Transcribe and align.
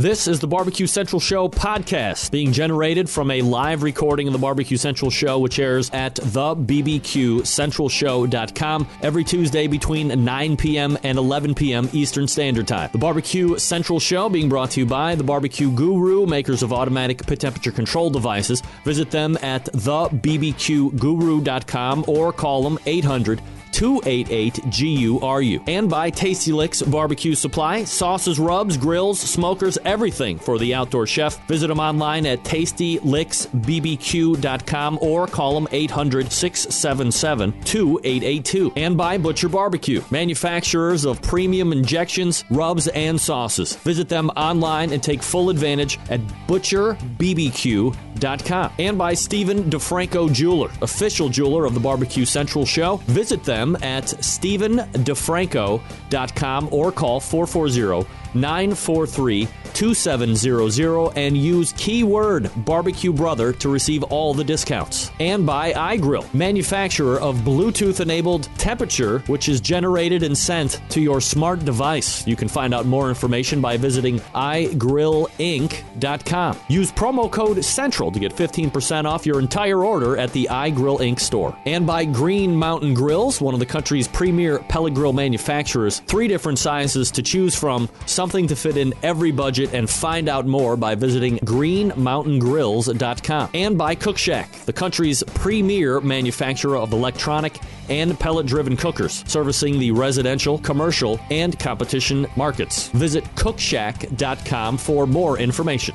This 0.00 0.28
is 0.28 0.38
the 0.38 0.46
Barbecue 0.46 0.86
Central 0.86 1.18
Show 1.18 1.48
podcast 1.48 2.30
being 2.30 2.52
generated 2.52 3.10
from 3.10 3.32
a 3.32 3.42
live 3.42 3.82
recording 3.82 4.28
of 4.28 4.32
the 4.32 4.38
Barbecue 4.38 4.76
Central 4.76 5.10
Show, 5.10 5.40
which 5.40 5.58
airs 5.58 5.90
at 5.90 6.14
thebbqcentralshow.com 6.14 8.88
every 9.02 9.24
Tuesday 9.24 9.66
between 9.66 10.24
9 10.24 10.56
p.m. 10.56 10.96
and 11.02 11.18
11 11.18 11.56
p.m. 11.56 11.88
Eastern 11.92 12.28
Standard 12.28 12.68
Time. 12.68 12.90
The 12.92 12.98
Barbecue 12.98 13.58
Central 13.58 13.98
Show 13.98 14.28
being 14.28 14.48
brought 14.48 14.70
to 14.70 14.78
you 14.78 14.86
by 14.86 15.16
the 15.16 15.24
Barbecue 15.24 15.72
Guru, 15.72 16.26
makers 16.26 16.62
of 16.62 16.72
automatic 16.72 17.26
pit 17.26 17.40
temperature 17.40 17.72
control 17.72 18.08
devices. 18.08 18.62
Visit 18.84 19.10
them 19.10 19.36
at 19.42 19.64
thebbqguru.com 19.64 22.04
or 22.06 22.32
call 22.32 22.62
them 22.62 22.78
800- 22.86 23.40
288 23.78 24.60
GURU. 24.70 25.62
And 25.68 25.88
by 25.88 26.10
Tasty 26.10 26.50
Licks 26.50 26.82
Barbecue 26.82 27.36
Supply, 27.36 27.84
sauces, 27.84 28.40
rubs, 28.40 28.76
grills, 28.76 29.20
smokers, 29.20 29.78
everything 29.84 30.36
for 30.36 30.58
the 30.58 30.74
outdoor 30.74 31.06
chef. 31.06 31.46
Visit 31.46 31.68
them 31.68 31.78
online 31.78 32.26
at 32.26 32.42
tastylicksbbq.com 32.42 34.98
or 35.00 35.28
call 35.28 35.54
them 35.54 35.68
800 35.70 36.32
677 36.32 37.52
2882. 37.62 38.72
And 38.74 38.96
by 38.96 39.16
Butcher 39.16 39.48
Barbecue, 39.48 40.02
manufacturers 40.10 41.04
of 41.04 41.22
premium 41.22 41.70
injections, 41.70 42.44
rubs, 42.50 42.88
and 42.88 43.20
sauces. 43.20 43.76
Visit 43.76 44.08
them 44.08 44.28
online 44.30 44.92
and 44.92 45.00
take 45.00 45.22
full 45.22 45.50
advantage 45.50 46.00
at 46.10 46.18
butcherbbq.com. 46.48 48.72
And 48.80 48.98
by 48.98 49.14
Stephen 49.14 49.70
DeFranco 49.70 50.32
Jeweler, 50.32 50.72
official 50.82 51.28
jeweler 51.28 51.64
of 51.64 51.74
the 51.74 51.80
Barbecue 51.80 52.24
Central 52.24 52.66
Show. 52.66 52.96
Visit 53.06 53.44
them 53.44 53.67
at 53.76 54.04
StephenDeFranco.com 54.04 56.68
or 56.72 56.92
call 56.92 57.20
440 57.20 58.06
943 58.34 59.48
2700 59.74 61.16
and 61.16 61.36
use 61.36 61.72
keyword 61.76 62.50
barbecue 62.64 63.12
brother 63.12 63.52
to 63.52 63.68
receive 63.68 64.02
all 64.04 64.32
the 64.34 64.44
discounts. 64.44 65.10
And 65.20 65.46
by 65.46 65.72
iGrill, 65.72 66.32
manufacturer 66.34 67.20
of 67.20 67.36
Bluetooth 67.38 68.00
enabled 68.00 68.48
temperature, 68.58 69.20
which 69.26 69.48
is 69.48 69.60
generated 69.60 70.22
and 70.22 70.36
sent 70.36 70.80
to 70.90 71.00
your 71.00 71.20
smart 71.20 71.64
device. 71.64 72.26
You 72.26 72.36
can 72.36 72.48
find 72.48 72.74
out 72.74 72.86
more 72.86 73.08
information 73.08 73.60
by 73.60 73.76
visiting 73.76 74.18
iGrillInc.com. 74.34 76.56
Use 76.68 76.92
promo 76.92 77.30
code 77.30 77.64
CENTRAL 77.64 78.12
to 78.12 78.18
get 78.18 78.34
15% 78.34 79.04
off 79.04 79.26
your 79.26 79.38
entire 79.38 79.84
order 79.84 80.16
at 80.16 80.32
the 80.32 80.48
iGrill 80.50 81.00
Inc. 81.00 81.20
store. 81.20 81.56
And 81.66 81.86
by 81.86 82.04
Green 82.04 82.56
Mountain 82.56 82.94
Grills, 82.94 83.40
one 83.40 83.54
of 83.54 83.60
the 83.60 83.66
country's 83.66 84.08
premier 84.08 84.58
pellet 84.58 84.94
grill 84.94 85.12
manufacturers, 85.12 86.00
three 86.00 86.28
different 86.28 86.58
sizes 86.58 87.10
to 87.12 87.22
choose 87.22 87.54
from, 87.54 87.88
something 88.18 88.48
to 88.48 88.56
fit 88.56 88.76
in 88.76 88.92
every 89.04 89.30
budget 89.30 89.72
and 89.72 89.88
find 89.88 90.28
out 90.28 90.44
more 90.44 90.76
by 90.76 90.96
visiting 90.96 91.38
greenmountaingrills.com. 91.38 93.50
And 93.54 93.78
by 93.78 93.94
Cook 93.94 94.18
Shack, 94.18 94.50
the 94.64 94.72
country's 94.72 95.22
premier 95.22 96.00
manufacturer 96.00 96.78
of 96.78 96.92
electronic 96.92 97.60
and 97.88 98.18
pellet 98.18 98.46
driven 98.46 98.76
cookers, 98.76 99.22
servicing 99.28 99.78
the 99.78 99.92
residential, 99.92 100.58
commercial, 100.58 101.20
and 101.30 101.56
competition 101.60 102.26
markets. 102.34 102.88
Visit 102.88 103.22
cookshack.com 103.36 104.78
for 104.78 105.06
more 105.06 105.38
information. 105.38 105.94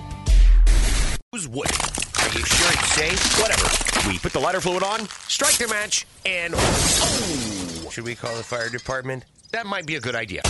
Who's 1.33 1.49
wood? 1.49 1.65
Are 1.65 2.29
you 2.29 2.45
sure 2.45 2.71
it's 2.71 2.93
safe? 2.93 3.41
Whatever. 3.41 3.67
We 4.09 4.17
put 4.17 4.31
the 4.31 4.39
lighter 4.39 4.61
fluid 4.61 4.83
on, 4.83 5.09
strike 5.27 5.57
the 5.57 5.67
match, 5.67 6.07
and. 6.25 6.53
Oh, 6.55 7.89
should 7.91 8.05
we 8.05 8.15
call 8.15 8.33
the 8.37 8.43
fire 8.43 8.69
department? 8.69 9.25
That 9.51 9.65
might 9.65 9.85
be 9.85 9.95
a 9.95 9.99
good 9.99 10.15
idea. 10.15 10.43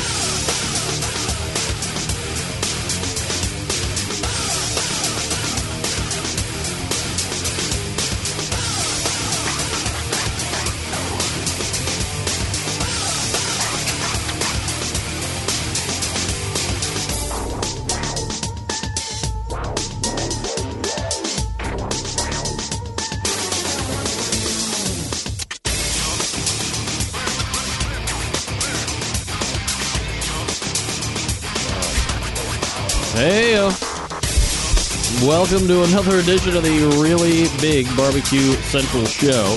Welcome 35.27 35.67
to 35.67 35.83
another 35.83 36.19
edition 36.19 36.57
of 36.57 36.63
the 36.63 36.99
really 37.01 37.47
big 37.61 37.85
Barbecue 37.95 38.51
Central 38.63 39.05
Show. 39.05 39.55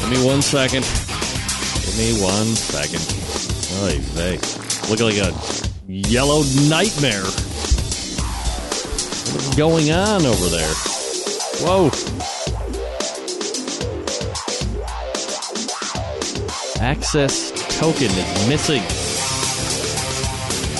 Give 0.00 0.10
me 0.10 0.26
one 0.26 0.42
second. 0.42 0.82
Give 1.84 1.96
me 1.98 2.20
one 2.20 2.56
second. 2.56 3.00
Oy 3.82 3.98
vey. 4.14 4.38
Look 4.90 5.00
like 5.00 5.18
a 5.18 5.32
yellow 5.86 6.42
nightmare. 6.68 7.22
What 9.22 9.40
is 9.40 9.54
going 9.56 9.92
on 9.92 10.26
over 10.26 10.48
there? 10.48 10.74
Whoa. 11.60 11.90
Access 16.80 17.52
token 17.78 18.10
is 18.10 18.48
missing. 18.48 18.82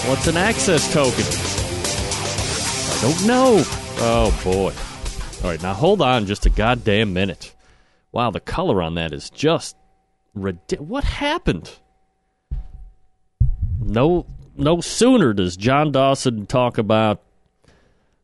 What's 0.09 0.26
an 0.26 0.37
access 0.37 0.93
token? 0.93 1.47
Don't 3.00 3.26
know. 3.26 3.62
Oh 4.00 4.41
boy. 4.42 4.75
All 5.44 5.50
right, 5.50 5.62
now 5.62 5.72
hold 5.72 6.03
on 6.03 6.26
just 6.26 6.47
a 6.47 6.50
goddamn 6.50 7.12
minute. 7.12 7.54
Wow, 8.10 8.32
the 8.32 8.41
color 8.41 8.82
on 8.82 8.94
that 8.94 9.12
is 9.12 9.31
just 9.31 9.76
ridiculous. 10.34 10.88
What 10.88 11.04
happened? 11.04 11.70
No, 13.81 14.26
no 14.56 14.81
sooner 14.81 15.32
does 15.32 15.56
John 15.56 15.92
Dawson 15.92 16.47
talk 16.47 16.76
about 16.76 17.22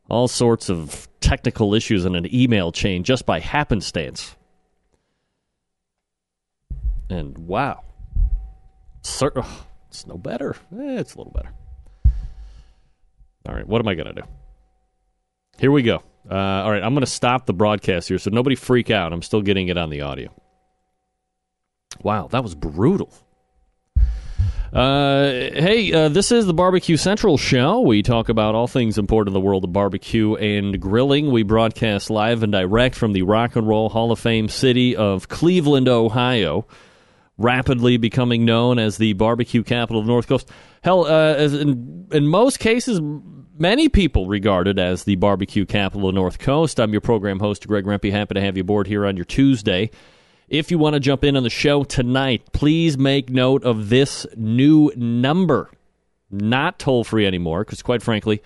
all 0.09 0.27
sorts 0.27 0.69
of 0.69 1.07
technical 1.21 1.73
issues 1.73 2.03
in 2.03 2.13
an 2.13 2.27
email 2.35 2.73
chain 2.73 3.05
just 3.05 3.25
by 3.25 3.39
happenstance. 3.39 4.35
And 7.09 7.37
wow, 7.37 7.81
Sir, 9.03 9.31
it's 9.87 10.05
no 10.05 10.17
better. 10.17 10.57
Eh, 10.73 10.99
it's 10.99 11.15
a 11.15 11.17
little 11.17 11.31
better. 11.31 11.53
All 13.47 13.55
right, 13.55 13.65
what 13.65 13.79
am 13.79 13.87
I 13.87 13.93
going 13.93 14.13
to 14.13 14.21
do? 14.21 14.27
Here 15.59 15.71
we 15.71 15.83
go. 15.83 16.03
Uh, 16.29 16.35
all 16.35 16.71
right, 16.71 16.83
I'm 16.83 16.93
going 16.93 17.05
to 17.05 17.11
stop 17.11 17.45
the 17.45 17.53
broadcast 17.53 18.09
here, 18.09 18.17
so 18.17 18.29
nobody 18.31 18.55
freak 18.55 18.89
out. 18.89 19.13
I'm 19.13 19.21
still 19.21 19.41
getting 19.41 19.67
it 19.67 19.77
on 19.77 19.89
the 19.89 20.01
audio. 20.01 20.33
Wow, 22.01 22.27
that 22.27 22.43
was 22.43 22.55
brutal. 22.55 23.13
Uh, 24.73 25.29
hey, 25.53 25.93
uh, 25.93 26.09
this 26.09 26.33
is 26.33 26.45
the 26.45 26.53
Barbecue 26.53 26.97
Central 26.97 27.37
show. 27.37 27.79
We 27.79 28.01
talk 28.01 28.27
about 28.27 28.55
all 28.55 28.67
things 28.67 28.97
important 28.97 29.33
in 29.33 29.41
the 29.41 29.45
world 29.45 29.63
of 29.63 29.71
barbecue 29.71 30.35
and 30.35 30.81
grilling. 30.81 31.31
We 31.31 31.43
broadcast 31.43 32.09
live 32.09 32.43
and 32.43 32.51
direct 32.51 32.95
from 32.95 33.13
the 33.13 33.21
Rock 33.21 33.55
and 33.55 33.65
Roll 33.65 33.87
Hall 33.87 34.11
of 34.11 34.19
Fame 34.19 34.49
city 34.49 34.93
of 34.93 35.29
Cleveland, 35.29 35.87
Ohio, 35.87 36.67
rapidly 37.37 37.95
becoming 37.95 38.43
known 38.43 38.77
as 38.77 38.97
the 38.97 39.13
barbecue 39.13 39.63
capital 39.63 40.01
of 40.01 40.07
the 40.07 40.11
North 40.11 40.27
Coast. 40.27 40.49
Hell, 40.85 41.07
uh, 41.07 41.33
in, 41.37 42.05
in 42.11 42.27
most 42.27 42.59
cases, 42.59 43.01
many 43.57 43.89
people 43.89 44.27
regard 44.27 44.67
it 44.67 44.77
as 44.77 45.03
the 45.03 45.15
barbecue 45.15 45.65
capital 45.65 46.07
of 46.07 46.13
the 46.13 46.19
North 46.21 46.37
Coast. 46.37 46.79
I'm 46.79 46.91
your 46.91 47.01
program 47.01 47.39
host, 47.39 47.67
Greg 47.67 47.85
Rempe. 47.85 48.11
Happy 48.11 48.35
to 48.35 48.41
have 48.41 48.55
you 48.55 48.61
aboard 48.61 48.85
here 48.85 49.03
on 49.07 49.17
your 49.17 49.25
Tuesday. 49.25 49.89
If 50.47 50.69
you 50.69 50.77
want 50.77 50.93
to 50.93 50.99
jump 50.99 51.23
in 51.23 51.35
on 51.35 51.41
the 51.41 51.49
show 51.49 51.85
tonight, 51.85 52.53
please 52.53 52.99
make 52.99 53.31
note 53.31 53.63
of 53.63 53.89
this 53.89 54.27
new 54.37 54.91
number. 54.95 55.71
Not 56.29 56.77
toll 56.77 57.03
free 57.03 57.25
anymore, 57.25 57.63
because 57.63 57.81
quite 57.81 58.03
frankly, 58.03 58.43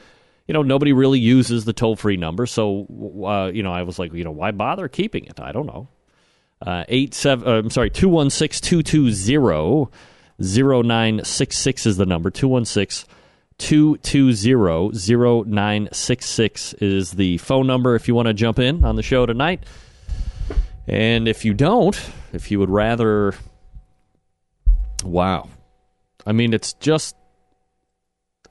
you 0.48 0.54
know, 0.54 0.62
nobody 0.62 0.94
really 0.94 1.20
uses 1.20 1.66
the 1.66 1.74
toll 1.74 1.98
free 1.98 2.16
number. 2.16 2.46
So, 2.46 2.88
uh, 3.28 3.52
you 3.54 3.64
know, 3.64 3.74
I 3.74 3.84
was 3.84 4.00
like, 4.00 4.14
you 4.14 4.24
know, 4.24 4.32
why 4.32 4.52
bother 4.52 4.88
keeping 4.88 5.26
it? 5.26 5.42
I 5.42 5.52
don't 5.52 5.68
know. 5.68 5.90
Uh, 6.66 6.86
eight 6.88 7.14
seven, 7.14 7.46
uh, 7.46 7.58
I'm 7.58 7.70
sorry, 7.70 7.90
216 7.90 8.82
220 8.82 9.92
0966 10.40 11.86
is 11.86 11.98
the 11.98 12.06
number. 12.06 12.30
216 12.30 13.10
220 13.60 14.94
0966 15.52 16.74
is 16.76 17.12
the 17.12 17.38
phone 17.40 17.68
number 17.68 17.96
if 17.96 18.08
you 18.08 18.16
want 18.16 18.28
to 18.28 18.34
jump 18.34 18.58
in 18.58 18.86
on 18.86 18.96
the 18.96 19.04
show 19.04 19.26
tonight. 19.26 19.64
And 20.88 21.28
if 21.28 21.46
you 21.46 21.54
don't, 21.54 22.00
if 22.34 22.52
you 22.52 22.60
would 22.60 22.70
rather. 22.70 23.36
Wow. 25.04 25.50
I 26.26 26.32
mean, 26.32 26.54
it's 26.54 26.74
just. 26.74 27.16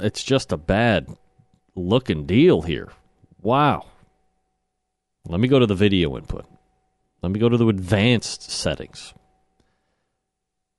It's 0.00 0.23
just 0.23 0.52
a 0.52 0.56
bad 0.56 1.08
looking 1.75 2.25
deal 2.25 2.62
here. 2.62 2.93
Wow. 3.43 3.87
Let 5.26 5.40
me 5.40 5.49
go 5.49 5.58
to 5.58 5.67
the 5.67 5.75
video 5.75 6.17
input. 6.17 6.46
Let 7.23 7.32
me 7.32 7.40
go 7.40 7.49
to 7.49 7.56
the 7.56 7.67
advanced 7.67 8.49
settings. 8.50 9.12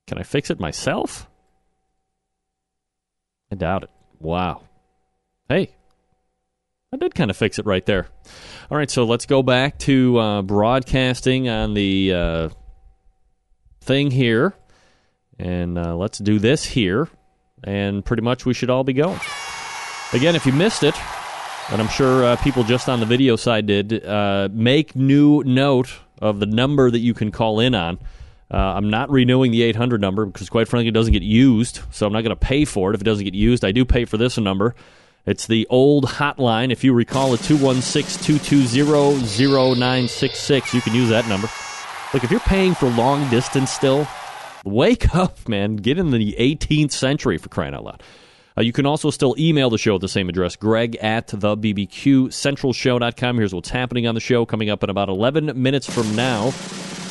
Can 0.09 0.17
I 0.17 0.23
fix 0.23 0.50
it 0.50 0.59
myself? 0.59 1.29
I 3.51 3.56
doubt 3.56 3.83
it. 3.83 3.91
Wow. 4.19 4.63
Hey, 5.47 5.75
I 6.91 6.97
did 6.97 7.13
kind 7.13 7.29
of 7.29 7.38
fix 7.38 7.59
it 7.59 7.67
right 7.67 7.85
there. 7.85 8.07
All 8.71 8.77
right, 8.79 8.89
so 8.89 9.03
let's 9.03 9.27
go 9.27 9.44
back 9.44 9.77
to 9.79 10.17
uh, 10.17 10.41
broadcasting 10.41 11.47
on 11.47 11.75
the 11.75 12.11
uh, 12.11 12.50
thing 13.81 14.09
here. 14.09 14.56
And 15.38 15.77
uh, 15.77 15.95
let's 15.95 16.17
do 16.17 16.39
this 16.39 16.65
here. 16.65 17.07
And 17.63 18.03
pretty 18.03 18.23
much 18.23 18.47
we 18.47 18.56
should 18.56 18.71
all 18.71 18.83
be 18.83 18.94
going. 18.94 19.19
Again, 20.11 20.35
if 20.35 20.47
you 20.47 20.53
missed 20.53 20.81
it, 20.81 20.95
and 21.69 21.79
I'm 21.79 21.88
sure 21.88 22.25
uh, 22.25 22.35
people 22.38 22.63
just 22.63 22.89
on 22.89 23.00
the 23.00 23.06
video 23.06 23.35
side 23.35 23.67
did, 23.67 24.03
uh, 24.03 24.50
make 24.51 24.95
new 24.95 25.44
note 25.44 26.00
of 26.19 26.39
the 26.39 26.47
number 26.47 26.89
that 26.89 26.97
you 26.97 27.13
can 27.13 27.29
call 27.29 27.59
in 27.59 27.75
on. 27.75 28.00
Uh, 28.51 28.57
I'm 28.57 28.89
not 28.89 29.09
renewing 29.11 29.51
the 29.51 29.61
800 29.63 30.01
number 30.01 30.25
because, 30.25 30.49
quite 30.49 30.67
frankly, 30.67 30.87
it 30.87 30.93
doesn't 30.93 31.13
get 31.13 31.21
used. 31.21 31.81
So 31.91 32.07
I'm 32.07 32.13
not 32.13 32.21
going 32.21 32.35
to 32.35 32.35
pay 32.35 32.65
for 32.65 32.91
it 32.91 32.95
if 32.95 33.01
it 33.01 33.03
doesn't 33.03 33.23
get 33.23 33.35
used. 33.35 33.63
I 33.63 33.71
do 33.71 33.85
pay 33.85 34.05
for 34.05 34.17
this 34.17 34.37
number. 34.37 34.75
It's 35.25 35.45
the 35.45 35.67
old 35.69 36.05
hotline. 36.05 36.71
If 36.71 36.83
you 36.83 36.93
recall 36.93 37.33
it, 37.35 37.41
216 37.41 38.39
220 38.39 39.23
0966. 39.23 40.73
You 40.73 40.81
can 40.81 40.95
use 40.95 41.09
that 41.09 41.27
number. 41.27 41.49
Look, 42.13 42.23
if 42.23 42.31
you're 42.31 42.39
paying 42.39 42.73
for 42.73 42.89
long 42.89 43.29
distance 43.29 43.69
still, 43.69 44.07
wake 44.65 45.13
up, 45.15 45.47
man. 45.47 45.75
Get 45.75 45.99
in 45.99 46.09
the 46.09 46.35
18th 46.39 46.91
century 46.91 47.37
for 47.37 47.49
crying 47.49 47.75
out 47.75 47.83
loud. 47.83 48.01
Uh, 48.57 48.61
you 48.63 48.73
can 48.73 48.87
also 48.87 49.11
still 49.11 49.35
email 49.37 49.69
the 49.69 49.77
show 49.77 49.95
at 49.95 50.01
the 50.01 50.07
same 50.07 50.27
address, 50.27 50.55
greg 50.55 50.95
at 50.95 51.27
the 51.27 51.55
bbqcentralshow.com. 51.55 53.37
Here's 53.37 53.53
what's 53.53 53.69
happening 53.69 54.07
on 54.07 54.15
the 54.15 54.21
show 54.21 54.45
coming 54.45 54.71
up 54.71 54.83
in 54.83 54.89
about 54.89 55.09
11 55.09 55.61
minutes 55.61 55.87
from 55.87 56.15
now. 56.15 56.51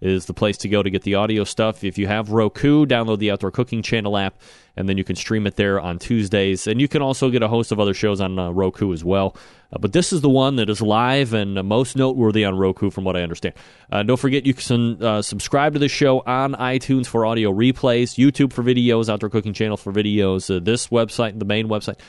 is 0.01 0.27
the 0.27 0.33
place 0.33 0.57
to 0.57 0.69
go 0.69 0.81
to 0.81 0.89
get 0.89 1.03
the 1.03 1.15
audio 1.15 1.43
stuff. 1.43 1.83
If 1.83 1.97
you 1.97 2.07
have 2.07 2.31
Roku, 2.31 2.85
download 2.85 3.19
the 3.19 3.31
Outdoor 3.31 3.51
Cooking 3.51 3.81
Channel 3.81 4.17
app, 4.17 4.39
and 4.79 4.87
then 4.87 4.97
you 4.97 5.03
can 5.03 5.17
stream 5.17 5.45
it 5.45 5.57
there 5.57 5.77
on 5.77 5.99
Tuesdays. 5.99 6.65
And 6.65 6.79
you 6.79 6.87
can 6.87 7.01
also 7.01 7.29
get 7.29 7.43
a 7.43 7.49
host 7.49 7.73
of 7.73 7.81
other 7.81 7.93
shows 7.93 8.21
on 8.21 8.39
uh, 8.39 8.49
Roku 8.49 8.93
as 8.93 9.03
well. 9.03 9.35
Uh, 9.73 9.77
but 9.77 9.91
this 9.91 10.13
is 10.13 10.21
the 10.21 10.29
one 10.29 10.55
that 10.55 10.69
is 10.69 10.81
live 10.81 11.33
and 11.33 11.55
most 11.67 11.97
noteworthy 11.97 12.45
on 12.45 12.57
Roku, 12.57 12.89
from 12.89 13.03
what 13.03 13.17
I 13.17 13.21
understand. 13.21 13.55
Uh, 13.91 14.03
don't 14.03 14.17
forget, 14.17 14.45
you 14.45 14.53
can 14.53 15.03
uh, 15.03 15.21
subscribe 15.21 15.73
to 15.73 15.79
the 15.79 15.89
show 15.89 16.21
on 16.21 16.53
iTunes 16.53 17.07
for 17.07 17.25
audio 17.25 17.51
replays, 17.51 18.17
YouTube 18.17 18.53
for 18.53 18.63
videos, 18.63 19.09
Outdoor 19.09 19.29
Cooking 19.29 19.53
Channel 19.53 19.75
for 19.75 19.91
videos, 19.91 20.55
uh, 20.55 20.63
this 20.63 20.87
website, 20.87 21.37
the 21.37 21.45
main 21.45 21.67
website 21.67 21.99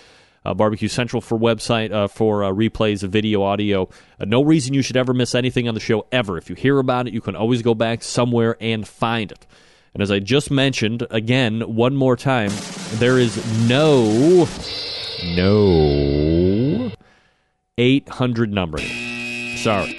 uh, 0.45 0.55
Barbecue 0.55 0.89
Central 0.89 1.21
for 1.21 1.37
website 1.37 1.93
uh, 1.93 2.07
for 2.07 2.43
replays 2.55 3.03
of 3.03 3.11
video, 3.11 3.43
audio. 3.43 3.89
No 4.21 4.45
reason 4.45 4.75
you 4.75 4.83
should 4.83 4.97
ever 4.97 5.13
miss 5.13 5.35
anything 5.35 5.67
on 5.67 5.75
the 5.75 5.81
show 5.81 6.07
ever. 6.13 6.39
If 6.39 6.49
you 6.49 6.57
hear 6.57 6.79
about 6.79 7.09
it, 7.09 7.13
you 7.13 7.21
can 7.21 7.35
always 7.35 7.63
go 7.63 7.75
back 7.75 8.03
somewhere 8.05 8.57
and 8.61 8.87
find 8.87 9.33
it. 9.33 9.45
And 9.95 10.03
as 10.03 10.11
I 10.11 10.21
just 10.21 10.51
mentioned, 10.51 11.07
again, 11.11 11.61
one 11.63 11.97
more 11.97 12.17
time, 12.17 12.51
there 12.95 13.19
is 13.19 13.37
no, 13.69 14.47
no 15.35 16.93
800 17.77 18.53
number. 18.53 18.79
Sorry. 19.57 19.99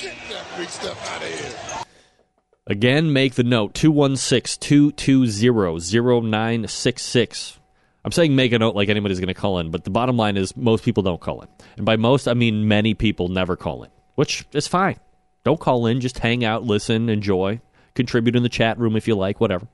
Again, 2.67 3.11
make 3.11 3.35
the 3.35 3.43
note 3.43 3.73
216 3.73 4.91
220 4.91 6.29
0966. 6.29 7.59
I'm 8.03 8.11
saying 8.11 8.35
make 8.35 8.51
a 8.53 8.59
note 8.59 8.75
like 8.75 8.89
anybody's 8.89 9.19
going 9.19 9.27
to 9.27 9.33
call 9.33 9.59
in, 9.59 9.71
but 9.71 9.83
the 9.83 9.89
bottom 9.89 10.17
line 10.17 10.37
is 10.37 10.55
most 10.55 10.83
people 10.83 11.03
don't 11.03 11.21
call 11.21 11.41
in. 11.41 11.47
And 11.77 11.85
by 11.85 11.97
most, 11.97 12.27
I 12.27 12.33
mean 12.33 12.67
many 12.67 12.93
people 12.93 13.27
never 13.27 13.55
call 13.55 13.83
in, 13.83 13.91
which 14.15 14.45
is 14.53 14.67
fine. 14.67 14.99
Don't 15.43 15.59
call 15.59 15.85
in, 15.85 16.01
just 16.01 16.19
hang 16.19 16.45
out, 16.45 16.63
listen, 16.63 17.09
enjoy, 17.09 17.59
contribute 17.95 18.35
in 18.35 18.43
the 18.43 18.49
chat 18.49 18.79
room 18.79 18.95
if 18.95 19.07
you 19.07 19.15
like, 19.15 19.39
whatever. 19.39 19.67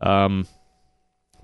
Um, 0.00 0.46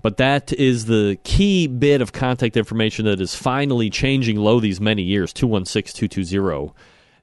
but 0.01 0.17
that 0.17 0.51
is 0.51 0.85
the 0.85 1.17
key 1.23 1.67
bit 1.67 2.01
of 2.01 2.11
contact 2.11 2.57
information 2.57 3.05
that 3.05 3.21
is 3.21 3.33
finally 3.33 3.89
changing 3.89 4.37
low 4.37 4.59
these 4.59 4.81
many 4.81 5.01
years 5.01 5.31
216 5.33 6.09
220 6.09 6.73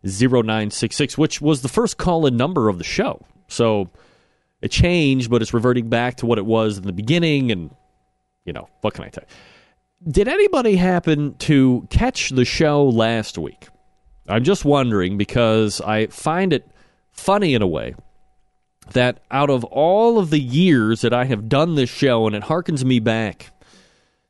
0966, 0.03 1.19
which 1.19 1.43
was 1.43 1.61
the 1.61 1.69
first 1.69 1.99
call 1.99 2.25
in 2.27 2.37
number 2.37 2.71
of 2.71 2.79
the 2.79 2.85
show. 2.85 3.21
So 3.49 3.91
it 4.63 4.71
changed, 4.71 5.31
but 5.31 5.43
it's 5.43 5.53
reverting 5.53 5.89
back 5.91 6.17
to 6.17 6.27
what 6.27 6.39
it 6.39 6.47
was 6.47 6.79
in 6.79 6.85
the 6.85 6.93
beginning 6.93 7.53
and 7.53 7.71
you 8.45 8.53
know, 8.53 8.69
what 8.81 8.95
can 8.95 9.05
I 9.05 9.09
tell 9.09 9.25
you? 9.29 10.13
Did 10.13 10.29
anybody 10.29 10.77
happen 10.77 11.35
to 11.41 11.87
catch 11.91 12.31
the 12.31 12.47
show 12.47 12.89
last 12.89 13.37
week? 13.37 13.69
I'm 14.29 14.45
just 14.45 14.65
wondering 14.65 15.19
because 15.19 15.81
I 15.83 16.07
find 16.07 16.53
it 16.55 16.67
funny 17.13 17.55
in 17.55 17.61
a 17.61 17.67
way 17.67 17.95
that 18.91 19.21
out 19.31 19.51
of 19.51 19.65
all 19.65 20.19
of 20.19 20.31
the 20.31 20.41
years 20.41 21.01
that 21.03 21.13
I 21.13 21.25
have 21.25 21.49
done 21.49 21.75
this 21.75 21.91
show, 21.91 22.27
and 22.27 22.35
it 22.37 22.45
harkens 22.45 22.85
me 22.85 23.01
back 23.01 23.53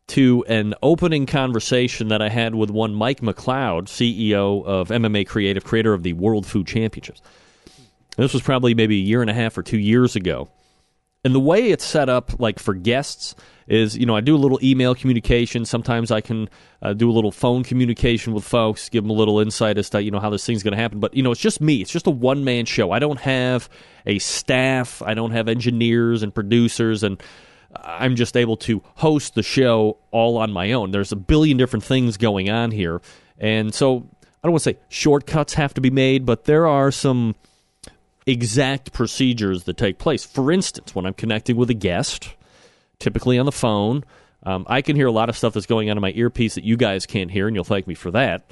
to 0.08 0.44
an 0.48 0.74
opening 0.82 1.24
conversation 1.24 2.08
that 2.08 2.20
I 2.20 2.28
had 2.28 2.54
with 2.54 2.70
one 2.70 2.94
Mike 2.94 3.20
McCloud, 3.20 3.84
CEO 3.84 4.64
of 4.64 4.88
MMA 4.88 5.26
Creative, 5.26 5.62
creator 5.62 5.92
of 5.92 6.02
the 6.02 6.14
World 6.14 6.46
Food 6.46 6.66
Championships. 6.66 7.22
This 8.16 8.34
was 8.34 8.42
probably 8.42 8.74
maybe 8.74 8.96
a 8.96 9.02
year 9.02 9.20
and 9.20 9.30
a 9.30 9.34
half 9.34 9.56
or 9.56 9.62
two 9.62 9.78
years 9.78 10.16
ago. 10.16 10.48
And 11.22 11.34
the 11.34 11.40
way 11.40 11.70
it's 11.70 11.84
set 11.84 12.08
up, 12.08 12.40
like 12.40 12.58
for 12.58 12.72
guests, 12.74 13.34
is 13.68 13.96
you 13.96 14.06
know 14.06 14.16
I 14.16 14.20
do 14.20 14.34
a 14.34 14.38
little 14.38 14.58
email 14.62 14.94
communication. 14.94 15.64
Sometimes 15.64 16.10
I 16.10 16.20
can 16.20 16.48
uh, 16.80 16.94
do 16.94 17.10
a 17.10 17.12
little 17.12 17.30
phone 17.30 17.62
communication 17.62 18.32
with 18.32 18.44
folks, 18.44 18.88
give 18.88 19.04
them 19.04 19.10
a 19.10 19.14
little 19.14 19.38
insight 19.38 19.76
as 19.76 19.90
to 19.90 20.02
you 20.02 20.10
know 20.10 20.18
how 20.18 20.30
this 20.30 20.44
thing's 20.46 20.62
going 20.62 20.72
to 20.72 20.80
happen. 20.80 20.98
But 20.98 21.14
you 21.14 21.22
know 21.22 21.30
it's 21.30 21.40
just 21.40 21.60
me. 21.60 21.82
It's 21.82 21.90
just 21.90 22.06
a 22.06 22.10
one 22.10 22.44
man 22.44 22.64
show. 22.64 22.90
I 22.90 22.98
don't 22.98 23.20
have 23.20 23.68
a 24.06 24.18
staff. 24.18 25.02
I 25.02 25.14
don't 25.14 25.32
have 25.32 25.48
engineers 25.48 26.22
and 26.22 26.34
producers 26.34 27.02
and. 27.02 27.22
I'm 27.76 28.16
just 28.16 28.36
able 28.36 28.56
to 28.56 28.82
host 28.96 29.36
the 29.36 29.44
show 29.44 29.98
all 30.10 30.38
on 30.38 30.50
my 30.50 30.72
own. 30.72 30.90
There's 30.90 31.12
a 31.12 31.16
billion 31.16 31.56
different 31.56 31.84
things 31.84 32.16
going 32.16 32.50
on 32.50 32.72
here. 32.72 33.00
And 33.38 33.72
so 33.72 34.08
I 34.42 34.48
don't 34.48 34.50
want 34.50 34.64
to 34.64 34.70
say 34.70 34.78
shortcuts 34.88 35.54
have 35.54 35.74
to 35.74 35.80
be 35.80 35.88
made, 35.90 36.26
but 36.26 36.46
there 36.46 36.66
are 36.66 36.90
some 36.90 37.36
exact 38.30 38.92
procedures 38.92 39.64
that 39.64 39.76
take 39.76 39.98
place. 39.98 40.24
For 40.24 40.52
instance, 40.52 40.94
when 40.94 41.06
I'm 41.06 41.14
connecting 41.14 41.56
with 41.56 41.70
a 41.70 41.74
guest, 41.74 42.34
typically 43.00 43.38
on 43.38 43.46
the 43.46 43.52
phone. 43.52 44.04
Um, 44.44 44.64
I 44.68 44.82
can 44.82 44.94
hear 44.94 45.06
a 45.06 45.12
lot 45.12 45.28
of 45.28 45.36
stuff 45.36 45.54
that's 45.54 45.66
going 45.66 45.90
on 45.90 45.96
in 45.96 46.00
my 46.00 46.12
earpiece 46.14 46.54
that 46.54 46.64
you 46.64 46.76
guys 46.76 47.06
can't 47.06 47.30
hear, 47.30 47.48
and 47.48 47.54
you'll 47.54 47.64
thank 47.64 47.86
me 47.86 47.94
for 47.94 48.10
that. 48.12 48.50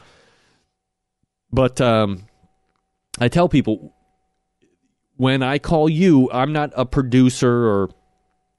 But 1.52 1.80
um, 1.80 2.26
I 3.18 3.28
tell 3.28 3.49
people 3.49 3.94
when 5.16 5.42
I 5.42 5.58
call 5.58 5.88
you, 5.88 6.30
I'm 6.32 6.52
not 6.52 6.73
a 6.76 6.85
producer 6.85 7.50
or 7.50 7.90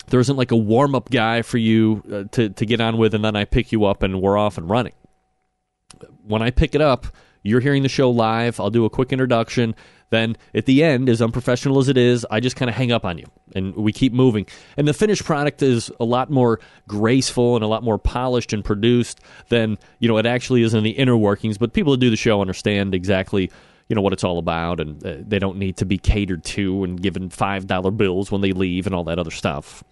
there 0.07 0.19
isn't 0.19 0.38
like 0.38 0.51
a 0.51 0.57
warm 0.57 0.95
up 0.95 1.09
guy 1.11 1.43
for 1.43 1.57
you 1.57 2.03
uh, 2.11 2.23
to, 2.31 2.49
to 2.49 2.65
get 2.65 2.81
on 2.81 2.97
with, 2.97 3.13
and 3.13 3.23
then 3.23 3.35
I 3.35 3.45
pick 3.45 3.71
you 3.71 3.85
up 3.85 4.01
and 4.01 4.21
we're 4.21 4.38
off 4.38 4.57
and 4.57 4.69
running. 4.69 4.93
When 6.25 6.41
I 6.41 6.49
pick 6.49 6.73
it 6.73 6.81
up, 6.81 7.07
You're 7.43 7.60
hearing 7.60 7.84
the 7.84 7.89
show 7.89 8.10
live. 8.10 8.60
I'll 8.60 8.69
do 8.69 8.86
a 8.86 8.89
quick 8.89 9.12
introduction. 9.12 9.75
Then 10.10 10.38
at 10.53 10.65
the 10.65 10.84
end, 10.84 11.08
as 11.08 11.22
unprofessional 11.22 11.77
as 11.79 11.88
it 11.88 11.98
is, 11.98 12.25
I 12.31 12.39
just 12.39 12.55
kind 12.55 12.69
of 12.69 12.75
hang 12.75 12.91
up 12.91 13.05
on 13.05 13.17
you 13.17 13.25
and 13.55 13.75
we 13.75 13.93
keep 13.93 14.12
moving. 14.12 14.48
And 14.75 14.88
the 14.88 14.93
finished 14.93 15.24
product 15.24 15.62
is 15.62 15.91
a 16.00 16.05
lot 16.05 16.29
more 16.29 16.60
graceful 16.88 17.55
and 17.55 17.63
a 17.63 17.67
lot 17.67 17.84
more 17.84 17.98
polished 17.98 18.51
and 18.51 18.65
produced 18.65 19.19
than, 19.50 19.77
you 20.00 20.08
know, 20.08 20.17
it 20.17 20.25
actually 20.25 20.63
is 20.63 20.74
in 20.74 20.84
the 20.84 20.91
inner 20.91 21.15
workings. 21.15 21.58
But 21.58 21.74
people 21.74 21.93
who 21.93 21.98
do 21.98 22.10
the 22.10 22.17
show 22.17 22.41
understand 22.41 22.96
exactly 22.96 23.51
you 23.88 23.96
know 23.96 24.03
what 24.03 24.13
it's 24.13 24.24
all 24.24 24.38
about, 24.38 24.79
and 24.79 25.03
uh, 25.03 25.15
they 25.19 25.39
don't 25.39 25.58
need 25.58 25.77
to 25.77 25.86
be 25.86 25.98
catered 25.98 26.43
to 26.43 26.84
and 26.84 27.01
given 27.01 27.29
five 27.29 27.65
dollar 27.65 27.89
bills 27.89 28.31
when 28.31 28.41
they 28.41 28.51
leave 28.51 28.86
and 28.86 28.93
all 28.93 29.03
that 29.05 29.17
other 29.17 29.31
stuff. 29.31 29.84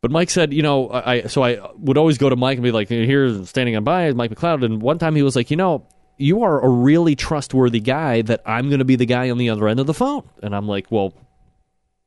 But 0.00 0.10
Mike 0.10 0.28
said, 0.28 0.52
you 0.52 0.62
know, 0.62 0.90
I 0.90 1.22
so 1.28 1.44
I 1.44 1.60
would 1.78 1.96
always 1.96 2.18
go 2.18 2.28
to 2.28 2.36
Mike 2.36 2.58
and 2.58 2.64
be 2.64 2.72
like, 2.72 2.88
"Here, 2.88 3.44
standing 3.44 3.76
on 3.76 3.84
by 3.84 4.12
Mike 4.12 4.32
McCloud." 4.32 4.64
And 4.64 4.82
one 4.82 4.98
time 4.98 5.14
he 5.14 5.22
was 5.22 5.36
like, 5.36 5.52
you 5.52 5.56
know, 5.56 5.86
you 6.16 6.42
are 6.42 6.64
a 6.64 6.68
really 6.68 7.16
trustworthy 7.16 7.80
guy 7.80 8.22
that 8.22 8.42
I'm 8.46 8.68
going 8.68 8.78
to 8.78 8.84
be 8.84 8.96
the 8.96 9.06
guy 9.06 9.30
on 9.30 9.38
the 9.38 9.50
other 9.50 9.68
end 9.68 9.80
of 9.80 9.86
the 9.86 9.94
phone. 9.94 10.28
And 10.42 10.54
I'm 10.54 10.68
like, 10.68 10.90
well, 10.90 11.14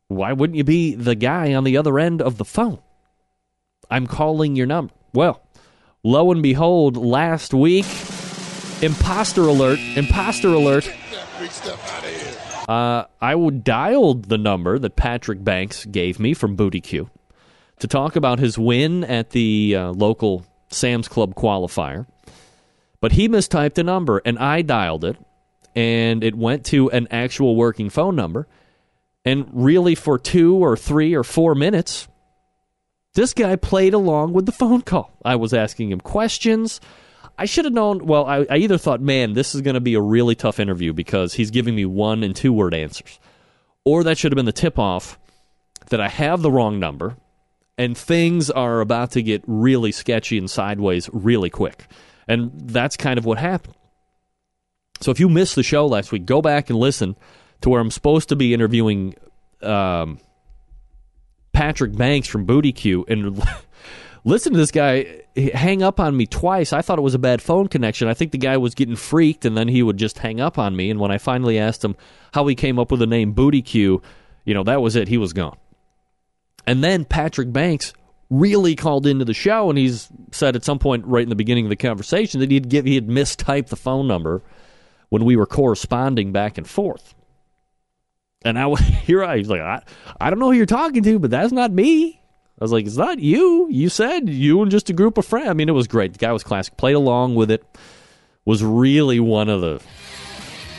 why 0.07 0.33
wouldn't 0.33 0.57
you 0.57 0.63
be 0.63 0.95
the 0.95 1.15
guy 1.15 1.53
on 1.53 1.63
the 1.63 1.77
other 1.77 1.99
end 1.99 2.21
of 2.21 2.37
the 2.37 2.45
phone? 2.45 2.79
I'm 3.89 4.07
calling 4.07 4.55
your 4.55 4.67
number. 4.67 4.93
Well, 5.13 5.41
lo 6.03 6.31
and 6.31 6.43
behold, 6.43 6.97
last 6.97 7.53
week 7.53 7.85
Imposter 8.79 9.41
alert! 9.41 9.79
Imposter 9.95 10.49
alert! 10.49 10.87
Uh, 12.69 13.05
I 13.19 13.33
would 13.33 13.63
dialed 13.63 14.25
the 14.25 14.37
number 14.37 14.77
that 14.77 14.95
Patrick 14.95 15.43
Banks 15.43 15.85
gave 15.85 16.19
me 16.19 16.35
from 16.35 16.55
Booty 16.55 16.79
Q 16.79 17.09
to 17.79 17.87
talk 17.87 18.15
about 18.15 18.37
his 18.37 18.55
win 18.55 19.03
at 19.03 19.31
the 19.31 19.75
uh, 19.75 19.91
local 19.93 20.45
Sam's 20.69 21.07
Club 21.07 21.33
qualifier, 21.33 22.05
but 22.99 23.13
he 23.13 23.29
mistyped 23.29 23.77
a 23.77 23.83
number 23.83 24.21
and 24.25 24.37
I 24.39 24.61
dialed 24.61 25.03
it, 25.03 25.17
and 25.75 26.23
it 26.23 26.35
went 26.35 26.65
to 26.67 26.89
an 26.91 27.07
actual 27.11 27.55
working 27.55 27.89
phone 27.89 28.15
number. 28.15 28.47
And 29.25 29.49
really, 29.51 29.93
for 29.95 30.17
two 30.17 30.55
or 30.55 30.77
three 30.77 31.13
or 31.13 31.23
four 31.23 31.53
minutes, 31.53 32.07
this 33.13 33.33
guy 33.33 33.55
played 33.57 33.93
along 33.93 34.33
with 34.33 34.45
the 34.45 34.51
phone 34.51 34.81
call. 34.81 35.11
I 35.25 35.35
was 35.35 35.53
asking 35.53 35.91
him 35.91 35.99
questions. 35.99 36.79
I 37.37 37.45
should 37.45 37.65
have 37.65 37.73
known. 37.73 38.05
Well, 38.05 38.25
I, 38.25 38.45
I 38.49 38.57
either 38.57 38.77
thought, 38.77 39.01
man, 39.01 39.33
this 39.33 39.53
is 39.53 39.61
going 39.61 39.73
to 39.73 39.81
be 39.81 39.95
a 39.95 40.01
really 40.01 40.35
tough 40.35 40.59
interview 40.59 40.93
because 40.93 41.33
he's 41.33 41.51
giving 41.51 41.75
me 41.75 41.85
one 41.85 42.23
and 42.23 42.35
two 42.35 42.53
word 42.53 42.73
answers, 42.73 43.19
or 43.83 44.03
that 44.03 44.17
should 44.17 44.31
have 44.31 44.37
been 44.37 44.45
the 44.45 44.53
tip 44.53 44.79
off 44.79 45.19
that 45.89 45.99
I 45.99 46.07
have 46.07 46.41
the 46.41 46.51
wrong 46.51 46.79
number 46.79 47.17
and 47.77 47.97
things 47.97 48.49
are 48.49 48.81
about 48.81 49.11
to 49.11 49.21
get 49.21 49.43
really 49.45 49.91
sketchy 49.91 50.37
and 50.37 50.49
sideways 50.49 51.09
really 51.13 51.49
quick. 51.49 51.85
And 52.27 52.51
that's 52.69 52.97
kind 52.97 53.17
of 53.17 53.25
what 53.25 53.37
happened. 53.37 53.75
So 55.01 55.11
if 55.11 55.19
you 55.19 55.29
missed 55.29 55.55
the 55.55 55.63
show 55.63 55.85
last 55.85 56.11
week, 56.11 56.25
go 56.25 56.41
back 56.41 56.69
and 56.69 56.79
listen 56.79 57.15
to 57.61 57.69
where 57.69 57.79
I'm 57.79 57.91
supposed 57.91 58.29
to 58.29 58.35
be 58.35 58.53
interviewing 58.53 59.15
um, 59.61 60.19
Patrick 61.53 61.95
Banks 61.95 62.27
from 62.27 62.45
Booty 62.45 62.71
Q 62.71 63.05
and 63.07 63.41
listen 64.23 64.53
to 64.53 64.59
this 64.59 64.71
guy 64.71 65.23
hang 65.37 65.83
up 65.83 65.99
on 65.99 66.17
me 66.17 66.25
twice. 66.25 66.73
I 66.73 66.81
thought 66.81 66.97
it 66.97 67.03
was 67.03 67.13
a 67.13 67.19
bad 67.19 67.41
phone 67.41 67.67
connection. 67.67 68.07
I 68.07 68.13
think 68.13 68.31
the 68.31 68.37
guy 68.37 68.57
was 68.57 68.75
getting 68.75 68.95
freaked, 68.95 69.45
and 69.45 69.57
then 69.57 69.67
he 69.67 69.83
would 69.83 69.97
just 69.97 70.17
hang 70.17 70.41
up 70.41 70.57
on 70.57 70.75
me. 70.75 70.89
And 70.89 70.99
when 70.99 71.11
I 71.11 71.17
finally 71.17 71.59
asked 71.59 71.83
him 71.83 71.95
how 72.33 72.47
he 72.47 72.55
came 72.55 72.79
up 72.79 72.91
with 72.91 72.99
the 72.99 73.07
name 73.07 73.33
Booty 73.33 73.61
Q, 73.61 74.01
you 74.45 74.53
know, 74.53 74.63
that 74.63 74.81
was 74.81 74.95
it. 74.95 75.07
He 75.07 75.17
was 75.17 75.33
gone. 75.33 75.57
And 76.65 76.83
then 76.83 77.05
Patrick 77.05 77.53
Banks 77.53 77.93
really 78.29 78.75
called 78.75 79.07
into 79.07 79.25
the 79.25 79.33
show, 79.33 79.69
and 79.69 79.77
he's 79.77 80.09
said 80.31 80.55
at 80.55 80.65
some 80.65 80.79
point 80.79 81.05
right 81.05 81.23
in 81.23 81.29
the 81.29 81.35
beginning 81.35 81.65
of 81.65 81.69
the 81.69 81.75
conversation 81.75 82.39
that 82.39 82.51
he'd 82.51 82.69
give 82.69 82.85
he 82.85 82.95
had 82.95 83.07
mistyped 83.07 83.67
the 83.67 83.75
phone 83.75 84.07
number 84.07 84.41
when 85.09 85.23
we 85.23 85.35
were 85.35 85.45
corresponding 85.45 86.31
back 86.31 86.57
and 86.57 86.67
forth. 86.67 87.15
And 88.43 88.59
I 88.59 88.67
was 88.67 88.79
here 88.81 89.23
I 89.23 89.37
was 89.37 89.49
like, 89.49 89.61
I, 89.61 89.81
I 90.19 90.29
don't 90.29 90.39
know 90.39 90.51
who 90.51 90.57
you're 90.57 90.65
talking 90.65 91.03
to, 91.03 91.19
but 91.19 91.31
that's 91.31 91.53
not 91.53 91.71
me. 91.71 92.21
I 92.59 92.63
was 92.63 92.71
like, 92.71 92.87
it's 92.87 92.97
not 92.97 93.19
you. 93.19 93.67
You 93.69 93.87
said 93.87 94.27
you 94.29 94.61
and 94.63 94.71
just 94.71 94.89
a 94.89 94.93
group 94.93 95.19
of 95.19 95.25
friends. 95.25 95.47
I 95.47 95.53
mean, 95.53 95.69
it 95.69 95.73
was 95.73 95.87
great. 95.87 96.13
The 96.13 96.19
guy 96.19 96.31
was 96.31 96.43
classic. 96.43 96.75
Played 96.75 96.95
along 96.95 97.35
with 97.35 97.51
it. 97.51 97.63
Was 98.45 98.63
really 98.63 99.19
one 99.19 99.49
of 99.49 99.61
the 99.61 99.81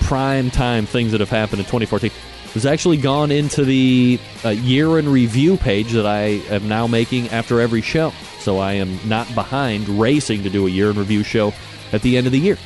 prime 0.01 0.51
time 0.51 0.87
things 0.87 1.13
that 1.13 1.21
have 1.21 1.29
happened 1.29 1.61
in 1.61 1.67
2014. 1.67 2.11
Was 2.55 2.67
actually 2.67 2.97
gone 2.97 3.31
into 3.31 3.65
the 3.65 4.19
uh, 4.45 4.49
year 4.49 4.99
in 4.99 5.09
review 5.09 5.57
page 5.57 5.93
that 5.93 6.07
I 6.07 6.41
am 6.51 6.67
now 6.67 6.87
making 6.87 7.29
after 7.29 7.61
every 7.61 7.83
show. 7.83 8.13
So 8.41 8.59
I 8.59 8.73
am 8.73 8.99
not 9.07 9.33
behind 9.35 9.89
racing 9.89 10.43
to 10.43 10.51
do 10.51 10.67
a 10.67 10.71
year 10.71 10.91
in 10.91 10.99
review 10.99 11.23
show 11.23 11.53
at 11.93 12.03
the 12.03 12.17
end 12.17 12.27
of 12.27 12.33
the 12.33 12.39
year. 12.39 12.57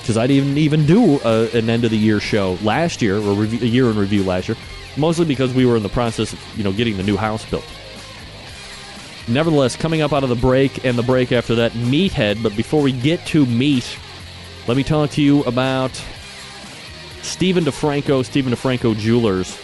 Because 0.00 0.18
I 0.18 0.26
didn't 0.26 0.58
even 0.58 0.86
do 0.86 1.18
a, 1.24 1.48
an 1.56 1.70
end 1.70 1.84
of 1.84 1.90
the 1.90 1.96
year 1.96 2.20
show 2.20 2.58
last 2.62 3.00
year, 3.00 3.18
or 3.18 3.42
a 3.42 3.46
year 3.46 3.88
in 3.88 3.98
review 3.98 4.22
last 4.22 4.48
year, 4.48 4.58
mostly 4.96 5.24
because 5.24 5.54
we 5.54 5.64
were 5.64 5.76
in 5.76 5.82
the 5.82 5.88
process 5.88 6.34
of 6.34 6.58
you 6.58 6.62
know 6.62 6.72
getting 6.72 6.96
the 6.98 7.02
new 7.02 7.16
house 7.16 7.48
built. 7.48 7.64
Nevertheless, 9.26 9.76
coming 9.76 10.02
up 10.02 10.12
out 10.12 10.22
of 10.22 10.28
the 10.28 10.36
break 10.36 10.84
and 10.84 10.98
the 10.98 11.02
break 11.02 11.32
after 11.32 11.54
that, 11.54 11.72
Meathead. 11.72 12.42
But 12.42 12.54
before 12.54 12.82
we 12.82 12.92
get 12.92 13.24
to 13.26 13.46
meat, 13.46 13.98
let 14.68 14.76
me 14.76 14.84
talk 14.84 15.10
to 15.12 15.22
you 15.22 15.42
about 15.44 15.90
Stephen 17.24 17.64
DeFranco, 17.64 18.24
Stephen 18.24 18.52
DeFranco 18.52 18.96
Jewelers. 18.96 19.58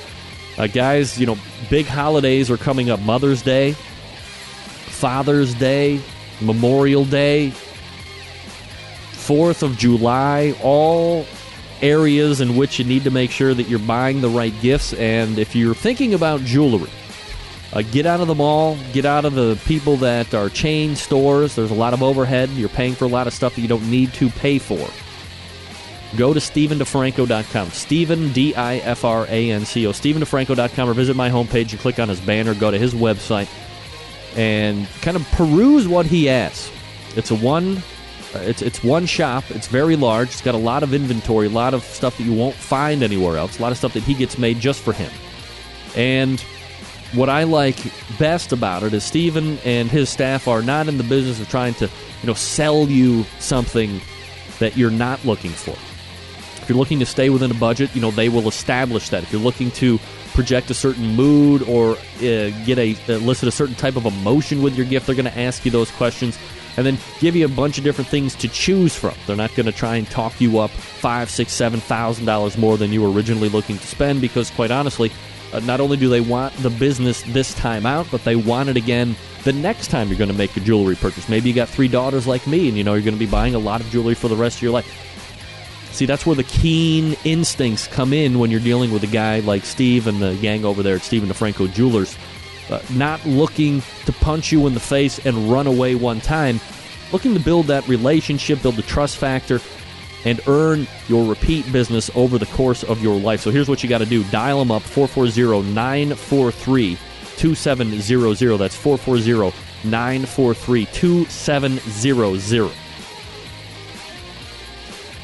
Uh, 0.58 0.66
guys, 0.66 1.18
you 1.20 1.26
know, 1.26 1.36
big 1.68 1.86
holidays 1.86 2.50
are 2.50 2.56
coming 2.56 2.90
up 2.90 3.00
Mother's 3.00 3.42
Day, 3.42 3.72
Father's 3.72 5.54
Day, 5.54 6.00
Memorial 6.40 7.04
Day, 7.04 7.52
4th 9.12 9.62
of 9.62 9.76
July, 9.78 10.54
all 10.62 11.26
areas 11.82 12.40
in 12.40 12.56
which 12.56 12.78
you 12.78 12.84
need 12.84 13.04
to 13.04 13.10
make 13.10 13.30
sure 13.30 13.54
that 13.54 13.68
you're 13.68 13.78
buying 13.78 14.20
the 14.20 14.28
right 14.28 14.54
gifts. 14.60 14.92
And 14.94 15.38
if 15.38 15.54
you're 15.54 15.74
thinking 15.74 16.14
about 16.14 16.40
jewelry, 16.40 16.90
uh, 17.72 17.82
get 17.82 18.06
out 18.06 18.20
of 18.20 18.26
the 18.26 18.34
mall. 18.34 18.76
Get 18.92 19.04
out 19.04 19.24
of 19.24 19.34
the 19.34 19.58
people 19.64 19.96
that 19.98 20.34
are 20.34 20.48
chain 20.48 20.96
stores. 20.96 21.54
There's 21.54 21.70
a 21.70 21.74
lot 21.74 21.94
of 21.94 22.02
overhead. 22.02 22.50
You're 22.50 22.68
paying 22.68 22.94
for 22.94 23.04
a 23.04 23.08
lot 23.08 23.26
of 23.26 23.32
stuff 23.32 23.54
that 23.54 23.60
you 23.60 23.68
don't 23.68 23.88
need 23.88 24.12
to 24.14 24.28
pay 24.30 24.58
for. 24.58 24.88
Go 26.16 26.34
to 26.34 26.40
StephenDeFranco.com. 26.40 27.70
Stephen, 27.70 28.32
D 28.32 28.54
I 28.54 28.76
F 28.78 29.04
R 29.04 29.26
A 29.28 29.50
N 29.50 29.64
C 29.64 29.86
O. 29.86 29.92
StephenDeFranco.com 29.92 30.88
or 30.88 30.94
visit 30.94 31.14
my 31.16 31.30
homepage 31.30 31.70
and 31.70 31.80
click 31.80 31.98
on 31.98 32.08
his 32.08 32.20
banner. 32.20 32.54
Go 32.54 32.70
to 32.70 32.78
his 32.78 32.94
website 32.94 33.48
and 34.36 34.88
kind 35.02 35.16
of 35.16 35.24
peruse 35.32 35.86
what 35.86 36.06
he 36.06 36.26
has. 36.26 36.70
It's 37.16 37.30
a 37.30 37.36
one. 37.36 37.78
Uh, 38.34 38.38
it's 38.40 38.62
it's 38.62 38.82
one 38.82 39.06
shop. 39.06 39.44
It's 39.50 39.68
very 39.68 39.96
large. 39.96 40.28
It's 40.28 40.42
got 40.42 40.54
a 40.54 40.58
lot 40.58 40.82
of 40.82 40.94
inventory, 40.94 41.46
a 41.46 41.50
lot 41.50 41.74
of 41.74 41.84
stuff 41.84 42.16
that 42.18 42.24
you 42.24 42.32
won't 42.32 42.56
find 42.56 43.02
anywhere 43.02 43.36
else. 43.36 43.58
A 43.58 43.62
lot 43.62 43.72
of 43.72 43.78
stuff 43.78 43.92
that 43.94 44.02
he 44.02 44.14
gets 44.14 44.36
made 44.38 44.58
just 44.60 44.80
for 44.80 44.92
him. 44.92 45.10
And 45.96 46.40
what 47.12 47.28
I 47.28 47.42
like 47.44 47.76
best 48.18 48.52
about 48.52 48.82
it 48.82 48.94
is 48.94 49.02
Stephen 49.02 49.58
and 49.64 49.90
his 49.90 50.08
staff 50.08 50.46
are 50.46 50.62
not 50.62 50.88
in 50.88 50.96
the 50.96 51.04
business 51.04 51.40
of 51.40 51.48
trying 51.48 51.74
to, 51.74 51.86
you 51.86 52.26
know, 52.26 52.34
sell 52.34 52.88
you 52.88 53.24
something 53.40 54.00
that 54.60 54.76
you're 54.76 54.90
not 54.90 55.24
looking 55.24 55.50
for. 55.50 55.76
You're 56.70 56.78
looking 56.78 57.00
to 57.00 57.06
stay 57.06 57.30
within 57.30 57.50
a 57.50 57.54
budget, 57.54 57.92
you 57.96 58.00
know, 58.00 58.12
they 58.12 58.28
will 58.28 58.46
establish 58.46 59.08
that. 59.08 59.24
If 59.24 59.32
you're 59.32 59.42
looking 59.42 59.72
to 59.72 59.98
project 60.34 60.70
a 60.70 60.74
certain 60.74 61.16
mood 61.16 61.62
or 61.68 61.96
uh, 61.96 62.50
get 62.64 62.78
a 62.78 62.96
elicit 63.08 63.48
a 63.48 63.50
certain 63.50 63.74
type 63.74 63.96
of 63.96 64.06
emotion 64.06 64.62
with 64.62 64.76
your 64.76 64.86
gift, 64.86 65.06
they're 65.06 65.16
going 65.16 65.24
to 65.24 65.36
ask 65.36 65.64
you 65.64 65.72
those 65.72 65.90
questions 65.90 66.38
and 66.76 66.86
then 66.86 66.96
give 67.18 67.34
you 67.34 67.44
a 67.44 67.48
bunch 67.48 67.76
of 67.78 67.82
different 67.82 68.08
things 68.08 68.36
to 68.36 68.48
choose 68.48 68.94
from. 68.94 69.14
They're 69.26 69.34
not 69.34 69.52
going 69.56 69.66
to 69.66 69.72
try 69.72 69.96
and 69.96 70.08
talk 70.08 70.40
you 70.40 70.60
up 70.60 70.70
five, 70.70 71.28
six, 71.28 71.52
seven 71.52 71.80
thousand 71.80 72.26
dollars 72.26 72.56
more 72.56 72.78
than 72.78 72.92
you 72.92 73.02
were 73.02 73.10
originally 73.10 73.48
looking 73.48 73.76
to 73.76 73.86
spend 73.88 74.20
because, 74.20 74.48
quite 74.52 74.70
honestly, 74.70 75.10
uh, 75.52 75.58
not 75.58 75.80
only 75.80 75.96
do 75.96 76.08
they 76.08 76.20
want 76.20 76.54
the 76.58 76.70
business 76.70 77.22
this 77.22 77.52
time 77.54 77.84
out, 77.84 78.06
but 78.12 78.22
they 78.22 78.36
want 78.36 78.68
it 78.68 78.76
again 78.76 79.16
the 79.42 79.52
next 79.52 79.88
time 79.88 80.08
you're 80.08 80.18
going 80.18 80.30
to 80.30 80.36
make 80.36 80.56
a 80.56 80.60
jewelry 80.60 80.94
purchase. 80.94 81.28
Maybe 81.28 81.48
you 81.48 81.54
got 81.56 81.68
three 81.68 81.88
daughters 81.88 82.28
like 82.28 82.46
me, 82.46 82.68
and 82.68 82.78
you 82.78 82.84
know 82.84 82.94
you're 82.94 83.02
going 83.02 83.14
to 83.14 83.18
be 83.18 83.26
buying 83.26 83.56
a 83.56 83.58
lot 83.58 83.80
of 83.80 83.90
jewelry 83.90 84.14
for 84.14 84.28
the 84.28 84.36
rest 84.36 84.58
of 84.58 84.62
your 84.62 84.70
life. 84.70 85.08
See, 85.92 86.06
that's 86.06 86.24
where 86.24 86.36
the 86.36 86.44
keen 86.44 87.16
instincts 87.24 87.86
come 87.86 88.12
in 88.12 88.38
when 88.38 88.50
you're 88.50 88.60
dealing 88.60 88.92
with 88.92 89.02
a 89.02 89.08
guy 89.08 89.40
like 89.40 89.64
Steve 89.64 90.06
and 90.06 90.22
the 90.22 90.34
gang 90.36 90.64
over 90.64 90.82
there 90.82 90.96
at 90.96 91.02
Stephen 91.02 91.28
DeFranco 91.28 91.72
Jewelers. 91.72 92.16
Uh, 92.70 92.80
not 92.94 93.24
looking 93.26 93.82
to 94.06 94.12
punch 94.12 94.52
you 94.52 94.66
in 94.66 94.74
the 94.74 94.80
face 94.80 95.18
and 95.26 95.50
run 95.50 95.66
away 95.66 95.96
one 95.96 96.20
time, 96.20 96.60
looking 97.12 97.34
to 97.34 97.40
build 97.40 97.66
that 97.66 97.86
relationship, 97.88 98.62
build 98.62 98.76
the 98.76 98.82
trust 98.82 99.16
factor, 99.16 99.60
and 100.24 100.40
earn 100.46 100.86
your 101.08 101.28
repeat 101.28 101.70
business 101.72 102.10
over 102.14 102.38
the 102.38 102.46
course 102.46 102.84
of 102.84 103.02
your 103.02 103.18
life. 103.18 103.40
So 103.40 103.50
here's 103.50 103.68
what 103.68 103.82
you 103.82 103.88
got 103.88 103.98
to 103.98 104.06
do 104.06 104.22
dial 104.24 104.60
them 104.60 104.70
up 104.70 104.82
440 104.82 105.68
943 105.72 106.96
2700. 107.36 108.58
That's 108.58 108.76
440 108.76 109.56
943 109.84 110.86
2700. 110.86 112.72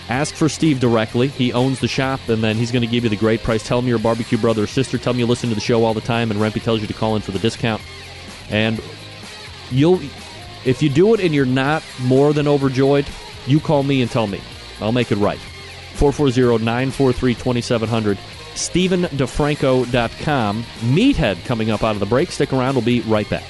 Ask 0.08 0.34
for 0.34 0.48
Steve 0.48 0.78
directly. 0.78 1.28
He 1.28 1.52
owns 1.52 1.80
the 1.80 1.88
shop, 1.88 2.20
and 2.28 2.42
then 2.42 2.56
he's 2.56 2.70
going 2.70 2.82
to 2.82 2.88
give 2.88 3.04
you 3.04 3.10
the 3.10 3.16
great 3.16 3.42
price. 3.42 3.66
Tell 3.66 3.80
him 3.80 3.88
you're 3.88 3.96
a 3.96 4.00
barbecue 4.00 4.38
brother 4.38 4.62
or 4.62 4.66
sister. 4.66 4.98
Tell 4.98 5.12
him 5.12 5.18
you 5.18 5.26
listen 5.26 5.48
to 5.48 5.54
the 5.54 5.60
show 5.60 5.84
all 5.84 5.94
the 5.94 6.00
time, 6.00 6.30
and 6.30 6.38
Rempy 6.38 6.62
tells 6.62 6.80
you 6.80 6.86
to 6.86 6.94
call 6.94 7.16
in 7.16 7.22
for 7.22 7.32
the 7.32 7.40
discount. 7.40 7.82
And 8.48 8.80
you'll, 9.70 10.00
if 10.64 10.80
you 10.80 10.88
do 10.88 11.12
it 11.14 11.20
and 11.20 11.34
you're 11.34 11.44
not 11.44 11.82
more 12.02 12.32
than 12.32 12.46
overjoyed, 12.46 13.06
you 13.46 13.58
call 13.58 13.82
me 13.82 14.00
and 14.00 14.10
tell 14.10 14.28
me. 14.28 14.40
I'll 14.80 14.92
make 14.92 15.10
it 15.10 15.16
right. 15.16 15.40
440 15.94 16.64
943 16.64 17.34
2700. 17.34 18.18
StephenDeFranco.com. 18.54 20.62
Meathead 20.62 21.44
coming 21.44 21.70
up 21.70 21.84
out 21.84 21.92
of 21.92 22.00
the 22.00 22.06
break. 22.06 22.30
Stick 22.30 22.52
around. 22.52 22.74
We'll 22.74 22.84
be 22.84 23.00
right 23.02 23.28
back. 23.28 23.44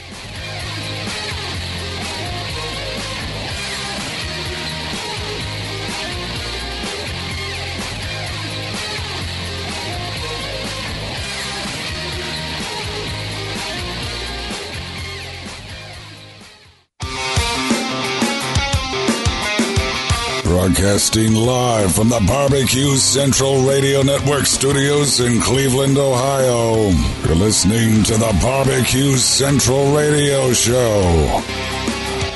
Broadcasting 20.66 21.32
live 21.32 21.94
from 21.94 22.08
the 22.08 22.18
Barbecue 22.26 22.96
Central 22.96 23.62
Radio 23.62 24.02
Network 24.02 24.46
studios 24.46 25.20
in 25.20 25.40
Cleveland, 25.40 25.96
Ohio. 25.96 26.90
You're 27.24 27.36
listening 27.36 28.02
to 28.02 28.14
the 28.14 28.36
Barbecue 28.42 29.16
Central 29.16 29.94
Radio 29.94 30.52
Show. 30.52 31.40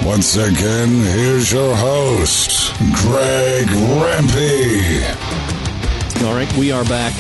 Once 0.05 0.37
again, 0.37 1.03
here's 1.07 1.51
your 1.51 1.75
host, 1.75 2.73
Greg 3.03 3.67
Rempe. 3.99 5.03
All 6.25 6.33
right, 6.33 6.57
we 6.57 6.71
are 6.71 6.85
back. 6.85 7.15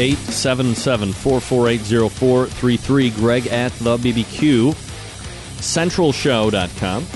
877 0.00 1.12
448 1.12 2.10
0433. 2.10 3.10
Greg 3.10 3.46
at 3.46 3.70
the 3.74 3.96
BBQ. 3.98 4.72
Centralshow.com. 5.60 7.06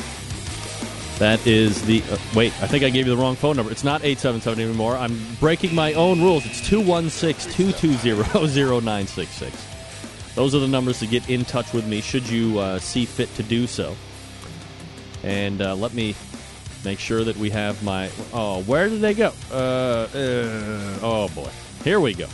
That 1.18 1.46
is 1.46 1.80
the. 1.82 2.02
Uh, 2.10 2.18
wait, 2.34 2.52
I 2.62 2.66
think 2.66 2.84
I 2.84 2.90
gave 2.90 3.06
you 3.06 3.16
the 3.16 3.20
wrong 3.20 3.36
phone 3.36 3.56
number. 3.56 3.72
It's 3.72 3.84
not 3.84 4.04
877 4.04 4.62
anymore. 4.62 4.96
I'm 4.96 5.18
breaking 5.40 5.74
my 5.74 5.94
own 5.94 6.20
rules. 6.20 6.44
It's 6.44 6.66
216 6.68 7.72
220 7.72 8.80
0966. 8.80 10.34
Those 10.34 10.54
are 10.54 10.58
the 10.58 10.68
numbers 10.68 10.98
to 10.98 11.06
get 11.06 11.30
in 11.30 11.46
touch 11.46 11.72
with 11.72 11.86
me 11.86 12.02
should 12.02 12.28
you 12.28 12.58
uh, 12.58 12.78
see 12.78 13.06
fit 13.06 13.34
to 13.36 13.42
do 13.42 13.66
so. 13.66 13.96
And 15.22 15.62
uh, 15.62 15.74
let 15.74 15.94
me 15.94 16.14
make 16.84 16.98
sure 16.98 17.24
that 17.24 17.36
we 17.38 17.48
have 17.48 17.82
my. 17.82 18.10
Oh, 18.34 18.62
where 18.64 18.90
did 18.90 19.00
they 19.00 19.14
go? 19.14 19.32
Uh, 19.50 20.08
uh, 20.14 20.98
oh, 21.02 21.30
boy. 21.34 21.50
Here 21.82 21.98
we 21.98 22.12
go. 22.12 22.26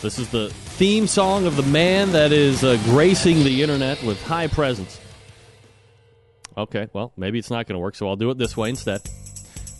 This 0.00 0.20
is 0.20 0.28
the 0.28 0.50
theme 0.50 1.08
song 1.08 1.44
of 1.44 1.56
the 1.56 1.64
man 1.64 2.12
that 2.12 2.30
is 2.30 2.62
uh, 2.62 2.78
gracing 2.84 3.42
the 3.42 3.62
internet 3.62 4.00
with 4.04 4.22
high 4.22 4.46
presence. 4.46 5.00
Okay, 6.58 6.88
well, 6.92 7.12
maybe 7.16 7.38
it's 7.38 7.50
not 7.50 7.68
going 7.68 7.76
to 7.76 7.78
work, 7.78 7.94
so 7.94 8.08
I'll 8.08 8.16
do 8.16 8.30
it 8.30 8.36
this 8.36 8.56
way 8.56 8.70
instead. 8.70 9.00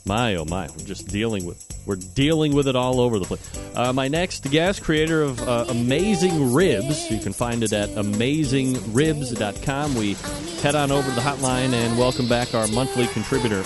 My 0.06 0.36
oh 0.36 0.44
my, 0.44 0.68
we're 0.68 0.86
just 0.86 1.08
dealing 1.08 1.44
with 1.44 1.66
we're 1.84 1.96
dealing 1.96 2.54
with 2.54 2.68
it 2.68 2.76
all 2.76 3.00
over 3.00 3.18
the 3.18 3.24
place. 3.24 3.74
Uh, 3.74 3.92
my 3.92 4.06
next 4.06 4.48
guest, 4.50 4.82
creator 4.82 5.22
of 5.22 5.40
uh, 5.46 5.66
Amazing 5.68 6.54
Ribs, 6.54 7.10
you 7.10 7.18
can 7.18 7.32
find 7.32 7.64
it 7.64 7.72
at 7.72 7.88
amazingribs.com. 7.90 9.94
We 9.96 10.14
head 10.62 10.76
on 10.76 10.92
over 10.92 11.08
to 11.08 11.14
the 11.14 11.20
hotline 11.20 11.72
and 11.72 11.98
welcome 11.98 12.28
back 12.28 12.54
our 12.54 12.68
monthly 12.68 13.08
contributor, 13.08 13.62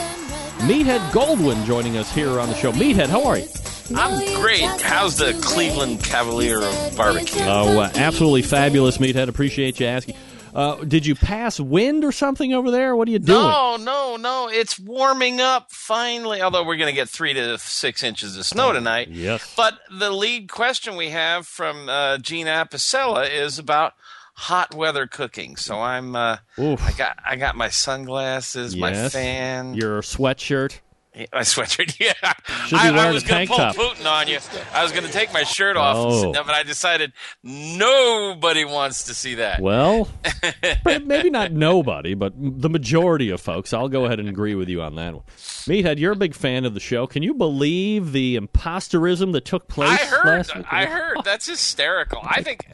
Meathead 0.62 1.10
Goldwyn, 1.10 1.64
joining 1.66 1.98
us 1.98 2.10
here 2.12 2.40
on 2.40 2.48
the 2.48 2.54
show. 2.54 2.72
Meathead, 2.72 3.08
how 3.08 3.24
are 3.24 3.38
you? 3.38 3.46
I'm 3.94 4.40
great. 4.40 4.62
How's 4.80 5.18
the 5.18 5.38
Cleveland 5.42 6.02
Cavalier 6.02 6.62
of 6.62 6.96
barbecue? 6.96 7.42
Oh, 7.44 7.78
uh, 7.78 7.90
absolutely 7.94 8.42
fabulous, 8.42 8.98
Meathead. 8.98 9.28
Appreciate 9.28 9.80
you 9.80 9.86
asking. 9.86 10.16
Uh, 10.54 10.84
did 10.84 11.06
you 11.06 11.14
pass 11.14 11.58
wind 11.58 12.04
or 12.04 12.12
something 12.12 12.52
over 12.52 12.70
there? 12.70 12.94
What 12.94 13.08
are 13.08 13.10
you 13.10 13.18
doing? 13.18 13.42
No, 13.42 13.76
no, 13.76 14.16
no. 14.16 14.48
It's 14.48 14.78
warming 14.78 15.40
up 15.40 15.72
finally. 15.72 16.42
Although 16.42 16.64
we're 16.64 16.76
going 16.76 16.90
to 16.90 16.94
get 16.94 17.08
three 17.08 17.32
to 17.34 17.58
six 17.58 18.02
inches 18.02 18.36
of 18.36 18.44
snow 18.44 18.72
tonight. 18.72 19.08
Yes. 19.08 19.54
But 19.56 19.78
the 19.90 20.10
lead 20.10 20.50
question 20.50 20.96
we 20.96 21.10
have 21.10 21.46
from 21.46 21.88
uh, 21.88 22.18
Gene 22.18 22.46
Apicella 22.46 23.30
is 23.30 23.58
about 23.58 23.94
hot 24.34 24.74
weather 24.74 25.06
cooking. 25.06 25.56
So 25.56 25.80
I'm. 25.80 26.14
Uh, 26.14 26.36
I 26.58 26.92
got. 26.98 27.18
I 27.24 27.36
got 27.36 27.56
my 27.56 27.68
sunglasses, 27.68 28.76
my 28.76 29.08
fan, 29.08 29.74
Your 29.74 30.02
sweatshirt. 30.02 30.80
my 31.32 31.40
sweatshirt. 31.40 31.96
Yeah. 32.02 32.12
I, 32.22 32.90
I 32.90 33.12
was 33.12 33.22
going 33.22 33.46
to 33.46 33.48
pull 33.48 33.58
top. 33.58 33.76
Putin 33.76 34.06
on 34.10 34.26
you. 34.28 34.38
I 34.72 34.82
was 34.82 34.92
going 34.92 35.04
to 35.04 35.12
take 35.12 35.32
my 35.32 35.42
shirt 35.44 35.76
off, 35.76 35.96
oh. 35.96 36.26
and 36.28 36.36
Oh. 36.36 36.42
but 36.44 36.54
I 36.54 36.62
decided 36.62 37.12
nobody 37.42 38.64
wants 38.64 39.04
to 39.04 39.14
see 39.14 39.36
that. 39.36 39.60
Well, 39.60 40.08
maybe 40.84 41.30
not 41.30 41.52
nobody, 41.52 42.14
but 42.14 42.32
the 42.36 42.70
majority 42.70 43.30
of 43.30 43.40
folks. 43.40 43.72
I'll 43.72 43.88
go 43.88 44.06
ahead 44.06 44.20
and 44.20 44.28
agree 44.28 44.54
with 44.54 44.68
you 44.68 44.82
on 44.82 44.96
that 44.96 45.14
one. 45.14 45.22
Meathead, 45.36 45.98
you're 45.98 46.12
a 46.12 46.16
big 46.16 46.34
fan 46.34 46.64
of 46.64 46.74
the 46.74 46.80
show. 46.80 47.06
Can 47.06 47.22
you 47.22 47.34
believe 47.34 48.12
the 48.12 48.36
imposterism 48.38 49.32
that 49.32 49.44
took 49.44 49.68
place 49.68 49.90
I 50.00 50.04
heard. 50.06 50.24
last 50.26 50.56
week? 50.56 50.66
I 50.70 50.86
heard. 50.86 51.18
That's 51.24 51.46
hysterical. 51.46 52.20
I 52.22 52.42
think. 52.42 52.66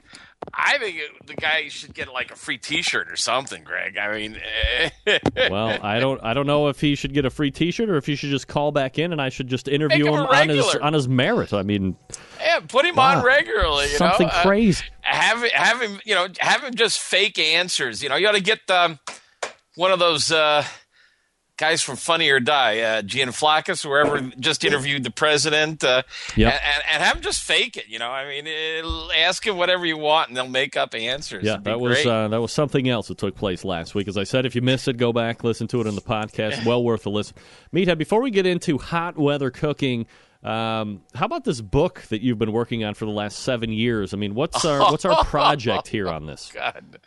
I 0.54 0.78
think 0.78 0.96
it, 0.96 1.26
the 1.26 1.34
guy 1.34 1.68
should 1.68 1.94
get 1.94 2.12
like 2.12 2.30
a 2.30 2.36
free 2.36 2.58
T-shirt 2.58 3.10
or 3.10 3.16
something, 3.16 3.62
Greg. 3.64 3.96
I 3.98 4.12
mean, 4.16 4.40
Well, 5.50 5.78
I 5.82 5.98
don't. 6.00 6.22
I 6.22 6.34
don't 6.34 6.46
know 6.46 6.68
if 6.68 6.80
he 6.80 6.94
should 6.94 7.12
get 7.14 7.24
a 7.24 7.30
free 7.30 7.50
T-shirt 7.50 7.88
or 7.88 7.96
if 7.96 8.06
he 8.06 8.16
should 8.16 8.30
just 8.30 8.48
call 8.48 8.72
back 8.72 8.98
in 8.98 9.12
and 9.12 9.20
I 9.20 9.28
should 9.28 9.48
just 9.48 9.68
interview 9.68 10.06
him 10.06 10.14
him 10.14 10.26
on 10.26 10.48
his 10.48 10.74
on 10.76 10.92
his 10.92 11.08
merit. 11.08 11.52
I 11.52 11.62
mean, 11.62 11.96
yeah, 12.40 12.60
put 12.60 12.84
him 12.84 12.96
Wow. 12.96 13.18
on 13.18 13.24
regularly. 13.24 13.84
You 13.84 13.96
something 13.96 14.26
know? 14.26 14.32
Uh, 14.32 14.42
crazy. 14.42 14.84
have 15.02 15.42
it- 15.44 15.52
have 15.52 15.80
him. 15.80 16.00
You 16.04 16.14
know, 16.14 16.28
have 16.40 16.62
him 16.62 16.74
just 16.74 16.98
fake 17.00 17.38
answers. 17.38 18.02
You 18.02 18.08
know, 18.08 18.16
you 18.16 18.26
ought 18.28 18.32
to 18.32 18.40
get 18.42 18.68
um, 18.70 18.98
one 19.76 19.90
of 19.92 19.98
those 19.98 20.30
uh, 20.32 20.64
guys 21.58 21.82
from 21.82 21.96
Funny 21.96 22.30
or 22.30 22.40
Die, 22.40 22.78
uh, 22.80 23.02
Galifianakis, 23.02 23.82
whoever 23.82 24.20
just 24.40 24.64
interviewed 24.64 25.04
the 25.04 25.10
president, 25.10 25.84
uh, 25.84 26.02
Yep. 26.36 26.52
and, 26.54 26.62
and, 26.64 26.82
and 26.94 27.02
have 27.02 27.16
him 27.16 27.22
just 27.22 27.42
fake 27.42 27.76
it. 27.76 27.88
You 27.88 27.98
know, 27.98 28.08
I 28.08 28.26
mean, 28.28 28.46
ask 29.14 29.46
him 29.46 29.56
whatever 29.58 29.84
you 29.84 29.98
want, 29.98 30.28
and 30.28 30.36
they'll 30.36 30.48
make 30.48 30.76
up 30.76 30.94
answers. 30.94 31.44
Yeah, 31.44 31.58
that 31.64 31.78
was 31.80 32.06
uh, 32.06 32.28
that 32.28 32.40
was 32.40 32.52
something 32.52 32.88
else 32.88 33.08
that 33.08 33.18
took 33.18 33.34
place 33.36 33.64
last 33.64 33.94
week. 33.94 34.08
As 34.08 34.16
I 34.16 34.24
said, 34.24 34.46
if 34.46 34.54
you 34.54 34.62
missed 34.62 34.88
it, 34.88 34.96
go 34.96 35.12
back 35.12 35.44
listen 35.44 35.66
to 35.68 35.80
it 35.80 35.86
on 35.86 35.94
the 35.94 36.00
podcast. 36.00 36.64
Well 36.68 36.82
worth 36.82 37.06
a 37.06 37.10
listen. 37.10 37.36
Meathead, 37.74 37.98
before 37.98 38.20
we 38.20 38.30
get 38.30 38.44
into 38.46 38.78
hot 38.78 39.16
weather 39.16 39.50
cooking, 39.50 40.06
um, 40.44 41.02
how 41.14 41.26
about 41.26 41.44
this 41.44 41.60
book 41.60 42.02
that 42.10 42.22
you've 42.22 42.38
been 42.38 42.52
working 42.52 42.84
on 42.84 42.94
for 42.94 43.04
the 43.04 43.10
last 43.10 43.40
seven 43.40 43.72
years? 43.72 44.14
I 44.14 44.16
mean, 44.16 44.34
what's 44.34 44.64
our 44.64 44.90
what's 44.90 45.04
our 45.04 45.24
project 45.26 45.88
here 45.88 46.08
on 46.08 46.26
this? 46.26 46.50
God. 46.54 46.98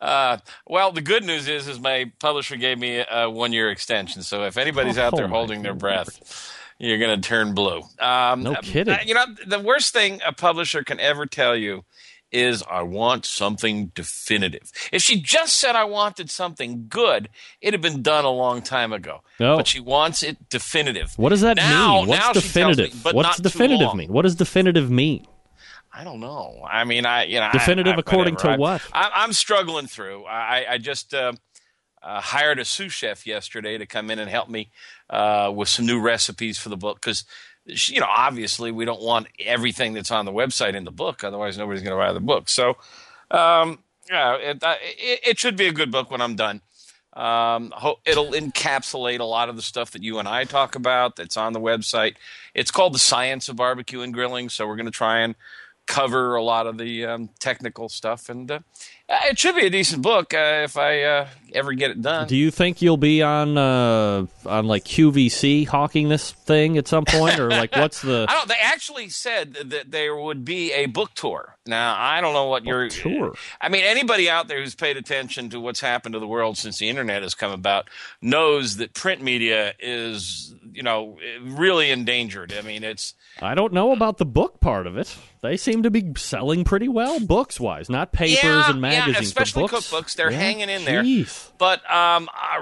Uh, 0.00 0.38
well, 0.66 0.92
the 0.92 1.00
good 1.02 1.24
news 1.24 1.48
is, 1.48 1.68
is 1.68 1.78
my 1.80 2.10
publisher 2.18 2.56
gave 2.56 2.78
me 2.78 3.04
a 3.10 3.28
one 3.30 3.52
year 3.52 3.70
extension. 3.70 4.22
So 4.22 4.44
if 4.44 4.56
anybody's 4.56 4.98
out 4.98 5.12
Oh, 5.14 5.16
there 5.16 5.28
holding 5.28 5.62
their 5.62 5.74
breath, 5.74 6.52
you're 6.78 6.98
going 6.98 7.20
to 7.20 7.28
turn 7.28 7.54
blue. 7.54 7.82
Um, 7.98 8.42
No 8.42 8.54
kidding. 8.56 8.94
uh, 8.94 8.98
You 9.04 9.14
know, 9.14 9.24
the 9.46 9.60
worst 9.60 9.92
thing 9.92 10.20
a 10.26 10.32
publisher 10.32 10.82
can 10.82 10.98
ever 10.98 11.26
tell 11.26 11.54
you 11.54 11.84
is, 12.32 12.62
I 12.70 12.82
want 12.82 13.26
something 13.26 13.86
definitive. 13.94 14.70
If 14.92 15.02
she 15.02 15.20
just 15.20 15.56
said, 15.56 15.74
I 15.76 15.84
wanted 15.84 16.30
something 16.30 16.86
good, 16.88 17.28
it'd 17.60 17.74
have 17.74 17.80
been 17.92 18.02
done 18.02 18.24
a 18.24 18.30
long 18.30 18.62
time 18.62 18.92
ago. 18.92 19.22
No. 19.38 19.56
But 19.56 19.66
she 19.66 19.80
wants 19.80 20.22
it 20.22 20.48
definitive. 20.48 21.12
What 21.16 21.30
does 21.30 21.40
that 21.40 21.56
Now- 21.56 21.98
mean? 22.00 22.08
What's 22.08 22.28
me, 22.28 22.32
definitive? 22.34 23.02
but 23.02 23.14
What's 23.14 23.38
definitive 23.38 23.94
mean? 23.94 24.12
What 24.12 24.22
does 24.22 24.34
definitive 24.36 24.90
mean? 24.90 25.26
I 25.92 26.04
don't 26.04 26.20
know. 26.20 26.64
I 26.70 26.84
mean, 26.84 27.04
I 27.04 27.24
you 27.24 27.40
know, 27.40 27.48
Definitive 27.52 27.94
I, 27.96 27.98
according 27.98 28.34
whatever. 28.34 28.54
to 28.54 28.60
what? 28.60 28.82
I, 28.92 29.10
I'm 29.12 29.32
struggling 29.32 29.88
through. 29.88 30.24
I, 30.24 30.64
I 30.74 30.78
just 30.78 31.12
uh, 31.12 31.32
uh, 32.00 32.20
hired 32.20 32.60
a 32.60 32.64
sous 32.64 32.92
chef 32.92 33.26
yesterday 33.26 33.76
to 33.76 33.86
come 33.86 34.08
in 34.08 34.20
and 34.20 34.30
help 34.30 34.48
me 34.48 34.70
uh, 35.10 35.52
with 35.52 35.68
some 35.68 35.86
new 35.86 36.00
recipes 36.00 36.58
for 36.58 36.68
the 36.68 36.76
book 36.76 37.00
because. 37.00 37.24
You 37.70 38.00
know, 38.00 38.08
obviously, 38.08 38.72
we 38.72 38.84
don't 38.84 39.02
want 39.02 39.28
everything 39.38 39.94
that's 39.94 40.10
on 40.10 40.24
the 40.24 40.32
website 40.32 40.74
in 40.74 40.84
the 40.84 40.90
book. 40.90 41.24
Otherwise, 41.24 41.58
nobody's 41.58 41.82
going 41.82 41.96
to 41.96 42.02
buy 42.02 42.12
the 42.12 42.20
book. 42.20 42.48
So, 42.48 42.76
um, 43.30 43.78
yeah, 44.08 44.34
it, 44.36 44.62
uh, 44.62 44.76
it, 44.80 45.20
it 45.26 45.38
should 45.38 45.56
be 45.56 45.66
a 45.66 45.72
good 45.72 45.90
book 45.90 46.10
when 46.10 46.20
I'm 46.20 46.36
done. 46.36 46.62
Um, 47.12 47.72
it'll 48.04 48.32
encapsulate 48.32 49.18
a 49.18 49.24
lot 49.24 49.48
of 49.48 49.56
the 49.56 49.62
stuff 49.62 49.90
that 49.92 50.02
you 50.02 50.18
and 50.18 50.28
I 50.28 50.44
talk 50.44 50.74
about 50.76 51.16
that's 51.16 51.36
on 51.36 51.52
the 51.52 51.60
website. 51.60 52.14
It's 52.54 52.70
called 52.70 52.94
The 52.94 53.00
Science 53.00 53.48
of 53.48 53.56
Barbecue 53.56 54.00
and 54.00 54.14
Grilling. 54.14 54.48
So 54.48 54.66
we're 54.66 54.76
going 54.76 54.86
to 54.86 54.92
try 54.92 55.20
and 55.20 55.34
cover 55.86 56.36
a 56.36 56.42
lot 56.42 56.68
of 56.68 56.78
the 56.78 57.04
um, 57.04 57.30
technical 57.40 57.88
stuff. 57.88 58.28
And 58.28 58.50
uh, 58.50 58.60
it 59.10 59.38
should 59.38 59.56
be 59.56 59.66
a 59.66 59.70
decent 59.70 60.02
book 60.02 60.32
uh, 60.34 60.62
if 60.64 60.76
I 60.76 61.02
uh, 61.02 61.28
ever 61.52 61.72
get 61.72 61.90
it 61.90 62.00
done. 62.00 62.28
Do 62.28 62.36
you 62.36 62.50
think 62.50 62.80
you'll 62.80 62.96
be 62.96 63.22
on 63.22 63.58
uh, 63.58 64.26
on 64.46 64.66
like 64.66 64.84
QVC 64.84 65.66
hawking 65.66 66.08
this 66.08 66.30
thing 66.32 66.78
at 66.78 66.86
some 66.86 67.04
point, 67.04 67.38
or 67.38 67.50
like 67.50 67.74
what's 67.76 68.02
the 68.02 68.26
I 68.28 68.34
don't. 68.34 68.48
They 68.48 68.54
actually 68.60 69.08
said 69.08 69.54
that 69.54 69.90
there 69.90 70.16
would 70.16 70.44
be 70.44 70.72
a 70.72 70.86
book 70.86 71.14
tour. 71.14 71.56
Now 71.66 71.96
I 71.98 72.20
don't 72.20 72.34
know 72.34 72.46
what 72.46 72.64
your 72.64 72.88
tour? 72.88 73.34
I 73.60 73.68
mean, 73.68 73.84
anybody 73.84 74.30
out 74.30 74.48
there 74.48 74.60
who's 74.60 74.74
paid 74.74 74.96
attention 74.96 75.50
to 75.50 75.60
what's 75.60 75.80
happened 75.80 76.12
to 76.12 76.18
the 76.18 76.28
world 76.28 76.56
since 76.58 76.78
the 76.78 76.88
internet 76.88 77.22
has 77.22 77.34
come 77.34 77.52
about 77.52 77.88
knows 78.22 78.76
that 78.76 78.94
print 78.94 79.22
media 79.22 79.74
is, 79.78 80.54
you 80.72 80.82
know, 80.82 81.18
really 81.42 81.90
endangered. 81.90 82.52
I 82.52 82.62
mean, 82.62 82.84
it's 82.84 83.14
I 83.42 83.54
don't 83.54 83.72
know 83.72 83.92
about 83.92 84.18
the 84.18 84.26
book 84.26 84.60
part 84.60 84.86
of 84.86 84.96
it. 84.96 85.16
They 85.42 85.56
seem 85.56 85.84
to 85.84 85.90
be 85.90 86.12
selling 86.16 86.64
pretty 86.64 86.88
well 86.88 87.18
books 87.18 87.58
wise, 87.58 87.88
not 87.88 88.12
papers 88.12 88.42
yeah, 88.42 88.70
and 88.70 88.82
yeah, 88.82 88.99
magazines, 89.06 89.34
the 89.34 89.42
especially 89.42 89.62
books? 89.68 89.90
cookbooks, 89.90 90.14
they're 90.16 90.30
Yeah, 90.30 90.38
hanging 90.38 90.68
in 90.70 90.84
there. 90.84 91.02
jeez. 91.02 91.50
But 91.58 91.88
um, 91.90 92.28
uh, 92.34 92.60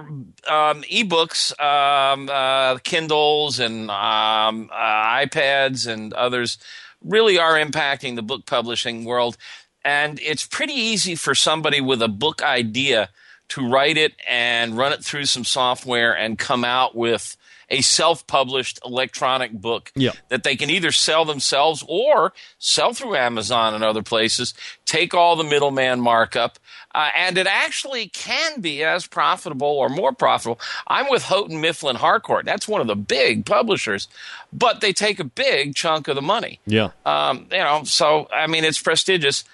um, 0.53 0.83
ebooks, 0.83 1.59
um, 1.61 2.29
uh, 2.31 2.79
Kindles, 2.79 3.59
and 3.61 3.91
um, 3.91 4.71
uh, 4.73 4.77
iPads 4.77 5.87
and 5.87 6.13
others 6.15 6.59
really 7.03 7.39
are 7.39 7.55
impacting 7.55 8.17
the 8.17 8.23
book 8.23 8.45
publishing 8.47 9.05
world. 9.05 9.37
And 9.85 10.19
it's 10.21 10.45
pretty 10.47 10.75
easy 10.75 11.15
for 11.15 11.35
somebody 11.35 11.81
with 11.81 12.03
a 12.03 12.09
book 12.09 12.43
idea 12.43 13.09
to 13.51 13.67
write 13.67 13.97
it 13.97 14.13
and 14.29 14.77
run 14.77 14.93
it 14.93 15.03
through 15.03 15.25
some 15.25 15.45
software 15.45 16.15
and 16.15 16.39
come 16.39 16.65
out 16.65 16.95
with 16.95 17.37
a 17.71 17.81
self-published 17.83 18.79
electronic 18.85 19.53
book 19.53 19.93
Yeah. 19.95 20.13
that 20.29 20.43
they 20.43 20.57
can 20.57 20.71
either 20.71 20.91
sell 20.93 21.25
themselves 21.25 21.85
or 21.87 22.33
sell 22.59 22.93
through 22.95 23.17
Amazon 23.17 23.75
and 23.75 23.85
other 23.85 24.03
places, 24.03 24.55
take 24.87 25.13
all 25.15 25.37
the 25.37 25.45
middleman 25.45 26.01
markup, 26.01 26.59
uh, 26.95 27.11
and 27.15 27.37
it 27.37 27.47
actually 27.47 28.09
can 28.09 28.61
be 28.63 28.83
as 28.83 29.07
profitable 29.07 29.69
or 29.69 29.89
more 29.91 30.13
profitable. 30.13 30.59
I'm 30.87 31.11
with 31.11 31.25
Houghton 31.25 31.61
Mifflin 31.61 31.97
Harcourt. 31.97 32.47
That's 32.47 32.67
one 32.67 32.81
of 32.81 32.87
the 32.87 32.97
big 32.97 33.45
publishers, 33.45 34.09
but 34.53 34.81
they 34.81 34.93
take 34.95 35.21
a 35.21 35.25
big 35.25 35.75
chunk 35.75 36.09
of 36.09 36.15
the 36.17 36.23
money. 36.23 36.61
Yeah. 36.67 36.91
Um, 37.05 37.47
you 37.53 37.59
know, 37.59 37.83
so 37.85 38.29
I 38.35 38.47
mean, 38.47 38.65
it's 38.65 38.81
prestigious. 38.81 39.45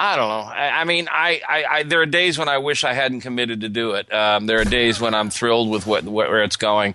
I 0.00 0.14
don't 0.16 0.28
know. 0.28 0.52
I, 0.52 0.80
I 0.80 0.84
mean, 0.84 1.08
I, 1.10 1.40
I, 1.46 1.64
I, 1.64 1.82
there 1.82 2.00
are 2.00 2.06
days 2.06 2.38
when 2.38 2.48
I 2.48 2.58
wish 2.58 2.84
I 2.84 2.92
hadn't 2.94 3.20
committed 3.22 3.62
to 3.62 3.68
do 3.68 3.92
it. 3.92 4.10
Um, 4.12 4.46
there 4.46 4.60
are 4.60 4.64
days 4.64 5.00
when 5.00 5.12
I'm 5.12 5.28
thrilled 5.28 5.68
with 5.70 5.86
what 5.88 6.04
where 6.04 6.42
it's 6.44 6.54
going. 6.56 6.94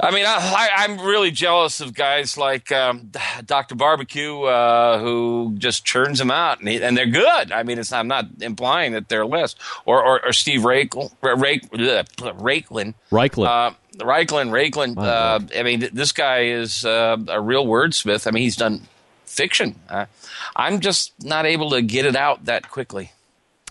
I 0.00 0.12
mean, 0.12 0.24
I, 0.26 0.68
I'm 0.76 1.00
really 1.00 1.30
jealous 1.32 1.80
of 1.80 1.92
guys 1.94 2.36
like 2.36 2.70
um, 2.70 3.10
Dr. 3.46 3.74
Barbecue, 3.74 4.42
uh, 4.42 4.98
who 5.00 5.54
just 5.58 5.84
churns 5.84 6.18
them 6.18 6.30
out, 6.30 6.60
and, 6.60 6.68
he, 6.68 6.82
and 6.82 6.96
they're 6.96 7.06
good. 7.06 7.50
I 7.50 7.64
mean, 7.64 7.78
it's 7.78 7.92
I'm 7.92 8.06
not 8.08 8.26
implying 8.40 8.92
that 8.92 9.08
they're 9.08 9.26
less, 9.26 9.56
or 9.84 10.02
or, 10.02 10.24
or 10.26 10.32
Steve 10.32 10.60
Rakel, 10.60 11.10
Rake, 11.22 11.68
Rakelin, 11.70 12.94
Reichland. 13.10 13.46
uh, 13.46 13.72
Reichland, 13.96 14.50
Reichland. 14.50 14.98
Uh, 14.98 15.40
I 15.58 15.62
mean, 15.64 15.88
this 15.92 16.12
guy 16.12 16.44
is 16.44 16.84
uh, 16.84 17.16
a 17.26 17.40
real 17.40 17.66
wordsmith. 17.66 18.26
I 18.26 18.30
mean, 18.30 18.44
he's 18.44 18.56
done 18.56 18.82
fiction. 19.26 19.74
Uh, 19.88 20.06
I'm 20.54 20.78
just 20.80 21.12
not 21.24 21.44
able 21.44 21.70
to 21.70 21.82
get 21.82 22.06
it 22.06 22.14
out 22.14 22.44
that 22.44 22.70
quickly. 22.70 23.10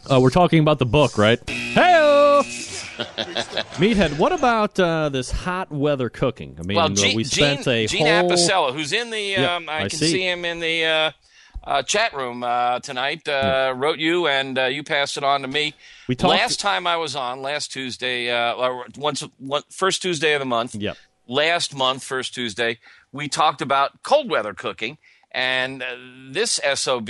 Uh, 0.09 0.19
we're 0.21 0.29
talking 0.29 0.59
about 0.59 0.79
the 0.79 0.85
book, 0.85 1.17
right? 1.17 1.39
Hey, 1.49 2.41
Meathead. 3.77 4.17
What 4.17 4.31
about 4.31 4.79
uh, 4.79 5.09
this 5.09 5.31
hot 5.31 5.71
weather 5.71 6.09
cooking? 6.09 6.57
I 6.59 6.63
mean, 6.63 6.77
well, 6.77 6.87
uh, 6.87 6.95
Gene, 6.95 7.15
we 7.15 7.23
spent 7.23 7.63
Gene, 7.63 7.73
a 7.73 7.87
Gene 7.87 8.05
whole. 8.07 8.29
Apicella, 8.31 8.73
who's 8.73 8.93
in 8.93 9.09
the, 9.09 9.35
um, 9.37 9.69
I, 9.69 9.77
I 9.77 9.79
can 9.89 9.99
see. 9.99 10.07
see. 10.11 10.27
him 10.27 10.45
in 10.45 10.59
the 10.59 10.85
uh, 10.85 11.11
uh, 11.63 11.81
chat 11.83 12.13
room 12.13 12.43
uh, 12.43 12.79
tonight. 12.79 13.27
Uh, 13.27 13.73
Wrote 13.75 13.99
you, 13.99 14.27
and 14.27 14.57
uh, 14.57 14.65
you 14.65 14.83
passed 14.83 15.17
it 15.17 15.23
on 15.23 15.41
to 15.41 15.47
me. 15.47 15.73
We 16.07 16.15
talked- 16.15 16.31
last 16.31 16.59
time 16.59 16.87
I 16.87 16.97
was 16.97 17.15
on, 17.15 17.41
last 17.41 17.71
Tuesday, 17.71 18.29
uh, 18.31 18.53
or 18.55 18.85
once, 18.97 19.21
one, 19.37 19.63
first 19.69 20.01
Tuesday 20.01 20.33
of 20.33 20.39
the 20.39 20.45
month. 20.45 20.75
Yep. 20.75 20.97
last 21.27 21.75
month, 21.75 22.03
first 22.03 22.33
Tuesday, 22.33 22.79
we 23.11 23.27
talked 23.27 23.61
about 23.61 24.01
cold 24.03 24.29
weather 24.29 24.53
cooking, 24.53 24.97
and 25.31 25.83
uh, 25.83 25.95
this 26.31 26.59
SOB 26.75 27.09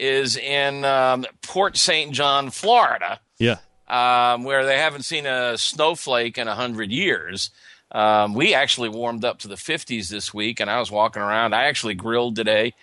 is 0.00 0.36
in 0.36 0.84
um, 0.84 1.24
Port 1.42 1.76
St. 1.76 2.10
John, 2.12 2.50
Florida, 2.50 3.20
Yeah. 3.38 3.58
Um, 3.88 4.44
where 4.44 4.64
they 4.64 4.78
haven't 4.78 5.02
seen 5.02 5.26
a 5.26 5.58
snowflake 5.58 6.38
in 6.38 6.48
a 6.48 6.54
hundred 6.54 6.90
years. 6.90 7.50
Um, 7.92 8.34
we 8.34 8.54
actually 8.54 8.88
warmed 8.88 9.24
up 9.24 9.38
to 9.40 9.48
the 9.48 9.54
50s 9.54 10.08
this 10.08 10.34
week, 10.34 10.58
and 10.60 10.68
I 10.70 10.80
was 10.80 10.90
walking 10.90 11.22
around. 11.22 11.54
I 11.54 11.64
actually 11.64 11.94
grilled 11.94 12.34
today, 12.34 12.74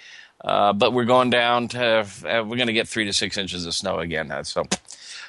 uh, 0.44 0.72
but 0.74 0.94
we're 0.94 1.06
going 1.06 1.30
down 1.30 1.68
to 1.70 2.00
uh, 2.00 2.44
we're 2.46 2.56
going 2.56 2.68
to 2.68 2.74
get 2.74 2.88
three 2.88 3.06
to 3.06 3.14
six 3.14 3.38
inches 3.38 3.66
of 3.66 3.74
snow 3.74 4.00
again. 4.00 4.32
Uh, 4.32 4.44
So, 4.44 4.64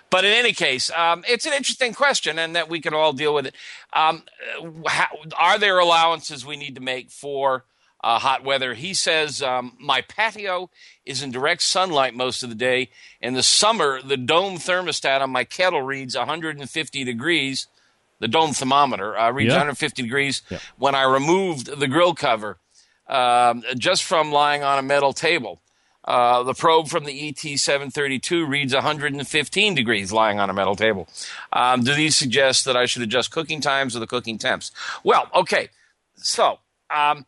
but 0.08 0.24
in 0.24 0.32
any 0.32 0.52
case, 0.52 0.90
um, 0.90 1.24
it's 1.26 1.46
an 1.46 1.52
interesting 1.52 1.94
question, 1.94 2.38
and 2.38 2.54
that 2.54 2.68
we 2.68 2.80
can 2.80 2.94
all 2.94 3.12
deal 3.12 3.34
with 3.34 3.46
it. 3.46 3.54
Um, 3.92 4.22
uh, 4.62 4.88
how, 4.88 5.06
are 5.36 5.58
there 5.58 5.78
allowances 5.78 6.46
we 6.46 6.56
need 6.56 6.76
to 6.76 6.80
make 6.82 7.10
for 7.10 7.64
uh, 8.04 8.18
hot 8.18 8.44
weather? 8.44 8.74
He 8.74 8.94
says 8.94 9.42
um, 9.42 9.76
my 9.80 10.02
patio 10.02 10.70
is 11.04 11.22
in 11.22 11.30
direct 11.30 11.62
sunlight 11.62 12.14
most 12.14 12.42
of 12.42 12.48
the 12.48 12.54
day. 12.54 12.88
In 13.20 13.34
the 13.34 13.42
summer, 13.42 14.00
the 14.02 14.16
dome 14.16 14.54
thermostat 14.56 15.20
on 15.20 15.30
my 15.30 15.44
kettle 15.44 15.82
reads 15.82 16.16
150 16.16 17.04
degrees. 17.04 17.66
The 18.20 18.28
dome 18.28 18.52
thermometer 18.52 19.18
uh, 19.18 19.30
reads 19.32 19.48
Yeah. 19.48 19.54
150 19.54 20.02
degrees 20.02 20.42
Yeah. 20.48 20.58
when 20.78 20.94
I 20.94 21.02
removed 21.02 21.66
the 21.66 21.88
grill 21.88 22.14
cover 22.14 22.58
um, 23.08 23.62
just 23.76 24.04
from 24.04 24.30
lying 24.30 24.62
on 24.62 24.78
a 24.78 24.82
metal 24.82 25.12
table. 25.12 25.60
Uh, 26.04 26.42
the 26.42 26.54
probe 26.54 26.88
from 26.88 27.04
the 27.04 27.28
ET 27.28 27.38
732 27.58 28.44
reads 28.46 28.74
115 28.74 29.74
degrees 29.74 30.12
lying 30.12 30.40
on 30.40 30.50
a 30.50 30.52
metal 30.52 30.74
table. 30.74 31.08
Um, 31.52 31.82
do 31.84 31.94
these 31.94 32.16
suggest 32.16 32.64
that 32.64 32.76
I 32.76 32.86
should 32.86 33.02
adjust 33.02 33.30
cooking 33.30 33.60
times 33.60 33.94
or 33.94 34.00
the 34.00 34.06
cooking 34.08 34.36
temps? 34.38 34.72
Well, 35.04 35.28
okay. 35.34 35.68
So, 36.16 36.58
um, 36.90 37.24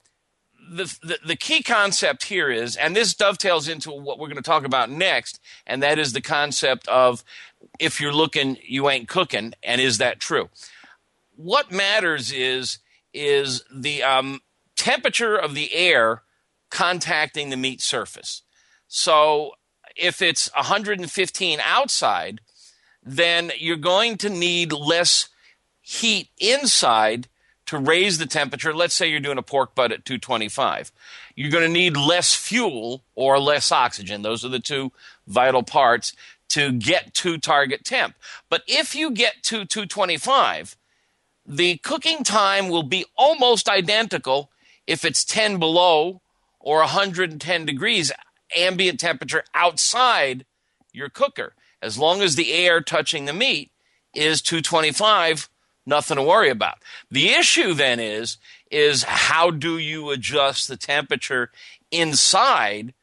the, 0.69 1.19
the, 1.25 1.37
key 1.37 1.63
concept 1.63 2.25
here 2.25 2.51
is, 2.51 2.77
and 2.77 2.95
this 2.95 3.15
dovetails 3.15 3.69
into 3.69 3.91
what 3.91 4.19
we're 4.19 4.29
going 4.29 4.37
to 4.37 4.43
talk 4.43 4.65
about 4.65 4.91
next, 4.91 5.41
and 5.67 5.83
that 5.83 5.99
is 5.99 6.13
the 6.13 6.21
concept 6.21 6.89
of 6.89 7.25
if 7.79 8.01
you're 8.01 8.13
looking, 8.13 8.59
you 8.63 8.89
ain't 8.89 9.09
cooking, 9.09 9.55
and 9.63 9.81
is 9.81 9.99
that 9.99 10.21
true? 10.21 10.49
What 11.37 11.73
matters 11.73 12.33
is 12.33 12.79
is 13.13 13.63
the 13.73 14.03
um, 14.03 14.41
temperature 14.77 15.37
of 15.37 15.55
the 15.55 15.73
air 15.73 16.23
contacting 16.71 17.51
the 17.51 17.57
meat 17.57 17.81
surface. 17.81 18.43
So 18.89 19.53
if 19.97 20.21
it's 20.21 20.51
115 20.55 21.61
outside, 21.61 22.41
then 23.03 23.53
you're 23.59 23.77
going 23.77 24.17
to 24.19 24.31
need 24.31 24.73
less 24.73 25.29
heat 25.81 26.31
inside 26.41 27.29
to 27.67 27.79
raise 27.79 28.19
the 28.19 28.27
temperature. 28.27 28.75
Let's 28.75 28.95
say 28.95 29.09
you're 29.09 29.21
doing 29.21 29.39
a 29.39 29.43
pork 29.43 29.75
butt 29.75 29.93
at 29.93 30.05
225. 30.05 30.93
You're 31.35 31.51
going 31.51 31.67
to 31.67 31.73
need 31.73 31.97
less 31.97 32.35
fuel 32.35 33.03
or 33.15 33.39
less 33.39 33.73
oxygen. 33.73 34.23
Those 34.23 34.45
are 34.45 34.49
the 34.51 34.61
two 34.61 34.93
vital 35.27 35.63
parts 35.63 36.13
to 36.51 36.73
get 36.73 37.15
to 37.15 37.39
target 37.39 37.85
temp. 37.85 38.15
But 38.49 38.63
if 38.67 38.95
you 38.95 39.11
get 39.11 39.43
to 39.45 39.65
225, 39.65 40.77
the 41.47 41.79
cooking 41.79 42.23
time 42.23 42.69
will 42.69 42.83
be 42.83 43.05
almost 43.17 43.69
identical 43.69 44.51
if 44.87 45.05
it's 45.05 45.25
10 45.25 45.59
below 45.59 46.21
or 46.61 46.79
110 46.79 47.67
degrees 47.67 48.13
ambient 48.57 49.01
temperature 49.01 49.45
outside 49.55 50.45
your 50.93 51.09
cooker. 51.09 51.55
As 51.83 51.99
long 51.99 52.23
as 52.23 52.37
the 52.37 52.53
air 52.53 52.81
touching 52.81 53.25
the 53.25 53.33
meat 53.33 53.71
is 54.15 54.41
225, 54.41 55.49
nothing 55.87 56.17
to 56.17 56.23
worry 56.23 56.51
about. 56.51 56.79
The 57.11 57.31
issue 57.31 57.75
then 57.75 58.01
is 58.01 58.39
is 58.71 59.05
how 59.05 59.51
do 59.51 59.79
you 59.79 60.11
adjust 60.11 60.69
the 60.69 60.77
temperature 60.77 61.51
inside 61.91 62.95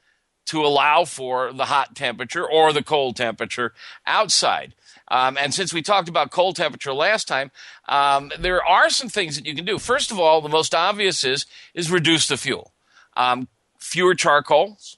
to 0.45 0.65
allow 0.65 1.05
for 1.05 1.53
the 1.53 1.65
hot 1.65 1.95
temperature 1.95 2.45
or 2.45 2.73
the 2.73 2.83
cold 2.83 3.15
temperature 3.15 3.73
outside. 4.05 4.73
Um, 5.07 5.37
and 5.37 5.53
since 5.53 5.73
we 5.73 5.81
talked 5.81 6.09
about 6.09 6.31
cold 6.31 6.55
temperature 6.55 6.93
last 6.93 7.27
time, 7.27 7.51
um, 7.87 8.31
there 8.39 8.63
are 8.65 8.89
some 8.89 9.09
things 9.09 9.35
that 9.35 9.45
you 9.45 9.55
can 9.55 9.65
do. 9.65 9.77
First 9.77 10.11
of 10.11 10.19
all, 10.19 10.41
the 10.41 10.49
most 10.49 10.73
obvious 10.73 11.23
is 11.23 11.45
is 11.73 11.91
reduce 11.91 12.27
the 12.27 12.37
fuel. 12.37 12.71
Um, 13.15 13.47
fewer 13.77 14.15
charcoals. 14.15 14.97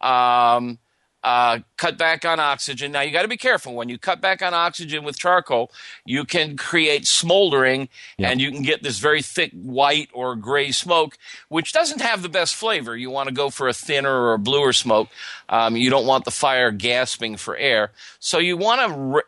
Um, 0.00 0.78
uh, 1.24 1.60
cut 1.78 1.96
back 1.96 2.26
on 2.26 2.38
oxygen. 2.38 2.92
Now 2.92 3.00
you 3.00 3.10
got 3.10 3.22
to 3.22 3.28
be 3.28 3.38
careful 3.38 3.74
when 3.74 3.88
you 3.88 3.98
cut 3.98 4.20
back 4.20 4.42
on 4.42 4.52
oxygen 4.52 5.04
with 5.04 5.18
charcoal. 5.18 5.72
You 6.04 6.26
can 6.26 6.58
create 6.58 7.06
smoldering, 7.06 7.88
and 8.18 8.42
you 8.42 8.52
can 8.52 8.60
get 8.60 8.82
this 8.82 8.98
very 8.98 9.22
thick 9.22 9.50
white 9.52 10.10
or 10.12 10.36
gray 10.36 10.70
smoke, 10.70 11.16
which 11.48 11.72
doesn't 11.72 12.02
have 12.02 12.20
the 12.22 12.28
best 12.28 12.54
flavor. 12.54 12.94
You 12.94 13.08
want 13.08 13.30
to 13.30 13.34
go 13.34 13.48
for 13.48 13.68
a 13.68 13.72
thinner 13.72 14.14
or 14.14 14.34
a 14.34 14.38
bluer 14.38 14.74
smoke. 14.74 15.08
Um, 15.48 15.76
you 15.76 15.88
don't 15.88 16.06
want 16.06 16.26
the 16.26 16.30
fire 16.30 16.70
gasping 16.70 17.38
for 17.38 17.56
air, 17.56 17.92
so 18.18 18.38
you 18.38 18.58
want 18.58 18.82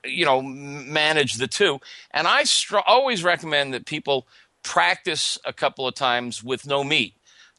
to 0.05 0.11
you 0.11 0.27
know 0.27 0.43
manage 0.43 1.35
the 1.35 1.49
two. 1.49 1.81
And 2.11 2.29
I 2.29 2.45
str- 2.45 2.77
always 2.87 3.25
recommend 3.25 3.73
that 3.73 3.87
people 3.87 4.27
practice 4.63 5.39
a 5.47 5.53
couple 5.53 5.89
of 5.89 5.95
times 5.95 6.45
with 6.45 6.67
no 6.67 6.85
meat 6.85 7.15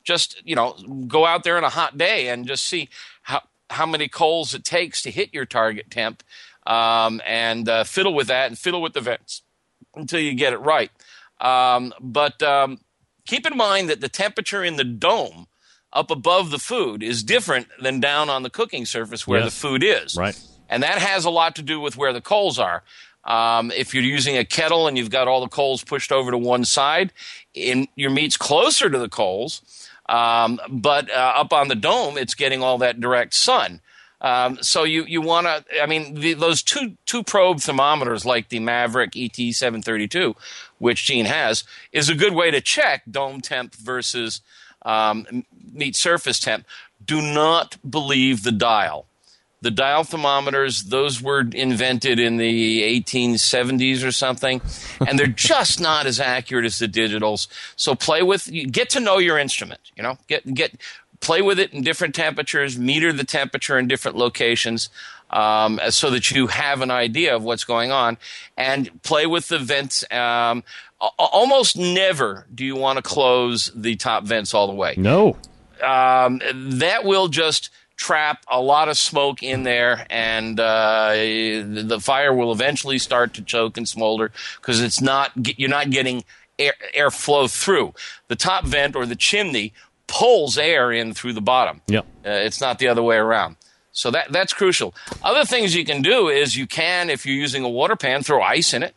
just 0.07 0.41
you 0.45 0.55
know 0.55 0.73
go 1.07 1.25
out 1.25 1.43
there 1.43 1.57
on 1.57 1.65
a 1.65 1.69
hot 1.69 1.97
day 1.97 2.29
and 2.29 2.47
just 2.47 2.65
see 2.65 2.87
how 3.69 3.85
many 3.85 4.07
coals 4.07 4.53
it 4.53 4.63
takes 4.63 5.01
to 5.01 5.11
hit 5.11 5.33
your 5.33 5.45
target 5.45 5.89
temp 5.91 6.23
um, 6.65 7.21
and 7.25 7.67
uh, 7.69 7.83
fiddle 7.83 8.13
with 8.13 8.27
that 8.27 8.47
and 8.47 8.57
fiddle 8.57 8.81
with 8.81 8.93
the 8.93 9.01
vents 9.01 9.41
until 9.95 10.19
you 10.19 10.33
get 10.33 10.53
it 10.53 10.57
right 10.59 10.91
um, 11.41 11.93
but 11.99 12.41
um, 12.43 12.79
keep 13.25 13.45
in 13.45 13.55
mind 13.57 13.89
that 13.89 14.01
the 14.01 14.09
temperature 14.09 14.63
in 14.63 14.75
the 14.75 14.83
dome 14.83 15.47
up 15.93 16.11
above 16.11 16.51
the 16.51 16.59
food 16.59 17.01
is 17.03 17.23
different 17.23 17.67
than 17.81 17.99
down 17.99 18.29
on 18.29 18.43
the 18.43 18.49
cooking 18.49 18.85
surface 18.85 19.25
where 19.27 19.39
Yes. 19.41 19.53
the 19.53 19.59
food 19.67 19.83
is 19.83 20.15
Right. 20.17 20.39
and 20.69 20.83
that 20.83 20.97
has 20.99 21.25
a 21.25 21.29
lot 21.29 21.55
to 21.55 21.61
do 21.61 21.79
with 21.79 21.95
where 21.97 22.13
the 22.13 22.21
coals 22.21 22.59
are. 22.59 22.83
Um, 23.23 23.71
if 23.71 23.93
you're 23.93 24.03
using 24.03 24.37
a 24.37 24.45
kettle 24.45 24.87
and 24.87 24.97
you've 24.97 25.09
got 25.09 25.27
all 25.27 25.41
the 25.41 25.49
coals 25.49 25.83
pushed 25.83 26.13
over 26.13 26.31
to 26.31 26.37
one 26.37 26.63
side, 26.63 27.11
in 27.53 27.87
your 27.95 28.09
meat's 28.09 28.37
closer 28.37 28.89
to 28.89 28.97
the 28.97 29.09
coals, 29.09 29.86
um, 30.09 30.59
but 30.69 31.09
uh, 31.09 31.33
up 31.35 31.53
on 31.53 31.67
the 31.67 31.75
dome, 31.75 32.17
it's 32.17 32.35
getting 32.35 32.63
all 32.63 32.77
that 32.79 32.99
direct 32.99 33.33
sun. 33.33 33.81
Um, 34.19 34.57
so 34.61 34.83
you, 34.83 35.05
you 35.05 35.21
want 35.21 35.45
to, 35.45 35.81
I 35.81 35.85
mean, 35.85 36.15
the, 36.15 36.33
those 36.33 36.63
two, 36.63 36.97
two 37.05 37.23
probe 37.23 37.59
thermometers 37.59 38.25
like 38.25 38.49
the 38.49 38.59
Maverick 38.59 39.11
ET732, 39.11 40.35
which 40.79 41.05
Gene 41.05 41.25
has, 41.25 41.63
is 41.91 42.09
a 42.09 42.15
good 42.15 42.33
way 42.33 42.49
to 42.49 42.59
check 42.59 43.03
dome 43.09 43.41
temp 43.41 43.75
versus 43.75 44.41
um, 44.83 45.45
meat 45.71 45.95
surface 45.95 46.39
temp. 46.39 46.65
Do 47.05 47.21
not 47.21 47.77
believe 47.87 48.43
the 48.43 48.51
dial. 48.51 49.05
The 49.67 49.71
dial 49.71 50.05
thermometers, 50.05 50.83
those 50.83 51.21
were 51.21 51.41
invented 51.41 52.19
in 52.19 52.37
the 52.37 53.01
1870s 53.01 54.01
or 54.01 54.13
something, 54.13 54.61
and 55.05 55.19
they're 55.19 55.27
just 55.51 55.81
not 55.81 56.05
as 56.05 56.21
accurate 56.21 56.63
as 56.63 56.79
the 56.79 56.87
digitals. 56.87 57.49
So 57.75 57.93
play 57.93 58.23
with, 58.23 58.49
get 58.71 58.89
to 58.91 59.01
know 59.01 59.17
your 59.17 59.37
instrument, 59.37 59.81
you 59.97 60.03
know, 60.03 60.19
get, 60.27 60.53
get, 60.53 60.79
play 61.19 61.41
with 61.41 61.59
it 61.59 61.73
in 61.73 61.81
different 61.81 62.15
temperatures, 62.15 62.79
meter 62.79 63.11
the 63.11 63.25
temperature 63.25 63.77
in 63.77 63.89
different 63.89 64.15
locations. 64.15 64.87
Um, 65.29 65.81
so 65.89 66.09
that 66.11 66.31
you 66.31 66.47
have 66.47 66.79
an 66.79 66.89
idea 66.89 67.35
of 67.35 67.43
what's 67.43 67.65
going 67.65 67.91
on, 67.91 68.17
and 68.55 69.03
play 69.03 69.25
with 69.25 69.49
the 69.49 69.59
vents. 69.59 70.09
Um, 70.09 70.63
almost 71.01 71.75
never 71.75 72.47
do 72.55 72.63
you 72.63 72.77
want 72.77 72.95
to 72.95 73.01
close 73.01 73.69
the 73.75 73.97
top 73.97 74.23
vents 74.23 74.53
all 74.53 74.67
the 74.67 74.73
way. 74.73 74.93
No, 74.95 75.35
um, 75.83 76.39
that 76.55 77.03
will 77.03 77.27
just 77.27 77.69
trap 77.97 78.45
a 78.47 78.61
lot 78.61 78.87
of 78.87 78.97
smoke 78.97 79.43
in 79.43 79.63
there, 79.63 80.05
and 80.09 80.59
uh, 80.59 81.11
the 81.11 81.99
fire 82.01 82.33
will 82.33 82.51
eventually 82.51 82.99
start 82.99 83.33
to 83.33 83.41
choke 83.41 83.75
and 83.77 83.89
smolder 83.89 84.31
because 84.61 84.81
it's 84.81 85.01
not 85.01 85.31
you're 85.59 85.69
not 85.69 85.89
getting 85.89 86.23
air, 86.57 86.73
air 86.93 87.11
flow 87.11 87.47
through 87.47 87.93
the 88.27 88.35
top 88.35 88.63
vent 88.63 88.95
or 88.95 89.05
the 89.05 89.15
chimney 89.15 89.73
pulls 90.07 90.57
air 90.57 90.91
in 90.91 91.13
through 91.13 91.33
the 91.33 91.41
bottom. 91.41 91.81
Yep. 91.87 92.05
Uh, 92.25 92.29
it's 92.29 92.61
not 92.61 92.79
the 92.79 92.87
other 92.87 93.03
way 93.03 93.17
around. 93.17 93.57
So 93.91 94.11
that 94.11 94.31
that's 94.31 94.53
crucial. 94.53 94.93
Other 95.23 95.43
things 95.43 95.75
you 95.75 95.83
can 95.83 96.01
do 96.01 96.29
is 96.29 96.55
you 96.55 96.67
can, 96.67 97.09
if 97.09 97.25
you're 97.25 97.35
using 97.35 97.63
a 97.63 97.69
water 97.69 97.95
pan, 97.95 98.23
throw 98.23 98.41
ice 98.41 98.73
in 98.73 98.83
it. 98.83 98.95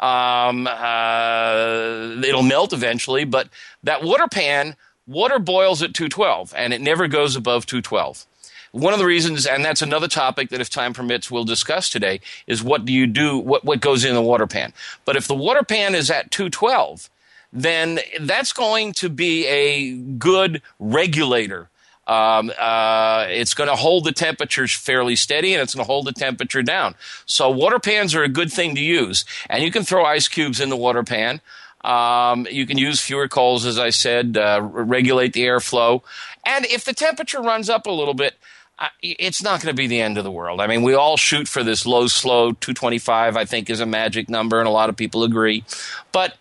Um, 0.00 0.68
uh, 0.68 2.22
it'll 2.24 2.44
melt 2.44 2.72
eventually, 2.72 3.24
but 3.24 3.48
that 3.82 4.04
water 4.04 4.28
pan, 4.30 4.76
water 5.08 5.38
boils 5.38 5.82
at 5.82 5.94
212, 5.94 6.54
and 6.56 6.72
it 6.72 6.80
never 6.80 7.08
goes 7.08 7.34
above 7.34 7.66
212. 7.66 8.26
One 8.72 8.92
of 8.92 8.98
the 8.98 9.06
reasons, 9.06 9.46
and 9.46 9.64
that's 9.64 9.80
another 9.80 10.08
topic 10.08 10.50
that, 10.50 10.60
if 10.60 10.68
time 10.68 10.92
permits, 10.92 11.30
we'll 11.30 11.44
discuss 11.44 11.88
today, 11.88 12.20
is 12.46 12.62
what 12.62 12.84
do 12.84 12.92
you 12.92 13.06
do? 13.06 13.38
What 13.38 13.64
what 13.64 13.80
goes 13.80 14.04
in 14.04 14.14
the 14.14 14.22
water 14.22 14.46
pan? 14.46 14.74
But 15.06 15.16
if 15.16 15.26
the 15.26 15.34
water 15.34 15.62
pan 15.62 15.94
is 15.94 16.10
at 16.10 16.30
212, 16.30 17.08
then 17.50 17.98
that's 18.20 18.52
going 18.52 18.92
to 18.94 19.08
be 19.08 19.46
a 19.46 19.96
good 19.96 20.60
regulator. 20.78 21.70
Um, 22.06 22.50
uh, 22.58 23.26
it's 23.28 23.52
going 23.52 23.68
to 23.68 23.76
hold 23.76 24.04
the 24.04 24.12
temperatures 24.12 24.72
fairly 24.72 25.14
steady 25.14 25.52
and 25.52 25.62
it's 25.62 25.74
going 25.74 25.84
to 25.84 25.90
hold 25.90 26.06
the 26.06 26.12
temperature 26.12 26.62
down. 26.62 26.94
So 27.26 27.50
water 27.50 27.78
pans 27.78 28.14
are 28.14 28.22
a 28.22 28.30
good 28.30 28.50
thing 28.50 28.74
to 28.76 28.80
use. 28.80 29.26
And 29.50 29.62
you 29.62 29.70
can 29.70 29.82
throw 29.82 30.06
ice 30.06 30.26
cubes 30.26 30.58
in 30.58 30.70
the 30.70 30.76
water 30.76 31.02
pan. 31.02 31.42
Um, 31.82 32.46
you 32.50 32.66
can 32.66 32.78
use 32.78 33.00
fewer 33.00 33.28
coals, 33.28 33.64
as 33.64 33.78
I 33.78 33.90
said, 33.90 34.36
uh, 34.36 34.60
regulate 34.62 35.32
the 35.32 35.42
airflow. 35.42 36.02
And 36.44 36.66
if 36.66 36.84
the 36.84 36.92
temperature 36.92 37.40
runs 37.40 37.70
up 37.70 37.86
a 37.86 37.90
little 37.90 38.14
bit, 38.14 38.34
uh, 38.78 38.88
it's 39.02 39.42
not 39.42 39.60
going 39.60 39.74
to 39.74 39.76
be 39.76 39.86
the 39.86 40.00
end 40.00 40.18
of 40.18 40.24
the 40.24 40.30
world. 40.30 40.60
I 40.60 40.66
mean, 40.66 40.82
we 40.82 40.94
all 40.94 41.16
shoot 41.16 41.48
for 41.48 41.64
this 41.64 41.84
low, 41.84 42.06
slow 42.06 42.52
225, 42.52 43.36
I 43.36 43.44
think 43.44 43.70
is 43.70 43.80
a 43.80 43.86
magic 43.86 44.28
number, 44.28 44.58
and 44.58 44.68
a 44.68 44.72
lot 44.72 44.88
of 44.88 44.96
people 44.96 45.24
agree. 45.24 45.64
But 46.12 46.36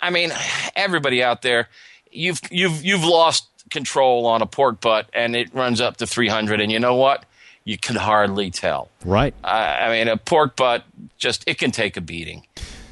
I 0.00 0.10
mean, 0.10 0.32
everybody 0.74 1.22
out 1.22 1.42
there, 1.42 1.68
you've 2.10 2.40
you've 2.50 2.84
you've 2.84 3.04
lost 3.04 3.48
control 3.70 4.26
on 4.26 4.40
a 4.40 4.46
pork 4.46 4.80
butt, 4.80 5.08
and 5.12 5.36
it 5.36 5.52
runs 5.54 5.80
up 5.80 5.98
to 5.98 6.06
300, 6.06 6.60
and 6.60 6.72
you 6.72 6.78
know 6.78 6.94
what? 6.94 7.24
You 7.64 7.78
can 7.78 7.96
hardly 7.96 8.50
tell. 8.50 8.90
Right. 9.04 9.34
Uh, 9.42 9.46
I 9.46 9.90
mean, 9.90 10.08
a 10.08 10.16
pork 10.16 10.56
butt 10.56 10.84
just 11.18 11.44
it 11.46 11.58
can 11.58 11.70
take 11.70 11.96
a 11.96 12.00
beating. 12.00 12.46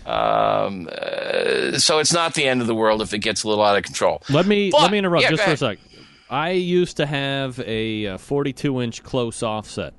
Um, 0.07 0.89
uh, 0.91 1.79
so 1.79 1.99
it's 1.99 2.13
not 2.13 2.35
the 2.35 2.45
end 2.45 2.61
of 2.61 2.67
the 2.67 2.75
world 2.75 3.03
if 3.03 3.13
it 3.15 3.19
gets 3.19 3.45
a 3.45 3.49
little 3.49 3.65
out 3.65 3.77
of 3.77 3.85
control. 3.85 4.23
Let 4.31 4.47
me 4.47 4.71
But- 4.71 4.83
let 4.83 4.91
me 4.93 4.99
interrupt 4.99 5.23
yeah, 5.25 5.31
just 5.31 5.43
for 5.45 5.51
a 5.53 5.57
sec. 5.57 5.79
I 6.31 6.51
used 6.53 6.97
to 6.97 7.07
have 7.07 7.61
a 7.61 8.07
uh, 8.07 8.19
42 8.19 8.81
inch 8.81 9.03
close 9.03 9.43
offset, 9.43 9.93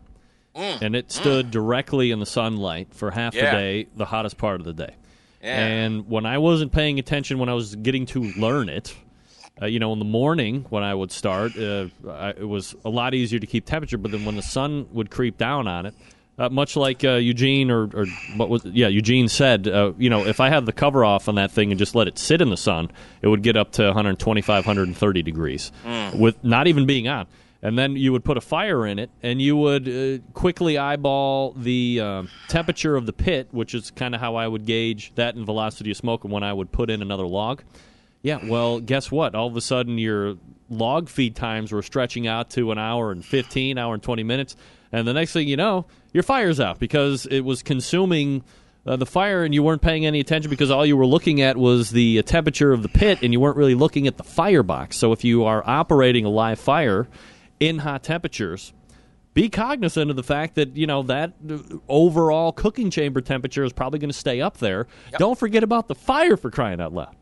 and 0.56 0.96
it 0.96 1.12
stood 1.12 1.52
directly 1.52 2.10
in 2.12 2.20
the 2.20 2.26
sunlight 2.26 2.88
for 2.92 3.12
half 3.12 3.34
the 3.34 3.42
Mm. 3.42 3.52
Day, 3.52 3.88
the 3.96 4.06
hottest 4.06 4.38
part 4.38 4.60
of 4.60 4.66
the 4.66 4.74
day. 4.74 4.94
Yeah. 5.44 5.58
And 5.66 6.10
when 6.10 6.26
I 6.26 6.38
wasn't 6.40 6.72
paying 6.72 6.98
attention, 7.00 7.38
when 7.38 7.50
I 7.50 7.54
was 7.54 7.76
getting 7.76 8.06
to 8.08 8.24
learn 8.38 8.68
it, 8.70 8.96
uh, 9.62 9.66
you 9.68 9.78
know, 9.78 9.94
in 9.94 10.00
the 10.00 10.06
morning 10.06 10.66
when 10.70 10.84
I 10.84 10.96
would 10.96 11.12
start, 11.12 11.56
uh, 11.58 11.88
I, 12.10 12.30
it 12.30 12.48
was 12.48 12.76
a 12.84 12.90
lot 12.90 13.14
easier 13.14 13.40
to 13.40 13.46
keep 13.46 13.66
temperature. 13.66 13.98
But 14.00 14.12
then 14.12 14.26
when 14.26 14.36
the 14.36 14.42
sun 14.42 14.88
would 14.94 15.12
creep 15.12 15.38
down 15.38 15.68
on 15.68 15.86
it, 15.86 15.94
uh, 16.38 16.50
much 16.50 16.76
like 16.76 17.04
uh, 17.04 17.14
Eugene 17.14 17.70
or, 17.70 17.90
or 17.94 18.06
what 18.36 18.50
was 18.50 18.66
yeah 18.66 18.88
Eugene 18.88 19.28
said, 19.28 19.68
uh, 19.68 19.94
you 19.98 20.10
know, 20.10 20.26
if 20.26 20.40
I 20.40 20.50
had 20.50 20.66
the 20.66 20.74
cover 20.74 21.06
off 21.06 21.30
on 21.30 21.36
that 21.36 21.52
thing 21.52 21.72
and 21.72 21.80
just 21.80 21.96
let 21.96 22.08
it 22.08 22.18
sit 22.18 22.42
in 22.42 22.50
the 22.50 22.58
sun, 22.58 22.92
it 23.22 23.28
would 23.28 23.44
get 23.44 23.56
up 23.56 23.72
to 23.74 23.84
125, 23.84 24.66
130 24.66 25.24
degrees 25.24 25.72
with 26.16 26.44
not 26.44 26.68
even 26.68 26.86
being 26.86 27.08
on. 27.08 27.28
And 27.62 27.80
then 27.80 27.96
you 27.96 28.12
would 28.12 28.26
put 28.26 28.36
a 28.36 28.42
fire 28.42 28.86
in 28.86 29.00
it, 29.00 29.10
and 29.22 29.42
you 29.42 29.56
would 29.56 29.88
uh, 29.88 30.18
quickly 30.34 30.78
eyeball 30.78 31.54
the 31.54 32.02
uh, 32.02 32.24
temperature 32.50 32.98
of 32.98 33.06
the 33.06 33.14
pit, 33.14 33.48
which 33.52 33.74
is 33.74 33.90
kind 33.90 34.14
of 34.14 34.20
how 34.20 34.36
I 34.36 34.50
would 34.50 34.66
gauge 34.66 35.14
that 35.16 35.36
and 35.36 35.46
velocity 35.46 35.90
of 35.90 35.96
smoke 35.96 36.26
And 36.26 36.34
when 36.34 36.44
I 36.44 36.52
would 36.52 36.74
put 36.74 36.90
in 36.90 37.02
another 37.02 37.26
log. 37.26 37.64
Yeah, 38.22 38.40
well, 38.44 38.82
guess 38.82 39.10
what? 39.10 39.34
All 39.34 39.48
of 39.48 39.56
a 39.56 39.62
sudden, 39.62 39.98
your 39.98 40.36
log 40.70 41.08
feed 41.08 41.38
times 41.38 41.72
were 41.72 41.82
stretching 41.82 42.28
out 42.28 42.50
to 42.52 42.72
an 42.72 42.78
hour 42.78 43.12
and 43.12 43.24
15, 43.24 43.78
hour 43.78 43.94
and 43.94 44.04
20 44.04 44.24
minutes. 44.24 44.58
And 44.94 45.08
the 45.08 45.14
next 45.14 45.34
thing 45.34 45.48
you 45.48 45.58
know, 45.58 45.88
your 46.14 46.24
fire's 46.24 46.60
out 46.60 46.80
because 46.80 47.26
it 47.26 47.42
was 47.42 47.64
consuming 47.64 48.44
uh, 48.86 48.96
the 48.96 49.08
fire 49.08 49.44
and 49.44 49.54
you 49.54 49.64
weren't 49.64 49.82
paying 49.82 50.06
any 50.06 50.20
attention 50.20 50.50
because 50.50 50.70
all 50.70 50.86
you 50.86 50.96
were 50.96 51.06
looking 51.06 51.42
at 51.42 51.58
was 51.58 51.90
the 51.90 52.20
uh, 52.20 52.22
temperature 52.22 52.72
of 52.72 52.84
the 52.84 52.90
pit 52.90 53.20
and 53.24 53.34
you 53.34 53.40
weren't 53.40 53.58
really 53.58 53.76
looking 53.76 54.06
at 54.08 54.18
the 54.18 54.24
firebox. 54.24 54.96
So 54.96 55.12
if 55.12 55.24
you 55.24 55.46
are 55.46 55.64
operating 55.66 56.26
a 56.26 56.30
live 56.30 56.60
fire 56.60 57.08
in 57.60 57.80
hot 57.80 58.04
temperatures, 58.04 58.72
be 59.34 59.50
cognizant 59.50 60.12
of 60.12 60.16
the 60.16 60.24
fact 60.24 60.56
that 60.56 60.78
you 60.78 60.86
know 60.86 61.02
that 61.04 61.34
uh, 61.50 61.58
overall 61.90 62.52
cooking 62.52 62.92
chamber 62.92 63.20
temperature 63.20 63.64
is 63.64 63.74
probably 63.74 63.98
going 63.98 64.12
to 64.12 64.18
stay 64.18 64.42
up 64.42 64.58
there. 64.58 64.86
Don't 65.18 65.40
forget 65.40 65.64
about 65.64 65.88
the 65.88 65.96
fire 65.96 66.38
for 66.38 66.52
crying 66.52 66.80
out 66.80 66.94
loud. 66.94 67.16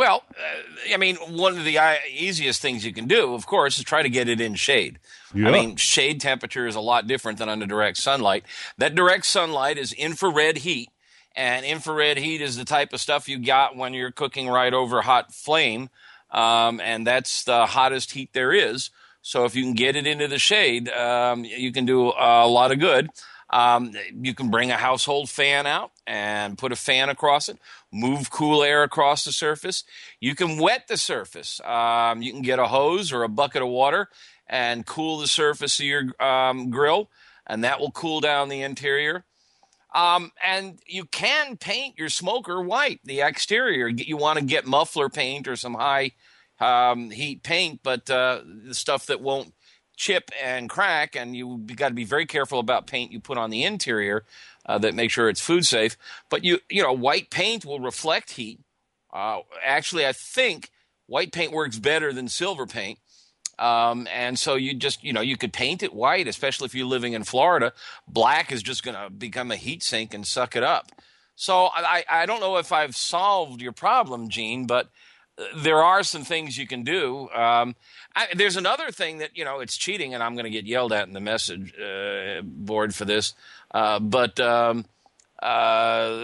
Well, 0.00 0.24
uh, 0.30 0.94
I 0.94 0.96
mean, 0.96 1.16
one 1.16 1.58
of 1.58 1.64
the 1.66 1.76
uh, 1.76 1.96
easiest 2.10 2.62
things 2.62 2.86
you 2.86 2.92
can 2.94 3.06
do, 3.06 3.34
of 3.34 3.44
course, 3.46 3.76
is 3.76 3.84
try 3.84 4.02
to 4.02 4.08
get 4.08 4.30
it 4.30 4.40
in 4.40 4.54
shade. 4.54 4.98
Yeah. 5.34 5.48
I 5.48 5.50
mean, 5.50 5.76
shade 5.76 6.22
temperature 6.22 6.66
is 6.66 6.74
a 6.74 6.80
lot 6.80 7.06
different 7.06 7.36
than 7.36 7.50
under 7.50 7.66
direct 7.66 7.98
sunlight. 7.98 8.44
That 8.78 8.94
direct 8.94 9.26
sunlight 9.26 9.76
is 9.76 9.92
infrared 9.92 10.56
heat, 10.56 10.88
and 11.36 11.66
infrared 11.66 12.16
heat 12.16 12.40
is 12.40 12.56
the 12.56 12.64
type 12.64 12.94
of 12.94 13.00
stuff 13.00 13.28
you 13.28 13.40
got 13.40 13.76
when 13.76 13.92
you're 13.92 14.10
cooking 14.10 14.48
right 14.48 14.72
over 14.72 15.02
hot 15.02 15.34
flame, 15.34 15.90
um, 16.30 16.80
and 16.80 17.06
that's 17.06 17.44
the 17.44 17.66
hottest 17.66 18.12
heat 18.12 18.30
there 18.32 18.54
is. 18.54 18.88
So 19.20 19.44
if 19.44 19.54
you 19.54 19.64
can 19.64 19.74
get 19.74 19.96
it 19.96 20.06
into 20.06 20.28
the 20.28 20.38
shade, 20.38 20.88
um, 20.88 21.44
you 21.44 21.72
can 21.72 21.84
do 21.84 22.06
a 22.18 22.48
lot 22.48 22.72
of 22.72 22.78
good. 22.78 23.10
Um, 23.50 23.92
you 24.14 24.32
can 24.32 24.48
bring 24.50 24.70
a 24.70 24.76
household 24.76 25.28
fan 25.28 25.66
out 25.66 25.90
and 26.06 26.56
put 26.56 26.72
a 26.72 26.76
fan 26.76 27.08
across 27.08 27.48
it, 27.48 27.58
move 27.92 28.30
cool 28.30 28.62
air 28.62 28.82
across 28.82 29.24
the 29.24 29.32
surface. 29.32 29.84
You 30.20 30.34
can 30.34 30.58
wet 30.58 30.88
the 30.88 30.96
surface. 30.96 31.60
Um, 31.64 32.22
you 32.22 32.32
can 32.32 32.42
get 32.42 32.58
a 32.58 32.66
hose 32.66 33.12
or 33.12 33.22
a 33.22 33.28
bucket 33.28 33.62
of 33.62 33.68
water 33.68 34.08
and 34.46 34.86
cool 34.86 35.18
the 35.18 35.28
surface 35.28 35.78
of 35.78 35.86
your 35.86 36.22
um, 36.22 36.70
grill, 36.70 37.10
and 37.46 37.64
that 37.64 37.80
will 37.80 37.90
cool 37.90 38.20
down 38.20 38.48
the 38.48 38.62
interior. 38.62 39.24
Um, 39.94 40.30
and 40.44 40.78
you 40.86 41.04
can 41.04 41.56
paint 41.56 41.98
your 41.98 42.08
smoker 42.08 42.62
white, 42.62 43.00
the 43.04 43.20
exterior. 43.22 43.88
You 43.88 44.16
want 44.16 44.38
to 44.38 44.44
get 44.44 44.66
muffler 44.66 45.08
paint 45.08 45.48
or 45.48 45.56
some 45.56 45.74
high 45.74 46.12
um, 46.60 47.10
heat 47.10 47.42
paint, 47.42 47.80
but 47.82 48.08
uh, 48.08 48.42
the 48.44 48.74
stuff 48.74 49.06
that 49.06 49.20
won't 49.20 49.52
chip 49.96 50.30
and 50.42 50.70
crack, 50.70 51.16
and 51.16 51.36
you 51.36 51.58
got 51.76 51.88
to 51.88 51.94
be 51.94 52.04
very 52.04 52.24
careful 52.24 52.58
about 52.58 52.86
paint 52.86 53.12
you 53.12 53.20
put 53.20 53.36
on 53.36 53.50
the 53.50 53.64
interior 53.64 54.24
uh, 54.66 54.78
that 54.78 54.94
make 54.94 55.10
sure 55.10 55.28
it's 55.28 55.40
food 55.40 55.66
safe. 55.66 55.96
But 56.28 56.44
you 56.44 56.58
you 56.68 56.82
know 56.82 56.92
white 56.92 57.30
paint 57.30 57.64
will 57.64 57.80
reflect 57.80 58.32
heat. 58.32 58.60
Uh, 59.12 59.40
actually, 59.64 60.06
I 60.06 60.12
think 60.12 60.70
white 61.06 61.32
paint 61.32 61.52
works 61.52 61.78
better 61.78 62.12
than 62.12 62.28
silver 62.28 62.66
paint. 62.66 62.98
Um, 63.58 64.08
and 64.10 64.38
so 64.38 64.54
you 64.54 64.74
just 64.74 65.04
you 65.04 65.12
know 65.12 65.20
you 65.20 65.36
could 65.36 65.52
paint 65.52 65.82
it 65.82 65.92
white, 65.92 66.26
especially 66.26 66.66
if 66.66 66.74
you're 66.74 66.86
living 66.86 67.12
in 67.12 67.24
Florida. 67.24 67.72
Black 68.08 68.50
is 68.50 68.62
just 68.62 68.82
going 68.82 68.96
to 68.96 69.10
become 69.10 69.50
a 69.50 69.56
heat 69.56 69.82
sink 69.82 70.14
and 70.14 70.26
suck 70.26 70.56
it 70.56 70.62
up. 70.62 70.90
So 71.36 71.70
I, 71.74 72.04
I 72.08 72.26
don't 72.26 72.40
know 72.40 72.58
if 72.58 72.70
I've 72.70 72.94
solved 72.94 73.62
your 73.62 73.72
problem, 73.72 74.28
Gene, 74.28 74.66
but 74.66 74.90
there 75.56 75.82
are 75.82 76.02
some 76.02 76.22
things 76.24 76.56
you 76.58 76.66
can 76.66 76.82
do. 76.82 77.28
Um, 77.34 77.74
I, 78.14 78.28
there's 78.34 78.56
another 78.56 78.90
thing 78.90 79.18
that 79.18 79.36
you 79.36 79.44
know 79.44 79.60
it's 79.60 79.76
cheating, 79.76 80.14
and 80.14 80.22
I'm 80.22 80.34
going 80.34 80.44
to 80.44 80.50
get 80.50 80.66
yelled 80.66 80.92
at 80.92 81.06
in 81.06 81.14
the 81.14 81.20
message 81.20 81.74
uh, 81.78 82.42
board 82.42 82.94
for 82.94 83.04
this. 83.04 83.34
Uh, 83.70 84.00
but 84.00 84.38
um, 84.40 84.84
uh, 85.42 86.18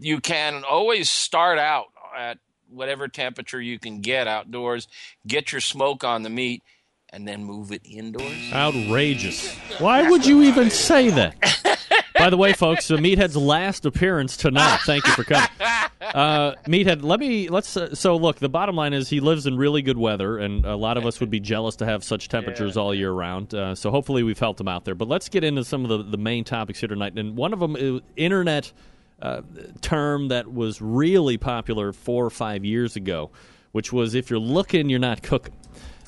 you 0.00 0.20
can 0.20 0.64
always 0.64 1.08
start 1.08 1.58
out 1.58 1.86
at 2.16 2.38
whatever 2.68 3.08
temperature 3.08 3.60
you 3.60 3.78
can 3.78 4.00
get 4.00 4.26
outdoors. 4.26 4.88
Get 5.26 5.52
your 5.52 5.60
smoke 5.60 6.04
on 6.04 6.22
the 6.22 6.30
meat, 6.30 6.62
and 7.10 7.26
then 7.26 7.44
move 7.44 7.72
it 7.72 7.82
indoors. 7.84 8.52
Outrageous. 8.52 9.54
Why 9.78 10.08
would 10.08 10.24
you 10.26 10.42
even 10.42 10.70
say 10.70 11.10
that? 11.10 11.78
By 12.16 12.30
the 12.30 12.36
way, 12.36 12.52
folks, 12.52 12.90
uh, 12.90 12.96
Meathead's 12.96 13.36
last 13.36 13.86
appearance 13.86 14.36
tonight. 14.36 14.80
Thank 14.84 15.06
you 15.06 15.12
for 15.12 15.24
coming. 15.24 15.48
Uh, 16.00 16.56
Meathead, 16.66 17.04
let 17.04 17.20
me 17.20 17.48
let's. 17.48 17.76
Uh, 17.76 17.94
so 17.94 18.16
look, 18.16 18.38
the 18.38 18.48
bottom 18.48 18.74
line 18.74 18.94
is 18.94 19.08
he 19.08 19.20
lives 19.20 19.46
in 19.46 19.56
really 19.56 19.80
good 19.80 19.98
weather, 19.98 20.38
and 20.38 20.64
a 20.64 20.74
lot 20.74 20.96
of 20.96 21.06
us 21.06 21.20
would 21.20 21.30
be 21.30 21.38
jealous 21.38 21.76
to 21.76 21.86
have 21.86 22.02
such 22.02 22.28
temperatures 22.28 22.76
all 22.76 22.92
year 22.92 23.12
round. 23.12 23.54
Uh, 23.54 23.76
so 23.76 23.92
hopefully 23.92 24.24
we've 24.24 24.38
helped 24.38 24.60
him 24.60 24.66
out 24.66 24.84
there. 24.84 24.96
But 24.96 25.06
let's 25.06 25.28
get 25.28 25.44
into 25.44 25.62
some 25.62 25.84
of 25.84 25.88
the, 25.88 26.10
the 26.10 26.16
main 26.16 26.42
topics 26.42 26.80
here 26.80 26.88
tonight. 26.88 27.16
And 27.16 27.36
one 27.36 27.52
of 27.52 27.60
them 27.60 27.76
is 27.76 28.00
internet 28.16 28.72
uh, 29.22 29.42
term 29.82 30.28
that 30.28 30.52
was 30.52 30.80
really 30.80 31.36
popular 31.36 31.92
four 31.92 32.24
or 32.24 32.30
five 32.30 32.64
years 32.64 32.96
ago, 32.96 33.30
which 33.72 33.92
was 33.92 34.14
if 34.14 34.30
you're 34.30 34.38
looking, 34.40 34.88
you're 34.88 34.98
not 34.98 35.22
cooking. 35.22 35.54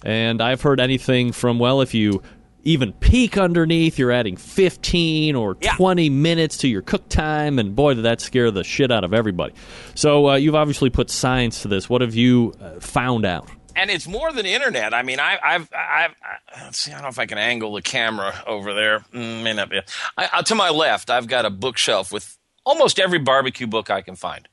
And 0.05 0.41
I've 0.41 0.63
heard 0.63 0.81
anything 0.81 1.33
from 1.33 1.59
well, 1.59 1.81
if 1.81 1.95
you 1.95 2.23
even 2.65 2.93
peek 2.95 3.37
underneath, 3.39 3.99
you're 3.99 4.13
adding 4.13 4.37
15 4.37 5.35
or 5.37 5.57
Yeah. 5.61 5.75
20 5.77 6.11
minutes 6.11 6.57
to 6.59 6.69
your 6.69 6.83
cook 6.83 7.09
time, 7.09 7.59
and 7.59 7.75
boy, 7.75 7.95
did 7.95 8.05
that 8.05 8.21
scare 8.21 8.51
the 8.51 8.65
shit 8.65 8.91
out 8.93 9.05
of 9.05 9.13
everybody. 9.13 9.55
So 9.95 10.31
uh, 10.31 10.35
you've 10.37 10.55
obviously 10.55 10.91
put 10.91 11.11
science 11.11 11.63
to 11.63 11.69
this. 11.69 11.89
What 11.91 12.01
have 12.03 12.15
you 12.15 12.55
uh, 12.61 12.81
found 12.81 13.25
out? 13.25 13.49
and 13.75 13.91
it's 13.91 14.07
more 14.07 14.31
than 14.35 14.45
internet. 14.45 14.93
I 14.93 15.03
mean, 15.03 15.19
I, 15.19 15.39
I've, 15.43 15.67
I've, 15.73 16.15
I, 16.23 16.65
let's 16.65 16.79
see, 16.79 16.91
I 16.91 16.97
don't 16.97 17.05
know 17.05 17.09
if 17.09 17.19
I 17.19 17.25
can 17.25 17.39
angle 17.39 17.73
the 17.73 17.81
camera 17.81 18.35
over 18.47 18.75
there. 18.75 18.99
Mm, 19.15 19.43
may 19.43 19.55
not 19.55 19.71
be. 19.71 19.81
I, 20.19 20.29
uh, 20.31 20.43
to 20.43 20.55
my 20.55 20.69
left, 20.69 21.09
I've 21.09 21.27
got 21.27 21.47
a 21.47 21.51
bookshelf 21.51 22.13
with 22.13 22.37
almost 22.67 23.01
every 23.01 23.19
barbecue 23.19 23.67
book 23.67 23.89
I 23.89 24.03
can 24.03 24.15
find. 24.15 24.47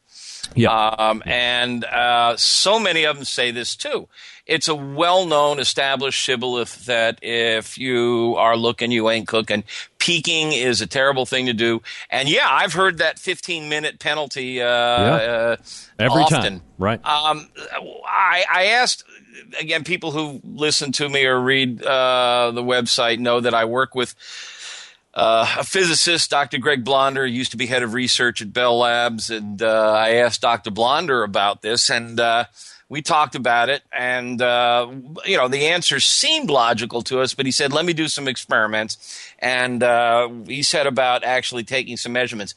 Yeah. 0.56 0.72
Um, 0.72 1.22
and 1.26 1.84
uh, 1.84 2.38
so 2.38 2.80
many 2.80 3.04
of 3.04 3.18
them 3.18 3.26
say 3.26 3.52
this 3.52 3.76
too. 3.76 4.08
It's 4.50 4.68
a 4.68 4.74
well 4.74 5.28
known, 5.28 5.60
established 5.60 6.20
shibboleth 6.20 6.86
that 6.86 7.20
if 7.22 7.78
you 7.78 8.34
are 8.40 8.58
looking, 8.58 8.90
you 8.90 9.08
ain't 9.12 9.28
cooking. 9.28 9.64
Peeking 10.00 10.54
is 10.54 10.82
a 10.82 10.88
terrible 10.88 11.28
thing 11.28 11.46
to 11.46 11.54
do. 11.54 11.84
And 12.10 12.28
yeah, 12.28 12.48
I've 12.50 12.74
heard 12.74 12.98
that 12.98 13.20
15 13.20 13.70
minute 13.70 14.00
penalty 14.00 14.60
uh, 14.60 14.66
uh, 14.68 15.56
Every 16.00 16.24
often. 16.24 16.42
time. 16.42 16.62
Right. 16.80 17.06
Um, 17.06 17.48
I, 18.08 18.44
I 18.52 18.66
asked 18.66 19.04
again. 19.60 19.84
People 19.84 20.12
who 20.12 20.42
listen 20.44 20.92
to 20.94 21.08
me 21.08 21.26
or 21.26 21.40
read 21.40 21.84
uh, 21.84 22.52
the 22.52 22.64
website 22.64 23.20
know 23.20 23.40
that 23.40 23.54
I 23.54 23.66
work 23.66 23.94
with 23.94 24.16
uh, 25.14 25.58
a 25.60 25.64
physicist, 25.64 26.32
Dr. 26.32 26.58
Greg 26.58 26.84
Blonder, 26.84 27.26
used 27.26 27.52
to 27.52 27.58
be 27.58 27.68
head 27.68 27.84
of 27.84 27.94
research 27.94 28.42
at 28.42 28.52
Bell 28.52 28.80
Labs, 28.80 29.30
and 29.30 29.62
uh, 29.62 29.92
I 29.94 30.16
asked 30.16 30.42
Dr. 30.42 30.72
Blonder 30.72 31.24
about 31.24 31.62
this, 31.62 31.90
and 31.92 32.20
uh, 32.20 32.46
we 32.90 33.02
talked 33.02 33.36
about 33.36 33.70
it. 33.70 33.84
And 33.92 34.42
uh, 34.42 34.88
you 35.26 35.38
know, 35.38 35.48
the 35.48 35.68
answers 35.68 36.04
seemed 36.06 36.50
logical 36.50 37.02
to 37.04 37.22
us, 37.22 37.34
but 37.34 37.46
he 37.46 37.52
said, 37.52 37.72
"Let 37.72 37.86
me 37.86 37.94
do 37.94 38.08
some 38.08 38.28
experiments," 38.28 38.98
and 39.40 39.82
uh, 39.84 40.28
he 40.48 40.64
said 40.64 40.88
about 40.88 41.24
actually 41.24 41.64
taking 41.64 41.96
some 41.98 42.12
measurements. 42.14 42.56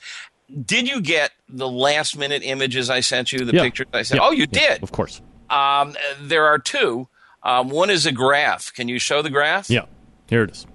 Did 0.67 0.89
you 0.89 1.01
get 1.01 1.31
the 1.49 1.69
last 1.69 2.17
minute 2.19 2.43
images 2.45 2.91
I 2.91 3.01
sent 3.01 3.33
you? 3.33 3.45
The 3.45 3.55
Yeah. 3.55 3.63
pictures 3.63 3.87
I 3.93 4.03
sent? 4.03 4.21
Yeah. 4.21 4.27
Oh, 4.27 4.33
you 4.33 4.47
Yeah, 4.51 4.69
did. 4.75 4.83
Of 4.83 4.93
course. 4.93 5.21
Um, 5.49 5.97
there 6.21 6.47
are 6.47 6.59
two. 6.59 7.09
Um, 7.43 7.71
one 7.71 7.89
is 7.91 8.05
a 8.07 8.13
graph. 8.13 8.73
Can 8.75 8.87
you 8.89 8.99
show 8.99 9.23
the 9.23 9.31
graph? 9.31 9.71
Yeah. 9.71 9.87
Here 10.29 10.43
it 10.43 10.51
is. 10.51 10.67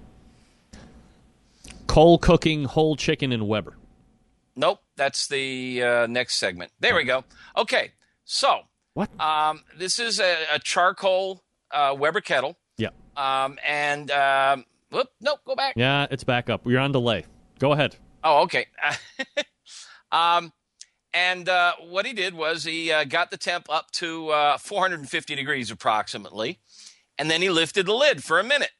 Coal 1.86 2.18
cooking 2.18 2.64
whole 2.64 2.96
chicken 2.96 3.32
in 3.32 3.46
Weber. 3.46 3.76
Nope. 4.56 4.80
That's 4.96 5.28
the 5.28 5.82
uh, 5.82 6.06
next 6.08 6.36
segment. 6.36 6.72
There 6.80 6.94
we 6.94 7.04
go. 7.04 7.24
Okay. 7.56 7.92
So 8.24 8.60
What? 8.98 9.20
um, 9.20 9.62
this 9.76 10.00
is 10.00 10.18
a, 10.18 10.36
a 10.54 10.58
charcoal 10.58 11.44
uh, 11.70 11.94
Weber 11.96 12.20
kettle. 12.20 12.56
yeah. 12.78 12.88
Um, 13.16 13.56
and 13.64 14.10
um, 14.10 14.64
whoop, 14.90 15.06
nope, 15.20 15.38
go 15.44 15.54
back. 15.54 15.74
Yeah, 15.76 16.08
it's 16.10 16.24
back 16.24 16.50
up. 16.50 16.66
You're 16.66 16.80
on 16.80 16.90
delay. 16.90 17.24
Go 17.60 17.72
ahead. 17.72 17.94
Oh, 18.24 18.42
okay. 18.42 18.66
um, 20.12 20.52
and 21.14 21.48
uh, 21.48 21.74
what 21.88 22.06
he 22.06 22.12
did 22.12 22.34
was 22.34 22.64
he 22.64 22.90
uh, 22.90 23.04
got 23.04 23.30
the 23.30 23.36
temp 23.36 23.66
up 23.70 23.92
to 23.92 24.30
uh, 24.30 24.58
450 24.58 25.36
degrees 25.36 25.70
approximately, 25.70 26.58
and 27.16 27.30
then 27.30 27.40
he 27.40 27.50
lifted 27.50 27.86
the 27.86 27.94
lid 27.94 28.24
for 28.24 28.40
a 28.40 28.44
minute, 28.44 28.72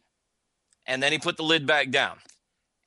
and 0.84 1.00
then 1.00 1.12
he 1.12 1.18
put 1.18 1.36
the 1.36 1.44
lid 1.44 1.64
back 1.64 1.90
down. 1.90 2.18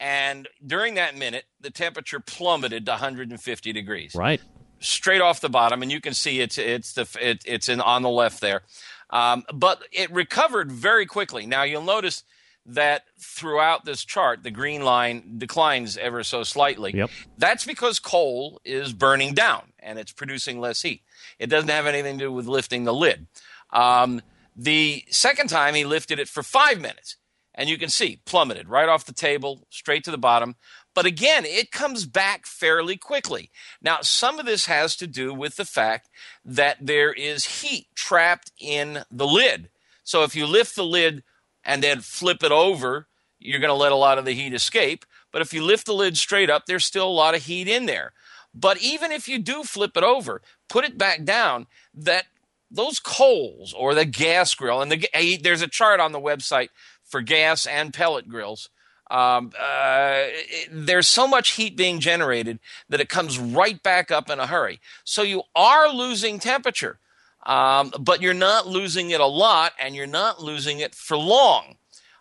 And 0.02 0.50
during 0.66 0.96
that 0.96 1.16
minute, 1.16 1.46
the 1.62 1.70
temperature 1.72 2.20
plummeted 2.20 2.86
to 2.88 2.92
150 2.92 3.72
degrees 3.72 4.16
Right. 4.16 4.42
Straight 4.82 5.22
off 5.22 5.40
the 5.40 5.50
bottom, 5.50 5.82
and 5.82 5.92
you 5.92 6.02
can 6.02 6.14
see 6.14 6.42
it's 6.42 6.58
it's 6.58 6.94
the 6.94 7.08
it, 7.22 7.44
it's 7.46 7.70
in 7.70 7.80
on 7.80 8.02
the 8.02 8.10
left 8.10 8.42
there. 8.42 8.62
Um, 9.10 9.44
but 9.54 9.84
it 9.92 10.12
recovered 10.12 10.72
very 10.72 11.06
quickly. 11.06 11.46
Now 11.46 11.64
you'll 11.64 11.84
notice 11.84 12.24
that 12.66 13.04
throughout 13.20 13.86
this 13.86 14.06
chart, 14.06 14.44
the 14.44 14.52
green 14.52 14.84
line 14.84 15.36
declines 15.38 15.98
ever 15.98 16.24
so 16.24 16.44
slightly. 16.44 16.94
Yep. 16.96 17.10
That's 17.38 17.66
because 17.66 18.00
coal 18.00 18.62
is 18.64 18.94
burning 18.94 19.34
down 19.34 19.74
and 19.80 19.98
it's 19.98 20.12
producing 20.12 20.60
less 20.60 20.82
heat. 20.82 21.02
It 21.40 21.48
doesn't 21.48 21.70
have 21.70 21.88
anything 21.88 22.20
to 22.20 22.26
do 22.26 22.32
with 22.32 22.46
lifting 22.46 22.84
the 22.84 22.94
lid. 22.94 23.28
Um, 23.72 24.22
the 24.56 25.04
second 25.10 25.48
time 25.48 25.74
he 25.74 25.86
lifted 25.86 26.20
it 26.20 26.28
for 26.28 26.44
five 26.44 26.80
minutes, 26.80 27.18
and 27.56 27.68
you 27.68 27.78
can 27.78 27.90
see 27.90 28.20
plummeted 28.26 28.70
right 28.70 28.88
off 28.88 29.06
the 29.06 29.14
table, 29.14 29.66
straight 29.70 30.04
to 30.04 30.12
the 30.12 30.18
bottom. 30.18 30.56
But 30.94 31.06
again, 31.06 31.46
it 31.46 31.72
comes 31.72 32.06
back 32.06 32.46
fairly 32.46 32.98
quickly. 32.98 33.50
Now, 33.82 34.02
some 34.02 34.40
of 34.40 34.46
this 34.46 34.66
has 34.66 34.96
to 34.98 35.08
do 35.08 35.34
with 35.34 35.56
the 35.56 35.66
fact 35.66 36.10
that 36.44 36.78
there 36.82 37.14
is 37.14 37.62
heat 37.62 37.88
trapped 37.96 38.52
in 38.60 39.04
the 39.10 39.28
lid. 39.28 39.70
So 40.04 40.24
if 40.24 40.36
you 40.36 40.46
lift 40.46 40.76
the 40.76 40.86
lid 40.86 41.24
and 41.64 41.82
then 41.82 42.02
flip 42.02 42.44
it 42.44 42.52
over, 42.52 43.08
you're 43.40 43.60
going 43.60 43.70
to 43.70 43.74
let 43.74 43.92
a 43.92 43.96
lot 43.96 44.18
of 44.18 44.26
the 44.26 44.34
heat 44.34 44.54
escape. 44.54 45.06
But 45.32 45.42
if 45.42 45.54
you 45.54 45.64
lift 45.64 45.86
the 45.86 45.94
lid 45.94 46.18
straight 46.18 46.50
up, 46.50 46.66
there's 46.66 46.86
still 46.86 47.08
a 47.08 47.10
lot 47.10 47.36
of 47.36 47.46
heat 47.46 47.68
in 47.68 47.86
there. 47.86 48.12
But 48.54 48.82
even 48.82 49.12
if 49.12 49.30
you 49.30 49.40
do 49.40 49.64
flip 49.64 49.96
it 49.96 50.04
over, 50.04 50.42
put 50.68 50.84
it 50.84 50.98
back 50.98 51.24
down, 51.24 51.68
that 51.94 52.26
those 52.70 53.00
coals 53.00 53.74
or 53.74 53.94
the 53.94 54.06
gas 54.06 54.54
grill, 54.54 54.82
and 54.82 54.92
the, 54.92 55.40
there's 55.42 55.62
a 55.62 55.68
chart 55.68 56.00
on 56.00 56.12
the 56.12 56.20
website 56.20 56.70
for 57.04 57.22
gas 57.22 57.66
and 57.66 57.94
pellet 57.94 58.28
grills. 58.28 58.70
Um, 59.12 59.52
uh, 59.60 60.24
it- 60.28 60.70
there's 60.72 61.08
so 61.08 61.28
much 61.28 61.52
heat 61.52 61.76
being 61.76 62.00
generated 62.00 62.60
that 62.90 63.02
it 63.02 63.10
comes 63.10 63.38
right 63.38 63.82
back 63.84 64.10
up 64.10 64.30
in 64.30 64.40
a 64.40 64.48
hurry. 64.48 64.80
So 65.04 65.22
you 65.22 65.44
are 65.56 65.90
losing 65.90 66.40
temperature, 66.40 66.98
um, 67.46 67.94
but 68.00 68.22
you're 68.22 68.34
not 68.34 68.68
losing 68.68 69.10
it 69.10 69.20
a 69.20 69.26
lot, 69.26 69.74
and 69.80 69.96
you're 69.96 70.08
not 70.08 70.42
losing 70.42 70.80
it 70.80 70.96
for 70.96 71.18
long. 71.18 71.76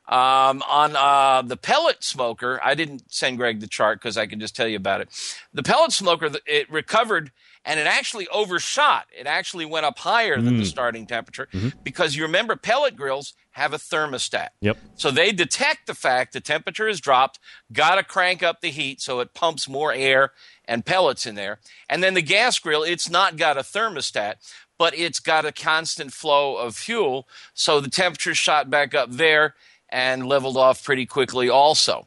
Um, 0.09 0.63
on 0.69 0.97
uh, 0.97 1.43
the 1.43 1.57
pellet 1.57 2.03
smoker, 2.03 2.59
I 2.65 2.75
didn't 2.75 3.05
send 3.13 3.39
Greg 3.39 3.61
the 3.61 3.69
chart 3.69 4.01
because 4.01 4.17
I 4.17 4.27
can 4.27 4.41
just 4.41 4.57
tell 4.57 4.67
you 4.67 4.77
about 4.77 5.01
it. 5.01 5.09
The 5.55 5.63
pellet 5.63 5.93
smoker, 5.93 6.29
it 6.47 6.69
recovered 6.69 7.31
and 7.65 7.79
it 7.79 7.87
actually 7.87 8.27
overshot. 8.29 9.07
It 9.17 9.29
actually 9.29 9.67
went 9.67 9.87
up 9.87 9.99
higher 10.01 10.41
than 10.41 10.57
the 10.59 10.65
starting 10.65 11.07
temperature 11.07 11.49
because 11.85 12.17
you 12.17 12.25
remember 12.25 12.57
pellet 12.57 12.97
grills 12.97 13.35
have 13.53 13.73
a 13.73 13.79
thermostat. 13.79 14.49
Yep. 14.61 14.79
So 14.97 15.11
they 15.11 15.33
detect 15.33 15.87
the 15.87 15.95
fact 15.95 16.33
the 16.33 16.41
temperature 16.41 16.87
has 16.87 17.01
dropped, 17.01 17.39
got 17.73 17.97
to 17.97 18.05
crank 18.05 18.43
up 18.43 18.61
the 18.61 18.71
heat 18.71 19.01
so 19.01 19.21
it 19.21 19.35
pumps 19.35 19.69
more 19.69 19.93
air 19.93 20.33
and 20.67 20.87
pellets 20.87 21.27
in 21.27 21.35
there. 21.35 21.59
And 21.89 22.03
then 22.03 22.15
the 22.15 22.23
gas 22.23 22.59
grill, 22.59 22.83
it's 22.83 23.11
not 23.11 23.37
got 23.37 23.59
a 23.59 23.63
thermostat, 23.63 24.35
but 24.79 24.97
it's 24.97 25.19
got 25.19 25.45
a 25.45 25.53
constant 25.53 26.13
flow 26.13 26.57
of 26.57 26.77
fuel. 26.77 27.27
So 27.55 27.81
the 27.81 27.91
temperature 27.91 28.35
shot 28.35 28.71
back 28.71 28.95
up 28.95 29.11
there 29.11 29.55
and 29.89 30.27
leveled 30.27 30.57
off 30.57 30.85
pretty 30.85 31.05
quickly 31.07 31.49
also. 31.49 32.07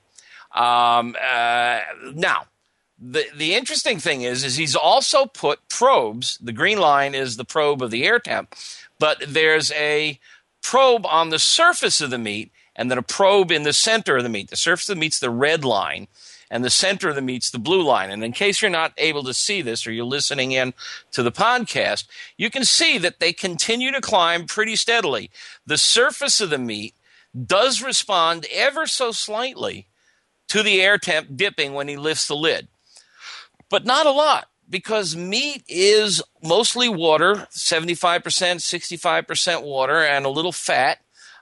Um, 0.55 1.15
uh, 1.21 1.79
now, 2.13 2.45
the 2.99 3.25
the 3.35 3.53
interesting 3.55 3.99
thing 3.99 4.21
is 4.21 4.43
is 4.43 4.55
he's 4.55 4.75
also 4.75 5.25
put 5.25 5.67
probes. 5.67 6.37
The 6.37 6.53
green 6.53 6.79
line 6.79 7.15
is 7.15 7.35
the 7.35 7.43
probe 7.43 7.81
of 7.81 7.91
the 7.91 8.05
air 8.05 8.19
temp, 8.19 8.55
but 8.99 9.21
there's 9.27 9.71
a 9.73 10.19
probe 10.63 11.05
on 11.05 11.29
the 11.29 11.39
surface 11.39 12.01
of 12.01 12.09
the 12.09 12.17
meat 12.17 12.51
and 12.75 12.89
then 12.89 12.97
a 12.97 13.03
probe 13.03 13.51
in 13.51 13.63
the 13.63 13.73
center 13.73 14.17
of 14.17 14.23
the 14.23 14.29
meat. 14.29 14.49
The 14.49 14.55
surface 14.55 14.89
of 14.89 14.95
the 14.95 14.99
meat's 14.99 15.19
the 15.19 15.29
red 15.29 15.63
line 15.63 16.07
and 16.49 16.63
the 16.63 16.69
center 16.69 17.09
of 17.09 17.15
the 17.15 17.21
meat's 17.21 17.51
the 17.51 17.59
blue 17.59 17.83
line. 17.83 18.09
And 18.09 18.23
in 18.23 18.31
case 18.31 18.61
you're 18.61 18.71
not 18.71 18.93
able 18.97 19.23
to 19.23 19.33
see 19.33 19.61
this 19.61 19.85
or 19.85 19.91
you're 19.91 20.05
listening 20.05 20.51
in 20.51 20.73
to 21.11 21.21
the 21.21 21.31
podcast, 21.31 22.05
you 22.37 22.49
can 22.49 22.65
see 22.65 22.97
that 22.97 23.19
they 23.19 23.33
continue 23.33 23.91
to 23.91 24.01
climb 24.01 24.45
pretty 24.45 24.75
steadily. 24.75 25.29
The 25.65 25.77
surface 25.77 26.41
of 26.41 26.49
the 26.49 26.57
meat 26.57 26.95
does 27.45 27.83
respond 27.83 28.47
ever 28.51 28.87
so 28.87 29.11
slightly 29.11 29.87
to 30.47 30.63
the 30.63 30.81
air 30.81 30.97
temp 30.97 31.35
dipping 31.35 31.73
when 31.73 31.87
he 31.87 31.97
lifts 31.97 32.27
the 32.27 32.35
lid 32.35 32.67
but 33.73 33.85
not 33.85 34.05
a 34.05 34.11
lot 34.11 34.49
because 34.73 35.15
meat 35.15 35.63
is 35.69 36.21
mostly 36.41 36.89
water 36.89 37.47
75% 37.51 38.23
65% 38.23 39.63
water 39.63 40.03
and 40.03 40.25
a 40.25 40.29
little 40.29 40.51
fat 40.51 40.97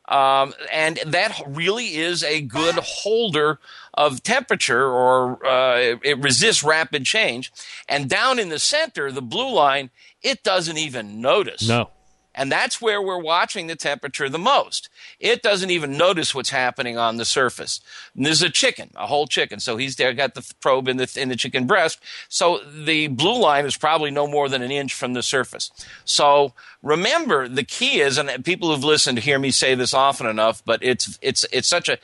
um, 0.10 0.54
and 0.70 1.00
that 1.06 1.42
really 1.48 1.96
is 1.96 2.24
a 2.24 2.42
good 2.42 2.76
holder 2.76 3.60
of 3.94 4.22
temperature 4.22 4.86
or 4.86 5.44
uh, 5.46 5.78
it, 5.78 6.00
it 6.04 6.20
resists 6.20 6.62
rapid 6.62 7.06
change 7.06 7.54
and 7.88 8.10
down 8.10 8.38
in 8.38 8.50
the 8.50 8.60
center 8.60 9.12
the 9.12 9.22
blue 9.22 9.52
line 9.52 9.90
it 10.22 10.44
doesn't 10.44 10.78
even 10.78 11.22
notice 11.22 11.68
No. 11.68 11.90
And 12.34 12.50
that's 12.50 12.80
where 12.82 13.02
we're 13.02 13.22
watching 13.22 13.68
the 13.68 13.76
temperature 13.76 14.30
the 14.30 14.40
most. 14.40 14.88
It 15.22 15.44
doesn't 15.44 15.70
even 15.70 15.98
notice 15.98 16.34
what's 16.34 16.50
happening 16.50 16.98
on 16.98 17.18
the 17.18 17.26
surface. 17.26 17.80
And 18.16 18.26
there's 18.26 18.42
a 18.42 18.50
chicken, 18.50 18.90
a 18.96 19.06
whole 19.06 19.28
chicken. 19.28 19.60
So 19.60 19.78
he's 19.78 19.96
there, 19.96 20.14
got 20.14 20.34
the 20.34 20.52
probe 20.60 20.88
in 20.88 20.98
the, 20.98 21.16
in 21.16 21.30
the 21.30 21.36
chicken 21.36 21.68
breast. 21.68 22.00
So 22.28 22.60
the 22.66 23.08
blue 23.08 23.40
line 23.40 23.66
is 23.66 23.78
probably 23.78 24.10
no 24.10 24.26
more 24.26 24.50
than 24.50 24.64
an 24.64 24.72
inch 24.72 24.96
from 24.96 25.14
the 25.14 25.22
surface. 25.22 25.72
So 26.06 26.54
remember, 26.82 27.48
the 27.48 27.64
key 27.64 28.02
is, 28.02 28.18
and 28.18 28.44
people 28.44 28.74
who've 28.74 28.84
listened 28.84 29.20
to 29.20 29.24
hear 29.24 29.38
me 29.38 29.52
say 29.52 29.76
this 29.76 29.94
often 29.94 30.26
enough, 30.26 30.64
but 30.66 30.84
it's, 30.84 31.20
it's, 31.22 31.46
it's 31.52 31.68
such 31.68 31.88
a 31.88 32.00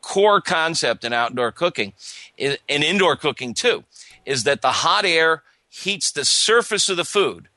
core 0.00 0.40
concept 0.40 1.04
in 1.04 1.12
outdoor 1.12 1.52
cooking, 1.52 1.92
in 2.36 2.56
indoor 2.66 3.14
cooking 3.14 3.54
too, 3.54 3.84
is 4.24 4.42
that 4.42 4.60
the 4.60 4.72
hot 4.72 5.04
air 5.04 5.44
heats 5.68 6.10
the 6.10 6.24
surface 6.24 6.88
of 6.88 6.96
the 6.96 7.04
food 7.04 7.48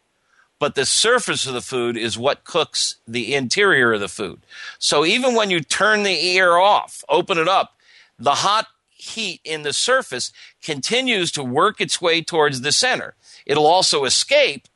but 0.60 0.76
the 0.76 0.86
surface 0.86 1.47
of 1.47 1.53
the 1.53 1.62
food 1.62 1.97
is 1.97 2.18
what 2.18 2.43
cooks 2.43 2.97
the 3.07 3.34
interior 3.34 3.93
of 3.93 4.01
the 4.01 4.10
food. 4.10 4.41
So 4.78 5.05
even 5.05 5.34
when 5.34 5.49
you 5.49 5.62
turn 5.62 6.03
the 6.03 6.38
air 6.38 6.57
off, 6.57 7.03
open 7.07 7.38
it 7.38 7.47
up, 7.47 7.78
the 8.20 8.36
hot 8.36 8.68
heat 8.89 9.39
in 9.45 9.64
the 9.64 9.72
surface 9.72 10.34
continues 10.62 11.32
to 11.32 11.43
work 11.43 11.80
its 11.80 12.01
way 12.01 12.22
towards 12.22 12.62
the 12.62 12.74
center. 12.74 13.16
It'll 13.45 13.66
also 13.66 14.03
escape, 14.03 14.68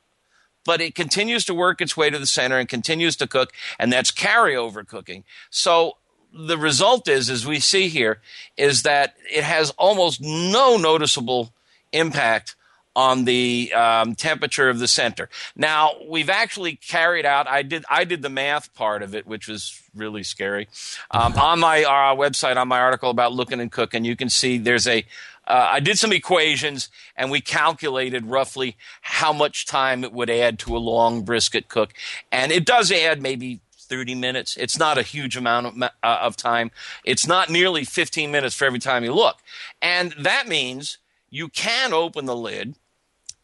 but 0.64 0.80
it 0.80 0.94
continues 0.94 1.44
to 1.44 1.54
work 1.54 1.82
its 1.82 1.96
way 1.96 2.08
to 2.08 2.18
the 2.18 2.26
center 2.26 2.58
and 2.58 2.66
continues 2.66 3.16
to 3.16 3.26
cook, 3.26 3.52
and 3.78 3.92
that's 3.92 4.10
carryover 4.10 4.86
cooking. 4.86 5.24
So 5.50 5.98
the 6.32 6.56
result 6.56 7.06
is, 7.06 7.28
as 7.28 7.46
we 7.46 7.60
see 7.60 7.88
here, 7.88 8.20
is 8.56 8.82
that 8.82 9.14
it 9.30 9.44
has 9.44 9.70
almost 9.72 10.22
no 10.22 10.78
noticeable 10.78 11.52
impact 11.92 12.56
on 12.96 13.24
the 13.24 13.72
um, 13.74 14.14
temperature 14.14 14.68
of 14.68 14.78
the 14.78 14.88
center. 14.88 15.28
Now 15.56 15.92
we've 16.08 16.30
actually 16.30 16.76
carried 16.76 17.26
out. 17.26 17.48
I 17.48 17.62
did. 17.62 17.84
I 17.90 18.04
did 18.04 18.22
the 18.22 18.28
math 18.28 18.74
part 18.74 19.02
of 19.02 19.14
it, 19.14 19.26
which 19.26 19.48
was 19.48 19.80
really 19.94 20.22
scary. 20.22 20.68
Um, 21.10 21.32
on 21.38 21.60
my 21.60 21.82
uh, 21.82 22.14
website, 22.16 22.56
on 22.56 22.68
my 22.68 22.80
article 22.80 23.10
about 23.10 23.32
looking 23.32 23.60
and 23.60 23.70
cooking, 23.70 24.04
you 24.04 24.16
can 24.16 24.28
see 24.28 24.58
there's 24.58 24.86
a. 24.86 25.04
Uh, 25.46 25.68
I 25.72 25.80
did 25.80 25.98
some 25.98 26.10
equations 26.10 26.88
and 27.16 27.30
we 27.30 27.42
calculated 27.42 28.24
roughly 28.24 28.78
how 29.02 29.30
much 29.30 29.66
time 29.66 30.02
it 30.02 30.10
would 30.10 30.30
add 30.30 30.58
to 30.60 30.74
a 30.74 30.78
long 30.78 31.22
brisket 31.22 31.68
cook, 31.68 31.92
and 32.32 32.50
it 32.50 32.64
does 32.64 32.90
add 32.90 33.20
maybe 33.20 33.60
30 33.76 34.14
minutes. 34.14 34.56
It's 34.56 34.78
not 34.78 34.96
a 34.96 35.02
huge 35.02 35.36
amount 35.36 35.66
of, 35.66 35.82
uh, 35.82 35.88
of 36.02 36.36
time. 36.36 36.70
It's 37.04 37.26
not 37.26 37.50
nearly 37.50 37.84
15 37.84 38.30
minutes 38.30 38.54
for 38.54 38.64
every 38.64 38.78
time 38.78 39.04
you 39.04 39.12
look, 39.12 39.36
and 39.82 40.12
that 40.18 40.48
means 40.48 40.96
you 41.28 41.48
can 41.48 41.92
open 41.92 42.24
the 42.24 42.36
lid 42.36 42.76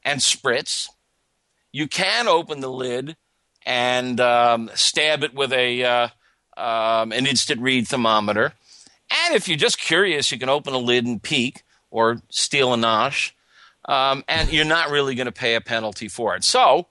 and 0.05 0.21
spritz. 0.21 0.89
You 1.73 1.87
can 1.87 2.29
open 2.29 2.61
the 2.61 2.71
lid 2.71 3.17
and 3.65 4.21
um, 4.21 4.71
stab 4.75 5.23
it 5.23 5.35
with 5.35 5.53
a 5.53 5.85
uh, 5.85 6.09
um, 6.57 7.13
an 7.13 7.27
instant 7.27 7.61
read 7.61 7.89
thermometer. 7.89 8.53
And 9.27 9.35
if 9.35 9.49
you're 9.49 9.57
just 9.57 9.79
curious, 9.79 10.31
you 10.31 10.39
can 10.39 10.49
open 10.49 10.75
a 10.75 10.79
lid 10.79 11.07
and 11.07 11.23
peek 11.23 11.63
or 11.91 12.23
steal 12.29 12.73
a 12.73 12.77
nosh. 12.77 13.33
Um, 13.87 14.25
and 14.29 14.53
you're 14.53 14.65
not 14.65 14.91
really 14.91 15.15
going 15.15 15.27
to 15.27 15.33
pay 15.33 15.55
a 15.55 15.61
penalty 15.61 16.07
for 16.07 16.37
it. 16.37 16.45
So, 16.45 16.87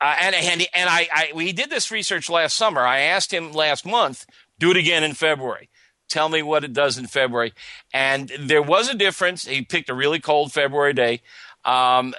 uh, 0.00 0.16
and 0.20 0.34
and, 0.34 0.66
and 0.72 0.88
I, 0.88 1.08
I, 1.12 1.32
we 1.34 1.52
did 1.52 1.68
this 1.68 1.90
research 1.90 2.30
last 2.30 2.56
summer. 2.56 2.80
I 2.80 3.00
asked 3.00 3.32
him 3.32 3.52
last 3.52 3.84
month, 3.84 4.24
do 4.58 4.70
it 4.70 4.76
again 4.76 5.04
in 5.04 5.14
February. 5.14 5.68
Tell 6.08 6.28
me 6.28 6.42
what 6.42 6.64
it 6.64 6.72
does 6.72 6.96
in 6.96 7.06
February. 7.06 7.52
And 7.92 8.32
there 8.38 8.62
was 8.62 8.88
a 8.88 8.96
difference. 8.96 9.46
He 9.46 9.62
picked 9.62 9.90
a 9.90 9.94
really 9.94 10.18
cold 10.18 10.52
February 10.52 10.92
day 10.92 11.22
um, 11.64 12.14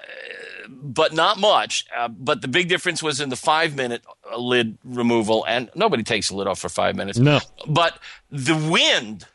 but 0.69 1.13
not 1.13 1.39
much. 1.39 1.85
Uh, 1.95 2.07
but 2.07 2.41
the 2.41 2.47
big 2.47 2.69
difference 2.69 3.03
was 3.03 3.19
in 3.19 3.29
the 3.29 3.35
five 3.35 3.75
minute 3.75 4.03
lid 4.37 4.77
removal, 4.83 5.45
and 5.45 5.69
nobody 5.75 6.03
takes 6.03 6.29
the 6.29 6.35
lid 6.35 6.47
off 6.47 6.59
for 6.59 6.69
five 6.69 6.95
minutes. 6.95 7.17
No. 7.17 7.39
But 7.67 7.99
the 8.29 8.55
wind 8.55 9.25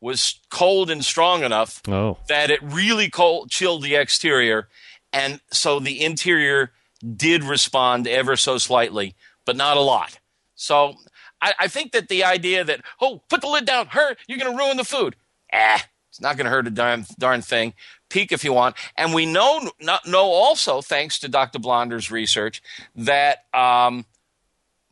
was 0.00 0.40
cold 0.50 0.90
and 0.90 1.04
strong 1.04 1.42
enough 1.42 1.82
oh. 1.88 2.16
that 2.28 2.50
it 2.50 2.60
really 2.62 3.10
cold 3.10 3.50
chilled 3.50 3.82
the 3.82 3.94
exterior, 3.94 4.68
and 5.12 5.40
so 5.50 5.78
the 5.78 6.02
interior 6.02 6.72
did 7.16 7.44
respond 7.44 8.06
ever 8.06 8.36
so 8.36 8.58
slightly, 8.58 9.14
but 9.44 9.56
not 9.56 9.76
a 9.76 9.80
lot. 9.80 10.18
So 10.54 10.96
I, 11.40 11.54
I 11.60 11.68
think 11.68 11.92
that 11.92 12.08
the 12.08 12.24
idea 12.24 12.64
that 12.64 12.80
oh, 13.00 13.22
put 13.28 13.40
the 13.40 13.48
lid 13.48 13.64
down, 13.64 13.86
hurt, 13.88 14.18
you're 14.26 14.38
going 14.38 14.56
to 14.56 14.58
ruin 14.62 14.76
the 14.76 14.84
food. 14.84 15.16
Ah, 15.52 15.84
it's 16.10 16.20
not 16.20 16.36
going 16.36 16.44
to 16.44 16.50
hurt 16.50 16.66
a 16.66 16.70
darn, 16.70 17.06
darn 17.18 17.42
thing 17.42 17.74
peek 18.10 18.32
if 18.32 18.44
you 18.44 18.52
want. 18.52 18.76
And 18.96 19.14
we 19.14 19.24
know 19.24 19.70
know 19.80 20.24
also, 20.24 20.82
thanks 20.82 21.18
to 21.20 21.28
Dr. 21.28 21.58
Blonder's 21.58 22.10
research, 22.10 22.62
that 22.94 23.44
um, 23.54 24.04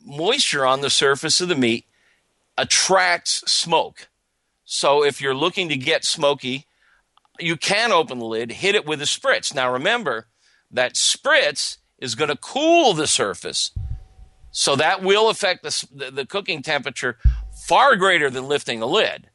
moisture 0.05 0.65
on 0.65 0.81
the 0.81 0.91
surface 0.91 1.41
of 1.41 1.49
the 1.49 1.55
meat 1.55 1.85
attracts 2.57 3.51
smoke. 3.51 4.09
So 4.65 5.05
if 5.05 5.21
you're 5.21 5.35
looking 5.35 5.69
to 5.69 5.77
get 5.77 6.05
smoky, 6.05 6.67
you 7.39 7.57
can 7.57 7.93
open 7.93 8.19
the 8.19 8.25
lid, 8.25 8.53
hit 8.53 8.75
it 8.75 8.87
with 8.87 9.01
a 9.01 9.07
spritz. 9.07 9.55
Now 9.55 9.73
remember 9.73 10.27
that 10.71 10.95
spritz 10.95 11.79
is 11.99 12.15
going 12.15 12.31
to 12.31 12.37
cool 12.37 12.95
the 12.95 13.07
surface. 13.07 13.73
So 14.51 14.77
that 14.77 15.03
will 15.03 15.31
affect 15.31 15.63
the, 15.63 15.87
the, 15.95 16.11
the 16.11 16.27
cooking 16.27 16.63
temperature 16.63 17.19
far 17.67 17.97
greater 17.97 18.31
than 18.31 18.49
lifting 18.49 18.81
the 18.81 18.89
lid 18.89 19.29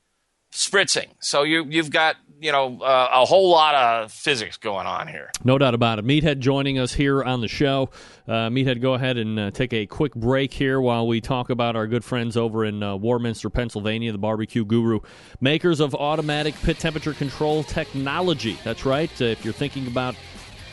spritzing. 0.53 1.07
So 1.19 1.43
you 1.43 1.65
you've 1.67 1.89
got 1.89 2.17
you 2.43 2.51
know 2.51 2.77
uh, 2.81 3.09
a 3.13 3.25
whole 3.25 3.49
lot 3.49 3.73
of 3.73 4.11
physics 4.11 4.57
going 4.57 4.85
on 4.85 5.07
here. 5.07 5.31
No 5.45 5.57
doubt 5.57 5.73
about 5.73 5.97
it. 5.97 6.05
Meathead 6.05 6.39
joining 6.39 6.77
us 6.77 6.93
here 6.93 7.23
on 7.23 7.39
the 7.39 7.47
show. 7.47 7.89
Uh, 8.27 8.49
Meathead, 8.49 8.81
go 8.81 8.93
ahead 8.93 9.17
and 9.17 9.39
uh, 9.39 9.51
take 9.51 9.71
a 9.73 9.85
quick 9.85 10.13
break 10.13 10.51
here 10.53 10.81
while 10.81 11.07
we 11.07 11.21
talk 11.21 11.49
about 11.49 11.75
our 11.77 11.87
good 11.87 12.03
friends 12.03 12.35
over 12.35 12.65
in 12.65 12.83
uh, 12.83 12.95
Warminster, 12.97 13.49
Pennsylvania, 13.49 14.11
the 14.11 14.17
Barbecue 14.17 14.65
Guru, 14.65 14.99
makers 15.39 15.79
of 15.79 15.95
automatic 15.95 16.53
pit 16.55 16.77
temperature 16.79 17.13
control 17.13 17.63
technology. 17.63 18.57
That's 18.63 18.85
right. 18.85 19.09
Uh, 19.21 19.25
if 19.25 19.45
you're 19.45 19.53
thinking 19.53 19.87
about 19.87 20.15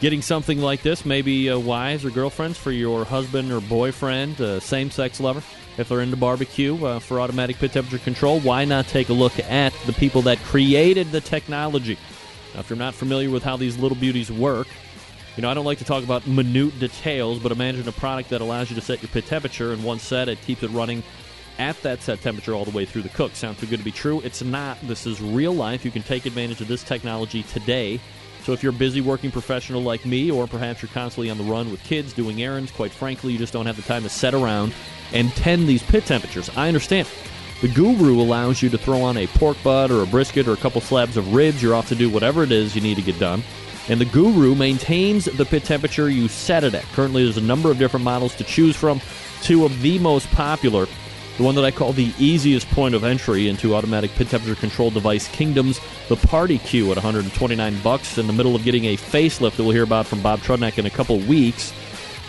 getting 0.01 0.23
something 0.23 0.61
like 0.61 0.83
this, 0.83 1.05
maybe 1.05 1.51
uh, 1.51 1.59
wives 1.59 2.05
or 2.05 2.11
girlfriends 2.11 2.59
for 2.59 2.73
your 2.73 3.05
husband 3.05 3.53
or 3.53 3.61
boyfriend, 3.61 4.41
uh, 4.41 4.61
same 4.61 4.91
sex 4.91 5.21
lover 5.21 5.43
if 5.81 5.89
they're 5.89 6.01
into 6.03 6.17
barbecue 6.17 6.85
uh, 6.85 6.99
for 6.99 7.21
automatic 7.21 7.57
pit 7.57 7.73
temperature 7.73 7.99
control, 7.99 8.41
why 8.41 8.65
not 8.65 8.87
take 8.87 9.09
a 9.09 9.13
look 9.13 9.39
at 9.39 9.73
the 9.87 9.93
people 9.95 10.23
that 10.23 10.39
created 10.41 11.11
the 11.11 11.21
technology? 11.21 11.97
Now, 12.55 12.61
if 12.61 12.71
you're 12.71 12.79
not 12.79 12.95
familiar 12.95 13.31
with 13.31 13.43
how 13.43 13.57
these 13.57 13.79
little 13.79 13.97
beauties 13.97 14.31
work, 14.31 14.69
you 15.37 15.43
know, 15.43 15.51
I 15.51 15.55
don't 15.55 15.65
like 15.65 15.79
to 15.79 15.85
talk 15.85 16.05
about 16.05 16.27
minute 16.27 16.79
details, 16.79 17.39
but 17.39 17.53
imagine 17.53 17.89
a 17.89 17.93
product 17.93 18.31
that 18.31 18.41
allows 18.41 18.69
you 18.69 18.77
to 18.77 18.83
set 18.83 19.01
your 19.01 19.09
pit 19.09 19.27
temperature 19.27 19.73
in 19.73 19.83
one 19.83 19.99
set. 19.99 20.29
It 20.29 20.41
keeps 20.43 20.63
it 20.63 20.71
running 20.71 21.03
at 21.59 21.81
that 21.83 22.03
set 22.03 22.21
temperature 22.21 22.53
all 22.53 22.65
the 22.65 22.71
way 22.73 22.85
through 22.85 23.03
the 23.03 23.09
cook. 23.11 23.35
Sounds 23.35 23.59
too 23.59 23.67
good 23.67 23.79
to 23.79 23.85
be 23.85 23.93
true. 23.93 24.21
It's 24.23 24.43
not. 24.43 24.79
This 24.83 25.07
is 25.07 25.23
real 25.23 25.55
life. 25.55 25.85
You 25.85 25.91
can 25.91 26.03
take 26.03 26.27
advantage 26.27 26.61
of 26.61 26.69
this 26.69 26.83
technology 26.83 27.43
today. 27.45 28.01
So 28.51 28.55
if 28.55 28.65
you're 28.65 28.73
a 28.73 28.77
busy 28.77 29.01
working 29.01 29.31
professional 29.31 29.81
like 29.81 30.05
me, 30.05 30.29
or 30.29 30.49
perhaps 30.49 30.83
you're 30.83 30.91
constantly 30.91 31.31
on 31.31 31.39
the 31.39 31.45
run 31.45 31.71
with 31.71 31.81
kids 31.85 32.13
doing 32.13 32.43
errands, 32.43 32.73
quite 32.73 32.91
frankly, 32.91 33.33
you 33.33 33.39
just 33.39 33.53
don't 33.53 33.67
have 33.67 33.77
the 33.77 33.83
time 33.83 34.03
to 34.03 34.09
set 34.09 34.35
around 34.35 34.75
and 35.13 35.31
tend 35.37 35.69
these 35.69 35.85
pit 35.85 36.05
temperatures. 36.05 36.51
I 36.57 36.67
understand. 36.67 37.07
The 37.61 37.69
Guru 37.69 38.21
allows 38.21 38.61
you 38.61 38.69
to 38.71 38.77
throw 38.77 39.03
on 39.03 39.19
a 39.19 39.29
pork 39.29 39.57
butt 39.63 39.93
or 39.93 40.03
a 40.03 40.07
brisket 40.07 40.49
or 40.49 40.55
a 40.55 40.57
couple 40.57 40.81
slabs 40.81 41.17
of 41.17 41.33
ribs. 41.33 41.63
You're 41.63 41.77
off 41.77 41.87
to 41.91 41.95
do 41.95 42.11
whatever 42.11 42.43
it 42.43 42.51
is 42.51 42.75
you 42.75 42.81
need 42.81 42.97
to 42.97 43.03
get 43.03 43.21
done. 43.21 43.45
And 43.89 44.01
the 44.01 44.05
Guru 44.05 44.57
maintains 44.57 45.27
the 45.27 45.45
pit 45.45 45.63
temperature 45.63 46.11
you 46.11 46.27
set 46.27 46.65
it 46.65 46.75
at. 46.75 46.83
Currently, 46.87 47.23
there's 47.23 47.37
a 47.37 47.43
number 47.43 47.71
of 47.71 47.79
different 47.79 48.03
models 48.03 48.35
to 48.35 48.43
choose 48.43 48.75
from. 48.75 49.01
Two 49.43 49.65
of 49.65 49.81
the 49.81 50.01
most 50.01 50.29
popular, 50.33 50.89
the 51.41 51.47
one 51.47 51.55
that 51.55 51.65
I 51.65 51.71
call 51.71 51.95
the 51.95 52.13
easiest 52.19 52.69
point 52.69 52.95
of 52.95 53.03
entry 53.03 53.49
into 53.49 53.75
automatic 53.75 54.11
pit 54.11 54.29
temperature 54.29 54.61
control 54.61 54.91
device 54.91 55.27
kingdoms, 55.29 55.81
the 56.11 56.17
Party 56.17 56.59
Q 56.59 56.91
at 56.91 56.99
129 56.99 57.81
bucks 57.81 58.19
in 58.19 58.27
the 58.27 58.33
middle 58.35 58.55
of 58.55 58.63
getting 58.63 58.85
a 58.85 58.99
facelift 58.99 59.57
that 59.57 59.63
we'll 59.63 59.73
hear 59.73 59.83
about 59.83 60.05
from 60.05 60.21
Bob 60.21 60.41
Trudnak 60.41 60.77
in 60.77 60.85
a 60.85 60.91
couple 60.91 61.19
weeks. 61.21 61.73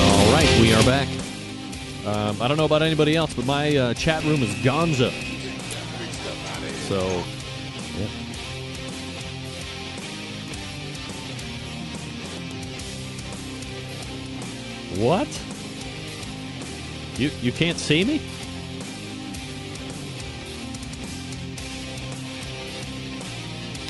All 0.00 0.32
right, 0.32 0.50
we 0.60 0.74
are 0.74 0.82
back. 0.82 1.06
Um, 2.04 2.42
I 2.42 2.48
don't 2.48 2.56
know 2.56 2.64
about 2.64 2.82
anybody 2.82 3.14
else, 3.14 3.32
but 3.34 3.46
my 3.46 3.76
uh, 3.76 3.94
chat 3.94 4.24
room 4.24 4.42
is 4.42 4.52
gonzo. 4.56 5.12
So. 6.88 7.22
What? 15.00 15.28
You 17.18 17.30
you 17.42 17.52
can't 17.52 17.78
see 17.78 18.04
me? 18.04 18.20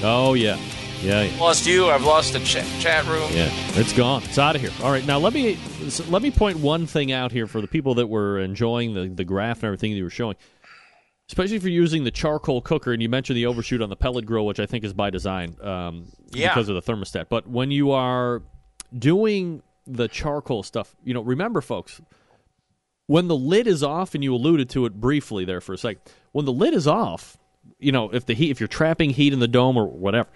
Oh 0.02 0.34
yeah, 0.34 0.56
yeah, 1.02 1.22
yeah. 1.22 1.40
Lost 1.40 1.66
you. 1.66 1.86
I've 1.86 2.04
lost 2.04 2.32
the 2.32 2.38
chat, 2.40 2.64
chat 2.80 3.04
room. 3.06 3.28
Yeah, 3.32 3.48
it's 3.74 3.92
gone. 3.92 4.22
It's 4.24 4.38
out 4.38 4.54
of 4.54 4.62
here. 4.62 4.70
All 4.82 4.90
right, 4.92 5.04
now 5.04 5.18
let 5.18 5.32
me 5.32 5.58
let 6.08 6.22
me 6.22 6.30
point 6.30 6.58
one 6.58 6.86
thing 6.86 7.10
out 7.10 7.32
here 7.32 7.46
for 7.48 7.60
the 7.60 7.66
people 7.66 7.94
that 7.94 8.06
were 8.06 8.38
enjoying 8.38 8.94
the 8.94 9.08
the 9.08 9.24
graph 9.24 9.58
and 9.58 9.64
everything 9.64 9.90
that 9.90 9.96
you 9.98 10.04
were 10.04 10.10
showing, 10.10 10.36
especially 11.28 11.56
if 11.56 11.64
you're 11.64 11.72
using 11.72 12.04
the 12.04 12.12
charcoal 12.12 12.60
cooker. 12.60 12.92
And 12.92 13.02
you 13.02 13.08
mentioned 13.08 13.36
the 13.36 13.46
overshoot 13.46 13.82
on 13.82 13.88
the 13.88 13.96
pellet 13.96 14.24
grill, 14.24 14.46
which 14.46 14.60
I 14.60 14.66
think 14.66 14.84
is 14.84 14.92
by 14.92 15.10
design 15.10 15.56
um, 15.62 16.06
Yeah. 16.30 16.50
because 16.50 16.68
of 16.68 16.76
the 16.76 16.92
thermostat. 16.92 17.26
But 17.28 17.48
when 17.48 17.72
you 17.72 17.90
are 17.90 18.42
doing 18.96 19.62
the 19.84 20.06
charcoal 20.06 20.62
stuff, 20.62 20.94
you 21.02 21.12
know, 21.12 21.22
remember, 21.22 21.60
folks, 21.60 22.00
when 23.08 23.26
the 23.26 23.36
lid 23.36 23.66
is 23.66 23.82
off, 23.82 24.14
and 24.14 24.22
you 24.22 24.32
alluded 24.34 24.70
to 24.70 24.86
it 24.86 24.94
briefly 25.00 25.44
there 25.44 25.60
for 25.60 25.72
a 25.72 25.78
second, 25.78 26.00
when 26.32 26.44
the 26.44 26.52
lid 26.52 26.72
is 26.74 26.86
off, 26.86 27.36
you 27.80 27.90
know, 27.90 28.10
if 28.10 28.24
the 28.26 28.34
heat, 28.34 28.50
if 28.50 28.60
you're 28.60 28.68
trapping 28.68 29.10
heat 29.10 29.32
in 29.32 29.40
the 29.40 29.48
dome 29.48 29.76
or 29.76 29.86
whatever, 29.86 30.28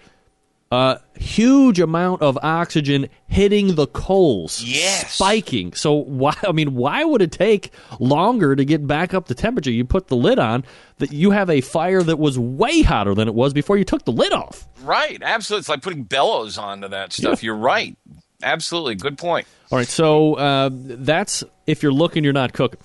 uh, 0.71 0.97
huge 1.15 1.79
amount 1.79 2.23
of 2.23 2.35
oxygen 2.41 3.07
hitting 3.27 3.75
the 3.75 3.85
coals, 3.85 4.63
Yes. 4.63 5.13
spiking. 5.13 5.71
So 5.73 5.93
why? 5.93 6.33
I 6.47 6.51
mean, 6.51 6.73
why 6.73 7.03
would 7.03 7.21
it 7.21 7.31
take 7.31 7.71
longer 7.99 8.55
to 8.55 8.65
get 8.65 8.87
back 8.87 9.13
up 9.13 9.27
to 9.27 9.35
temperature? 9.35 9.69
You 9.69 9.85
put 9.85 10.07
the 10.07 10.15
lid 10.15 10.39
on, 10.39 10.63
that 10.97 11.11
you 11.13 11.29
have 11.29 11.51
a 11.51 11.61
fire 11.61 12.01
that 12.01 12.17
was 12.17 12.39
way 12.39 12.81
hotter 12.81 13.13
than 13.13 13.27
it 13.27 13.35
was 13.35 13.53
before 13.53 13.77
you 13.77 13.83
took 13.83 14.03
the 14.05 14.11
lid 14.11 14.33
off. 14.33 14.67
Right. 14.81 15.21
Absolutely. 15.21 15.59
It's 15.59 15.69
like 15.69 15.83
putting 15.83 16.03
bellows 16.03 16.57
onto 16.57 16.87
that 16.87 17.13
stuff. 17.13 17.43
You're 17.43 17.55
right. 17.55 17.95
Absolutely. 18.41 18.95
Good 18.95 19.17
point. 19.19 19.45
All 19.71 19.77
right, 19.77 19.87
so 19.87 20.33
uh, 20.35 20.69
that's 20.73 21.43
if 21.65 21.83
you're 21.83 21.93
looking, 21.93 22.23
you're 22.23 22.33
not 22.33 22.53
cooking. 22.53 22.79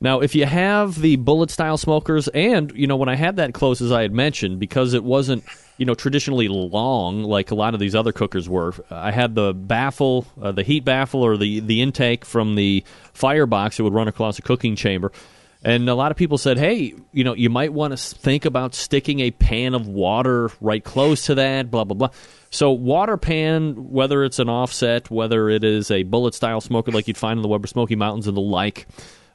Now, 0.00 0.20
if 0.20 0.34
you 0.34 0.44
have 0.44 1.00
the 1.00 1.16
bullet 1.16 1.50
style 1.50 1.78
smokers, 1.78 2.28
and 2.28 2.70
you 2.74 2.86
know, 2.86 2.96
when 2.96 3.08
I 3.08 3.16
had 3.16 3.36
that 3.36 3.52
Klose, 3.52 3.80
as 3.80 3.90
I 3.90 4.02
had 4.02 4.12
mentioned, 4.12 4.60
because 4.60 4.92
it 4.92 5.02
wasn't 5.02 5.44
you 5.78 5.86
know 5.86 5.94
traditionally 5.94 6.48
long 6.48 7.22
like 7.22 7.50
a 7.50 7.54
lot 7.54 7.74
of 7.74 7.80
these 7.80 7.94
other 7.94 8.12
cookers 8.12 8.48
were, 8.48 8.74
I 8.90 9.10
had 9.10 9.34
the 9.34 9.54
baffle, 9.54 10.26
uh, 10.40 10.52
the 10.52 10.62
heat 10.62 10.84
baffle, 10.84 11.22
or 11.22 11.38
the 11.38 11.60
the 11.60 11.80
intake 11.80 12.26
from 12.26 12.56
the 12.56 12.84
firebox 13.14 13.78
that 13.78 13.84
would 13.84 13.94
run 13.94 14.08
across 14.08 14.38
a 14.38 14.42
cooking 14.42 14.76
chamber. 14.76 15.12
And 15.64 15.88
a 15.88 15.94
lot 15.94 16.12
of 16.12 16.16
people 16.16 16.38
said, 16.38 16.58
hey, 16.58 16.94
you 17.12 17.24
know, 17.24 17.34
you 17.34 17.50
might 17.50 17.72
want 17.72 17.96
to 17.96 17.96
think 17.96 18.44
about 18.44 18.74
sticking 18.74 19.20
a 19.20 19.32
pan 19.32 19.74
of 19.74 19.88
water 19.88 20.50
right 20.60 20.84
close 20.84 21.26
to 21.26 21.36
that, 21.36 21.72
blah, 21.72 21.82
blah, 21.82 21.96
blah. 21.96 22.10
So, 22.50 22.70
water 22.70 23.16
pan, 23.16 23.90
whether 23.90 24.24
it's 24.24 24.38
an 24.38 24.48
offset, 24.48 25.10
whether 25.10 25.48
it 25.48 25.64
is 25.64 25.90
a 25.90 26.04
bullet 26.04 26.34
style 26.34 26.60
smoker 26.60 26.90
like 26.92 27.08
you'd 27.08 27.16
find 27.16 27.38
in 27.38 27.42
the 27.42 27.48
Weber 27.48 27.66
Smoky 27.66 27.96
Mountains 27.96 28.26
and 28.26 28.36
the 28.36 28.40
like, 28.40 28.86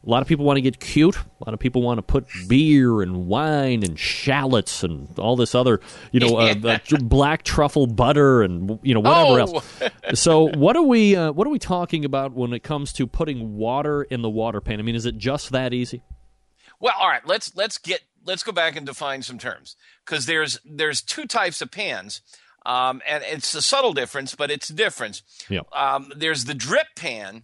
a 0.04 0.10
lot 0.10 0.24
of 0.24 0.28
people 0.28 0.46
want 0.46 0.58
to 0.58 0.62
get 0.62 0.80
cute. 0.80 1.16
A 1.16 1.44
lot 1.46 1.54
of 1.54 1.60
people 1.60 1.84
want 1.84 2.00
to 2.00 2.02
put 2.02 2.26
beer 2.48 3.04
and 3.04 3.28
wine 3.28 3.84
and 3.84 4.00
shallots 4.00 4.84
and 4.84 5.08
all 5.20 5.36
this 5.36 5.54
other, 5.54 5.80
you 6.12 6.20
know, 6.20 6.38
uh, 6.38 6.56
uh, 6.92 6.98
black 7.04 7.44
truffle 7.44 7.86
butter 7.86 8.42
and 8.42 8.80
you 8.82 8.96
know 8.96 9.00
whatever 9.02 9.40
Oh. 9.40 9.62
else. 10.04 10.20
So, 10.20 10.48
what 10.48 10.76
are 10.76 10.82
we 10.82 11.16
uh, 11.16 11.32
what 11.34 11.46
are 11.46 11.52
we 11.52 11.60
talking 11.60 12.04
about 12.04 12.32
when 12.32 12.52
it 12.54 12.64
comes 12.64 12.94
to 12.94 13.06
putting 13.06 13.58
water 13.58 14.02
in 14.02 14.24
the 14.24 14.30
water 14.30 14.60
pan? 14.60 14.80
I 14.80 14.82
mean, 14.82 14.96
is 14.96 15.06
it 15.06 15.18
just 15.20 15.52
that 15.52 15.72
easy? 15.72 16.02
Well, 16.80 16.94
all 17.00 17.08
right. 17.08 17.26
Let's 17.28 17.56
let's 17.56 17.78
get 17.78 18.02
let's 18.26 18.42
go 18.42 18.52
back 18.52 18.76
and 18.76 18.88
define 18.88 19.22
some 19.22 19.38
terms 19.38 19.76
because 20.04 20.26
there's 20.26 20.60
there's 20.66 21.04
two 21.04 21.26
types 21.28 21.62
of 21.62 21.70
pans, 21.70 22.22
um, 22.66 23.02
and 23.08 23.24
it's 23.26 23.54
a 23.56 23.62
subtle 23.62 23.94
difference, 23.94 24.36
but 24.36 24.52
it's 24.52 24.70
a 24.70 24.74
difference. 24.74 25.24
Yeah. 25.50 25.62
Um, 25.74 26.12
there's 26.16 26.46
the 26.46 26.54
drip 26.54 26.88
pan 26.96 27.44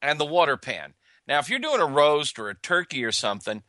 and 0.00 0.18
the 0.18 0.24
water 0.24 0.56
pan. 0.56 0.94
Now, 1.26 1.38
if 1.38 1.48
you're 1.48 1.58
doing 1.58 1.80
a 1.80 1.86
roast 1.86 2.38
or 2.38 2.48
a 2.48 2.54
turkey 2.54 3.04
or 3.04 3.12
something, 3.12 3.62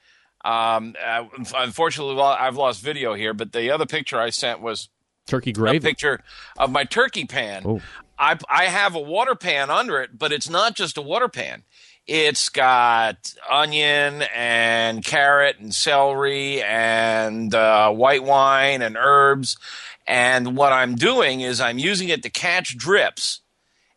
um, 0.44 0.96
uh, 1.04 1.26
unfortunately, 1.56 2.20
I've 2.22 2.58
lost 2.58 2.82
video 2.82 3.14
here, 3.14 3.34
but 3.34 3.54
the 3.54 3.72
other 3.72 3.86
picture 3.86 4.20
I 4.20 4.30
sent 4.30 4.62
was 4.62 4.90
Turkey 5.28 5.52
a 5.52 5.54
gravy. 5.54 5.80
picture 5.80 6.22
of 6.58 6.72
my 6.72 6.84
turkey 6.84 7.26
pan. 7.26 7.64
Oh. 7.66 7.82
I 8.20 8.38
I 8.50 8.66
have 8.66 8.96
a 8.96 9.00
water 9.00 9.36
pan 9.36 9.70
under 9.70 10.02
it, 10.02 10.18
but 10.18 10.32
it's 10.32 10.50
not 10.50 10.76
just 10.76 10.98
a 10.98 11.02
water 11.02 11.30
pan. 11.30 11.64
It's 12.06 12.50
got 12.50 13.34
onion 13.50 14.24
and 14.36 15.06
carrot 15.06 15.60
and 15.60 15.74
celery 15.74 16.62
and 16.62 17.56
uh, 17.56 17.92
white 17.92 18.24
wine 18.24 18.82
and 18.82 18.98
herbs. 18.98 19.58
And 20.06 20.58
what 20.58 20.74
I'm 20.74 20.96
doing 20.96 21.42
is 21.42 21.62
I'm 21.62 21.78
using 21.78 22.10
it 22.10 22.24
to 22.24 22.30
catch 22.30 22.78
drips, 22.78 23.40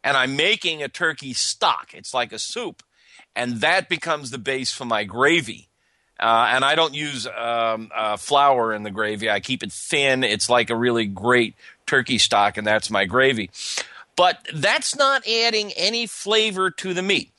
and 0.05 0.17
I'm 0.17 0.37
making 0.37 0.83
a 0.83 0.89
turkey 0.89 1.33
stock. 1.33 1.91
It's 1.95 2.15
like 2.15 2.33
a 2.33 2.39
soup, 2.39 2.83
and 3.35 3.61
that 3.61 3.89
becomes 3.89 4.31
the 4.31 4.39
base 4.39 4.73
for 4.73 4.85
my 4.85 5.05
gravy. 5.05 5.69
Uh, 6.19 6.49
and 6.51 6.65
I 6.65 6.77
don't 6.77 6.95
use 6.95 7.27
um, 7.27 7.91
uh, 7.95 8.17
flour 8.17 8.73
in 8.73 8.85
the 8.85 8.91
gravy. 8.91 9.29
I 9.29 9.41
keep 9.41 9.63
it 9.63 9.73
thin. 9.73 10.25
It's 10.25 10.49
like 10.49 10.71
a 10.71 10.77
really 10.77 11.07
great 11.07 11.55
turkey 11.87 12.19
stock, 12.19 12.57
and 12.57 12.67
that's 12.67 12.91
my 12.91 13.05
gravy. 13.05 13.51
But 14.17 14.47
that's 14.55 14.97
not 14.97 15.29
adding 15.29 15.73
any 15.73 16.07
flavor 16.07 16.71
to 16.71 16.95
the 16.95 17.03
meat. 17.03 17.33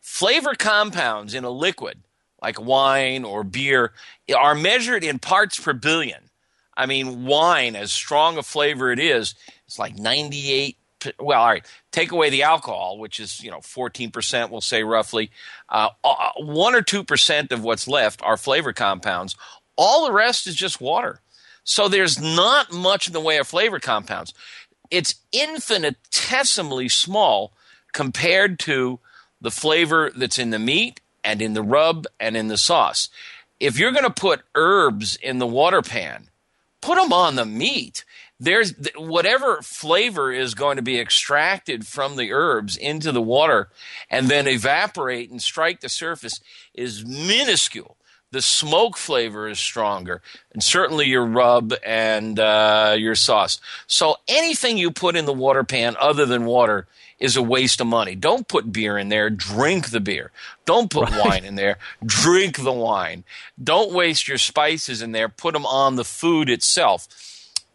Flavor 0.00 0.54
compounds 0.54 1.32
in 1.32 1.44
a 1.44 1.50
liquid, 1.50 1.98
like 2.42 2.60
wine 2.60 3.24
or 3.24 3.44
beer, 3.44 3.92
are 4.36 4.54
measured 4.54 5.04
in 5.04 5.20
parts 5.20 5.60
per 5.60 5.72
billion. 5.72 6.27
I 6.78 6.86
mean, 6.86 7.26
wine, 7.26 7.76
as 7.76 7.92
strong 7.92 8.38
a 8.38 8.42
flavor 8.44 8.92
it 8.92 9.00
is, 9.00 9.34
it's 9.66 9.78
like 9.80 9.98
98. 9.98 10.76
p- 11.00 11.12
Well, 11.18 11.40
all 11.40 11.48
right, 11.48 11.66
take 11.92 12.12
away 12.12 12.30
the 12.30 12.44
alcohol, 12.44 12.98
which 12.98 13.20
is, 13.20 13.42
you 13.42 13.50
know, 13.50 13.58
14%, 13.58 14.50
we'll 14.50 14.60
say 14.62 14.84
roughly. 14.84 15.30
Uh, 15.68 15.90
uh, 16.04 16.30
1 16.38 16.74
or 16.76 16.82
2% 16.82 17.52
of 17.52 17.64
what's 17.64 17.88
left 17.88 18.22
are 18.22 18.36
flavor 18.38 18.72
compounds. 18.72 19.36
All 19.76 20.06
the 20.06 20.12
rest 20.12 20.46
is 20.46 20.54
just 20.54 20.80
water. 20.80 21.20
So 21.64 21.88
there's 21.88 22.18
not 22.20 22.72
much 22.72 23.08
in 23.08 23.12
the 23.12 23.20
way 23.20 23.38
of 23.38 23.48
flavor 23.48 23.80
compounds. 23.80 24.32
It's 24.90 25.16
infinitesimally 25.32 26.88
small 26.88 27.52
compared 27.92 28.58
to 28.60 29.00
the 29.40 29.50
flavor 29.50 30.10
that's 30.16 30.38
in 30.38 30.50
the 30.50 30.58
meat 30.58 31.00
and 31.24 31.42
in 31.42 31.54
the 31.54 31.62
rub 31.62 32.06
and 32.20 32.36
in 32.36 32.48
the 32.48 32.56
sauce. 32.56 33.08
If 33.60 33.78
you're 33.78 33.92
going 33.92 34.04
to 34.04 34.10
put 34.10 34.42
herbs 34.54 35.16
in 35.16 35.38
the 35.38 35.46
water 35.46 35.82
pan, 35.82 36.27
put 36.80 36.96
them 36.96 37.12
on 37.12 37.36
the 37.36 37.44
meat. 37.44 38.04
There's 38.40 38.74
whatever 38.96 39.62
flavor 39.62 40.32
is 40.32 40.54
going 40.54 40.76
to 40.76 40.82
be 40.82 41.00
extracted 41.00 41.86
from 41.86 42.16
the 42.16 42.32
herbs 42.32 42.76
into 42.76 43.10
the 43.10 43.22
water 43.22 43.68
and 44.08 44.28
then 44.28 44.46
evaporate 44.46 45.30
and 45.30 45.42
strike 45.42 45.80
the 45.80 45.88
surface 45.88 46.40
is 46.72 47.04
minuscule. 47.04 47.96
the 48.30 48.42
smoke 48.42 48.96
flavor 48.96 49.48
is 49.48 49.58
stronger, 49.58 50.20
and 50.52 50.62
certainly 50.62 51.06
your 51.06 51.24
rub 51.24 51.72
and 51.84 52.38
uh, 52.38 52.94
your 52.98 53.14
sauce. 53.14 53.60
So 53.86 54.16
anything 54.28 54.76
you 54.76 54.90
put 54.90 55.16
in 55.16 55.24
the 55.24 55.32
water 55.32 55.64
pan 55.64 55.96
other 55.98 56.26
than 56.26 56.44
water 56.44 56.86
is 57.18 57.36
a 57.36 57.42
waste 57.42 57.80
of 57.80 57.86
money. 57.86 58.14
Don't 58.14 58.46
put 58.46 58.72
beer 58.72 58.96
in 58.96 59.08
there. 59.08 59.30
Drink 59.30 59.90
the 59.90 60.00
beer. 60.00 60.30
Don't 60.64 60.90
put 60.90 61.10
right. 61.10 61.26
wine 61.26 61.44
in 61.44 61.56
there. 61.56 61.78
Drink 62.04 62.58
the 62.58 62.72
wine. 62.72 63.24
Don't 63.62 63.92
waste 63.92 64.28
your 64.28 64.38
spices 64.38 65.02
in 65.02 65.12
there. 65.12 65.28
Put 65.28 65.54
them 65.54 65.66
on 65.66 65.96
the 65.96 66.04
food 66.04 66.48
itself. 66.48 67.08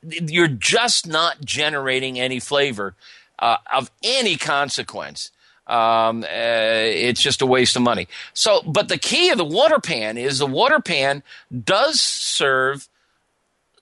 You're 0.02 0.48
just 0.48 1.08
not 1.08 1.42
generating 1.42 2.20
any 2.20 2.40
flavor 2.40 2.96
uh, 3.40 3.58
of 3.74 3.92
any 4.04 4.38
consequence 4.38 5.32
um, 5.68 6.24
uh, 6.24 6.28
it's 6.28 7.22
just 7.22 7.42
a 7.42 7.46
waste 7.46 7.76
of 7.76 7.82
money. 7.82 8.08
So, 8.34 8.62
but 8.66 8.90
the 8.90 8.98
key 8.98 9.30
of 9.30 9.38
the 9.38 9.46
water 9.46 9.80
pan 9.80 10.18
is 10.18 10.40
the 10.40 10.46
water 10.46 10.80
pan 10.80 11.24
does 11.64 12.02
serve 12.02 12.90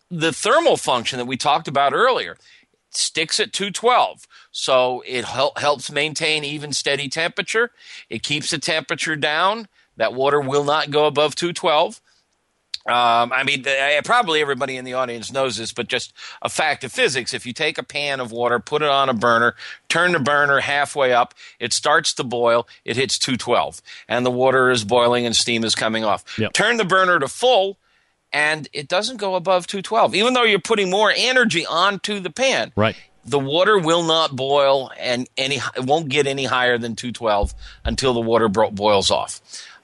the 0.10 0.32
thermal 0.32 0.78
function 0.78 1.18
that 1.18 1.26
we 1.26 1.38
talked 1.38 1.68
about 1.68 1.94
earlier. 1.94 2.34
It 2.34 2.96
sticks 2.96 3.40
at 3.40 3.54
212. 3.54 4.28
So 4.52 5.04
it 5.08 5.26
hel- 5.26 5.54
helps 5.56 5.92
maintain 5.92 6.44
even 6.44 6.74
steady 6.74 7.08
temperature. 7.08 7.72
It 8.10 8.24
keeps 8.24 8.52
the 8.52 8.60
temperature 8.60 9.16
down. 9.16 9.68
That 9.98 10.14
water 10.14 10.40
will 10.40 10.64
not 10.64 10.92
go 10.92 11.06
above 11.06 11.36
212. 11.36 12.02
Um, 12.86 13.32
I 13.32 13.44
mean, 13.44 13.64
probably 14.04 14.42
everybody 14.42 14.76
in 14.76 14.86
the 14.86 14.96
audience 14.96 15.32
knows 15.32 15.58
this, 15.58 15.72
but 15.72 15.88
just 15.88 16.14
a 16.42 16.50
fact 16.50 16.84
of 16.84 16.92
physics. 16.92 17.34
If 17.34 17.46
you 17.46 17.54
take 17.54 17.78
a 17.78 17.84
pan 17.84 18.20
of 18.20 18.32
water, 18.32 18.60
put 18.60 18.82
it 18.82 18.88
on 18.90 19.08
a 19.08 19.14
burner, 19.14 19.56
turn 19.88 20.14
the 20.14 20.20
burner 20.20 20.60
halfway 20.60 21.14
up, 21.14 21.36
it 21.60 21.74
starts 21.74 22.14
to 22.16 22.24
boil, 22.24 22.68
it 22.84 22.96
hits 22.96 23.20
212, 23.20 23.84
and 24.08 24.26
the 24.26 24.32
water 24.32 24.72
is 24.72 24.84
boiling 24.84 25.28
and 25.28 25.36
steam 25.36 25.64
is 25.64 25.76
coming 25.76 26.04
off. 26.04 26.24
Yep. 26.40 26.54
Turn 26.54 26.78
the 26.78 26.86
burner 26.86 27.20
to 27.20 27.28
full, 27.28 27.78
and 28.34 28.68
it 28.74 28.88
doesn't 28.88 29.18
go 29.18 29.36
above 29.36 29.68
212, 29.68 30.16
even 30.16 30.34
though 30.34 30.44
you're 30.44 30.60
putting 30.60 30.90
more 30.90 31.14
energy 31.16 31.68
onto 31.68 32.20
the 32.20 32.32
pan. 32.32 32.72
Right. 32.76 32.96
The 33.24 33.40
water 33.40 33.78
will 33.78 34.04
not 34.04 34.36
boil, 34.36 34.92
and 35.00 35.30
any 35.38 35.58
it 35.76 35.86
won't 35.86 36.10
get 36.10 36.26
any 36.26 36.46
higher 36.46 36.78
than 36.78 36.96
212 36.96 37.54
until 37.86 38.14
the 38.14 38.22
water 38.22 38.50
boils 38.50 39.12
off. 39.12 39.42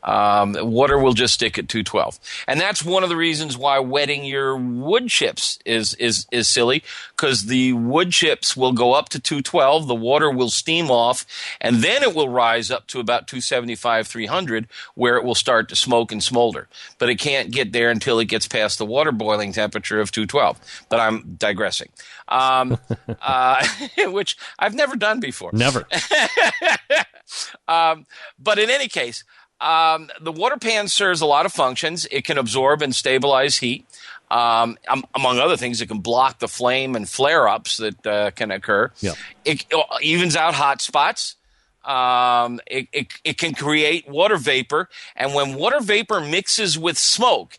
Um, 0.08 0.56
water 0.62 0.98
will 0.98 1.12
just 1.12 1.34
stick 1.34 1.58
at 1.58 1.68
212. 1.68 2.18
And 2.48 2.62
that's 2.62 2.84
one 2.84 3.04
of 3.04 3.10
the 3.10 3.18
reasons 3.18 3.58
why 3.58 3.78
wetting 3.80 4.24
your 4.24 4.56
wood 4.56 5.10
chips 5.10 5.60
is, 5.66 5.96
is, 5.96 6.26
is 6.32 6.48
silly 6.48 6.82
because 7.10 7.48
the 7.48 7.74
wood 7.74 8.12
chips 8.12 8.56
will 8.56 8.72
go 8.72 8.94
up 8.94 9.10
to 9.10 9.20
212. 9.20 9.86
The 9.88 9.94
water 9.94 10.32
will 10.32 10.50
steam 10.50 10.90
off 10.90 11.26
and 11.60 11.78
then 11.84 12.04
it 12.04 12.16
will 12.16 12.30
rise 12.30 12.72
up 12.72 12.88
to 12.88 13.02
about 13.02 13.28
275, 13.28 14.08
300 14.08 14.68
where 14.96 15.18
it 15.18 15.26
will 15.26 15.36
start 15.36 15.68
to 15.70 15.76
smoke 15.76 16.14
and 16.14 16.24
smolder. 16.24 16.70
But 17.00 17.10
it 17.10 17.20
can't 17.20 17.52
get 17.52 17.74
there 17.74 17.90
until 17.90 18.20
it 18.20 18.26
gets 18.26 18.48
past 18.48 18.78
the 18.78 18.86
water 18.86 19.12
boiling 19.12 19.52
temperature 19.52 20.00
of 20.00 20.12
212. 20.12 20.86
But 20.88 21.02
I'm 21.02 21.36
digressing. 21.38 21.90
Um, 22.30 22.78
uh, 23.22 23.68
which 23.98 24.38
I've 24.58 24.74
never 24.74 24.96
done 24.96 25.20
before. 25.20 25.52
Never. 25.52 25.86
um, 27.68 28.06
but 28.40 28.58
in 28.58 28.70
any 28.70 28.88
case, 28.88 29.26
um, 29.60 30.10
the 30.22 30.32
water 30.32 30.58
pan 30.58 30.88
serves 30.88 31.22
a 31.22 31.26
lot 31.26 31.46
of 31.46 31.54
functions. 31.54 32.06
It 32.12 32.26
can 32.26 32.38
absorb 32.38 32.82
and 32.82 32.94
stabilize 32.94 33.58
heat. 33.58 33.86
Um, 34.30 34.78
among 35.16 35.40
other 35.40 35.58
things, 35.58 35.82
it 35.82 35.88
can 35.88 36.00
block 36.00 36.40
the 36.40 36.48
flame 36.48 36.96
and 36.96 37.08
flare 37.08 37.48
ups 37.48 37.78
that 37.78 38.06
uh, 38.06 38.32
can 38.32 38.52
occur. 38.52 38.92
Yeah. 39.00 39.14
It, 39.46 39.66
it 39.70 39.86
evens 40.02 40.36
out 40.36 40.54
hot 40.54 40.82
spots. 40.82 41.36
Um, 41.86 42.60
it, 42.68 42.88
it, 42.92 43.08
it 43.24 43.38
can 43.38 43.54
create 43.54 44.08
water 44.08 44.38
vapor. 44.38 44.90
And 45.16 45.34
when 45.34 45.56
water 45.56 45.80
vapor 45.80 46.20
mixes 46.20 46.78
with 46.78 46.98
smoke, 46.98 47.58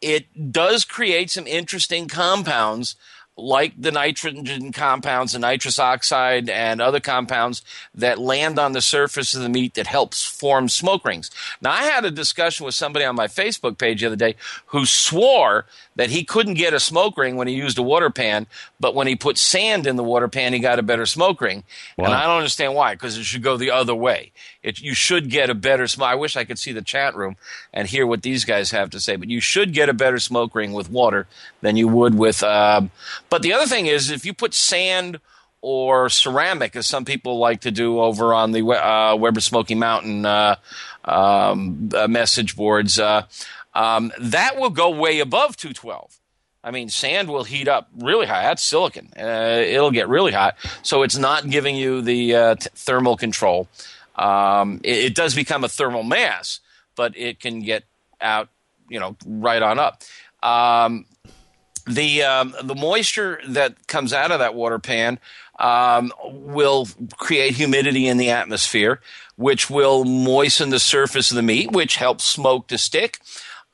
it 0.00 0.52
does 0.52 0.84
create 0.84 1.30
some 1.30 1.46
interesting 1.46 2.06
compounds 2.06 2.94
like 3.36 3.74
the 3.80 3.92
nitrogen 3.92 4.72
compounds, 4.72 5.32
the 5.32 5.38
nitrous 5.38 5.78
oxide, 5.78 6.48
and 6.48 6.80
other 6.80 7.00
compounds 7.00 7.62
that 7.94 8.18
land 8.18 8.58
on 8.58 8.72
the 8.72 8.80
surface 8.80 9.34
of 9.34 9.42
the 9.42 9.48
meat 9.48 9.74
that 9.74 9.86
helps 9.86 10.24
form 10.24 10.68
smoke 10.68 11.04
rings. 11.04 11.30
Now, 11.60 11.72
I 11.72 11.82
had 11.82 12.04
a 12.04 12.10
discussion 12.10 12.64
with 12.64 12.74
somebody 12.74 13.04
on 13.04 13.14
my 13.14 13.26
Facebook 13.26 13.78
page 13.78 14.00
the 14.00 14.06
other 14.06 14.16
day 14.16 14.36
who 14.66 14.86
swore 14.86 15.66
that 15.96 16.10
he 16.10 16.24
couldn't 16.24 16.54
get 16.54 16.72
a 16.72 16.80
smoke 16.80 17.18
ring 17.18 17.36
when 17.36 17.48
he 17.48 17.54
used 17.54 17.78
a 17.78 17.82
water 17.82 18.10
pan, 18.10 18.46
but 18.78 18.94
when 18.94 19.06
he 19.06 19.16
put 19.16 19.36
sand 19.38 19.86
in 19.86 19.96
the 19.96 20.04
water 20.04 20.28
pan, 20.28 20.52
he 20.52 20.58
got 20.58 20.78
a 20.78 20.82
better 20.82 21.06
smoke 21.06 21.40
ring. 21.40 21.64
Wow. 21.98 22.06
And 22.06 22.14
I 22.14 22.26
don't 22.26 22.36
understand 22.36 22.74
why, 22.74 22.94
because 22.94 23.16
it 23.16 23.24
should 23.24 23.42
go 23.42 23.56
the 23.56 23.70
other 23.70 23.94
way. 23.94 24.32
It, 24.62 24.80
you 24.80 24.94
should 24.94 25.30
get 25.30 25.50
a 25.50 25.54
better 25.54 25.86
smoke. 25.86 26.08
I 26.08 26.14
wish 26.14 26.36
I 26.36 26.44
could 26.44 26.58
see 26.58 26.72
the 26.72 26.82
chat 26.82 27.16
room 27.16 27.36
and 27.72 27.88
hear 27.88 28.06
what 28.06 28.22
these 28.22 28.44
guys 28.44 28.70
have 28.70 28.90
to 28.90 29.00
say, 29.00 29.16
but 29.16 29.28
you 29.28 29.40
should 29.40 29.72
get 29.72 29.88
a 29.88 29.94
better 29.94 30.18
smoke 30.18 30.54
ring 30.54 30.72
with 30.72 30.90
water 30.90 31.26
than 31.62 31.76
you 31.76 31.88
would 31.88 32.14
with. 32.14 32.42
Um, 32.42 32.90
but 33.30 33.42
the 33.42 33.52
other 33.52 33.66
thing 33.66 33.86
is, 33.86 34.10
if 34.10 34.24
you 34.26 34.34
put 34.34 34.54
sand 34.54 35.18
or 35.62 36.08
ceramic, 36.08 36.76
as 36.76 36.86
some 36.86 37.04
people 37.04 37.38
like 37.38 37.62
to 37.62 37.70
do 37.70 37.98
over 37.98 38.32
on 38.34 38.52
the 38.52 38.62
uh, 38.62 39.16
Weber 39.16 39.40
Smoky 39.40 39.74
Mountain 39.74 40.24
uh, 40.24 40.56
um, 41.04 41.88
uh, 41.94 42.06
message 42.06 42.54
boards, 42.54 42.98
uh, 43.00 43.22
um, 43.76 44.10
that 44.18 44.56
will 44.56 44.70
go 44.70 44.90
way 44.90 45.20
above 45.20 45.56
212. 45.56 46.18
I 46.64 46.70
mean, 46.70 46.88
sand 46.88 47.28
will 47.28 47.44
heat 47.44 47.68
up 47.68 47.90
really 47.96 48.26
high. 48.26 48.42
That's 48.42 48.62
silicon. 48.62 49.12
Uh, 49.16 49.62
it'll 49.64 49.90
get 49.90 50.08
really 50.08 50.32
hot. 50.32 50.56
So 50.82 51.02
it's 51.02 51.18
not 51.18 51.48
giving 51.50 51.76
you 51.76 52.00
the 52.00 52.34
uh, 52.34 52.54
t- 52.56 52.70
thermal 52.74 53.16
control. 53.16 53.68
Um, 54.16 54.80
it, 54.82 54.96
it, 54.96 55.14
does 55.14 55.34
become 55.34 55.62
a 55.62 55.68
thermal 55.68 56.02
mass, 56.02 56.60
but 56.96 57.16
it 57.16 57.38
can 57.38 57.60
get 57.60 57.84
out, 58.20 58.48
you 58.88 58.98
know, 58.98 59.14
right 59.26 59.62
on 59.62 59.78
up. 59.78 60.02
Um, 60.42 61.04
the 61.86 62.22
um, 62.22 62.54
the 62.62 62.74
moisture 62.74 63.40
that 63.48 63.86
comes 63.86 64.12
out 64.12 64.32
of 64.32 64.40
that 64.40 64.54
water 64.54 64.78
pan 64.78 65.20
um, 65.58 66.12
will 66.24 66.88
create 67.16 67.54
humidity 67.54 68.08
in 68.08 68.16
the 68.16 68.30
atmosphere, 68.30 69.00
which 69.36 69.70
will 69.70 70.04
moisten 70.04 70.70
the 70.70 70.80
surface 70.80 71.30
of 71.30 71.36
the 71.36 71.42
meat, 71.42 71.70
which 71.70 71.96
helps 71.96 72.24
smoke 72.24 72.66
to 72.68 72.78
stick. 72.78 73.20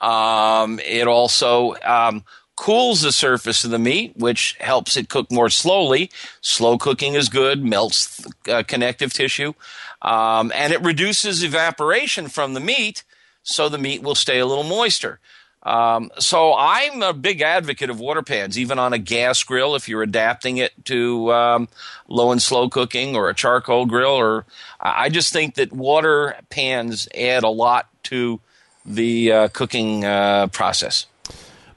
Um, 0.02 0.80
it 0.80 1.06
also 1.06 1.76
um, 1.84 2.24
cools 2.56 3.02
the 3.02 3.12
surface 3.12 3.64
of 3.64 3.70
the 3.70 3.78
meat, 3.78 4.16
which 4.16 4.56
helps 4.60 4.96
it 4.96 5.08
cook 5.08 5.30
more 5.30 5.48
slowly. 5.48 6.10
Slow 6.40 6.76
cooking 6.76 7.14
is 7.14 7.28
good, 7.28 7.64
melts 7.64 8.26
uh, 8.48 8.64
connective 8.66 9.12
tissue, 9.12 9.54
um, 10.02 10.52
and 10.54 10.72
it 10.72 10.82
reduces 10.82 11.44
evaporation 11.44 12.28
from 12.28 12.54
the 12.54 12.60
meat, 12.60 13.04
so 13.44 13.68
the 13.68 13.78
meat 13.78 14.02
will 14.02 14.16
stay 14.16 14.40
a 14.40 14.46
little 14.46 14.64
moister. 14.64 15.20
Um, 15.64 16.10
so 16.18 16.54
I'm 16.54 17.02
a 17.02 17.12
big 17.12 17.40
advocate 17.40 17.88
of 17.88 18.00
water 18.00 18.22
pans, 18.22 18.58
even 18.58 18.80
on 18.80 18.92
a 18.92 18.98
gas 18.98 19.44
grill. 19.44 19.76
If 19.76 19.88
you're 19.88 20.02
adapting 20.02 20.56
it 20.56 20.72
to 20.86 21.32
um, 21.32 21.68
low 22.08 22.32
and 22.32 22.42
slow 22.42 22.68
cooking, 22.68 23.14
or 23.14 23.28
a 23.28 23.34
charcoal 23.34 23.86
grill, 23.86 24.10
or 24.10 24.44
I 24.80 25.08
just 25.08 25.32
think 25.32 25.54
that 25.54 25.72
water 25.72 26.34
pans 26.50 27.06
add 27.14 27.44
a 27.44 27.48
lot 27.48 27.88
to 28.04 28.40
the 28.84 29.32
uh, 29.32 29.48
cooking 29.48 30.04
uh, 30.04 30.48
process. 30.48 31.06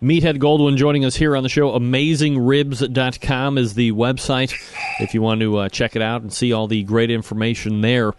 Meathead 0.02 0.38
Goldwyn 0.38 0.78
joining 0.78 1.06
us 1.06 1.16
here 1.16 1.36
on 1.36 1.44
the 1.44 1.50
show. 1.50 1.72
AmazingRibs.com 1.78 3.58
is 3.58 3.74
the 3.74 3.92
website 3.94 4.54
if 5.00 5.14
you 5.14 5.22
want 5.22 5.42
to 5.42 5.58
uh, 5.58 5.70
check 5.70 5.96
it 5.96 6.02
out 6.02 6.22
and 6.22 6.32
see 6.32 6.54
all 6.54 6.68
the 6.68 6.84
great 6.84 7.10
information 7.10 7.82
there. 7.82 8.14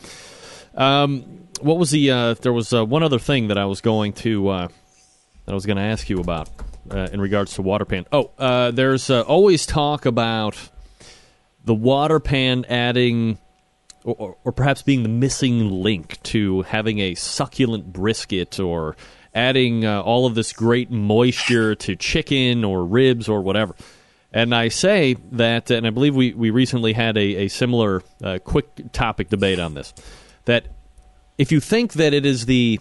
Um, 0.75 1.47
what 1.61 1.79
was 1.79 1.91
the? 1.91 2.11
Uh, 2.11 2.35
there 2.35 2.53
was 2.53 2.73
uh, 2.73 2.85
one 2.85 3.03
other 3.03 3.19
thing 3.19 3.49
that 3.49 3.59
I 3.59 3.67
was 3.67 3.81
going 3.81 4.15
to 4.15 4.49
uh, 4.49 4.69
that 5.45 5.53
I 5.53 5.55
was 5.55 5.67
going 5.67 5.77
to 5.77 5.83
ask 5.83 6.09
you 6.09 6.19
about 6.21 6.49
in 6.91 7.21
regards 7.21 7.55
to 7.55 7.63
water 7.63 7.85
pan. 7.85 8.07
Oh, 8.13 8.71
there's 8.71 9.11
always 9.11 9.67
talk 9.67 10.07
about 10.07 10.57
the 11.65 11.75
water 11.75 12.21
pan 12.21 12.65
adding. 12.69 13.39
Or, 14.07 14.37
or, 14.45 14.53
perhaps 14.53 14.83
being 14.83 15.03
the 15.03 15.09
missing 15.09 15.69
link 15.69 16.23
to 16.25 16.63
having 16.63 17.01
a 17.01 17.17
succulent 17.17 17.93
brisket 17.93 18.61
or 18.61 18.95
adding 19.35 19.85
uh, 19.85 20.01
all 20.01 20.27
of 20.27 20.37
this 20.37 20.53
great 20.53 20.93
moisture 20.93 21.75
to 21.75 21.97
chicken 21.97 22.63
or 22.63 22.85
ribs 22.85 23.29
or 23.29 23.43
whatever. 23.43 23.75
And 24.33 24.55
I 24.55 24.69
say 24.69 25.17
that, 25.33 25.73
and 25.73 25.89
I 25.89 25.91
believe 25.91 26.15
we, 26.15 26.35
we 26.35 26.51
recently 26.51 26.93
had 26.93 27.17
a, 27.17 27.45
a 27.45 27.49
similar 27.49 28.03
uh, 28.23 28.39
quick 28.45 28.93
topic 28.93 29.29
debate 29.29 29.59
on 29.59 29.75
this, 29.75 29.93
that 30.45 30.69
if 31.37 31.51
you 31.51 31.59
think 31.59 31.95
that 31.95 32.15
it 32.15 32.25
is 32.25 32.47
the 32.47 32.79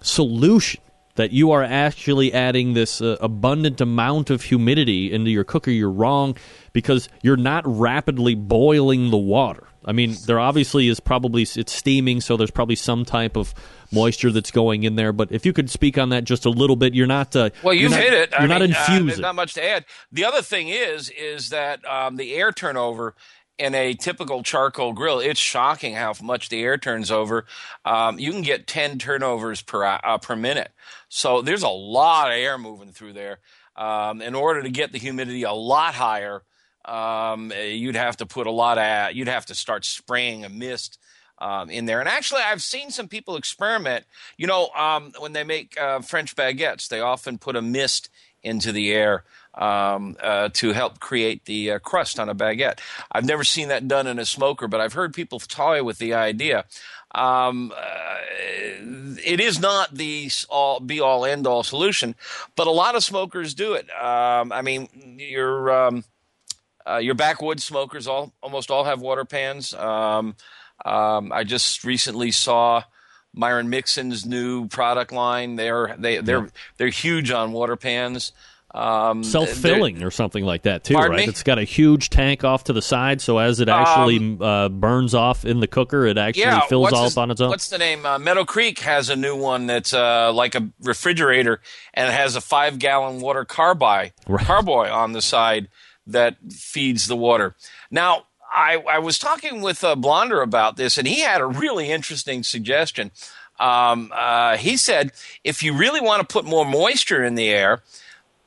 solution 0.00 0.80
that 1.16 1.32
you 1.32 1.50
are 1.50 1.64
actually 1.64 2.32
adding 2.32 2.74
this 2.74 3.00
uh, 3.00 3.16
abundant 3.20 3.80
amount 3.80 4.30
of 4.30 4.42
humidity 4.42 5.12
into 5.12 5.30
your 5.30 5.42
cooker, 5.42 5.72
you're 5.72 5.90
wrong 5.90 6.36
because 6.72 7.08
you're 7.22 7.36
not 7.36 7.64
rapidly 7.66 8.36
boiling 8.36 9.10
the 9.10 9.18
water. 9.18 9.66
I 9.88 9.92
mean, 9.92 10.16
there 10.26 10.38
obviously 10.38 10.88
is 10.88 11.00
probably 11.00 11.42
it's 11.42 11.72
steaming, 11.72 12.20
so 12.20 12.36
there's 12.36 12.50
probably 12.50 12.76
some 12.76 13.06
type 13.06 13.38
of 13.38 13.54
moisture 13.90 14.30
that's 14.30 14.50
going 14.50 14.82
in 14.82 14.96
there. 14.96 15.14
But 15.14 15.32
if 15.32 15.46
you 15.46 15.54
could 15.54 15.70
speak 15.70 15.96
on 15.96 16.10
that 16.10 16.24
just 16.24 16.44
a 16.44 16.50
little 16.50 16.76
bit, 16.76 16.94
you're 16.94 17.06
not. 17.06 17.34
Uh, 17.34 17.48
well, 17.62 17.72
you've 17.72 17.92
not, 17.92 18.00
hit 18.00 18.12
it. 18.12 18.30
You're 18.32 18.40
I 18.40 18.46
not 18.46 18.60
mean, 18.60 18.70
infusing. 18.70 19.24
Uh, 19.24 19.28
not 19.28 19.34
much 19.36 19.54
to 19.54 19.64
add. 19.64 19.86
The 20.12 20.26
other 20.26 20.42
thing 20.42 20.68
is, 20.68 21.08
is 21.08 21.48
that 21.48 21.82
um, 21.86 22.16
the 22.16 22.34
air 22.34 22.52
turnover 22.52 23.14
in 23.58 23.74
a 23.74 23.94
typical 23.94 24.42
charcoal 24.42 24.92
grill, 24.92 25.20
it's 25.20 25.40
shocking 25.40 25.94
how 25.94 26.12
much 26.22 26.50
the 26.50 26.62
air 26.62 26.76
turns 26.76 27.10
over. 27.10 27.46
Um, 27.86 28.18
you 28.18 28.30
can 28.30 28.42
get 28.42 28.66
10 28.66 28.98
turnovers 28.98 29.62
per, 29.62 29.84
uh, 29.84 30.18
per 30.18 30.36
minute. 30.36 30.70
So 31.08 31.40
there's 31.40 31.62
a 31.62 31.68
lot 31.68 32.28
of 32.28 32.34
air 32.34 32.58
moving 32.58 32.92
through 32.92 33.14
there. 33.14 33.40
Um, 33.74 34.20
in 34.20 34.34
order 34.34 34.62
to 34.62 34.70
get 34.70 34.92
the 34.92 34.98
humidity 34.98 35.44
a 35.44 35.52
lot 35.52 35.94
higher, 35.94 36.42
um, 36.88 37.52
you'd 37.52 37.96
have 37.96 38.16
to 38.18 38.26
put 38.26 38.46
a 38.46 38.50
lot 38.50 38.78
of, 38.78 39.14
you'd 39.14 39.28
have 39.28 39.46
to 39.46 39.54
start 39.54 39.84
spraying 39.84 40.44
a 40.44 40.48
mist 40.48 40.98
um, 41.38 41.70
in 41.70 41.86
there. 41.86 42.00
And 42.00 42.08
actually, 42.08 42.42
I've 42.42 42.62
seen 42.62 42.90
some 42.90 43.08
people 43.08 43.36
experiment. 43.36 44.04
You 44.36 44.46
know, 44.46 44.70
um, 44.70 45.12
when 45.18 45.32
they 45.32 45.44
make 45.44 45.78
uh, 45.80 46.00
French 46.00 46.34
baguettes, 46.34 46.88
they 46.88 47.00
often 47.00 47.38
put 47.38 47.56
a 47.56 47.62
mist 47.62 48.08
into 48.42 48.72
the 48.72 48.92
air 48.92 49.24
um, 49.54 50.16
uh, 50.22 50.48
to 50.54 50.72
help 50.72 51.00
create 51.00 51.44
the 51.44 51.72
uh, 51.72 51.78
crust 51.80 52.20
on 52.20 52.28
a 52.28 52.34
baguette. 52.34 52.78
I've 53.10 53.24
never 53.24 53.44
seen 53.44 53.68
that 53.68 53.88
done 53.88 54.06
in 54.06 54.18
a 54.18 54.24
smoker, 54.24 54.68
but 54.68 54.80
I've 54.80 54.92
heard 54.92 55.12
people 55.12 55.40
toy 55.40 55.82
with 55.82 55.98
the 55.98 56.14
idea. 56.14 56.64
Um, 57.14 57.72
uh, 57.76 58.16
it 59.24 59.40
is 59.40 59.58
not 59.60 59.94
the 59.94 60.30
all, 60.48 60.78
be 60.78 61.00
all 61.00 61.24
end 61.24 61.46
all 61.46 61.62
solution, 61.62 62.14
but 62.54 62.66
a 62.66 62.70
lot 62.70 62.94
of 62.94 63.02
smokers 63.02 63.54
do 63.54 63.72
it. 63.74 63.90
Um, 63.90 64.52
I 64.52 64.62
mean, 64.62 64.88
your 65.18 65.70
um, 65.86 66.04
uh, 66.88 66.98
your 66.98 67.14
backwoods 67.14 67.64
smokers 67.64 68.06
all 68.06 68.32
almost 68.42 68.70
all 68.70 68.84
have 68.84 69.00
water 69.00 69.24
pans. 69.24 69.74
Um, 69.74 70.36
um, 70.84 71.32
I 71.32 71.44
just 71.44 71.84
recently 71.84 72.30
saw 72.30 72.82
Myron 73.34 73.68
Mixon's 73.68 74.24
new 74.24 74.68
product 74.68 75.12
line. 75.12 75.56
They're 75.56 75.96
they 75.98 76.18
they're 76.18 76.48
they're 76.76 76.88
huge 76.88 77.30
on 77.30 77.52
water 77.52 77.76
pans. 77.76 78.32
Um, 78.74 79.24
Self 79.24 79.48
filling 79.48 80.02
or 80.02 80.10
something 80.10 80.44
like 80.44 80.62
that 80.64 80.84
too, 80.84 80.94
right? 80.94 81.10
Me? 81.10 81.24
It's 81.24 81.42
got 81.42 81.58
a 81.58 81.64
huge 81.64 82.10
tank 82.10 82.44
off 82.44 82.64
to 82.64 82.74
the 82.74 82.82
side, 82.82 83.22
so 83.22 83.38
as 83.38 83.60
it 83.60 83.68
actually 83.68 84.18
um, 84.18 84.42
uh, 84.42 84.68
burns 84.68 85.14
off 85.14 85.46
in 85.46 85.60
the 85.60 85.66
cooker, 85.66 86.04
it 86.04 86.18
actually 86.18 86.42
yeah, 86.42 86.60
fills 86.66 86.92
all 86.92 87.04
his, 87.04 87.16
up 87.16 87.22
on 87.22 87.30
its 87.30 87.40
own. 87.40 87.48
What's 87.48 87.70
the 87.70 87.78
name? 87.78 88.04
Uh, 88.04 88.18
Meadow 88.18 88.44
Creek 88.44 88.80
has 88.80 89.08
a 89.08 89.16
new 89.16 89.34
one 89.34 89.66
that's 89.66 89.94
uh, 89.94 90.32
like 90.34 90.54
a 90.54 90.68
refrigerator, 90.82 91.62
and 91.94 92.08
it 92.08 92.12
has 92.12 92.36
a 92.36 92.42
five 92.42 92.78
gallon 92.78 93.20
water 93.20 93.46
carby 93.46 94.12
right. 94.28 94.46
carboy 94.46 94.90
on 94.90 95.12
the 95.12 95.22
side 95.22 95.68
that 96.08 96.36
feeds 96.50 97.06
the 97.06 97.16
water. 97.16 97.54
Now, 97.90 98.24
I, 98.50 98.82
I 98.88 98.98
was 98.98 99.18
talking 99.18 99.60
with 99.60 99.84
uh, 99.84 99.94
Blonder 99.94 100.40
about 100.40 100.76
this, 100.76 100.98
and 100.98 101.06
he 101.06 101.20
had 101.20 101.40
a 101.40 101.46
really 101.46 101.90
interesting 101.90 102.42
suggestion. 102.42 103.10
Um, 103.60 104.12
uh, 104.14 104.56
he 104.56 104.76
said 104.76 105.12
if 105.44 105.62
you 105.62 105.76
really 105.76 106.00
want 106.00 106.26
to 106.26 106.32
put 106.32 106.44
more 106.44 106.64
moisture 106.64 107.24
in 107.24 107.34
the 107.34 107.48
air, 107.48 107.82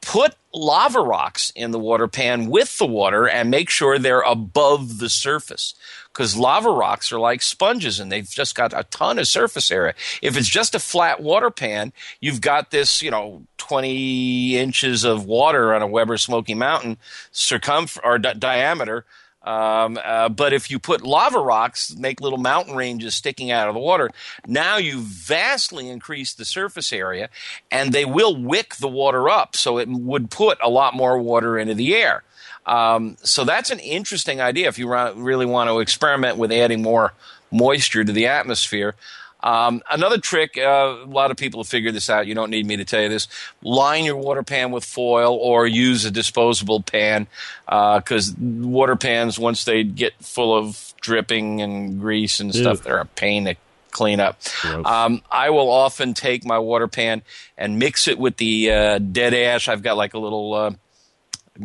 put 0.01 0.36
lava 0.53 0.99
rocks 0.99 1.51
in 1.55 1.72
the 1.72 1.80
water 1.80 2.07
pan 2.07 2.49
with 2.49 2.78
the 2.78 2.86
water 2.86 3.28
and 3.28 3.49
make 3.49 3.70
sure 3.70 3.97
they're 3.97 4.22
above 4.22 4.97
the 4.99 5.09
surface 5.09 5.76
because 6.14 6.36
lava 6.36 6.70
rocks 6.70 7.12
are 7.12 7.20
like 7.20 7.41
sponges 7.41 7.99
and 7.99 8.12
they've 8.12 8.30
just 8.30 8.55
got 8.55 8.74
a 8.74 8.84
ton 8.86 9.20
of 9.20 9.28
surface 9.28 9.72
area. 9.72 9.93
If 10.22 10.38
it's 10.38 10.49
just 10.49 10.76
a 10.76 10.80
flat 10.80 11.22
water 11.22 11.49
pan, 11.49 11.93
you've 12.20 12.41
got 12.41 12.72
this, 12.72 13.01
you 13.01 13.12
know, 13.12 13.43
20 13.57 14.57
inches 14.57 15.03
of 15.03 15.26
water 15.26 15.74
on 15.74 15.82
a 15.82 15.88
Weber 15.88 16.18
Smoky 16.18 16.53
Mountain 16.53 16.97
circumference 17.32 17.99
or 18.03 18.20
di- 18.20 18.34
diameter 18.34 19.05
um, 19.43 19.99
uh, 20.03 20.30
but 20.30 20.53
if 20.53 20.70
you 20.70 20.78
put 20.78 21.01
lava 21.01 21.39
rocks, 21.39 21.95
make 21.95 22.22
little 22.22 22.38
mountain 22.38 22.76
ranges 22.76 23.16
sticking 23.16 23.49
out 23.49 23.68
of 23.68 23.74
the 23.74 23.80
water, 23.80 24.12
now 24.45 24.78
you 24.78 24.99
vastly 24.99 25.89
increase 25.89 26.34
the 26.34 26.45
surface 26.45 26.93
area 26.93 27.30
and 27.72 27.91
they 27.91 28.05
will 28.05 28.36
wick 28.36 28.76
the 28.76 28.88
water 28.88 29.30
up. 29.30 29.55
So 29.55 29.80
it 29.80 29.89
would 29.89 30.30
put 30.30 30.59
a 30.62 30.70
lot 30.70 30.93
more 30.93 31.18
water 31.18 31.57
into 31.57 31.74
the 31.74 31.95
air. 31.95 32.24
Um, 32.66 33.18
so 33.24 33.43
that's 33.43 33.72
an 33.72 33.80
interesting 33.80 34.39
idea 34.39 34.68
if 34.68 34.78
you 34.78 34.88
really 35.16 35.45
want 35.45 35.70
to 35.70 35.80
experiment 35.80 36.38
with 36.38 36.51
adding 36.51 36.82
more 36.82 37.14
moisture 37.51 38.03
to 38.03 38.12
the 38.12 38.28
atmosphere. 38.28 38.95
Um, 39.43 39.82
another 39.89 40.20
trick, 40.20 40.57
uh, 40.57 40.97
a 41.03 41.05
lot 41.05 41.32
of 41.32 41.38
people 41.38 41.62
have 41.62 41.68
figured 41.68 41.95
this 41.95 42.09
out. 42.09 42.28
You 42.28 42.36
don't 42.36 42.51
need 42.51 42.66
me 42.66 42.78
to 42.78 42.86
tell 42.86 43.01
you 43.01 43.09
this. 43.09 43.28
Line 43.64 44.05
your 44.05 44.18
water 44.18 44.43
pan 44.43 44.72
with 44.72 44.86
foil 44.86 45.34
or 45.36 45.66
use 45.66 46.05
a 46.05 46.12
disposable 46.12 46.82
pan 46.82 47.28
because 47.66 48.32
uh, 48.32 48.36
water 48.39 48.95
pans, 48.95 49.39
once 49.39 49.66
they 49.66 49.84
get 49.84 50.14
full 50.24 50.55
of 50.55 50.93
dripping 51.01 51.62
and 51.62 51.99
grease 51.99 52.39
and 52.39 52.53
stuff, 52.53 52.78
Ew. 52.80 52.84
they're 52.84 52.99
a 52.99 53.05
pain 53.05 53.45
to 53.45 53.55
clean 53.89 54.20
up. 54.20 54.39
Um, 54.86 55.22
I 55.30 55.49
will 55.49 55.70
often 55.70 56.14
take 56.14 56.45
my 56.45 56.59
water 56.59 56.88
pan 56.88 57.24
and 57.57 57.80
mix 57.80 58.07
it 58.07 58.18
with 58.20 58.38
the 58.38 58.72
uh, 58.72 58.99
dead 58.99 59.34
ash. 59.34 59.68
I've 59.68 59.84
got 59.84 59.97
like 59.97 60.14
a 60.14 60.20
little 60.20 60.53
uh, 60.53 60.72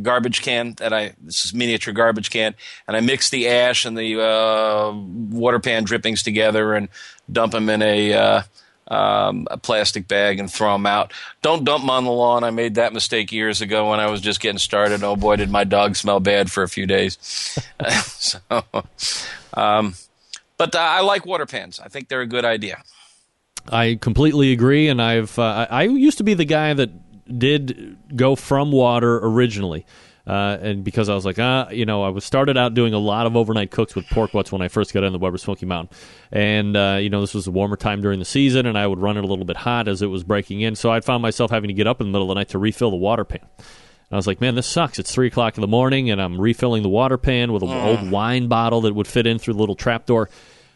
garbage 0.03 0.43
can 0.43 0.75
that 0.75 0.93
I 0.93 1.15
this 1.21 1.45
is 1.45 1.55
miniature 1.55 1.95
garbage 1.95 2.31
can, 2.31 2.55
and 2.87 2.97
I 2.97 3.01
mix 3.01 3.31
the 3.31 3.49
ash 3.49 3.85
and 3.85 3.97
the 3.97 4.21
uh, 4.21 4.93
water 4.93 5.59
pan 5.59 5.85
drippings 5.85 6.23
together 6.23 6.75
and 6.75 6.89
dump 7.31 7.53
them 7.53 7.69
in 7.69 7.83
a. 7.83 8.13
Uh, 8.13 8.43
um, 8.89 9.49
a 9.51 9.59
plastic 9.59 10.07
bag 10.07 10.39
and 10.39 10.49
throw 10.49 10.73
them 10.73 10.87
out. 10.87 11.13
Don't 11.43 11.65
dump 11.65 11.83
them 11.83 11.91
on 11.91 12.05
the 12.05 12.13
lawn. 12.13 12.45
I 12.45 12.51
made 12.51 12.77
that 12.77 12.93
mistake 12.93 13.33
years 13.33 13.61
ago 13.61 13.91
when 13.91 13.99
I 13.99 14.09
was 14.09 14.21
just 14.21 14.41
getting 14.41 14.59
started. 14.59 15.03
Oh 15.03 15.17
boy, 15.17 15.35
did 15.35 15.51
my 15.51 15.65
dog 15.65 15.97
smell 15.97 16.21
bad 16.21 16.53
for 16.53 16.63
a 16.63 16.69
few 16.69 16.87
days. 16.87 17.19
so, 18.07 18.39
um, 19.55 19.95
but 20.57 20.75
uh, 20.75 20.79
I 20.79 21.01
like 21.01 21.27
water 21.27 21.47
pans. 21.47 21.81
I 21.81 21.89
think 21.89 22.09
they're 22.09 22.21
a 22.21 22.27
good 22.27 22.45
idea. 22.45 22.83
I 23.69 23.99
completely 24.01 24.53
agree, 24.53 24.89
and 24.89 25.03
I've 25.03 25.39
uh, 25.39 25.67
I 25.71 25.85
used 25.85 26.19
to 26.19 26.25
be 26.25 26.35
the 26.35 26.45
guy 26.45 26.73
that 26.73 26.91
did 27.27 27.97
go 28.15 28.37
from 28.37 28.73
water 28.73 29.19
originally. 29.19 29.87
Uh, 30.27 30.59
and 30.61 30.83
because 30.83 31.09
I 31.09 31.15
was 31.15 31.25
like, 31.25 31.39
ah, 31.39 31.69
you 31.71 31.87
know, 31.87 32.03
I 32.03 32.09
was 32.09 32.25
started 32.25 32.57
out 32.57 32.75
doing 32.75 32.93
a 32.93 32.99
lot 32.99 33.27
of 33.27 33.37
overnight 33.37 33.71
cooks 33.71 33.95
with 33.95 34.09
pork 34.09 34.33
butts 34.33 34.51
when 34.51 34.61
I 34.61 34.67
first 34.67 34.93
got 34.93 35.05
in 35.05 35.13
the 35.13 35.21
Weber 35.21 35.39
Smoky 35.39 35.67
Mountain, 35.67 35.97
and 36.33 36.77
uh, 36.77 36.99
you 37.01 37.11
know, 37.11 37.21
this 37.21 37.33
was 37.33 37.47
a 37.47 37.53
warmer 37.53 37.77
time 37.77 38.03
during 38.03 38.19
the 38.19 38.25
season, 38.25 38.67
and 38.67 38.77
I 38.77 38.89
would 38.89 38.99
run 38.99 39.17
it 39.17 39.23
a 39.23 39.27
little 39.29 39.45
bit 39.45 39.57
hot 39.57 39.87
as 39.87 40.03
it 40.03 40.09
was 40.09 40.25
breaking 40.25 40.63
in, 40.63 40.75
so 40.75 40.91
I 40.91 40.99
found 40.99 41.23
myself 41.23 41.53
having 41.53 41.69
to 41.69 41.75
get 41.75 41.87
up 41.87 42.01
in 42.01 42.09
the 42.09 42.11
middle 42.11 42.29
of 42.29 42.35
the 42.35 42.41
night 42.41 42.49
to 42.49 42.59
refill 42.59 42.91
the 42.91 42.97
water 42.97 43.25
pan. 43.25 43.47
And 43.59 44.15
I 44.15 44.17
was 44.17 44.27
like, 44.27 44.41
man, 44.41 44.57
this 44.57 44.67
sucks. 44.67 44.99
It's 44.99 45.13
three 45.13 45.29
o'clock 45.29 45.57
in 45.59 45.61
the 45.61 45.69
morning, 45.69 46.11
and 46.11 46.21
I'm 46.21 46.41
refilling 46.41 46.83
the 46.83 46.89
water 46.89 47.19
pan 47.19 47.53
with 47.53 47.63
an 47.63 47.71
old 47.71 48.11
wine 48.11 48.49
bottle 48.49 48.81
that 48.81 48.95
would 48.97 49.07
fit 49.07 49.29
in 49.29 49.39
through 49.39 49.55
the 49.55 49.61
little 49.61 49.77
trapdoor. 49.77 50.29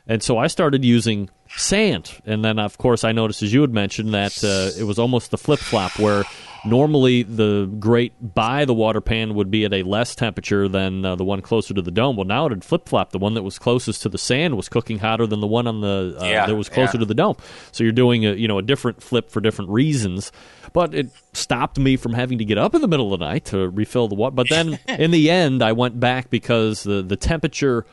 And 0.07 0.23
so 0.23 0.39
I 0.39 0.47
started 0.47 0.85
using 0.85 1.29
sand. 1.57 2.21
And 2.25 2.45
then, 2.45 2.59
of 2.59 2.79
course, 2.79 3.05
I 3.05 3.13
noticed, 3.13 3.43
as 3.43 3.53
you 3.53 3.61
had 3.61 3.73
mentioned, 3.73 4.15
that 4.15 4.43
uh, 4.45 4.79
it 4.79 4.85
was 4.85 4.99
almost 4.99 5.31
the 5.31 5.39
flip 5.39 5.61
flop 5.61 5.99
where 5.99 6.25
normally 6.65 7.23
the 7.23 7.67
grate 7.79 8.13
by 8.21 8.65
the 8.65 8.75
water 8.75 9.01
pan 9.01 9.35
would 9.35 9.51
be 9.51 9.65
at 9.65 9.73
a 9.73 9.83
less 9.83 10.15
temperature 10.15 10.69
than 10.69 11.05
uh, 11.05 11.17
the 11.17 11.25
one 11.25 11.41
closer 11.41 11.75
to 11.75 11.83
the 11.83 11.91
dome. 11.91 12.17
Well, 12.17 12.27
now 12.27 12.47
it 12.47 12.51
had 12.51 12.65
flip 12.65 12.89
flopped. 12.89 13.13
The 13.13 13.19
one 13.19 13.35
that 13.35 13.43
was 13.43 13.59
closest 13.59 14.03
to 14.03 14.09
the 14.09 14.19
sand 14.19 14.57
was 14.57 14.69
cooking 14.69 14.99
hotter 14.99 15.27
than 15.27 15.41
the 15.41 15.47
one 15.47 15.67
on 15.67 15.81
the 15.81 16.17
uh, 16.21 16.25
yeah, 16.25 16.47
that 16.47 16.55
was 16.55 16.69
closer 16.69 16.97
yeah. 16.97 17.01
to 17.01 17.07
the 17.07 17.15
dome. 17.15 17.37
So 17.73 17.85
you're 17.85 17.93
doing 17.93 18.27
a 18.27 18.33
you 18.33 18.49
know 18.49 18.59
a 18.59 18.63
different 18.63 19.03
flip 19.03 19.31
for 19.31 19.41
different 19.41 19.71
reasons. 19.71 20.33
But 20.73 20.95
it 20.95 21.11
stopped 21.33 21.79
me 21.79 21.97
from 21.97 22.13
having 22.13 22.39
to 22.39 22.45
get 22.45 22.59
up 22.59 22.75
in 22.75 22.81
the 22.81 22.89
middle 22.89 23.13
of 23.13 23.19
the 23.19 23.27
night 23.27 23.47
to 23.47 23.69
refill 23.71 24.09
the 24.09 24.15
water. 24.15 24.35
But 24.35 24.49
then 24.49 24.79
in 24.89 25.11
the 25.11 25.31
end, 25.31 25.63
I 25.63 25.73
went 25.73 25.99
back 25.99 26.31
because 26.31 26.83
the 26.83 27.03
the 27.03 27.17
temperature 27.17 27.87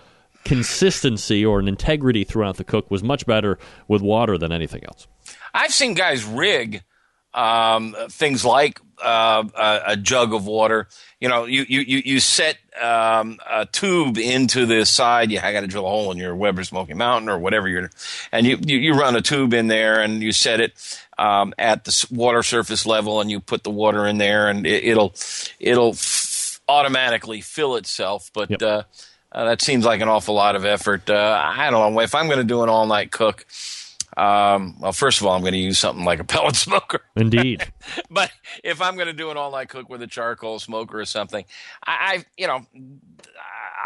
consistency 0.47 1.45
or 1.45 1.59
an 1.59 1.67
integrity 1.67 2.23
throughout 2.23 2.55
the 2.55 2.63
cook 2.63 2.89
was 2.89 3.03
much 3.03 3.25
better 3.25 3.59
with 3.89 4.01
water 4.01 4.37
than 4.37 4.53
anything 4.53 4.81
else. 4.85 5.05
I've 5.53 5.73
seen 5.73 5.93
guys 5.93 6.23
rig 6.23 6.83
um, 7.33 7.95
things 8.09 8.45
like 8.45 8.79
uh, 9.03 9.43
a, 9.53 9.81
a, 9.87 9.97
jug 9.97 10.33
of 10.33 10.47
water. 10.47 10.87
You 11.19 11.27
know, 11.29 11.45
you 11.45 11.65
you 11.67 11.81
you 11.81 12.19
set 12.19 12.57
um, 12.81 13.37
a 13.47 13.65
tube 13.65 14.17
into 14.17 14.65
the 14.65 14.85
side. 14.85 15.31
You 15.31 15.39
got 15.39 15.61
to 15.61 15.67
drill 15.67 15.85
a 15.85 15.89
hole 15.89 16.11
in 16.11 16.17
your 16.17 16.35
Weber 16.35 16.63
Smoky 16.63 16.93
Mountain 16.93 17.29
or 17.29 17.37
whatever 17.37 17.67
you're, 17.67 17.91
and 18.31 18.47
you, 18.47 18.57
you, 18.65 18.77
you 18.77 18.93
run 18.93 19.15
a 19.15 19.21
tube 19.21 19.53
in 19.53 19.67
there 19.67 20.01
and 20.01 20.23
you 20.23 20.31
set 20.31 20.61
it 20.61 20.99
um, 21.17 21.53
at 21.59 21.83
the 21.83 22.07
water 22.09 22.41
surface 22.41 22.85
level, 22.85 23.21
and 23.21 23.29
you 23.29 23.39
put 23.39 23.63
the 23.63 23.69
water 23.69 24.07
in 24.07 24.17
there, 24.17 24.47
and 24.47 24.65
it, 24.65 24.95
will 24.95 25.13
it'll 25.59 25.91
f- 25.91 26.59
automatically 26.67 27.41
fill 27.41 27.75
itself. 27.75 28.31
But 28.33 28.49
yep. 28.49 28.61
uh, 28.63 28.83
uh, 29.38 29.45
that 29.45 29.61
seems 29.61 29.85
like 29.85 30.01
an 30.01 30.07
awful 30.07 30.33
lot 30.33 30.55
of 30.55 30.65
effort. 30.65 31.07
Uh, 31.07 31.39
I 31.45 31.69
don't 31.69 31.93
know 31.93 31.99
if 32.01 32.15
I'm 32.15 32.25
going 32.25 32.39
to 32.39 32.43
do 32.43 32.63
an 32.63 32.69
all 32.69 32.88
night 32.88 33.11
cook. 33.11 33.45
Um, 34.17 34.79
well, 34.79 34.93
first 34.93 35.21
of 35.21 35.27
all, 35.27 35.35
I'm 35.35 35.41
going 35.41 35.53
to 35.53 35.59
use 35.59 35.77
something 35.77 36.03
like 36.03 36.19
a 36.19 36.23
pellet 36.23 36.55
smoker. 36.55 37.01
Indeed. 37.15 37.71
but 38.09 38.31
if 38.63 38.81
I'm 38.81 38.95
going 38.95 39.05
to 39.05 39.13
do 39.13 39.29
an 39.29 39.38
all 39.38 39.51
night 39.51 39.69
cook 39.69 39.89
with 39.89 40.01
a 40.01 40.07
charcoal 40.07 40.57
smoker 40.57 40.99
or 40.99 41.05
something, 41.05 41.45
I, 41.85 41.91
I 41.91 42.25
you 42.35 42.47
know, 42.47 42.65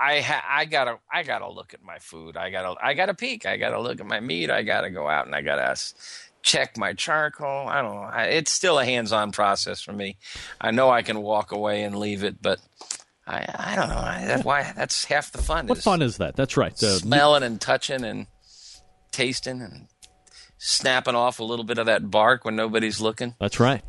I 0.02 0.22
ha- 0.22 0.46
I 0.48 0.64
gotta 0.64 1.00
I 1.12 1.24
gotta 1.24 1.50
look 1.50 1.74
at 1.74 1.84
my 1.84 2.00
food. 2.00 2.38
I 2.38 2.50
gotta 2.50 2.74
I 2.82 2.94
gotta 2.94 3.14
peek. 3.14 3.46
I 3.46 3.58
gotta 3.58 3.80
look 3.80 4.00
at 4.00 4.06
my 4.06 4.22
meat. 4.22 4.50
I 4.50 4.64
gotta 4.64 4.90
go 4.90 5.10
out 5.10 5.26
and 5.26 5.36
I 5.36 5.42
gotta 5.42 5.76
check 6.44 6.78
my 6.78 6.94
charcoal. 6.94 7.68
I 7.68 7.82
don't 7.82 7.96
know. 7.96 8.02
I, 8.02 8.24
it's 8.28 8.52
still 8.52 8.80
a 8.80 8.86
hands 8.86 9.12
on 9.12 9.34
process 9.34 9.82
for 9.82 9.92
me. 9.92 10.16
I 10.62 10.72
know 10.72 10.90
I 10.90 11.02
can 11.02 11.22
walk 11.22 11.52
away 11.52 11.84
and 11.84 11.98
leave 11.98 12.24
it, 12.24 12.42
but. 12.42 12.62
I, 13.32 13.72
I 13.72 13.76
don't 13.78 13.88
know. 13.90 13.96
I, 13.98 14.26
that's 14.26 14.44
why 14.44 14.74
that's 14.76 15.06
half 15.06 15.32
the 15.32 15.38
fun. 15.38 15.68
What 15.68 15.78
fun 15.78 16.02
is 16.02 16.18
that? 16.18 16.36
That's 16.36 16.58
right. 16.58 16.74
Uh, 16.84 16.98
smelling 16.98 17.44
and 17.44 17.62
touching 17.62 18.04
and 18.04 18.28
tasting 19.12 19.62
and 19.62 19.88
snapping 20.58 21.16
off 21.16 21.40
a 21.40 21.44
little 21.44 21.64
bit 21.66 21.78
of 21.78 21.86
that 21.86 22.12
bark 22.12 22.44
when 22.44 22.58
nobody's 22.58 23.00
looking. 23.00 23.36
That's 23.40 23.58
right. 23.60 23.82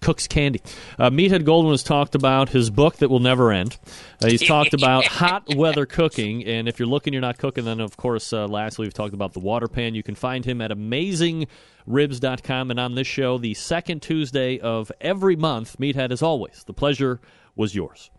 cooks 0.00 0.26
candy. 0.26 0.60
Uh, 0.98 1.10
Meathead 1.10 1.44
Goldwyn 1.44 1.70
has 1.70 1.84
talked 1.84 2.16
about 2.16 2.48
his 2.48 2.70
book 2.70 2.96
that 2.96 3.08
will 3.08 3.20
never 3.20 3.52
end. 3.52 3.78
Uh, 4.20 4.26
he's 4.28 4.44
talked 4.44 4.74
about 4.74 5.04
hot 5.20 5.54
weather 5.54 5.86
cooking, 5.86 6.44
and 6.44 6.68
if 6.68 6.80
you're 6.80 6.88
looking, 6.88 7.12
you're 7.12 7.22
not 7.22 7.38
cooking, 7.38 7.64
then 7.64 7.78
of 7.78 7.96
course, 7.96 8.32
uh, 8.32 8.46
lastly, 8.48 8.84
we've 8.86 8.92
talked 8.94 9.14
about 9.14 9.32
the 9.32 9.38
water 9.40 9.68
pan. 9.68 9.94
You 9.94 10.02
can 10.02 10.16
find 10.16 10.44
him 10.44 10.60
at 10.60 10.72
AmazingRibs.com, 10.72 12.70
and 12.72 12.80
on 12.80 12.94
this 12.96 13.06
show, 13.06 13.38
the 13.38 13.54
second 13.54 14.02
Tuesday 14.02 14.58
of 14.58 14.90
every 15.00 15.36
month, 15.36 15.76
Meathead, 15.78 16.10
as 16.10 16.20
always, 16.20 16.64
the 16.66 16.74
pleasure 16.74 17.20
was 17.54 17.74
yours. 17.76 18.10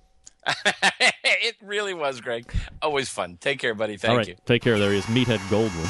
it 1.23 1.55
really 1.61 1.93
was, 1.93 2.21
Greg. 2.21 2.51
Always 2.81 3.09
fun. 3.09 3.37
Take 3.39 3.59
care, 3.59 3.73
buddy. 3.73 3.97
Thank 3.97 4.17
right, 4.17 4.27
you. 4.27 4.35
take 4.45 4.61
care. 4.61 4.77
There 4.79 4.91
he 4.91 4.97
is, 4.97 5.05
Meathead 5.05 5.39
Goldwyn. 5.49 5.85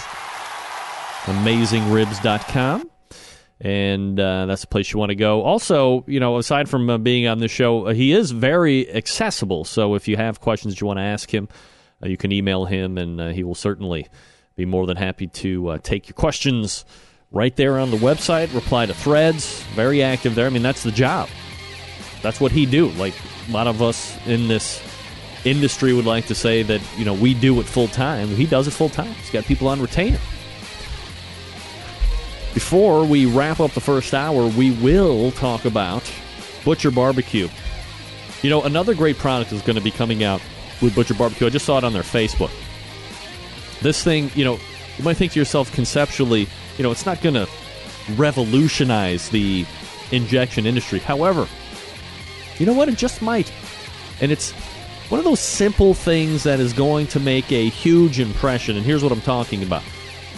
AmazingRibs.com. 1.26 2.90
And 3.62 4.20
uh, 4.20 4.46
that's 4.46 4.62
the 4.62 4.68
place 4.68 4.92
you 4.92 5.00
want 5.00 5.12
to 5.12 5.16
go. 5.16 5.42
Also, 5.42 6.04
you 6.06 6.20
know, 6.20 6.38
aside 6.38 6.68
from 6.68 6.90
uh, 6.90 6.98
being 6.98 7.28
on 7.28 7.40
the 7.40 7.48
show, 7.48 7.88
uh, 7.88 7.94
he 7.94 8.12
is 8.12 8.32
very 8.32 8.92
accessible. 8.94 9.64
So 9.64 9.96
if 9.96 10.08
you 10.08 10.18
have 10.18 10.42
questions 10.42 10.82
you 10.82 10.88
want 10.88 10.98
to 10.98 11.04
ask 11.04 11.34
him, 11.34 11.48
uh, 12.04 12.08
you 12.08 12.18
can 12.18 12.34
email 12.34 12.66
him, 12.66 12.98
and 12.98 13.22
uh, 13.22 13.28
he 13.30 13.44
will 13.44 13.56
certainly 13.56 14.08
be 14.58 14.66
more 14.66 14.86
than 14.86 14.98
happy 14.98 15.28
to 15.28 15.70
uh, 15.70 15.78
take 15.78 16.10
your 16.10 16.14
questions 16.14 16.84
right 17.32 17.56
there 17.56 17.80
on 17.80 17.90
the 17.90 17.98
website. 17.98 18.54
Reply 18.54 18.86
to 18.86 18.94
threads. 18.94 19.64
Very 19.76 20.04
active 20.04 20.36
there. 20.36 20.46
I 20.46 20.50
mean, 20.50 20.62
that's 20.62 20.84
the 20.84 20.92
job. 20.92 21.30
That's 22.24 22.40
what 22.42 22.52
he 22.52 22.66
do. 22.66 22.90
Like 22.92 23.14
a 23.48 23.52
lot 23.52 23.68
of 23.68 23.84
us 23.84 24.18
in 24.26 24.48
this 24.48 24.82
industry 25.46 25.94
would 25.94 26.06
like 26.06 26.26
to 26.28 26.36
say 26.36 26.64
that 26.64 26.82
you 26.98 27.06
know 27.06 27.14
we 27.14 27.36
do 27.36 27.60
it 27.60 27.66
full 27.66 27.90
time. 27.90 28.30
He 28.30 28.48
does 28.48 28.68
it 28.68 28.72
full 28.72 28.90
time. 28.90 29.14
He's 29.14 29.30
got 29.30 29.44
people 29.44 29.68
on 29.68 29.80
retainer. 29.80 30.20
Before 32.54 33.04
we 33.04 33.26
wrap 33.26 33.60
up 33.60 33.72
the 33.72 33.82
first 33.82 34.14
hour, 34.14 34.48
we 34.48 34.72
will 34.72 35.32
talk 35.32 35.66
about 35.66 36.10
Butcher 36.64 36.92
Barbecue. 36.92 37.50
You 38.42 38.50
know, 38.50 38.64
another 38.64 38.94
great 38.94 39.18
product 39.18 39.52
is 39.52 39.62
going 39.62 39.76
to 39.76 39.82
be 39.82 39.92
coming 39.92 40.24
out 40.24 40.42
with 40.82 40.96
Butcher 40.96 41.16
Barbecue. 41.16 41.48
I 41.48 41.50
just 41.50 41.66
saw 41.66 41.78
it 41.78 41.84
on 41.84 41.94
their 41.94 42.04
Facebook. 42.04 42.52
This 43.82 44.04
thing, 44.04 44.30
you 44.36 44.46
know, 44.46 44.60
you 44.98 45.04
might 45.04 45.18
think 45.18 45.32
to 45.34 45.40
yourself 45.40 45.74
conceptually, 45.74 46.48
you 46.78 46.84
know, 46.84 46.92
it's 46.92 47.06
not 47.06 47.22
going 47.22 47.36
to 47.36 47.50
revolutionize 48.16 49.30
the 49.30 49.66
injection 50.12 50.66
industry. 50.66 51.00
However, 51.00 51.48
you 52.60 52.66
know 52.66 52.74
what? 52.74 52.90
It 52.90 52.98
just 52.98 53.22
might. 53.22 53.52
And 54.22 54.32
it's 54.32 54.52
one 55.10 55.20
of 55.20 55.26
those 55.26 55.40
simple 55.40 55.94
things 55.94 56.44
that 56.44 56.60
is 56.60 56.74
going 56.74 57.08
to 57.08 57.20
make 57.20 57.52
a 57.52 57.70
huge 57.70 58.20
impression. 58.20 58.78
And 58.78 58.86
here's 58.86 59.04
what 59.04 59.12
I'm 59.12 59.22
talking 59.22 59.64
about 59.64 59.84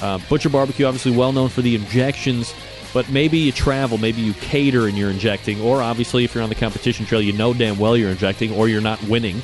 uh, 0.01 0.19
Butcher 0.29 0.49
Barbecue, 0.49 0.85
obviously 0.85 1.15
well 1.15 1.31
known 1.31 1.49
for 1.49 1.61
the 1.61 1.75
injections, 1.75 2.53
but 2.93 3.09
maybe 3.09 3.37
you 3.37 3.51
travel, 3.51 3.97
maybe 3.97 4.21
you 4.21 4.33
cater 4.33 4.87
and 4.87 4.97
you're 4.97 5.09
injecting, 5.09 5.61
or 5.61 5.81
obviously 5.81 6.23
if 6.23 6.35
you're 6.35 6.43
on 6.43 6.49
the 6.49 6.55
competition 6.55 7.05
trail, 7.05 7.21
you 7.21 7.33
know 7.33 7.53
damn 7.53 7.77
well 7.77 7.95
you're 7.95 8.09
injecting, 8.09 8.53
or 8.53 8.67
you're 8.67 8.81
not 8.81 9.01
winning. 9.03 9.41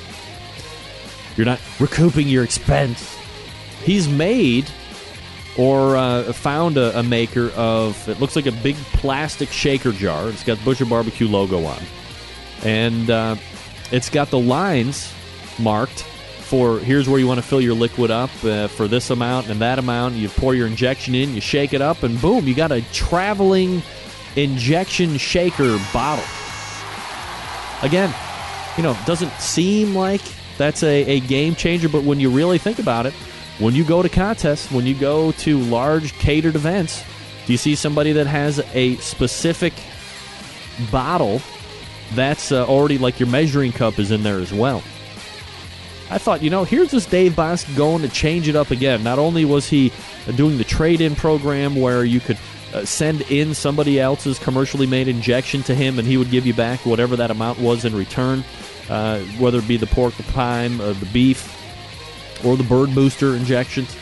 You're 1.37 1.45
not 1.45 1.61
recouping 1.79 2.27
your 2.27 2.43
expense. 2.43 3.17
He's 3.83 4.09
made 4.09 4.69
or 5.57 5.95
uh, 5.95 6.31
found 6.33 6.77
a, 6.77 6.97
a 6.99 7.03
maker 7.03 7.49
of, 7.55 8.07
it 8.07 8.19
looks 8.19 8.35
like 8.35 8.45
a 8.45 8.51
big 8.51 8.75
plastic 8.93 9.49
shaker 9.49 9.91
jar. 9.91 10.29
It's 10.29 10.43
got 10.43 10.63
Butcher 10.63 10.85
Barbecue 10.85 11.27
logo 11.27 11.63
on. 11.65 11.81
And 12.63 13.09
uh, 13.09 13.35
it's 13.91 14.09
got 14.09 14.29
the 14.29 14.39
lines 14.39 15.13
marked 15.59 16.03
for 16.51 16.79
here's 16.79 17.07
where 17.07 17.17
you 17.17 17.27
want 17.27 17.39
to 17.39 17.45
fill 17.45 17.61
your 17.61 17.73
liquid 17.73 18.11
up 18.11 18.29
uh, 18.43 18.67
for 18.67 18.87
this 18.87 19.09
amount 19.09 19.47
and 19.49 19.61
that 19.61 19.79
amount. 19.79 20.15
You 20.15 20.27
pour 20.27 20.53
your 20.53 20.67
injection 20.67 21.15
in, 21.15 21.33
you 21.33 21.39
shake 21.39 21.73
it 21.73 21.81
up, 21.81 22.03
and 22.03 22.19
boom, 22.19 22.45
you 22.45 22.53
got 22.53 22.73
a 22.73 22.81
traveling 22.91 23.81
injection 24.35 25.17
shaker 25.17 25.79
bottle. 25.93 26.25
Again, 27.81 28.13
you 28.75 28.83
know, 28.83 28.97
doesn't 29.05 29.31
seem 29.39 29.95
like 29.95 30.21
that's 30.57 30.83
a, 30.83 31.03
a 31.05 31.19
game 31.21 31.55
changer, 31.55 31.87
but 31.87 32.03
when 32.03 32.19
you 32.19 32.29
really 32.29 32.57
think 32.57 32.79
about 32.79 33.05
it, 33.05 33.13
when 33.59 33.73
you 33.73 33.85
go 33.85 34.01
to 34.01 34.09
contests, 34.09 34.69
when 34.71 34.85
you 34.85 34.93
go 34.93 35.31
to 35.33 35.57
large 35.59 36.13
catered 36.13 36.55
events, 36.55 37.03
do 37.45 37.53
you 37.53 37.57
see 37.57 37.75
somebody 37.75 38.11
that 38.11 38.27
has 38.27 38.59
a 38.73 38.97
specific 38.97 39.73
bottle 40.91 41.41
that's 42.15 42.51
uh, 42.51 42.65
already 42.65 42.97
like 42.97 43.19
your 43.19 43.29
measuring 43.29 43.71
cup 43.71 43.99
is 43.99 44.11
in 44.11 44.23
there 44.23 44.39
as 44.39 44.53
well? 44.53 44.83
I 46.09 46.17
thought, 46.17 46.43
you 46.43 46.49
know, 46.49 46.65
here's 46.65 46.91
this 46.91 47.05
Dave 47.05 47.33
Bouska 47.33 47.75
going 47.77 48.01
to 48.01 48.09
change 48.09 48.49
it 48.49 48.55
up 48.55 48.69
again. 48.69 49.01
Not 49.01 49.17
only 49.17 49.45
was 49.45 49.69
he 49.69 49.93
doing 50.35 50.57
the 50.57 50.65
trade 50.65 50.99
in 50.99 51.15
program 51.15 51.75
where 51.75 52.03
you 52.03 52.19
could 52.19 52.37
uh, 52.73 52.83
send 52.83 53.21
in 53.31 53.53
somebody 53.53 53.97
else's 53.97 54.37
commercially 54.37 54.85
made 54.85 55.07
injection 55.07 55.63
to 55.63 55.73
him 55.73 55.99
and 55.99 56.07
he 56.07 56.17
would 56.17 56.29
give 56.29 56.45
you 56.45 56.53
back 56.53 56.85
whatever 56.85 57.15
that 57.15 57.31
amount 57.31 57.59
was 57.59 57.85
in 57.85 57.95
return, 57.95 58.43
uh, 58.89 59.19
whether 59.39 59.59
it 59.59 59.67
be 59.69 59.77
the 59.77 59.87
pork, 59.87 60.13
the 60.15 60.23
prime, 60.23 60.81
uh, 60.81 60.91
the 60.93 61.05
beef, 61.07 61.57
or 62.45 62.57
the 62.57 62.63
bird 62.63 62.93
booster 62.93 63.35
injections. 63.35 63.95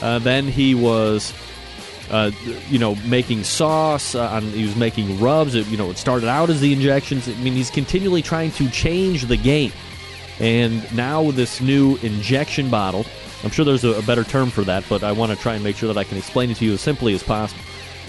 Uh, 0.00 0.18
then 0.18 0.48
he 0.48 0.74
was. 0.74 1.32
Uh, 2.12 2.30
you 2.68 2.78
know, 2.78 2.94
making 3.06 3.42
sauce. 3.42 4.14
Uh, 4.14 4.28
on, 4.28 4.42
he 4.42 4.66
was 4.66 4.76
making 4.76 5.18
rubs. 5.18 5.54
It, 5.54 5.66
you 5.68 5.78
know, 5.78 5.90
it 5.90 5.96
started 5.96 6.28
out 6.28 6.50
as 6.50 6.60
the 6.60 6.70
injections. 6.70 7.26
I 7.26 7.32
mean, 7.36 7.54
he's 7.54 7.70
continually 7.70 8.20
trying 8.20 8.50
to 8.52 8.68
change 8.68 9.22
the 9.24 9.38
game. 9.38 9.72
And 10.38 10.94
now 10.94 11.22
with 11.22 11.36
this 11.36 11.62
new 11.62 11.96
injection 12.02 12.68
bottle, 12.68 13.06
I'm 13.42 13.50
sure 13.50 13.64
there's 13.64 13.84
a, 13.84 13.92
a 13.92 14.02
better 14.02 14.24
term 14.24 14.50
for 14.50 14.62
that, 14.64 14.84
but 14.88 15.02
I 15.02 15.12
want 15.12 15.32
to 15.32 15.38
try 15.38 15.54
and 15.54 15.64
make 15.64 15.76
sure 15.76 15.92
that 15.92 15.98
I 15.98 16.04
can 16.04 16.18
explain 16.18 16.50
it 16.50 16.58
to 16.58 16.64
you 16.64 16.74
as 16.74 16.80
simply 16.80 17.14
as 17.14 17.22
possible. 17.22 17.62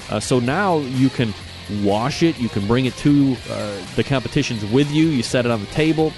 Uh, 0.09 0.19
so 0.19 0.39
now 0.39 0.79
you 0.79 1.09
can 1.09 1.33
wash 1.81 2.23
it, 2.23 2.37
you 2.39 2.49
can 2.49 2.67
bring 2.67 2.85
it 2.85 2.95
to 2.97 3.37
uh, 3.49 3.81
the 3.95 4.03
competitions 4.03 4.65
with 4.65 4.91
you, 4.91 5.07
you 5.07 5.23
set 5.23 5.45
it 5.45 5.51
on 5.51 5.61
the 5.61 5.67
table, 5.67 6.11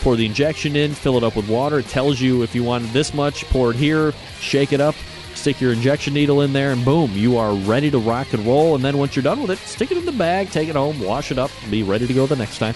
pour 0.00 0.16
the 0.16 0.24
injection 0.24 0.76
in, 0.76 0.92
fill 0.92 1.16
it 1.18 1.24
up 1.24 1.36
with 1.36 1.48
water. 1.48 1.80
It 1.80 1.86
tells 1.86 2.20
you 2.20 2.42
if 2.42 2.54
you 2.54 2.64
want 2.64 2.90
this 2.92 3.12
much, 3.12 3.44
pour 3.46 3.70
it 3.70 3.76
here, 3.76 4.12
shake 4.40 4.72
it 4.72 4.80
up, 4.80 4.94
stick 5.38 5.60
your 5.60 5.72
injection 5.72 6.14
needle 6.14 6.42
in 6.42 6.52
there, 6.52 6.72
and 6.72 6.84
boom, 6.84 7.12
you 7.12 7.38
are 7.38 7.54
ready 7.54 7.90
to 7.90 7.98
rock 7.98 8.32
and 8.32 8.44
roll. 8.44 8.74
And 8.74 8.84
then 8.84 8.98
once 8.98 9.16
you're 9.16 9.22
done 9.22 9.40
with 9.40 9.50
it, 9.50 9.58
stick 9.58 9.90
it 9.90 9.96
in 9.96 10.04
the 10.04 10.12
bag, 10.12 10.50
take 10.50 10.68
it 10.68 10.76
home, 10.76 11.00
wash 11.00 11.30
it 11.30 11.38
up, 11.38 11.50
and 11.62 11.70
be 11.70 11.82
ready 11.82 12.06
to 12.06 12.12
go 12.12 12.26
the 12.26 12.36
next 12.36 12.58
time. 12.58 12.74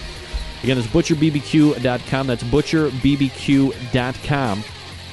Again, 0.63 0.77
it's 0.77 0.87
butcherbbq.com. 0.87 2.27
That's 2.27 2.43
butcherbbq.com. 2.43 4.63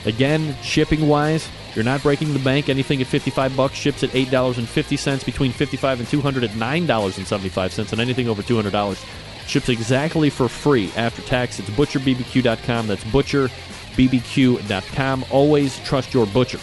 Again, 0.06 0.56
shipping 0.62 1.08
wise, 1.08 1.48
you're 1.74 1.84
not 1.84 2.02
breaking 2.02 2.32
the 2.32 2.38
bank. 2.38 2.68
Anything 2.68 3.00
at 3.00 3.06
55 3.06 3.56
bucks 3.56 3.74
ships 3.74 4.02
at 4.02 4.10
$8.50, 4.10 5.24
between 5.24 5.52
55 5.52 6.00
and 6.00 6.08
200 6.08 6.44
at 6.44 6.50
$9.75, 6.50 7.92
and 7.92 8.00
anything 8.00 8.28
over 8.28 8.42
$200 8.42 9.46
ships 9.46 9.68
exactly 9.68 10.30
for 10.30 10.48
free 10.48 10.90
after 10.96 11.22
tax. 11.22 11.58
It's 11.58 11.70
butcherbbq.com. 11.70 12.86
That's 12.86 13.04
butcherbbq.com. 13.04 15.24
Always 15.30 15.78
trust 15.80 16.14
your 16.14 16.26
butcher. 16.26 16.60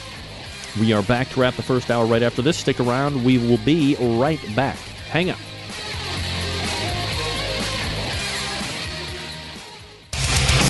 We 0.80 0.93
are 0.93 1.03
back 1.03 1.30
to 1.30 1.41
wrap 1.41 1.55
the 1.55 1.63
first 1.63 1.89
hour 1.89 2.05
right 2.05 2.23
after 2.23 2.41
this. 2.41 2.57
Stick 2.57 2.80
around. 2.80 3.23
We 3.23 3.38
will 3.38 3.59
be 3.59 3.95
right 3.99 4.39
back. 4.55 4.78
Hang 5.09 5.32
on. 5.32 5.38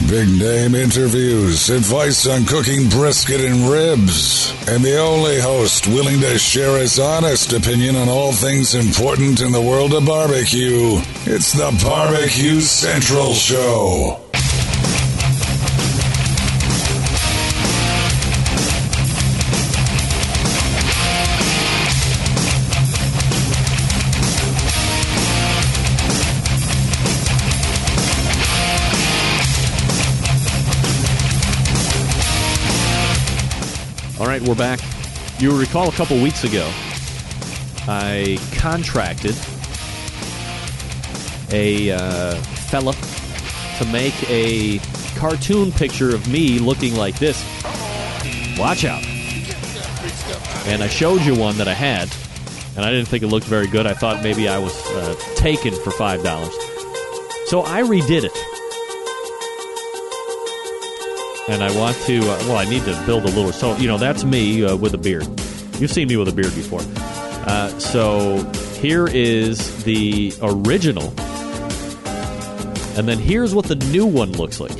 Big 0.09 0.39
name 0.39 0.73
interviews, 0.73 1.69
advice 1.69 2.25
on 2.27 2.45
cooking 2.45 2.87
brisket 2.87 3.41
and 3.41 3.69
ribs, 3.69 4.51
and 4.69 4.81
the 4.81 4.97
only 4.97 5.37
host 5.37 5.85
willing 5.85 6.21
to 6.21 6.39
share 6.39 6.77
his 6.77 6.97
honest 6.97 7.51
opinion 7.51 7.97
on 7.97 8.07
all 8.07 8.31
things 8.31 8.73
important 8.73 9.41
in 9.41 9.51
the 9.51 9.61
world 9.61 9.93
of 9.93 10.05
barbecue. 10.05 11.01
It's 11.25 11.51
the 11.51 11.77
Barbecue 11.83 12.61
Central 12.61 13.33
Show. 13.33 14.26
Right, 34.39 34.47
we're 34.47 34.55
back. 34.55 34.79
You 35.39 35.57
recall 35.57 35.89
a 35.89 35.91
couple 35.91 36.21
weeks 36.21 36.43
ago, 36.43 36.69
I 37.87 38.37
contracted 38.57 39.35
a 41.51 41.91
uh, 41.91 42.35
fella 42.69 42.93
to 43.77 43.85
make 43.91 44.13
a 44.29 44.79
cartoon 45.17 45.71
picture 45.71 46.13
of 46.13 46.27
me 46.27 46.59
looking 46.59 46.95
like 46.95 47.17
this. 47.17 47.41
Watch 48.57 48.85
out. 48.85 49.03
And 50.67 50.83
I 50.83 50.87
showed 50.87 51.21
you 51.21 51.35
one 51.35 51.57
that 51.57 51.67
I 51.67 51.73
had, 51.73 52.09
and 52.75 52.85
I 52.85 52.91
didn't 52.91 53.07
think 53.07 53.23
it 53.23 53.27
looked 53.27 53.47
very 53.47 53.67
good. 53.67 53.87
I 53.87 53.93
thought 53.93 54.21
maybe 54.21 54.47
I 54.47 54.59
was 54.59 54.75
uh, 54.91 55.15
taken 55.35 55.73
for 55.73 55.91
$5. 55.91 56.51
So 57.45 57.61
I 57.61 57.81
redid 57.81 58.23
it. 58.25 58.56
And 61.49 61.63
I 61.63 61.75
want 61.79 61.95
to, 62.07 62.17
uh, 62.19 62.37
well, 62.47 62.57
I 62.57 62.65
need 62.65 62.83
to 62.83 63.03
build 63.05 63.23
a 63.23 63.27
little. 63.27 63.51
So, 63.53 63.75
you 63.77 63.87
know, 63.87 63.97
that's 63.97 64.23
me 64.25 64.65
uh, 64.65 64.75
with 64.75 64.93
a 64.93 64.97
beard. 64.97 65.25
You've 65.79 65.91
seen 65.91 66.07
me 66.09 66.17
with 66.17 66.27
a 66.27 66.33
beard 66.33 66.53
before. 66.55 66.81
Uh, 67.49 67.69
so 67.79 68.43
here 68.81 69.07
is 69.07 69.83
the 69.85 70.33
original 70.41 71.13
And 72.97 73.07
then 73.07 73.19
here's 73.19 73.53
what 73.53 73.65
the 73.65 73.75
new 73.75 74.05
one 74.07 74.31
looks 74.31 74.59
like. 74.59 74.71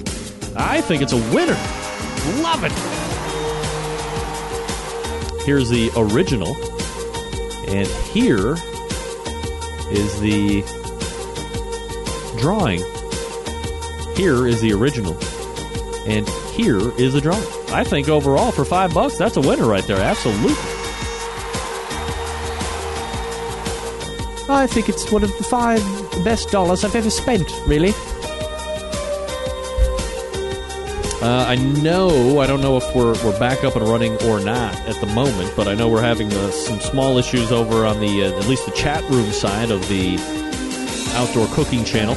I 0.56 0.82
think 0.82 1.04
it's 1.04 1.14
a 1.14 1.18
winner. 1.34 1.58
Love 2.42 2.64
it. 2.64 2.72
Here's 5.46 5.70
the 5.70 5.92
original. 5.96 6.56
And 7.70 7.88
here 8.12 8.58
is 9.92 10.20
the 10.20 10.64
drawing. 12.40 12.80
Here 14.16 14.48
is 14.48 14.60
the 14.62 14.74
original. 14.74 15.14
And 16.08 16.28
here 16.58 16.92
is 16.98 17.14
the 17.14 17.22
drawing. 17.22 17.46
I 17.70 17.84
think 17.84 18.10
overall 18.10 18.52
for 18.52 18.66
five 18.66 18.94
bucks, 18.94 19.18
that's 19.18 19.38
a 19.38 19.42
winner 19.42 19.68
right 19.68 19.86
there. 19.86 20.02
Absolutely. 20.02 20.54
I 24.50 24.66
think 24.66 24.90
it's 24.90 25.12
one 25.12 25.24
of 25.24 25.38
the 25.38 25.44
five 25.44 25.82
best 26.24 26.50
dollars 26.52 26.84
I've 26.84 26.96
ever 26.96 27.10
spent, 27.10 27.52
really. 27.68 27.92
Uh, 31.20 31.46
I 31.48 31.56
know, 31.56 32.40
I 32.40 32.48
don't 32.48 32.62
know 32.62 32.78
if 32.78 32.96
we're, 32.96 33.14
we're 33.24 33.38
back 33.40 33.64
up 33.64 33.76
and 33.76 33.88
running 33.88 34.16
or 34.24 34.40
not 34.40 34.76
at 34.88 34.96
the 35.02 35.08
moment, 35.08 35.52
but 35.56 35.68
I 35.68 35.74
know 35.74 35.90
we're 35.90 36.02
having 36.02 36.32
uh, 36.32 36.52
some 36.52 36.80
small 36.80 37.18
issues 37.18 37.52
over 37.52 37.86
on 37.86 38.00
the, 38.00 38.24
uh, 38.24 38.40
at 38.40 38.48
least 38.48 38.66
the 38.66 38.72
chat 38.72 39.04
room 39.10 39.32
side 39.32 39.70
of 39.70 39.88
the 39.90 40.18
outdoor 41.16 41.48
cooking 41.48 41.84
channel. 41.84 42.16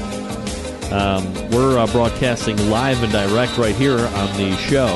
Um, 0.93 1.33
we're 1.51 1.79
uh, 1.79 1.87
broadcasting 1.89 2.57
live 2.69 3.03
and 3.03 3.13
direct 3.13 3.57
right 3.59 3.75
here 3.75 3.99
on 3.99 4.37
the 4.37 4.57
show, 4.57 4.89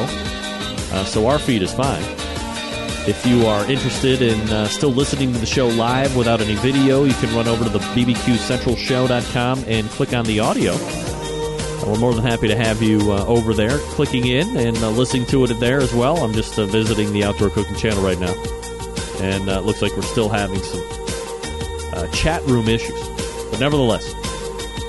uh, 0.92 1.04
so 1.04 1.26
our 1.26 1.38
feed 1.38 1.62
is 1.62 1.72
fine. 1.72 2.02
If 3.06 3.26
you 3.26 3.46
are 3.46 3.70
interested 3.70 4.22
in 4.22 4.40
uh, 4.48 4.66
still 4.66 4.90
listening 4.90 5.32
to 5.34 5.38
the 5.38 5.46
show 5.46 5.68
live 5.68 6.16
without 6.16 6.40
any 6.40 6.54
video, 6.54 7.04
you 7.04 7.12
can 7.14 7.34
run 7.36 7.46
over 7.46 7.62
to 7.62 7.70
the 7.70 7.78
bbqcentralshow.com 7.78 9.64
and 9.66 9.88
click 9.90 10.14
on 10.14 10.24
the 10.24 10.40
audio. 10.40 10.72
We're 11.86 11.98
more 11.98 12.14
than 12.14 12.24
happy 12.24 12.48
to 12.48 12.56
have 12.56 12.80
you 12.80 13.12
uh, 13.12 13.26
over 13.26 13.52
there, 13.52 13.76
clicking 13.78 14.26
in 14.26 14.56
and 14.56 14.76
uh, 14.78 14.88
listening 14.88 15.26
to 15.26 15.44
it 15.44 15.52
there 15.60 15.80
as 15.80 15.92
well. 15.92 16.16
I'm 16.24 16.32
just 16.32 16.58
uh, 16.58 16.64
visiting 16.64 17.12
the 17.12 17.24
Outdoor 17.24 17.50
Cooking 17.50 17.76
channel 17.76 18.02
right 18.02 18.18
now, 18.18 18.32
and 19.20 19.50
uh, 19.50 19.58
it 19.58 19.66
looks 19.66 19.82
like 19.82 19.94
we're 19.94 20.02
still 20.02 20.30
having 20.30 20.62
some 20.62 20.82
uh, 21.92 22.06
chat 22.08 22.42
room 22.46 22.68
issues. 22.68 22.98
But 23.50 23.60
nevertheless, 23.60 24.14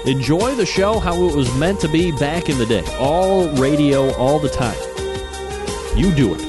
enjoy 0.08 0.56
the 0.56 0.66
show 0.66 0.99
how 0.99 1.16
it 1.24 1.36
was 1.36 1.53
meant 1.58 1.80
to 1.82 1.88
be 1.88 2.12
back 2.12 2.49
in 2.49 2.58
the 2.58 2.66
day. 2.66 2.84
All 2.99 3.49
radio, 3.56 4.14
all 4.16 4.39
the 4.39 4.49
time. 4.49 4.78
You 5.97 6.14
do 6.14 6.36
it. 6.36 6.41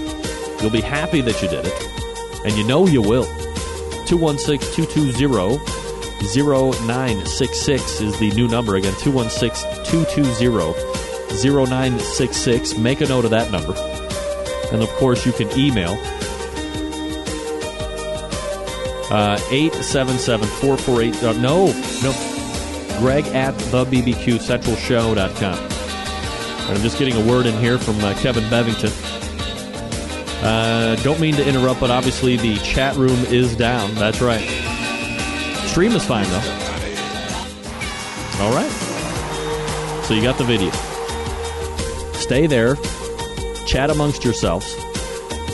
You'll 0.60 0.70
be 0.70 0.80
happy 0.80 1.20
that 1.20 1.40
you 1.42 1.48
did 1.48 1.66
it, 1.66 2.44
and 2.44 2.56
you 2.56 2.64
know 2.64 2.86
you 2.86 3.02
will. 3.02 3.26
216 4.06 4.86
220 4.86 5.58
0966 6.34 8.00
is 8.00 8.18
the 8.18 8.30
new 8.32 8.48
number. 8.48 8.76
Again, 8.76 8.94
216 9.00 9.84
220 9.84 10.96
0966. 11.42 12.78
Make 12.78 13.00
a 13.00 13.06
note 13.06 13.24
of 13.24 13.30
that 13.32 13.50
number. 13.50 13.74
And 14.72 14.82
of 14.82 14.88
course, 14.96 15.24
you 15.26 15.32
can 15.32 15.50
email 15.58 15.92
uh, 19.10 19.38
877 19.50 20.48
448. 20.48 21.22
Uh, 21.22 21.32
no, 21.34 21.66
no. 22.02 22.35
Greg 22.98 23.26
at 23.28 23.54
thebbqcentralshow.com. 23.54 25.58
And 26.68 26.76
I'm 26.76 26.82
just 26.82 26.98
getting 26.98 27.14
a 27.14 27.30
word 27.30 27.46
in 27.46 27.56
here 27.58 27.78
from 27.78 27.98
uh, 28.00 28.12
Kevin 28.14 28.42
Bevington. 28.44 28.92
Uh, 30.42 30.96
don't 30.96 31.20
mean 31.20 31.34
to 31.36 31.48
interrupt, 31.48 31.80
but 31.80 31.90
obviously 31.90 32.36
the 32.36 32.56
chat 32.58 32.96
room 32.96 33.24
is 33.26 33.56
down. 33.56 33.94
That's 33.94 34.20
right. 34.20 34.44
Stream 35.68 35.92
is 35.92 36.04
fine, 36.04 36.26
though. 36.28 36.42
All 38.40 38.52
right. 38.52 38.70
So 40.04 40.14
you 40.14 40.22
got 40.22 40.38
the 40.38 40.44
video. 40.44 40.70
Stay 42.12 42.46
there. 42.46 42.76
Chat 43.66 43.90
amongst 43.90 44.24
yourselves. 44.24 44.74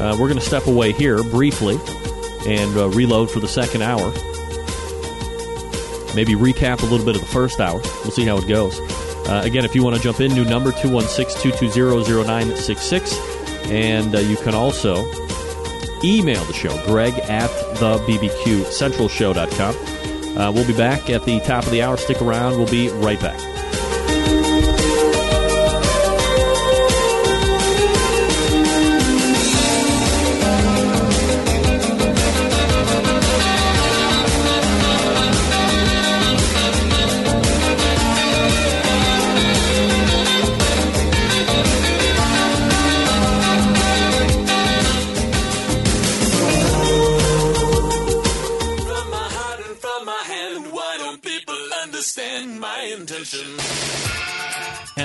Uh, 0.01 0.17
we're 0.19 0.29
going 0.29 0.39
to 0.39 0.41
step 0.41 0.67
away 0.67 0.93
here 0.93 1.23
briefly 1.23 1.79
and 2.47 2.77
uh, 2.77 2.89
reload 2.91 3.31
for 3.31 3.41
the 3.41 3.49
second 3.49 3.83
hour. 3.83 4.13
Maybe 6.15 6.35
recap 6.35 6.83
a 6.83 6.87
little 6.87 7.07
bit 7.07 7.17
of 7.17 7.23
the 7.23 7.29
first 7.29 7.61
hour. 7.61 7.81
We'll 8.03 8.11
see 8.11 8.25
how 8.25 8.39
it 8.39 8.47
goes. 8.47 8.79
Uh, 9.29 9.43
again, 9.45 9.65
if 9.65 9.75
you 9.75 9.83
want 9.83 9.97
to 9.97 10.03
jump 10.03 10.21
in, 10.21 10.35
new 10.35 10.45
number 10.45 10.73
216 10.73 11.53
220 11.53 12.25
0966. 12.25 13.17
And 13.71 14.15
uh, 14.15 14.19
you 14.19 14.37
can 14.37 14.55
also 14.55 15.07
email 16.05 16.45
the 16.45 16.53
show, 16.53 16.77
greg 16.85 17.15
at 17.15 17.49
the 17.79 17.97
bbqcentralshow.com. 18.07 20.37
Uh, 20.37 20.51
we'll 20.51 20.67
be 20.67 20.77
back 20.77 21.09
at 21.11 21.25
the 21.25 21.41
top 21.41 21.65
of 21.65 21.71
the 21.71 21.83
hour. 21.83 21.97
Stick 21.97 22.21
around. 22.23 22.59
We'll 22.59 22.71
be 22.71 22.91
right 22.91 23.21
back. 23.21 23.52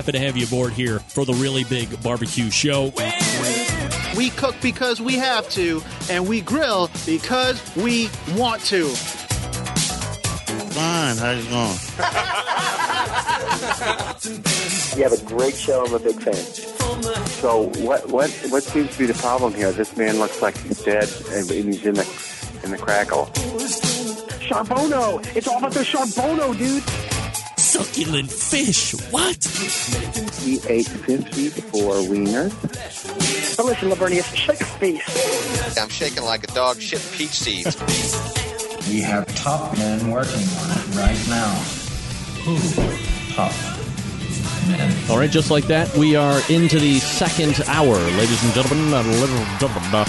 Happy 0.07 0.19
to 0.19 0.25
have 0.25 0.37
you 0.37 0.45
aboard 0.45 0.71
here 0.71 0.99
for 0.99 1.25
the 1.25 1.33
really 1.33 1.65
big 1.65 2.01
barbecue 2.01 2.49
show. 2.49 2.93
We 4.15 4.29
cook 4.29 4.55
because 4.61 5.01
we 5.01 5.15
have 5.15 5.49
to, 5.49 5.83
and 6.09 6.25
we 6.25 6.39
grill 6.39 6.89
because 7.05 7.61
we 7.75 8.09
want 8.37 8.61
to. 8.67 8.85
Fine, 10.71 11.17
how's 11.17 11.45
it 11.45 11.49
going? 11.49 11.77
You 14.95 15.03
have 15.03 15.11
a 15.11 15.25
great 15.25 15.55
show. 15.55 15.83
I'm 15.85 15.93
a 15.93 15.99
big 15.99 16.21
fan. 16.21 16.35
So 17.25 17.63
what 17.79 18.07
what 18.07 18.31
what 18.47 18.63
seems 18.63 18.93
to 18.93 18.99
be 18.99 19.07
the 19.07 19.13
problem 19.15 19.53
here? 19.55 19.73
This 19.73 19.97
man 19.97 20.19
looks 20.19 20.41
like 20.41 20.57
he's 20.59 20.81
dead 20.85 21.09
and 21.31 21.49
he's 21.49 21.85
in 21.85 21.95
the 21.95 22.07
in 22.63 22.71
the 22.71 22.77
crackle. 22.77 23.25
Charbono! 24.39 25.19
It's 25.35 25.49
all 25.49 25.57
about 25.57 25.73
the 25.73 25.81
Charbono, 25.81 26.57
dude! 26.57 27.16
Succulent 27.67 28.31
fish. 28.31 28.93
What? 29.11 29.43
He 30.45 30.55
ate 30.69 30.87
54 30.87 31.95
wieners. 32.07 33.57
But 33.57 33.65
listen, 33.65 33.89
Lavernius, 33.89 34.33
shut 34.33 34.57
your 34.57 34.69
face. 34.69 35.77
I'm 35.77 35.89
shaking 35.89 36.23
like 36.23 36.45
a 36.45 36.47
dog 36.53 36.79
shit 36.79 37.01
peach 37.11 37.31
seeds. 37.31 37.75
We 38.89 39.01
have 39.01 39.27
top 39.35 39.77
men 39.77 40.09
working 40.09 40.47
on 40.59 40.71
it 40.71 40.95
right 40.95 41.27
now. 41.27 41.53
Who? 42.45 42.57
Top 43.33 43.51
men. 44.69 45.11
All 45.11 45.17
right, 45.17 45.29
just 45.29 45.51
like 45.51 45.65
that, 45.65 45.93
we 45.97 46.15
are 46.15 46.39
into 46.49 46.79
the 46.79 46.99
second 46.99 47.61
hour, 47.67 47.97
ladies 47.97 48.41
and 48.45 48.53
gentlemen. 48.53 48.91
ladies 48.91 49.29
and 49.29 49.59
gentlemen. 49.59 50.05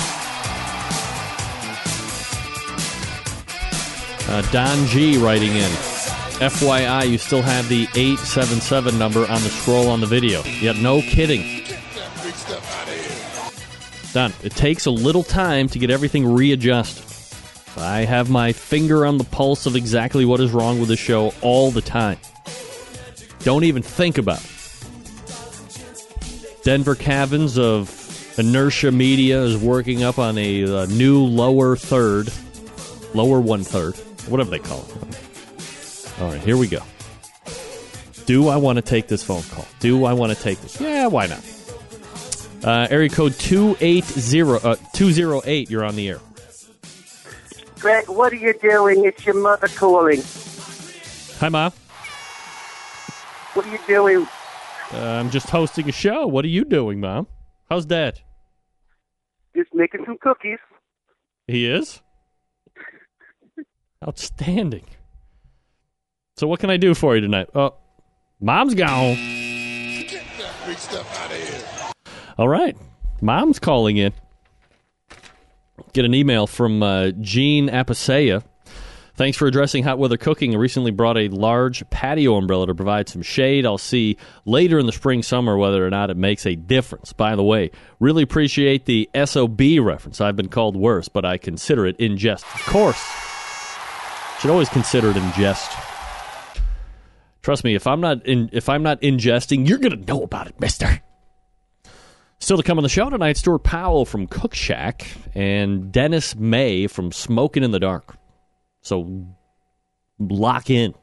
Uh, 4.28 4.42
Don 4.52 4.86
G 4.86 5.18
writing 5.18 5.56
in. 5.56 5.97
FYI, 6.39 7.11
you 7.11 7.18
still 7.18 7.43
have 7.43 7.68
the 7.68 7.89
877 7.97 8.97
number 8.97 9.22
on 9.22 9.43
the 9.43 9.49
scroll 9.49 9.89
on 9.89 10.01
the 10.01 10.07
video. 10.07 10.45
Yet, 10.45 10.76
no 10.76 11.03
kidding. 11.03 11.64
Done. 14.12 14.32
it 14.45 14.53
takes 14.53 14.86
a 14.86 14.91
little 14.93 15.24
time 15.24 15.68
to 15.70 15.80
get 15.80 15.91
everything 15.91 16.24
readjusted. 16.24 17.05
I 17.76 18.05
have 18.05 18.30
my 18.30 18.53
finger 18.53 19.05
on 19.05 19.18
the 19.18 19.24
pulse 19.24 19.66
of 19.66 19.74
exactly 19.74 20.24
what 20.24 20.39
is 20.39 20.53
wrong 20.53 20.78
with 20.78 20.89
the 20.89 20.97
show 20.97 21.34
all 21.43 21.72
the 21.72 21.82
time. 21.82 22.18
Don't 23.41 23.64
even 23.64 23.82
think 23.82 24.16
about 24.16 24.39
it. 24.39 24.51
Denver 26.62 26.95
Cavins 26.95 27.59
of 27.59 28.39
Inertia 28.39 28.93
Media 28.93 29.43
is 29.43 29.57
working 29.57 30.05
up 30.05 30.20
on 30.20 30.39
a, 30.39 30.82
uh 30.82 30.86
new 30.86 31.24
lower 31.24 31.74
third, 31.74 32.32
lower 33.12 33.41
one 33.41 33.64
third, 33.64 33.97
whatever 34.28 34.51
they 34.51 34.61
call 34.61 34.80
it. 34.80 35.28
All 36.20 36.30
right, 36.30 36.40
here 36.40 36.56
we 36.56 36.66
go. 36.66 36.80
Do 38.26 38.48
I 38.48 38.56
want 38.56 38.76
to 38.76 38.82
take 38.82 39.06
this 39.06 39.22
phone 39.22 39.42
call? 39.44 39.66
Do 39.78 40.04
I 40.04 40.12
want 40.12 40.36
to 40.36 40.42
take 40.42 40.60
this? 40.60 40.80
Yeah, 40.80 41.06
why 41.06 41.26
not? 41.26 41.44
Uh, 42.64 42.88
area 42.90 43.08
code 43.08 43.34
280, 43.34 44.42
uh, 44.42 44.76
208, 44.94 45.70
you're 45.70 45.84
on 45.84 45.94
the 45.94 46.08
air. 46.08 46.20
Greg, 47.78 48.08
what 48.08 48.32
are 48.32 48.36
you 48.36 48.52
doing? 48.54 49.04
It's 49.04 49.24
your 49.24 49.36
mother 49.36 49.68
calling. 49.68 50.20
Hi, 51.38 51.48
Mom. 51.48 51.72
What 53.54 53.64
are 53.64 53.70
you 53.70 53.78
doing? 53.86 54.26
Uh, 54.92 54.98
I'm 54.98 55.30
just 55.30 55.48
hosting 55.48 55.88
a 55.88 55.92
show. 55.92 56.26
What 56.26 56.44
are 56.44 56.48
you 56.48 56.64
doing, 56.64 57.00
Mom? 57.00 57.28
How's 57.70 57.86
Dad? 57.86 58.20
Just 59.54 59.72
making 59.72 60.04
some 60.04 60.18
cookies. 60.18 60.58
He 61.46 61.66
is? 61.66 62.02
Outstanding. 64.06 64.84
So, 66.39 66.47
what 66.47 66.61
can 66.61 66.70
I 66.70 66.76
do 66.76 66.95
for 66.95 67.16
you 67.16 67.20
tonight? 67.20 67.49
Oh, 67.53 67.74
Mom's 68.41 68.74
gone. 68.74 69.18
All 72.39 72.49
right. 72.49 72.76
Mom's 73.20 73.59
calling 73.59 73.97
in. 73.97 74.12
Get 75.93 76.05
an 76.05 76.14
email 76.14 76.47
from 76.47 76.80
uh, 76.80 77.11
Gene 77.20 77.68
Apicea. 77.68 78.45
Thanks 79.16 79.36
for 79.36 79.49
addressing 79.49 79.82
hot 79.82 79.99
weather 79.99 80.16
cooking. 80.16 80.55
I 80.55 80.59
recently 80.59 80.93
brought 80.93 81.18
a 81.18 81.26
large 81.26 81.82
patio 81.91 82.36
umbrella 82.36 82.68
to 82.68 82.74
provide 82.76 83.09
some 83.09 83.22
shade. 83.22 83.66
I'll 83.66 83.76
see 83.76 84.16
later 84.45 84.78
in 84.78 84.86
the 84.86 84.93
spring, 84.93 85.24
summer 85.24 85.57
whether 85.57 85.84
or 85.84 85.91
not 85.91 86.09
it 86.09 86.16
makes 86.16 86.47
a 86.47 86.55
difference. 86.55 87.12
By 87.12 87.34
the 87.34 87.43
way, 87.43 87.72
really 87.99 88.22
appreciate 88.22 88.84
the 88.84 89.11
SOB 89.24 89.61
reference. 89.80 90.20
I've 90.20 90.36
been 90.36 90.51
called 90.51 90.76
worse, 90.76 91.09
but 91.09 91.24
I 91.24 91.36
consider 91.36 91.84
it 91.84 91.97
in 91.99 92.16
jest. 92.16 92.45
Of 92.55 92.64
course. 92.66 93.05
Should 94.39 94.53
always 94.53 94.68
consider 94.68 95.11
it 95.11 95.16
in 95.16 95.32
jest. 95.32 95.88
Trust 97.43 97.64
me, 97.64 97.74
if 97.74 97.86
I'm 97.86 98.01
not 98.01 98.26
in, 98.26 98.51
if 98.53 98.68
I'm 98.68 98.82
not 98.82 99.01
ingesting, 99.01 99.68
you're 99.68 99.78
gonna 99.78 99.97
know 99.97 100.22
about 100.22 100.47
it, 100.47 100.61
Mister. 100.61 101.01
Still 102.41 102.57
to 102.57 102.62
come 102.62 102.78
on 102.78 102.82
the 102.82 102.89
show 102.89 103.11
tonight, 103.11 103.36
Stuart 103.36 103.64
Powell 103.64 104.05
from 104.05 104.26
Cook 104.26 104.55
Shack 104.55 105.07
and 105.34 105.91
Dennis 105.91 106.36
May 106.36 106.86
from 106.86 107.11
Smoking 107.11 107.64
in 107.64 107.72
the 107.72 107.80
Dark. 107.80 108.16
So 108.80 109.26
lock 110.18 110.70
in. 110.70 110.95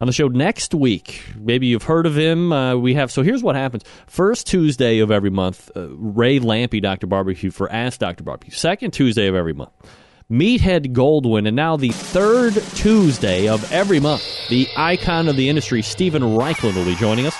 On 0.00 0.06
the 0.06 0.12
show 0.12 0.28
next 0.28 0.74
week, 0.74 1.24
maybe 1.36 1.66
you've 1.66 1.82
heard 1.82 2.06
of 2.06 2.16
him. 2.16 2.52
Uh, 2.52 2.76
we 2.76 2.94
have. 2.94 3.10
So 3.10 3.22
here's 3.22 3.42
what 3.42 3.56
happens: 3.56 3.82
first 4.06 4.46
Tuesday 4.46 5.00
of 5.00 5.10
every 5.10 5.30
month, 5.30 5.72
uh, 5.74 5.88
Ray 5.90 6.38
Lampe, 6.38 6.80
Doctor 6.80 7.08
Barbecue 7.08 7.50
for 7.50 7.68
Ask 7.72 7.98
Doctor 7.98 8.22
Barbecue. 8.22 8.54
Second 8.54 8.92
Tuesday 8.92 9.26
of 9.26 9.34
every 9.34 9.54
month, 9.54 9.72
Meathead 10.30 10.92
Goldwyn, 10.92 11.46
and 11.46 11.56
now 11.56 11.78
the 11.78 11.88
third 11.88 12.52
Tuesday 12.74 13.48
of 13.48 13.72
every 13.72 13.98
month, 13.98 14.22
the 14.50 14.68
icon 14.76 15.26
of 15.26 15.36
the 15.36 15.48
industry, 15.48 15.80
Steven 15.80 16.20
Raichlen, 16.20 16.74
will 16.74 16.84
be 16.84 16.94
joining 16.96 17.26
us. 17.26 17.34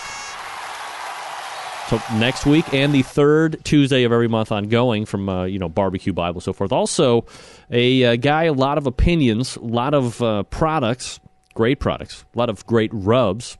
So 1.88 2.00
next 2.18 2.46
week 2.46 2.72
and 2.72 2.94
the 2.94 3.02
third 3.02 3.62
Tuesday 3.62 4.04
of 4.04 4.12
every 4.12 4.28
month 4.28 4.50
ongoing 4.50 5.04
from 5.04 5.28
uh, 5.28 5.44
you 5.44 5.58
know 5.58 5.68
barbecue 5.68 6.14
Bible 6.14 6.40
so 6.40 6.54
forth. 6.54 6.72
Also, 6.72 7.26
a 7.70 8.04
uh, 8.04 8.16
guy, 8.16 8.44
a 8.44 8.54
lot 8.54 8.78
of 8.78 8.86
opinions, 8.86 9.56
a 9.56 9.64
lot 9.64 9.92
of 9.92 10.22
uh, 10.22 10.44
products, 10.44 11.20
great 11.52 11.80
products, 11.80 12.24
a 12.34 12.38
lot 12.38 12.48
of 12.48 12.64
great 12.64 12.90
rubs. 12.94 13.58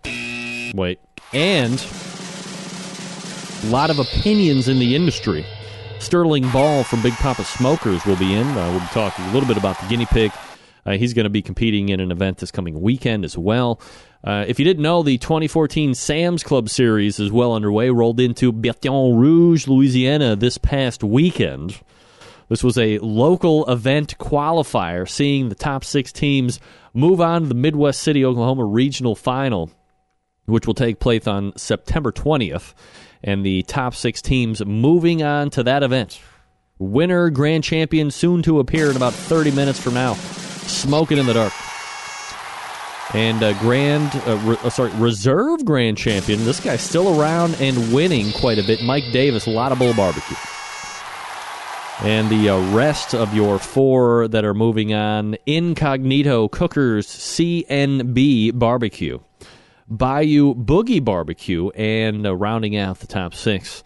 Wait, 0.74 1.00
and 1.34 1.86
a 3.62 3.66
lot 3.66 3.90
of 3.90 3.98
opinions 3.98 4.68
in 4.68 4.78
the 4.78 4.96
industry. 4.96 5.44
Sterling 6.00 6.48
Ball 6.50 6.84
from 6.84 7.02
Big 7.02 7.12
Poppa 7.14 7.44
Smokers 7.44 8.04
will 8.06 8.16
be 8.16 8.34
in. 8.34 8.46
Uh, 8.46 8.70
we'll 8.70 8.80
be 8.80 8.86
talking 8.86 9.24
a 9.26 9.32
little 9.32 9.48
bit 9.48 9.56
about 9.56 9.78
the 9.80 9.86
guinea 9.88 10.06
pig. 10.06 10.32
Uh, 10.86 10.92
he's 10.92 11.12
going 11.12 11.24
to 11.24 11.30
be 11.30 11.42
competing 11.42 11.90
in 11.90 12.00
an 12.00 12.10
event 12.10 12.38
this 12.38 12.50
coming 12.50 12.80
weekend 12.80 13.24
as 13.24 13.36
well. 13.36 13.80
Uh, 14.24 14.44
if 14.48 14.58
you 14.58 14.64
didn't 14.64 14.82
know, 14.82 15.02
the 15.02 15.18
2014 15.18 15.94
Sam's 15.94 16.42
Club 16.42 16.68
Series 16.68 17.20
is 17.20 17.30
well 17.30 17.52
underway. 17.52 17.90
Rolled 17.90 18.20
into 18.20 18.52
Baton 18.52 19.16
Rouge, 19.16 19.66
Louisiana 19.68 20.34
this 20.34 20.56
past 20.56 21.04
weekend. 21.04 21.80
This 22.48 22.64
was 22.64 22.78
a 22.78 22.98
local 22.98 23.68
event 23.70 24.16
qualifier, 24.18 25.06
seeing 25.06 25.50
the 25.50 25.54
top 25.54 25.84
six 25.84 26.10
teams 26.10 26.58
move 26.94 27.20
on 27.20 27.42
to 27.42 27.48
the 27.48 27.54
Midwest 27.54 28.00
City, 28.00 28.24
Oklahoma 28.24 28.64
regional 28.64 29.14
final, 29.14 29.70
which 30.46 30.66
will 30.66 30.74
take 30.74 31.00
place 31.00 31.26
on 31.26 31.54
September 31.56 32.10
20th. 32.10 32.72
And 33.22 33.44
the 33.44 33.62
top 33.64 33.94
six 33.94 34.22
teams 34.22 34.64
moving 34.64 35.22
on 35.22 35.50
to 35.50 35.62
that 35.64 35.82
event. 35.82 36.20
Winner, 36.78 37.30
grand 37.30 37.64
champion, 37.64 38.10
soon 38.10 38.42
to 38.42 38.60
appear 38.60 38.90
in 38.90 38.96
about 38.96 39.12
30 39.12 39.50
minutes 39.50 39.80
from 39.80 39.94
now. 39.94 40.14
Smoking 40.14 41.18
in 41.18 41.26
the 41.26 41.34
dark. 41.34 41.52
And 43.14 43.42
uh, 43.42 43.58
grand, 43.58 44.14
uh, 44.26 44.36
re- 44.44 44.58
uh, 44.62 44.70
sorry, 44.70 44.90
reserve 44.92 45.64
grand 45.64 45.96
champion. 45.96 46.44
This 46.44 46.60
guy's 46.60 46.82
still 46.82 47.18
around 47.18 47.56
and 47.58 47.92
winning 47.92 48.32
quite 48.32 48.58
a 48.58 48.62
bit. 48.62 48.82
Mike 48.82 49.04
Davis, 49.12 49.46
a 49.46 49.50
lot 49.50 49.72
of 49.72 49.78
bull 49.78 49.94
barbecue. 49.94 50.36
And 52.00 52.30
the 52.30 52.50
uh, 52.50 52.74
rest 52.74 53.12
of 53.14 53.34
your 53.34 53.58
four 53.58 54.28
that 54.28 54.44
are 54.44 54.54
moving 54.54 54.94
on 54.94 55.36
Incognito 55.46 56.46
Cookers 56.46 57.08
CNB 57.08 58.56
Barbecue, 58.56 59.18
Bayou 59.88 60.54
Boogie 60.54 61.04
Barbecue, 61.04 61.70
and 61.70 62.26
uh, 62.26 62.34
rounding 62.34 62.76
out 62.76 62.98
the 63.00 63.06
top 63.06 63.34
six, 63.34 63.82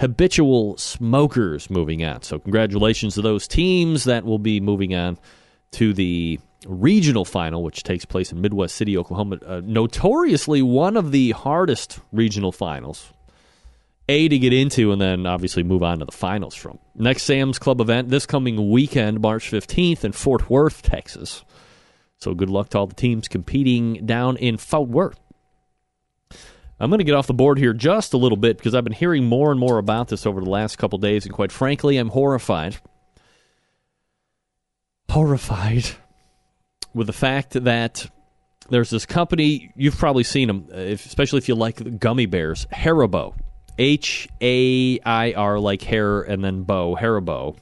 Habitual 0.00 0.76
Smokers 0.76 1.70
moving 1.70 2.04
on. 2.04 2.22
So, 2.22 2.38
congratulations 2.38 3.14
to 3.14 3.22
those 3.22 3.48
teams 3.48 4.04
that 4.04 4.24
will 4.24 4.38
be 4.38 4.60
moving 4.60 4.94
on 4.94 5.18
to 5.72 5.92
the 5.92 6.38
regional 6.66 7.24
final, 7.24 7.62
which 7.62 7.82
takes 7.82 8.04
place 8.04 8.32
in 8.32 8.40
Midwest 8.40 8.74
City, 8.74 8.96
Oklahoma. 8.96 9.38
Uh, 9.44 9.60
notoriously 9.64 10.62
one 10.62 10.96
of 10.96 11.12
the 11.12 11.30
hardest 11.32 12.00
regional 12.12 12.52
finals. 12.52 13.12
A 14.08 14.28
to 14.28 14.38
get 14.38 14.52
into, 14.52 14.90
and 14.90 15.00
then 15.00 15.24
obviously 15.24 15.62
move 15.62 15.84
on 15.84 16.00
to 16.00 16.04
the 16.04 16.12
finals 16.12 16.54
from. 16.54 16.78
Next 16.96 17.22
Sam's 17.22 17.60
Club 17.60 17.80
event 17.80 18.08
this 18.08 18.26
coming 18.26 18.70
weekend, 18.70 19.20
March 19.20 19.50
15th, 19.50 20.04
in 20.04 20.12
Fort 20.12 20.50
Worth, 20.50 20.82
Texas. 20.82 21.44
So 22.18 22.34
good 22.34 22.50
luck 22.50 22.70
to 22.70 22.78
all 22.78 22.86
the 22.86 22.94
teams 22.94 23.28
competing 23.28 24.04
down 24.04 24.36
in 24.36 24.56
Fort 24.56 24.88
Worth. 24.88 25.18
I'm 26.80 26.88
going 26.88 26.98
to 26.98 27.04
get 27.04 27.14
off 27.14 27.26
the 27.26 27.34
board 27.34 27.58
here 27.58 27.74
just 27.74 28.14
a 28.14 28.16
little 28.16 28.38
bit 28.38 28.56
because 28.56 28.74
I've 28.74 28.84
been 28.84 28.94
hearing 28.94 29.24
more 29.24 29.50
and 29.50 29.60
more 29.60 29.76
about 29.76 30.08
this 30.08 30.24
over 30.24 30.40
the 30.40 30.48
last 30.48 30.78
couple 30.78 30.98
days, 30.98 31.26
and 31.26 31.34
quite 31.34 31.52
frankly, 31.52 31.98
I'm 31.98 32.08
horrified. 32.08 32.78
Horrified 35.10 35.84
with 36.94 37.06
the 37.06 37.12
fact 37.12 37.52
that 37.52 38.10
there's 38.70 38.88
this 38.88 39.04
company 39.04 39.72
you've 39.76 39.98
probably 39.98 40.24
seen 40.24 40.48
them, 40.48 40.68
uh, 40.72 40.76
if, 40.78 41.04
especially 41.04 41.38
if 41.38 41.48
you 41.48 41.54
like 41.54 41.98
gummy 41.98 42.26
bears, 42.26 42.66
Haribo, 42.72 43.34
H 43.78 44.28
A 44.40 44.98
I 45.00 45.32
R 45.32 45.58
like 45.58 45.82
hair 45.82 46.22
and 46.22 46.42
then 46.42 46.62
bow, 46.62 46.96
Haribo. 46.96 47.56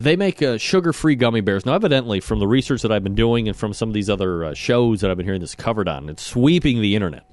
They 0.00 0.16
make 0.16 0.40
uh, 0.40 0.56
sugar-free 0.56 1.16
gummy 1.16 1.42
bears. 1.42 1.66
Now, 1.66 1.74
evidently, 1.74 2.20
from 2.20 2.38
the 2.38 2.48
research 2.48 2.80
that 2.82 2.90
I've 2.90 3.04
been 3.04 3.14
doing 3.14 3.48
and 3.48 3.56
from 3.56 3.74
some 3.74 3.90
of 3.90 3.92
these 3.92 4.08
other 4.08 4.46
uh, 4.46 4.54
shows 4.54 5.02
that 5.02 5.10
I've 5.10 5.18
been 5.18 5.26
hearing 5.26 5.42
this 5.42 5.54
covered 5.54 5.88
on, 5.88 6.08
it's 6.08 6.24
sweeping 6.24 6.80
the 6.80 6.96
internet. 6.96 7.26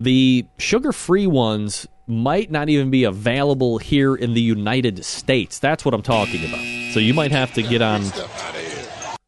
The 0.00 0.44
sugar-free 0.58 1.28
ones 1.28 1.86
might 2.08 2.50
not 2.50 2.68
even 2.68 2.90
be 2.90 3.04
available 3.04 3.78
here 3.78 4.16
in 4.16 4.34
the 4.34 4.40
United 4.40 5.04
States. 5.04 5.60
That's 5.60 5.84
what 5.84 5.94
I'm 5.94 6.02
talking 6.02 6.44
about. 6.44 6.60
So 6.92 6.98
you 6.98 7.14
might 7.14 7.30
have 7.30 7.54
to 7.54 7.62
get 7.62 7.82
on. 7.82 8.02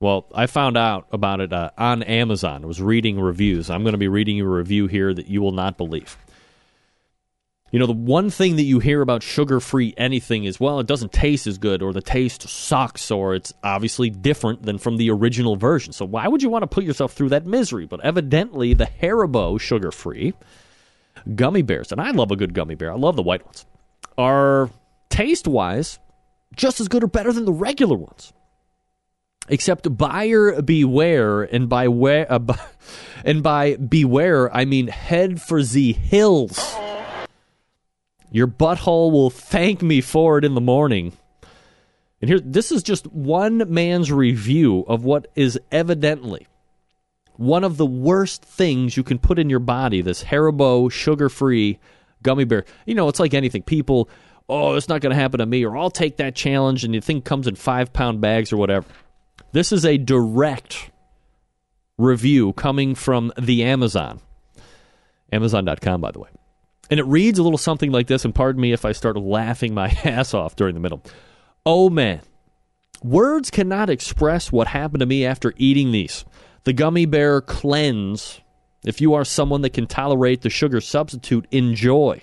Well, 0.01 0.27
I 0.35 0.47
found 0.47 0.77
out 0.77 1.07
about 1.13 1.41
it 1.41 1.53
uh, 1.53 1.71
on 1.79 2.03
Amazon. 2.03 2.65
I 2.65 2.67
was 2.67 2.83
reading 2.83 3.21
reviews. 3.21 3.71
I'm 3.71 3.83
going 3.83 3.93
to 3.93 3.99
be 3.99 4.09
reading 4.09 4.37
you 4.37 4.47
a 4.47 4.57
review 4.57 4.89
here 4.89 5.15
that 5.15 5.29
you 5.29 5.41
will 5.43 5.53
not 5.53 5.79
believe. 5.79 6.17
You 7.71 7.79
know, 7.79 7.87
the 7.87 7.93
one 7.93 8.31
thing 8.31 8.57
that 8.57 8.63
you 8.63 8.79
hear 8.79 9.03
about 9.03 9.23
sugar 9.23 9.61
free 9.61 9.93
anything 9.99 10.45
is, 10.45 10.59
well, 10.59 10.81
it 10.81 10.87
doesn't 10.87 11.13
taste 11.13 11.47
as 11.47 11.59
good, 11.59 11.83
or 11.83 11.93
the 11.93 12.01
taste 12.01 12.49
sucks, 12.49 13.11
or 13.11 13.35
it's 13.35 13.53
obviously 13.63 14.09
different 14.09 14.63
than 14.63 14.79
from 14.79 14.97
the 14.97 15.11
original 15.11 15.57
version. 15.57 15.93
So, 15.93 16.07
why 16.07 16.27
would 16.29 16.43
you 16.43 16.49
want 16.49 16.63
to 16.63 16.67
put 16.67 16.85
yourself 16.85 17.13
through 17.13 17.29
that 17.31 17.47
misery? 17.47 17.87
But 17.87 18.01
evidently, 18.03 18.73
the 18.73 18.87
Haribo 18.87 19.61
sugar 19.61 19.91
free 19.91 20.33
gummy 21.35 21.63
bears, 21.63 21.93
and 21.93 22.01
I 22.01 22.11
love 22.13 22.31
a 22.31 22.37
good 22.37 22.55
gummy 22.55 22.75
bear, 22.75 22.91
I 22.91 22.97
love 22.97 23.17
the 23.17 23.23
white 23.23 23.45
ones, 23.45 23.67
are 24.17 24.71
taste 25.11 25.47
wise 25.47 25.99
just 26.55 26.81
as 26.81 26.89
good 26.89 27.05
or 27.05 27.09
better 27.09 27.33
than 27.33 27.45
the 27.45 27.53
regular 27.53 27.97
ones. 27.97 28.33
Except 29.51 29.97
buyer 29.97 30.61
beware, 30.61 31.43
and 31.43 31.69
by 31.69 31.89
where, 31.89 32.31
uh, 32.31 32.41
and 33.25 33.43
by 33.43 33.77
beware, 33.77 34.55
I 34.55 34.65
mean 34.65 34.89
head 34.89 35.41
for 35.41 35.63
the 35.63 35.93
hills. 35.93 36.59
Your 38.31 38.47
butthole 38.47 39.11
will 39.11 39.31
thank 39.31 39.83
me 39.83 40.01
for 40.01 40.39
it 40.39 40.45
in 40.45 40.55
the 40.55 40.61
morning. 40.61 41.13
And 42.21 42.29
here, 42.29 42.41
this 42.41 42.73
is 42.73 42.83
just 42.83 43.07
one 43.07 43.73
man's 43.73 44.11
review 44.11 44.85
of 44.89 45.05
what 45.05 45.31
is 45.35 45.59
evidently 45.71 46.47
one 47.39 47.63
of 47.63 47.77
the 47.77 47.87
worst 47.87 48.43
things 48.45 48.97
you 48.97 49.05
can 49.05 49.19
put 49.19 49.39
in 49.39 49.49
your 49.49 49.61
body. 49.61 50.03
This 50.03 50.25
Haribo 50.25 50.91
sugar-free 50.91 51.79
gummy 52.23 52.45
bear. 52.45 52.65
You 52.85 52.97
know, 52.97 53.09
it's 53.09 53.21
like 53.21 53.33
anything. 53.33 53.63
People, 53.63 54.11
oh, 54.49 54.75
it's 54.75 54.89
not 54.89 55.01
going 55.01 55.15
to 55.15 55.21
happen 55.21 55.39
to 55.39 55.47
me, 55.47 55.65
or 55.65 55.77
I'll 55.77 55.91
take 55.91 56.17
that 56.17 56.35
challenge, 56.35 56.85
and 56.85 56.93
the 56.93 57.01
thing 57.01 57.23
comes 57.23 57.47
in 57.47 57.55
five-pound 57.55 58.21
bags 58.21 58.53
or 58.53 58.57
whatever. 58.57 58.87
This 59.53 59.71
is 59.71 59.85
a 59.85 59.97
direct 59.97 60.91
review 61.97 62.53
coming 62.55 62.97
from 62.97 63.33
the 63.41 63.63
Amazon. 63.63 64.21
Amazon.com, 65.31 66.01
by 66.01 66.11
the 66.11 66.19
way. 66.19 66.29
And 66.91 66.99
it 66.99 67.07
reads 67.07 67.39
a 67.39 67.43
little 67.43 67.59
something 67.59 67.93
like 67.93 68.07
this, 68.07 68.25
and 68.25 68.35
pardon 68.35 68.61
me 68.61 68.73
if 68.73 68.85
I 68.85 68.93
start 68.93 69.17
laughing 69.17 69.75
my 69.75 69.89
ass 70.05 70.35
off 70.35 70.57
during 70.57 70.75
the 70.75 70.81
middle. 70.81 71.03
Oh 71.67 71.91
man, 71.91 72.23
words 73.03 73.51
cannot 73.51 73.91
express 73.91 74.51
what 74.51 74.69
happened 74.69 75.01
to 75.01 75.07
me 75.07 75.25
after 75.25 75.53
eating 75.57 75.93
these. 75.93 76.25
The 76.65 76.73
gummy 76.73 77.07
bear 77.07 77.41
cleanse. 77.41 78.41
If 78.85 79.01
you 79.01 79.15
are 79.15 79.25
someone 79.25 79.63
that 79.63 79.75
can 79.75 79.87
tolerate 79.87 80.43
the 80.43 80.51
sugar 80.51 80.81
substitute, 80.81 81.47
enjoy. 81.51 82.23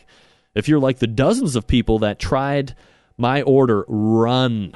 If 0.56 0.68
you're 0.68 0.80
like 0.80 1.00
the 1.00 1.08
dozens 1.08 1.56
of 1.56 1.68
people 1.68 2.00
that 2.00 2.20
tried 2.20 2.76
my 3.18 3.42
order, 3.42 3.86
run. 3.88 4.74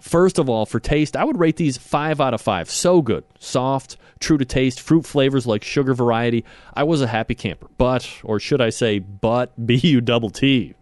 First 0.00 0.38
of 0.38 0.48
all, 0.48 0.66
for 0.66 0.80
taste, 0.80 1.16
I 1.16 1.24
would 1.24 1.38
rate 1.38 1.56
these 1.56 1.76
5 1.76 2.20
out 2.20 2.34
of 2.34 2.40
5. 2.40 2.70
So 2.70 3.02
good. 3.02 3.24
Soft, 3.38 3.96
true 4.20 4.38
to 4.38 4.44
taste, 4.44 4.80
fruit 4.80 5.04
flavors 5.04 5.46
like 5.46 5.64
sugar 5.64 5.94
variety. 5.94 6.44
I 6.74 6.84
was 6.84 7.02
a 7.02 7.06
happy 7.06 7.34
camper. 7.34 7.68
But, 7.78 8.08
or 8.22 8.38
should 8.38 8.60
I 8.60 8.70
say, 8.70 8.98
but, 8.98 9.52
B 9.66 9.76
U 9.76 10.00
double 10.00 10.30
T. 10.30 10.74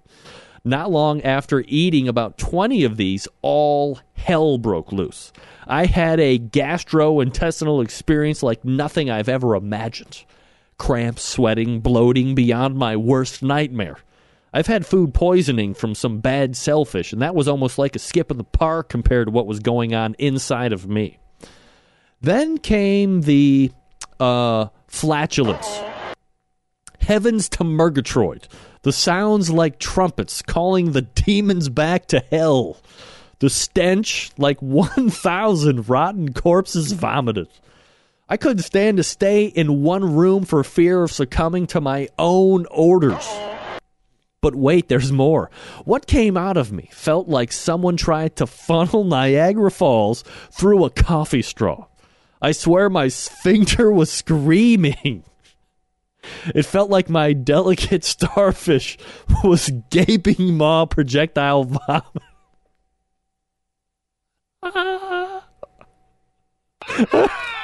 Not 0.65 0.91
long 0.91 1.23
after 1.23 1.63
eating 1.69 2.09
about 2.09 2.39
20 2.39 2.83
of 2.83 2.97
these, 2.97 3.29
all 3.41 4.01
hell 4.15 4.59
broke 4.59 4.91
loose. 4.91 5.33
I 5.67 5.87
had 5.87 6.19
a 6.19 6.41
gastrointestinal 6.41 7.85
experience 7.85 8.43
like 8.43 8.65
nothing 8.65 9.09
I've 9.09 9.29
ever 9.29 9.55
imagined. 9.55 10.25
Cramps, 10.77 11.23
sweating, 11.23 11.81
bloating 11.81 12.35
beyond 12.35 12.77
my 12.77 12.97
worst 12.97 13.43
nightmare. 13.43 13.99
I've 14.53 14.67
had 14.67 14.87
food 14.87 15.13
poisoning 15.13 15.75
from 15.75 15.95
some 15.95 16.21
bad 16.21 16.57
shellfish, 16.57 17.13
and 17.13 17.21
that 17.23 17.35
was 17.35 17.49
almost 17.49 17.79
like 17.79 17.95
a 17.97 17.99
skip 17.99 18.31
in 18.31 18.39
the 18.39 18.45
park 18.45 18.89
compared 18.89 19.27
to 19.27 19.33
what 19.33 19.47
was 19.47 19.61
going 19.61 19.95
on 19.95 20.15
inside 20.19 20.73
of 20.73 20.89
me. 20.89 21.19
Then 22.21 22.59
came 22.59 23.23
the 23.23 23.71
uh, 24.19 24.67
flatulence. 24.87 25.81
Heavens 27.01 27.49
to 27.51 27.65
Murgatroyd. 27.65 28.49
The 28.83 28.93
sounds 28.93 29.51
like 29.51 29.79
trumpets 29.79 30.43
calling 30.43 30.93
the 30.93 31.03
demons 31.03 31.69
back 31.69 32.07
to 32.07 32.21
hell. 32.31 32.79
The 33.41 33.51
stench 33.51 34.31
like 34.39 34.59
1,000 34.63 35.89
rotten 35.89 36.33
corpses 36.33 36.93
vomited. 36.93 37.49
I 38.29 38.37
couldn't 38.37 38.65
stand 38.65 38.97
to 38.97 39.05
stay 39.05 39.45
in 39.45 39.83
one 39.83 40.15
room 40.17 40.45
for 40.45 40.65
fear 40.65 41.03
of 41.03 41.13
succumbing 41.13 41.69
to 41.69 41.81
my 41.81 42.09
own 42.19 42.67
orders. 42.71 43.29
But 44.47 44.55
wait, 44.55 44.87
there's 44.87 45.11
more. 45.11 45.51
What 45.85 46.07
came 46.07 46.37
out 46.37 46.57
of 46.57 46.71
me 46.71 46.89
felt 46.93 47.27
like 47.27 47.51
someone 47.51 47.97
tried 47.97 48.37
to 48.37 48.47
funnel 48.47 49.03
Niagara 49.03 49.73
Falls 49.73 50.23
through 50.53 50.85
a 50.85 50.91
coffee 50.91 51.43
straw. 51.43 51.89
I 52.41 52.53
swear 52.53 52.89
my 52.89 53.09
sphincter 53.09 53.91
was 53.91 54.09
screaming. 54.09 55.25
It 56.55 56.63
felt 56.63 56.91
like 56.91 57.11
my 57.11 57.33
delicate 57.33 58.05
starfish 58.05 58.99
was 59.43 59.73
gaping 59.91 60.57
maw 60.57 60.87
projectile 60.87 61.65
vomit. 61.65 62.23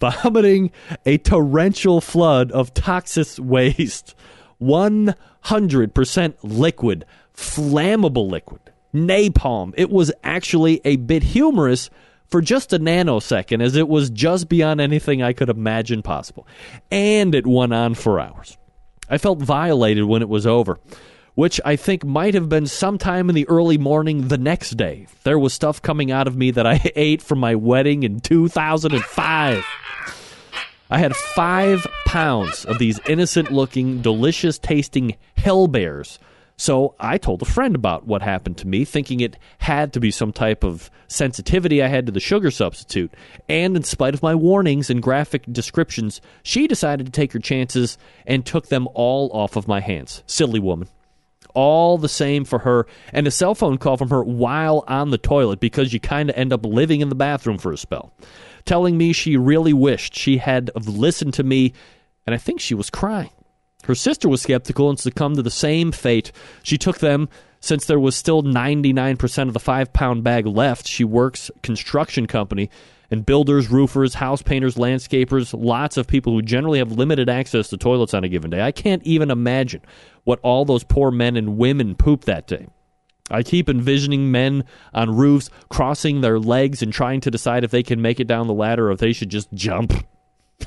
vomiting 0.00 0.70
a 1.04 1.18
torrential 1.18 2.00
flood 2.00 2.52
of 2.52 2.74
toxic 2.74 3.28
waste. 3.38 4.14
100% 4.60 6.34
liquid, 6.42 7.04
flammable 7.34 8.28
liquid, 8.28 8.60
napalm. 8.94 9.72
It 9.76 9.90
was 9.90 10.12
actually 10.24 10.80
a 10.84 10.96
bit 10.96 11.22
humorous 11.22 11.90
for 12.28 12.40
just 12.40 12.72
a 12.72 12.78
nanosecond, 12.78 13.62
as 13.62 13.76
it 13.76 13.88
was 13.88 14.10
just 14.10 14.48
beyond 14.48 14.80
anything 14.80 15.22
I 15.22 15.32
could 15.32 15.48
imagine 15.48 16.02
possible. 16.02 16.46
And 16.90 17.34
it 17.34 17.46
went 17.46 17.72
on 17.72 17.94
for 17.94 18.20
hours. 18.20 18.58
I 19.08 19.18
felt 19.18 19.38
violated 19.38 20.04
when 20.04 20.20
it 20.20 20.28
was 20.28 20.46
over, 20.46 20.78
which 21.34 21.60
I 21.64 21.76
think 21.76 22.04
might 22.04 22.34
have 22.34 22.48
been 22.48 22.66
sometime 22.66 23.30
in 23.30 23.34
the 23.34 23.48
early 23.48 23.78
morning 23.78 24.28
the 24.28 24.36
next 24.36 24.76
day. 24.76 25.06
There 25.22 25.38
was 25.38 25.54
stuff 25.54 25.80
coming 25.80 26.10
out 26.10 26.26
of 26.26 26.36
me 26.36 26.50
that 26.50 26.66
I 26.66 26.90
ate 26.96 27.22
from 27.22 27.38
my 27.38 27.54
wedding 27.54 28.02
in 28.02 28.20
2005. 28.20 29.64
I 30.90 30.98
had 30.98 31.14
five 31.14 31.86
pounds 32.06 32.64
of 32.64 32.78
these 32.78 32.98
innocent 33.06 33.52
looking, 33.52 34.00
delicious 34.00 34.58
tasting 34.58 35.16
hell 35.36 35.68
bears. 35.68 36.18
So 36.56 36.94
I 36.98 37.18
told 37.18 37.42
a 37.42 37.44
friend 37.44 37.74
about 37.74 38.06
what 38.06 38.22
happened 38.22 38.56
to 38.58 38.66
me, 38.66 38.86
thinking 38.86 39.20
it 39.20 39.36
had 39.58 39.92
to 39.92 40.00
be 40.00 40.10
some 40.10 40.32
type 40.32 40.64
of 40.64 40.90
sensitivity 41.06 41.82
I 41.82 41.88
had 41.88 42.06
to 42.06 42.12
the 42.12 42.20
sugar 42.20 42.50
substitute. 42.50 43.12
And 43.50 43.76
in 43.76 43.82
spite 43.84 44.14
of 44.14 44.22
my 44.22 44.34
warnings 44.34 44.88
and 44.88 45.02
graphic 45.02 45.44
descriptions, 45.52 46.22
she 46.42 46.66
decided 46.66 47.04
to 47.04 47.12
take 47.12 47.34
her 47.34 47.38
chances 47.38 47.98
and 48.26 48.44
took 48.46 48.68
them 48.68 48.88
all 48.94 49.30
off 49.34 49.56
of 49.56 49.68
my 49.68 49.80
hands. 49.80 50.24
Silly 50.26 50.58
woman. 50.58 50.88
All 51.54 51.98
the 51.98 52.08
same 52.08 52.44
for 52.44 52.60
her, 52.60 52.86
and 53.12 53.26
a 53.26 53.30
cell 53.30 53.54
phone 53.54 53.78
call 53.78 53.96
from 53.96 54.10
her 54.10 54.22
while 54.22 54.84
on 54.88 55.10
the 55.10 55.18
toilet 55.18 55.60
because 55.60 55.92
you 55.92 56.00
kind 56.00 56.30
of 56.30 56.36
end 56.36 56.52
up 56.52 56.64
living 56.64 57.02
in 57.02 57.08
the 57.08 57.14
bathroom 57.14 57.58
for 57.58 57.72
a 57.72 57.76
spell 57.76 58.12
telling 58.68 58.98
me 58.98 59.12
she 59.12 59.36
really 59.36 59.72
wished 59.72 60.14
she 60.14 60.36
had 60.36 60.70
listened 60.86 61.34
to 61.34 61.42
me, 61.42 61.72
and 62.26 62.34
I 62.34 62.38
think 62.38 62.60
she 62.60 62.74
was 62.74 62.90
crying. 62.90 63.30
Her 63.84 63.94
sister 63.94 64.28
was 64.28 64.42
skeptical 64.42 64.90
and 64.90 65.00
succumbed 65.00 65.36
to 65.36 65.42
the 65.42 65.50
same 65.50 65.90
fate. 65.90 66.30
She 66.62 66.76
took 66.76 66.98
them 66.98 67.30
since 67.60 67.86
there 67.86 67.98
was 67.98 68.14
still 68.14 68.42
99% 68.42 69.48
of 69.48 69.54
the 69.54 69.58
five 69.58 69.92
pound 69.92 70.22
bag 70.22 70.46
left. 70.46 70.86
She 70.86 71.02
works 71.02 71.50
construction 71.62 72.26
company 72.26 72.68
and 73.10 73.24
builders, 73.24 73.70
roofers, 73.70 74.14
house 74.14 74.42
painters, 74.42 74.74
landscapers, 74.74 75.58
lots 75.58 75.96
of 75.96 76.06
people 76.06 76.34
who 76.34 76.42
generally 76.42 76.78
have 76.78 76.92
limited 76.92 77.30
access 77.30 77.68
to 77.68 77.78
toilets 77.78 78.12
on 78.12 78.22
a 78.22 78.28
given 78.28 78.50
day. 78.50 78.60
I 78.60 78.72
can't 78.72 79.02
even 79.04 79.30
imagine 79.30 79.80
what 80.24 80.40
all 80.42 80.66
those 80.66 80.84
poor 80.84 81.10
men 81.10 81.36
and 81.36 81.56
women 81.56 81.94
poop 81.94 82.26
that 82.26 82.46
day. 82.46 82.66
I 83.30 83.42
keep 83.42 83.68
envisioning 83.68 84.30
men 84.30 84.64
on 84.92 85.16
roofs 85.16 85.50
crossing 85.68 86.20
their 86.20 86.38
legs 86.38 86.82
and 86.82 86.92
trying 86.92 87.20
to 87.22 87.30
decide 87.30 87.64
if 87.64 87.70
they 87.70 87.82
can 87.82 88.00
make 88.00 88.20
it 88.20 88.26
down 88.26 88.46
the 88.46 88.54
ladder 88.54 88.88
or 88.88 88.92
if 88.92 88.98
they 88.98 89.12
should 89.12 89.30
just 89.30 89.52
jump. 89.52 89.92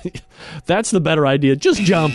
That's 0.65 0.91
the 0.91 1.01
better 1.01 1.25
idea. 1.27 1.55
Just 1.55 1.81
jump. 1.81 2.13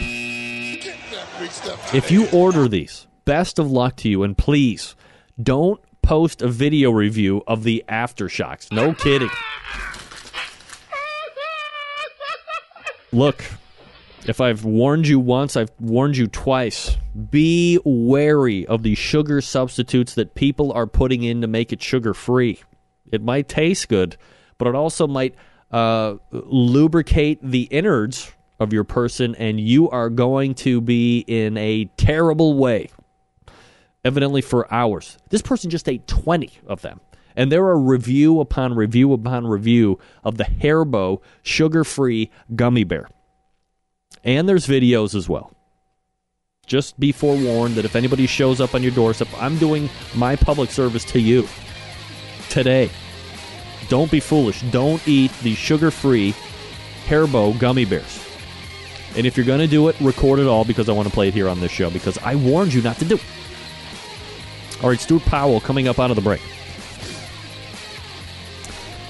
If 1.93 2.11
you 2.11 2.29
order 2.31 2.69
these, 2.69 3.07
best 3.25 3.59
of 3.59 3.71
luck 3.71 3.97
to 3.97 4.09
you, 4.09 4.23
and 4.23 4.37
please 4.37 4.97
don't 5.41 5.81
post 6.03 6.41
a 6.41 6.49
video 6.49 6.91
review 6.91 7.43
of 7.47 7.63
the 7.65 7.85
aftershocks. 7.89 8.73
No 8.73 8.95
kidding. 8.95 9.31
Look, 13.13 13.45
if 14.29 14.41
I've 14.41 14.65
warned 14.65 15.07
you 15.07 15.21
once, 15.21 15.57
I've 15.57 15.71
warned 15.79 16.17
you 16.17 16.27
twice. 16.27 16.97
Be 17.31 17.79
wary 17.85 18.67
of 18.67 18.83
the 18.83 18.95
sugar 18.95 19.41
substitutes 19.41 20.15
that 20.15 20.35
people 20.35 20.73
are 20.73 20.87
putting 20.87 21.23
in 21.23 21.41
to 21.43 21.47
make 21.47 21.73
it 21.73 21.83
sugar 21.83 22.15
free. 22.15 22.61
It 23.13 23.23
might 23.23 23.49
taste 23.49 23.89
good, 23.89 24.17
but 24.59 24.69
it 24.69 24.75
also 24.75 25.07
might 25.07 25.35
uh, 25.71 26.17
lubricate 26.31 27.39
the 27.43 27.63
innards 27.63 28.33
of 28.59 28.73
your 28.73 28.85
person, 28.85 29.35
and 29.37 29.61
you 29.61 29.91
are 29.91 30.11
going 30.11 30.55
to 30.55 30.81
be 30.81 31.21
in 31.27 31.57
a 31.57 31.85
terrible 31.97 32.55
way. 32.55 32.89
Evidently, 34.05 34.41
for 34.41 34.73
hours. 34.73 35.19
This 35.31 35.43
person 35.43 35.69
just 35.69 35.89
ate 35.89 36.07
20 36.07 36.53
of 36.67 36.83
them. 36.83 37.01
And 37.35 37.53
there 37.53 37.65
are 37.67 37.79
review 37.79 38.41
upon 38.41 38.75
review 38.75 39.13
upon 39.13 39.47
review 39.47 39.99
of 40.25 40.39
the 40.39 40.45
Haribo 40.45 41.21
sugar 41.43 41.85
free 41.85 42.31
gummy 42.55 42.85
bear. 42.85 43.09
And 44.27 44.49
there's 44.49 44.67
videos 44.67 45.15
as 45.15 45.29
well. 45.29 45.53
Just 46.67 46.99
be 46.99 47.13
forewarned 47.13 47.77
that 47.77 47.85
if 47.85 47.95
anybody 47.95 48.27
shows 48.27 48.61
up 48.61 48.75
on 48.75 48.83
your 48.83 48.91
doorstep, 48.91 49.29
I'm 49.39 49.57
doing 49.57 49.89
my 50.17 50.35
public 50.35 50.71
service 50.71 51.05
to 51.07 51.21
you 51.21 51.49
today. 52.49 52.91
Don't 53.89 54.11
be 54.11 54.19
foolish. 54.19 54.63
Don't 54.73 55.07
eat 55.07 55.31
the 55.43 55.55
sugar 55.55 55.93
free 55.93 56.35
Haribo 57.07 57.57
gummy 57.61 57.85
bears. 57.85 58.21
And 59.17 59.27
if 59.27 59.37
you're 59.37 59.47
going 59.47 59.61
to 59.61 59.69
do 59.69 59.87
it, 59.89 59.97
record 60.01 60.41
it 60.41 60.49
all 60.49 60.65
because 60.65 60.89
I 60.89 60.93
want 60.93 61.07
to 61.07 61.15
play 61.15 61.29
it 61.29 61.35
here 61.35 61.49
on 61.49 61.61
this 61.61 61.71
show 61.71 61.89
because 61.89 62.19
I 62.19 62.35
warned 62.35 62.75
you 62.75 62.83
not 62.83 62.97
to 62.99 63.05
do 63.05 63.15
it. 63.15 63.25
All 64.83 64.91
right, 64.91 65.01
Stuart 65.01 65.23
Powell 65.23 65.61
coming 65.61 65.87
up 65.87 66.01
out 66.01 66.11
of 66.11 66.17
the 66.17 66.23
break. 66.23 66.43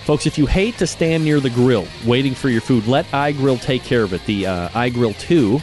Folks, 0.06 0.24
if 0.24 0.38
you 0.38 0.46
hate 0.46 0.78
to 0.78 0.86
stand 0.86 1.24
near 1.24 1.40
the 1.40 1.50
grill 1.50 1.84
waiting 2.04 2.32
for 2.32 2.48
your 2.48 2.60
food, 2.60 2.86
let 2.86 3.06
iGrill 3.06 3.60
take 3.60 3.82
care 3.82 4.04
of 4.04 4.12
it. 4.12 4.24
The 4.24 4.46
uh, 4.46 4.68
iGrill 4.68 5.18
2, 5.18 5.60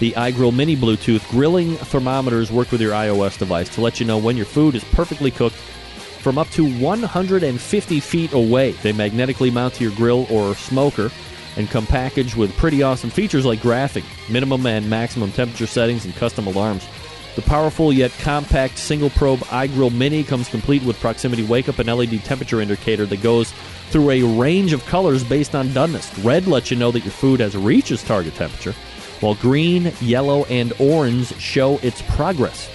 the 0.00 0.12
iGrill 0.12 0.54
Mini 0.54 0.76
Bluetooth 0.76 1.26
grilling 1.30 1.76
thermometers 1.76 2.52
work 2.52 2.70
with 2.70 2.82
your 2.82 2.92
iOS 2.92 3.38
device 3.38 3.70
to 3.70 3.80
let 3.80 3.98
you 3.98 4.04
know 4.04 4.18
when 4.18 4.36
your 4.36 4.44
food 4.44 4.74
is 4.74 4.84
perfectly 4.84 5.30
cooked 5.30 5.56
from 5.56 6.36
up 6.36 6.50
to 6.50 6.70
150 6.78 8.00
feet 8.00 8.34
away. 8.34 8.72
They 8.72 8.92
magnetically 8.92 9.50
mount 9.50 9.72
to 9.76 9.84
your 9.84 9.94
grill 9.94 10.26
or 10.28 10.54
smoker 10.54 11.10
and 11.56 11.70
come 11.70 11.86
packaged 11.86 12.36
with 12.36 12.54
pretty 12.58 12.82
awesome 12.82 13.08
features 13.08 13.46
like 13.46 13.60
graphing, 13.60 14.04
minimum 14.30 14.66
and 14.66 14.90
maximum 14.90 15.32
temperature 15.32 15.66
settings, 15.66 16.04
and 16.04 16.14
custom 16.16 16.46
alarms. 16.46 16.86
The 17.34 17.42
powerful 17.42 17.94
yet 17.94 18.12
compact 18.18 18.76
single 18.76 19.10
probe 19.10 19.40
iGrill 19.40 19.94
Mini 19.94 20.22
comes 20.22 20.48
complete 20.48 20.82
with 20.82 21.00
proximity 21.00 21.44
wake 21.44 21.70
up 21.70 21.78
and 21.78 21.88
LED 21.88 22.24
temperature 22.24 22.60
indicator 22.60 23.06
that 23.06 23.22
goes 23.22 23.54
through 23.90 24.10
a 24.10 24.22
range 24.22 24.72
of 24.72 24.84
colors 24.86 25.24
based 25.24 25.54
on 25.54 25.68
doneness. 25.68 26.12
Red 26.24 26.46
lets 26.46 26.70
you 26.70 26.76
know 26.76 26.90
that 26.90 27.04
your 27.04 27.12
food 27.12 27.40
has 27.40 27.56
reached 27.56 27.90
its 27.90 28.02
target 28.02 28.34
temperature, 28.34 28.72
while 29.20 29.34
green, 29.36 29.92
yellow, 30.00 30.44
and 30.46 30.72
orange 30.78 31.34
show 31.38 31.78
its 31.78 32.02
progress. 32.02 32.70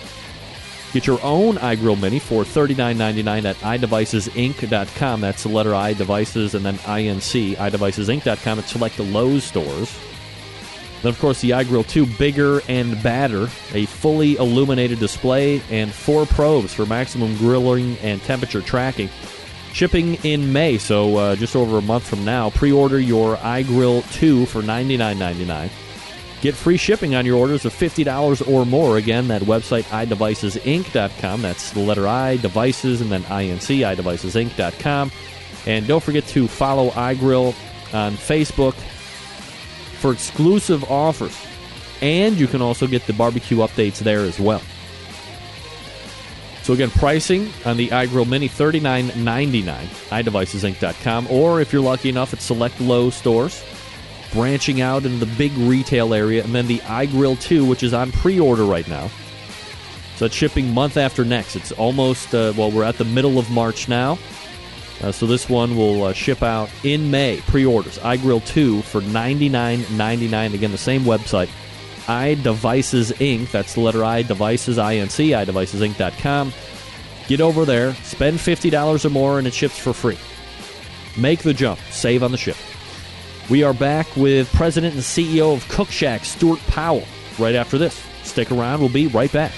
Get 0.93 1.07
your 1.07 1.21
own 1.23 1.55
iGrill 1.55 1.99
Mini 1.99 2.19
for 2.19 2.43
$39.99 2.43 3.45
at 3.45 3.55
iDevicesinc.com. 3.57 5.21
That's 5.21 5.43
the 5.43 5.49
letter 5.49 5.73
I, 5.73 5.93
devices, 5.93 6.53
and 6.53 6.65
then 6.65 6.77
INC, 6.79 7.55
iDevicesinc.com, 7.55 8.59
and 8.59 8.67
select 8.67 8.97
the 8.97 9.03
Lowe's 9.03 9.45
stores. 9.45 9.97
Then, 11.01 11.11
of 11.11 11.19
course, 11.19 11.41
the 11.41 11.51
iGrill 11.51 11.87
2 11.87 12.05
Bigger 12.05 12.61
and 12.67 13.01
Badder, 13.01 13.49
a 13.73 13.85
fully 13.85 14.35
illuminated 14.35 14.99
display, 14.99 15.61
and 15.71 15.91
four 15.91 16.25
probes 16.25 16.73
for 16.73 16.85
maximum 16.85 17.37
grilling 17.37 17.97
and 17.99 18.21
temperature 18.21 18.61
tracking. 18.61 19.09
Shipping 19.73 20.15
in 20.25 20.51
May, 20.51 20.77
so 20.77 21.15
uh, 21.17 21.35
just 21.35 21.55
over 21.55 21.77
a 21.77 21.81
month 21.81 22.07
from 22.07 22.25
now. 22.25 22.49
Pre 22.49 22.71
order 22.71 22.99
your 22.99 23.37
iGrill 23.37 24.09
2 24.13 24.45
for 24.45 24.61
$99.99. 24.61 25.69
Get 26.41 26.55
free 26.55 26.77
shipping 26.77 27.13
on 27.13 27.25
your 27.25 27.37
orders 27.37 27.65
of 27.65 27.73
$50 27.73 28.47
or 28.47 28.65
more. 28.65 28.97
Again, 28.97 29.27
that 29.27 29.43
website, 29.43 29.83
iDevicesinc.com. 29.83 31.41
That's 31.41 31.71
the 31.71 31.79
letter 31.79 32.07
I, 32.07 32.37
devices, 32.37 32.99
and 32.99 33.11
then 33.11 33.21
INC, 33.23 33.95
iDevicesinc.com. 33.95 35.11
And 35.67 35.87
don't 35.87 36.03
forget 36.03 36.25
to 36.27 36.47
follow 36.47 36.89
iGrill 36.91 37.55
on 37.93 38.13
Facebook 38.13 38.73
for 39.99 40.11
exclusive 40.11 40.83
offers. 40.85 41.37
And 42.01 42.35
you 42.37 42.47
can 42.47 42.63
also 42.63 42.87
get 42.87 43.05
the 43.05 43.13
barbecue 43.13 43.57
updates 43.57 43.99
there 43.99 44.21
as 44.21 44.39
well. 44.39 44.61
So 46.71 46.75
again, 46.75 46.89
pricing 46.91 47.49
on 47.65 47.75
the 47.75 47.89
iGrill 47.89 48.29
Mini 48.29 48.47
$39.99, 48.47 49.63
iDevicesinc.com, 50.07 51.27
or 51.29 51.59
if 51.59 51.73
you're 51.73 51.81
lucky 51.81 52.07
enough 52.07 52.31
at 52.31 52.39
select 52.39 52.79
Low 52.79 53.09
stores, 53.09 53.61
branching 54.31 54.79
out 54.79 55.03
into 55.03 55.25
the 55.25 55.35
big 55.35 55.51
retail 55.57 56.13
area, 56.13 56.41
and 56.41 56.55
then 56.55 56.67
the 56.67 56.77
iGrill 56.77 57.37
2, 57.41 57.65
which 57.65 57.83
is 57.83 57.93
on 57.93 58.13
pre-order 58.13 58.63
right 58.63 58.87
now. 58.87 59.11
So 60.15 60.27
it's 60.27 60.35
shipping 60.35 60.73
month 60.73 60.95
after 60.95 61.25
next. 61.25 61.57
It's 61.57 61.73
almost, 61.73 62.33
uh, 62.33 62.53
well, 62.55 62.71
we're 62.71 62.85
at 62.85 62.97
the 62.97 63.03
middle 63.03 63.37
of 63.37 63.51
March 63.51 63.89
now. 63.89 64.17
Uh, 65.01 65.11
so 65.11 65.25
this 65.25 65.49
one 65.49 65.75
will 65.75 66.05
uh, 66.05 66.13
ship 66.13 66.41
out 66.41 66.69
in 66.85 67.11
May. 67.11 67.41
Pre-orders 67.47 67.97
iGrill 67.97 68.45
2 68.47 68.81
for 68.83 69.01
$99.99. 69.01 70.53
Again, 70.53 70.71
the 70.71 70.77
same 70.77 71.01
website, 71.01 71.49
iDevices 72.11 73.13
Inc. 73.13 73.51
That's 73.51 73.75
the 73.75 73.79
letter 73.79 74.03
I, 74.03 74.21
Devices 74.21 74.77
Inc. 74.77 75.45
iDevicesinc.com. 75.45 76.53
Get 77.27 77.39
over 77.39 77.63
there, 77.63 77.93
spend 77.95 78.37
$50 78.37 79.05
or 79.05 79.09
more, 79.09 79.37
and 79.37 79.47
it 79.47 79.53
ships 79.53 79.79
for 79.79 79.93
free. 79.93 80.17
Make 81.17 81.39
the 81.39 81.53
jump, 81.53 81.79
save 81.89 82.23
on 82.23 82.31
the 82.31 82.37
ship. 82.37 82.57
We 83.49 83.63
are 83.63 83.73
back 83.73 84.07
with 84.17 84.51
President 84.53 84.93
and 84.95 85.03
CEO 85.03 85.53
of 85.53 85.67
Cook 85.69 85.89
Shack, 85.89 86.25
Stuart 86.25 86.59
Powell, 86.67 87.03
right 87.39 87.55
after 87.55 87.77
this. 87.77 88.01
Stick 88.23 88.51
around, 88.51 88.81
we'll 88.81 88.89
be 88.89 89.07
right 89.07 89.31
back. 89.31 89.51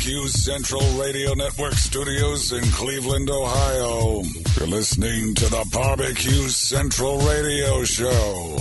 The 0.00 0.28
Central 0.28 0.80
Radio 0.98 1.34
Network 1.34 1.74
studios 1.74 2.52
in 2.52 2.64
Cleveland, 2.72 3.28
Ohio. 3.28 4.22
You're 4.56 4.66
listening 4.66 5.34
to 5.34 5.44
the 5.44 5.68
Barbecue 5.72 6.48
Central 6.48 7.18
Radio 7.18 7.84
Show. 7.84 8.56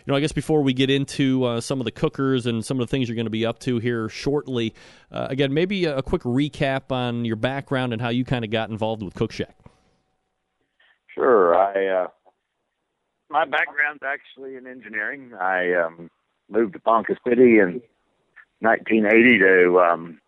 Know, 0.09 0.15
I 0.15 0.21
guess 0.21 0.31
before 0.31 0.63
we 0.63 0.73
get 0.73 0.89
into 0.89 1.43
uh, 1.43 1.61
some 1.61 1.79
of 1.79 1.85
the 1.85 1.91
cookers 1.91 2.47
and 2.47 2.65
some 2.65 2.79
of 2.79 2.87
the 2.87 2.89
things 2.89 3.07
you're 3.07 3.15
going 3.15 3.27
to 3.27 3.29
be 3.29 3.45
up 3.45 3.59
to 3.59 3.77
here 3.77 4.09
shortly, 4.09 4.73
uh, 5.11 5.27
again, 5.29 5.53
maybe 5.53 5.85
a, 5.85 5.97
a 5.97 6.01
quick 6.01 6.23
recap 6.23 6.91
on 6.91 7.25
your 7.25 7.35
background 7.35 7.93
and 7.93 8.01
how 8.01 8.09
you 8.09 8.25
kind 8.25 8.43
of 8.43 8.49
got 8.49 8.71
involved 8.71 9.03
with 9.03 9.13
Cook 9.13 9.31
Shack. 9.31 9.55
Sure. 11.13 11.55
I 11.55 12.03
uh, 12.03 12.07
my 13.29 13.45
background's 13.45 14.01
actually 14.03 14.55
in 14.55 14.65
engineering. 14.65 15.33
I 15.39 15.73
um, 15.75 16.09
moved 16.49 16.73
to 16.73 16.79
Ponca 16.79 17.15
City 17.27 17.59
in 17.59 17.79
1980 18.61 19.39
to 19.39 19.79
um, 19.79 20.19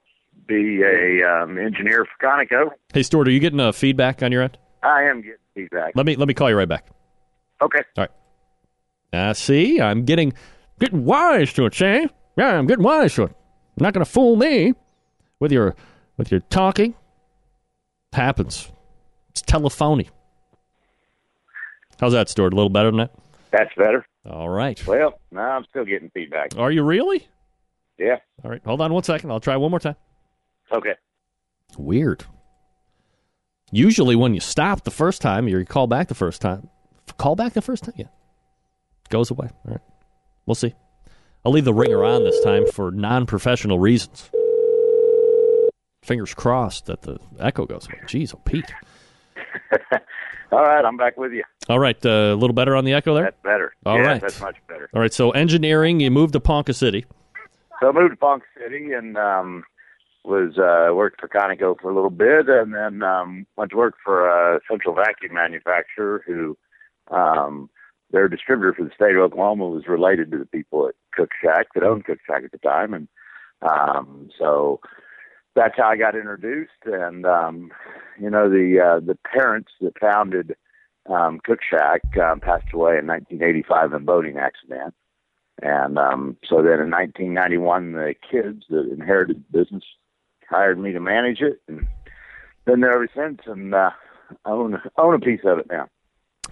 be 0.46 0.84
a 0.84 1.28
um, 1.28 1.58
engineer 1.58 2.06
for 2.06 2.28
Conoco. 2.28 2.70
Hey, 2.94 3.02
Stuart, 3.02 3.28
are 3.28 3.32
you 3.32 3.40
getting 3.40 3.60
uh, 3.60 3.72
feedback 3.72 4.22
on 4.22 4.32
your 4.32 4.44
end? 4.44 4.60
I 4.84 5.06
am 5.06 5.22
getting 5.22 5.38
feedback. 5.56 5.94
Let 5.96 6.06
me 6.06 6.16
let 6.16 6.28
me 6.28 6.36
call 6.36 6.52
you 6.52 6.56
right 6.56 6.70
back. 6.70 6.86
Okay. 7.64 7.80
All 7.98 8.04
right. 8.04 8.12
Uh, 9.14 9.34
see, 9.34 9.82
I'm 9.82 10.06
getting 10.06 10.34
getting 10.80 11.06
wise 11.06 11.54
to 11.54 11.66
it, 11.66 11.74
see? 11.76 12.08
Yeah, 12.38 12.58
I'm 12.58 12.66
getting 12.68 12.84
wise 12.84 13.14
to 13.16 13.24
it. 13.24 13.36
You're 13.78 13.86
not 13.86 13.94
going 13.94 14.06
to 14.06 14.10
fool 14.12 14.36
me 14.36 14.74
with 15.40 15.52
your 15.52 15.76
with 16.18 16.32
your 16.32 16.40
talking. 16.42 16.96
happens. 18.14 18.72
It's 19.30 19.42
telephony. 19.42 20.10
How's 22.00 22.14
that, 22.14 22.30
Stuart? 22.30 22.54
A 22.54 22.56
little 22.56 22.70
better 22.70 22.90
than 22.90 22.98
that? 22.98 23.12
That's 23.52 23.74
better. 23.78 24.06
All 24.30 24.50
right. 24.50 24.86
Well, 24.88 25.20
no, 25.32 25.42
I'm 25.42 25.66
still 25.70 25.86
getting 25.86 26.10
feedback. 26.10 26.58
Are 26.58 26.72
you 26.72 26.84
really? 26.84 27.28
Yeah. 27.98 28.18
All 28.44 28.52
right. 28.52 28.62
Hold 28.66 28.82
on 28.82 28.94
one 28.94 29.04
second. 29.04 29.32
I'll 29.32 29.40
try 29.40 29.56
one 29.56 29.72
more 29.72 29.80
time. 29.80 29.96
Okay. 30.72 30.94
Weird. 31.78 32.26
Usually, 33.72 34.16
when 34.16 34.34
you 34.34 34.40
stop 34.40 34.84
the 34.84 34.92
first 34.92 35.22
time, 35.22 35.48
you 35.48 35.64
call 35.66 35.88
back 35.88 36.08
the 36.08 36.16
first 36.16 36.42
time. 36.42 36.70
Call 37.18 37.36
back 37.36 37.54
the 37.54 37.62
first 37.62 37.84
time, 37.86 37.94
yeah. 37.98 38.08
Goes 39.12 39.30
away. 39.30 39.50
All 39.66 39.72
right. 39.74 39.82
We'll 40.46 40.56
see. 40.56 40.74
I'll 41.46 41.52
leave 41.52 41.66
the 41.66 41.74
ringer 41.74 42.04
on 42.04 42.24
this 42.24 42.42
time 42.44 42.66
for 42.66 42.92
non 42.92 43.26
professional 43.26 43.78
reasons. 43.78 44.32
Fingers 46.02 46.34
crossed 46.34 46.86
that 46.86 47.02
the 47.02 47.20
echo 47.40 47.66
goes 47.66 47.88
away. 47.88 48.00
Jeez, 48.08 48.34
oh, 48.34 48.42
Pete. 48.46 48.72
All 50.52 50.64
right, 50.64 50.84
I'm 50.84 50.98
back 50.98 51.18
with 51.18 51.34
you. 51.34 51.44
All 51.70 51.80
right. 51.80 52.06
uh, 52.06 52.10
a 52.10 52.36
little 52.36 52.54
better 52.54 52.76
on 52.76 52.86
the 52.86 52.94
echo 52.94 53.14
there? 53.14 53.26
That's 53.26 53.42
better. 53.44 53.74
All 53.86 53.98
yeah, 53.98 54.04
right. 54.04 54.22
that's 54.22 54.40
much 54.40 54.58
better. 54.68 54.90
All 54.94 55.02
right. 55.02 55.14
So, 55.14 55.32
engineering, 55.32 56.00
you 56.00 56.10
moved 56.10 56.34
to 56.34 56.40
Ponca 56.40 56.74
City. 56.74 57.06
So 57.82 57.90
I 57.90 57.92
moved 57.92 58.14
to 58.14 58.18
Ponca 58.18 58.46
City 58.58 58.94
and 58.94 59.18
um, 59.18 59.64
was 60.24 60.58
uh, 60.58 60.94
worked 60.94 61.20
for 61.20 61.28
Conoco 61.28 61.80
for 61.82 61.92
a 61.92 61.96
little 61.96 62.10
bit, 62.10 62.48
and 62.48 62.74
then 62.74 63.04
um, 63.04 63.46
went 63.58 63.72
to 63.72 63.78
work 63.78 63.96
for 64.04 64.28
a 64.28 64.60
central 64.70 64.96
vacuum 64.96 65.34
manufacturer 65.34 66.24
who 66.26 66.58
um, 67.10 67.70
their 68.12 68.28
distributor 68.28 68.74
for 68.74 68.84
the 68.84 68.96
state 68.96 69.16
of 69.16 69.22
Oklahoma 69.22 69.70
was 69.70 69.88
related 69.88 70.32
to 70.32 70.38
the 70.38 70.46
people 70.46 70.88
at 70.88 70.96
Cook 71.14 71.32
Shack 71.44 71.68
that 71.74 71.84
owned 71.84 72.06
Cook 72.06 72.20
Shack 72.26 72.44
at 72.44 72.52
the 72.52 72.58
time, 72.58 72.94
and 72.94 73.08
um, 73.62 74.30
so 74.38 74.80
that's 75.56 75.76
how 75.78 75.90
I 75.90 75.98
got 75.98 76.16
introduced. 76.16 76.72
And 76.86 77.26
um, 77.26 77.72
you 78.20 78.30
know, 78.30 78.50
the 78.50 78.80
uh, 78.80 79.00
the 79.06 79.18
parents 79.34 79.72
that 79.82 80.00
founded 80.00 80.56
um, 81.10 81.40
Cook 81.44 81.60
Shack 81.68 82.02
um, 82.18 82.40
passed 82.40 82.74
away 82.74 82.98
in 82.98 83.08
1985 83.08 83.92
in 83.92 83.94
a 83.94 84.00
boating 84.00 84.38
accident. 84.38 84.94
And 85.62 85.98
um, 85.98 86.38
so 86.48 86.58
then 86.58 86.80
in 86.80 86.90
1991, 86.90 87.92
the 87.94 88.16
kids 88.32 88.64
that 88.70 88.90
inherited 88.92 89.44
the 89.52 89.60
business 89.60 89.84
hired 90.50 90.80
me 90.80 90.92
to 90.92 91.00
manage 91.00 91.42
it, 91.42 91.62
and 91.68 91.88
been 92.66 92.82
there 92.82 92.94
ever 92.94 93.08
since, 93.16 93.42
and 93.46 93.74
uh, 93.74 93.92
own 94.46 94.82
own 94.98 95.16
a 95.16 95.20
piece 95.20 95.42
of 95.46 95.60
it 95.60 95.68
now. 95.70 95.88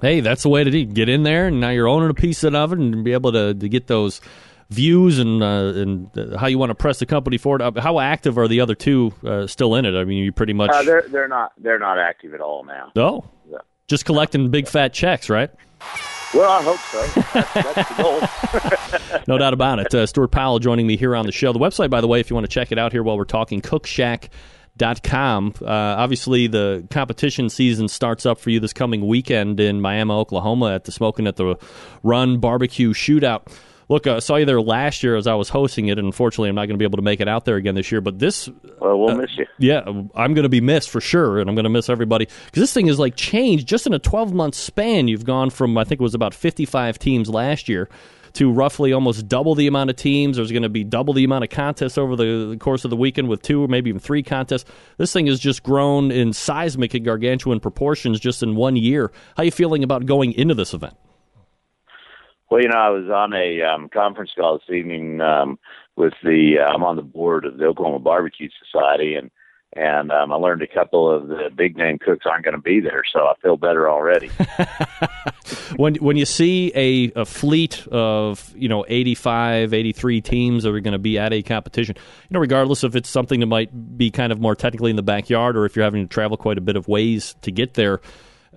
Hey, 0.02 0.22
that's 0.22 0.44
the 0.44 0.50
way 0.50 0.64
to 0.64 0.72
do. 0.72 0.86
Get 0.86 1.10
in 1.10 1.24
there, 1.24 1.48
and 1.48 1.60
now 1.60 1.70
you're 1.70 1.88
owning 1.88 2.10
a 2.10 2.14
piece 2.14 2.44
of 2.44 2.54
it, 2.54 2.80
and 2.80 3.04
be 3.04 3.14
able 3.14 3.32
to, 3.34 3.54
to 3.54 3.70
get 3.70 3.88
those 3.88 4.22
views 4.70 5.18
and 5.20 5.42
uh, 5.44 5.74
and 5.76 6.10
how 6.40 6.48
you 6.48 6.58
want 6.60 6.70
to 6.70 6.76
press 6.76 7.00
the 7.00 7.06
company 7.06 7.38
forward. 7.38 7.62
Uh, 7.62 7.72
How 7.82 8.00
active 8.00 8.38
are 8.38 8.48
the 8.48 8.62
other 8.62 8.76
two 8.76 9.12
uh, 9.26 9.48
still 9.48 9.76
in 9.76 9.86
it? 9.86 9.96
I 10.00 10.04
mean, 10.06 10.24
you 10.24 10.32
pretty 10.32 10.54
much 10.54 10.70
Uh, 10.72 10.84
they're 10.84 11.04
they're 11.10 11.28
not 11.28 11.52
they're 11.58 11.80
not 11.80 11.98
active 12.00 12.34
at 12.34 12.42
all 12.42 12.64
now. 12.64 12.92
oh, 12.96 13.26
Yeah. 13.52 13.58
just 13.88 14.06
collecting 14.06 14.50
big 14.52 14.68
fat 14.68 14.94
checks, 14.94 15.30
right? 15.30 15.50
Well, 16.34 16.52
I 16.52 16.62
hope 16.62 16.78
so. 16.80 17.22
That's, 17.34 17.54
that's 17.76 17.90
the 17.90 18.04
goal. 18.04 19.20
No 19.28 19.38
doubt 19.40 19.54
about 19.54 19.80
it. 19.80 19.94
Uh, 19.94 20.06
Stuart 20.06 20.30
Powell 20.30 20.60
joining 20.60 20.86
me 20.88 20.96
here 20.98 21.16
on 21.16 21.26
the 21.26 21.32
show. 21.32 21.52
The 21.54 21.60
website, 21.60 21.90
by 21.90 22.02
the 22.02 22.08
way, 22.08 22.20
if 22.20 22.30
you 22.30 22.36
want 22.36 22.46
to 22.46 22.52
check 22.52 22.72
it 22.72 22.78
out 22.80 22.92
here 22.92 23.02
while 23.04 23.18
we're 23.18 23.24
talking, 23.26 23.62
cookshack.com. 24.80 25.54
Uh, 25.62 25.66
obviously, 25.66 26.48
the 26.48 26.88
competition 26.90 27.50
season 27.50 27.88
starts 27.88 28.26
up 28.26 28.40
for 28.40 28.50
you 28.50 28.60
this 28.60 28.74
coming 28.74 29.06
weekend 29.08 29.60
in 29.60 29.82
Miami, 29.82 30.12
Oklahoma 30.12 30.74
at 30.74 30.86
the 30.86 30.92
Smoking 30.92 31.28
at 31.28 31.36
the 31.36 31.56
Run 32.04 32.40
Barbecue 32.40 32.94
Shootout. 32.94 33.52
Look, 33.90 34.06
I 34.06 34.20
saw 34.20 34.36
you 34.36 34.46
there 34.46 34.62
last 34.62 35.02
year 35.02 35.16
as 35.16 35.26
I 35.26 35.34
was 35.34 35.50
hosting 35.50 35.88
it, 35.88 35.98
and 35.98 36.06
unfortunately, 36.06 36.50
I'm 36.50 36.56
not 36.56 36.68
going 36.68 36.76
to 36.76 36.78
be 36.78 36.86
able 36.86 36.98
to 36.98 37.04
make 37.04 37.22
it 37.22 37.28
out 37.28 37.46
there 37.46 37.56
again 37.56 37.74
this 37.74 37.92
year. 37.92 38.02
But 38.02 38.20
this, 38.20 38.48
well, 38.80 39.00
we'll 39.00 39.16
miss 39.16 39.32
you. 39.36 39.48
yeah, 39.58 39.82
I'm 39.84 40.36
going 40.36 40.44
to 40.44 40.50
be 40.50 40.62
missed 40.62 40.92
for 40.92 41.02
sure, 41.02 41.40
and 41.40 41.50
I'm 41.50 41.56
going 41.56 41.64
to 41.64 41.72
miss 41.72 41.90
everybody 41.90 42.26
because 42.26 42.62
this 42.62 42.72
thing 42.72 42.86
is 42.86 43.00
like 43.00 43.16
changed 43.16 43.68
just 43.68 43.88
in 43.88 43.94
a 43.94 44.00
12 44.00 44.32
month 44.32 44.54
span. 44.54 45.08
You've 45.08 45.26
gone 45.26 45.50
from 45.50 45.76
I 45.76 45.86
think 45.86 46.02
it 46.02 46.04
was 46.04 46.14
about 46.14 46.36
55 46.36 47.00
teams 47.00 47.30
last 47.30 47.68
year 47.68 47.90
to 48.34 48.52
roughly 48.52 48.94
almost 48.94 49.28
double 49.28 49.56
the 49.56 49.68
amount 49.68 49.90
of 49.90 49.96
teams. 49.96 50.38
There's 50.38 50.52
going 50.52 50.64
to 50.64 50.70
be 50.70 50.84
double 50.84 51.14
the 51.14 51.24
amount 51.24 51.44
of 51.44 51.50
contests 51.50 51.98
over 51.98 52.16
the 52.16 52.58
course 52.60 52.84
of 52.84 52.90
the 52.90 52.98
weekend 52.98 53.30
with 53.30 53.42
two 53.42 53.64
or 53.64 53.68
maybe 53.68 53.90
even 53.90 54.00
three 54.00 54.24
contests. 54.24 54.70
This 54.98 55.14
thing 55.14 55.28
has 55.28 55.40
just 55.40 55.64
grown 55.64 56.12
in 56.12 56.34
seismic 56.34 56.94
and 56.94 57.06
gargantuan 57.06 57.60
proportions 57.60 58.20
just 58.20 58.44
in 58.44 58.56
one 58.56 58.76
year. 58.76 59.12
How 59.36 59.44
are 59.44 59.46
you 59.46 59.52
feeling 59.52 59.84
about 59.84 60.06
going 60.06 60.34
into 60.34 60.54
this 60.54 60.74
event? 60.74 60.96
Well, 62.50 62.62
you 62.62 62.68
know, 62.70 62.78
I 62.78 62.90
was 62.90 63.10
on 63.10 63.34
a 63.34 63.62
um, 63.62 63.90
conference 63.90 64.32
call 64.36 64.58
this 64.58 64.76
evening 64.76 65.22
um, 65.22 65.60
with 65.96 66.14
the. 66.24 66.56
I'm 66.68 66.84
on 66.84 66.96
the 66.96 67.04
board 67.04 67.46
of 67.46 67.58
the 67.58 67.66
Oklahoma 67.66 68.00
Barbecue 68.00 68.50
Society, 68.66 69.14
and 69.14 69.30
and 69.74 70.12
um, 70.12 70.32
I 70.32 70.36
learned 70.36 70.62
a 70.62 70.68
couple 70.68 71.12
of 71.12 71.28
the 71.28 71.50
big 71.56 71.78
name 71.78 72.00
cooks 72.00 72.26
aren't 72.26 72.44
going 72.44 72.56
to 72.56 72.62
be 72.62 72.80
there, 72.80 73.04
so 73.14 73.28
I 73.28 73.34
feel 73.41 73.56
better 73.56 73.90
already. 73.90 74.30
when 75.76 75.96
when 75.96 76.18
you 76.18 76.26
see 76.26 76.72
a, 76.76 77.12
a 77.22 77.26
fleet 77.26 77.88
of 77.91 78.52
you 78.56 78.68
know 78.68 78.86
85 78.88 79.74
83 79.74 80.22
teams 80.22 80.64
that 80.64 80.74
are 80.74 80.80
going 80.80 80.94
to 80.94 81.00
be 81.00 81.18
at 81.18 81.34
a 81.34 81.41
competition 81.41 81.96
you 81.98 82.34
know 82.34 82.40
regardless 82.40 82.84
if 82.84 82.96
it's 82.96 83.10
something 83.10 83.40
that 83.40 83.46
might 83.46 83.98
be 83.98 84.12
kind 84.12 84.32
of 84.32 84.40
more 84.40 84.56
technically 84.56 84.90
in 84.90 84.96
the 84.96 85.04
backyard 85.04 85.56
or 85.56 85.66
if 85.66 85.76
you're 85.76 85.86
having 85.86 86.08
to 86.08 86.14
travel 86.14 86.38
quite 86.38 86.58
a 86.58 86.62
bit 86.62 86.76
of 86.76 86.88
ways 86.88 87.36
to 87.41 87.52
get 87.52 87.76
there 87.76 88.02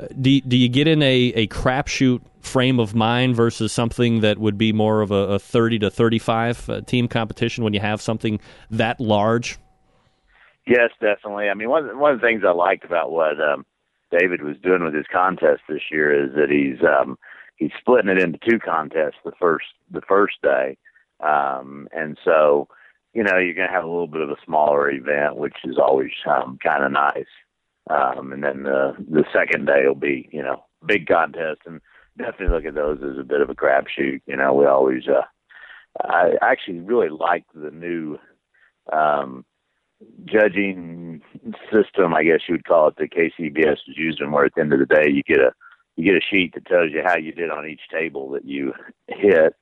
uh, 0.01 0.07
do, 0.21 0.41
do 0.41 0.57
you 0.57 0.69
get 0.69 0.89
in 0.89 1.03
a, 1.03 1.33
a 1.35 1.47
crapshoot 1.49 2.21
frame 2.41 2.81
of 2.81 2.95
mind 2.95 3.37
versus 3.37 3.73
something 3.73 4.21
that 4.21 4.39
would 4.39 4.59
be 4.59 4.73
more 4.73 5.01
of 5.01 5.11
a, 5.11 5.15
a 5.15 5.39
30 5.39 5.81
to 5.81 5.91
35 5.91 6.69
uh, 6.69 6.81
team 6.83 7.09
competition 7.09 7.63
when 7.63 7.73
you 7.73 7.81
have 7.81 8.01
something 8.01 8.41
that 8.71 9.01
large 9.01 9.59
Yes, 10.67 10.91
definitely. 11.01 11.49
I 11.49 11.55
mean, 11.55 11.69
one 11.69 11.99
one 11.99 12.13
of 12.13 12.21
the 12.21 12.27
things 12.27 12.43
I 12.47 12.53
liked 12.53 12.85
about 12.85 13.11
what 13.11 13.41
um, 13.41 13.67
David 14.17 14.43
was 14.43 14.57
doing 14.63 14.85
with 14.85 14.95
his 14.95 15.07
contest 15.13 15.63
this 15.69 15.83
year 15.91 16.13
is 16.27 16.35
that 16.35 16.51
he's 16.51 16.79
um, 16.87 17.19
he's 17.57 17.73
splitting 17.81 18.11
it 18.11 18.23
into 18.23 18.39
two 18.49 18.59
contests 18.59 19.19
the 19.25 19.33
first 19.41 19.67
the 19.91 20.03
first 20.03 20.37
day, 20.43 20.77
um, 21.21 21.89
and 21.93 22.17
so 22.25 22.69
you 23.13 23.25
know 23.25 23.39
you're 23.39 23.55
going 23.55 23.67
to 23.69 23.75
have 23.75 23.85
a 23.85 23.89
little 23.89 24.07
bit 24.07 24.21
of 24.21 24.31
a 24.31 24.37
smaller 24.45 24.89
event, 24.91 25.37
which 25.37 25.57
is 25.65 25.79
always 25.79 26.13
um, 26.27 26.59
kind 26.63 26.85
of 26.85 26.93
nice. 26.93 27.27
Um, 27.91 28.33
and 28.33 28.45
then 28.45 28.63
the 28.63 28.95
the 28.99 29.25
second 29.33 29.67
day 29.67 29.83
will 29.87 29.97
be 29.97 30.29
you 30.33 30.43
know 30.43 30.65
big 30.87 31.09
contest, 31.09 31.63
and 31.67 31.81
definitely 32.17 32.55
look 32.55 32.67
at 32.67 32.75
those 32.75 32.99
as 33.03 33.19
a 33.19 33.25
bit 33.25 33.41
of 33.41 33.51
a 33.51 33.55
crapshoot. 33.55 34.21
You 34.27 34.37
know, 34.37 34.55
we 34.55 34.67
always 34.67 35.03
uh, 35.09 35.23
I 36.01 36.35
actually 36.41 36.79
really 36.81 37.09
like 37.09 37.45
the 37.53 37.73
new. 37.73 38.19
Um, 38.93 39.45
judging 40.25 41.21
system, 41.73 42.15
I 42.15 42.23
guess 42.23 42.41
you 42.49 42.55
would 42.55 42.65
call 42.65 42.89
it, 42.89 42.97
that 42.99 43.13
KCBS 43.13 43.73
is 43.89 43.97
using, 43.97 44.31
where 44.31 44.45
at 44.45 44.53
the 44.55 44.61
end 44.63 44.73
of 44.73 44.79
the 44.79 44.87
day 44.87 45.09
you 45.11 45.23
get 45.23 45.41
a 45.41 45.53
you 45.97 46.05
get 46.05 46.15
a 46.15 46.27
sheet 46.31 46.55
that 46.55 46.65
tells 46.67 46.91
you 46.91 47.03
how 47.05 47.19
you 47.19 47.33
did 47.33 47.51
on 47.51 47.69
each 47.69 47.83
table 47.93 48.31
that 48.31 48.47
you 48.47 48.73
hit 49.09 49.55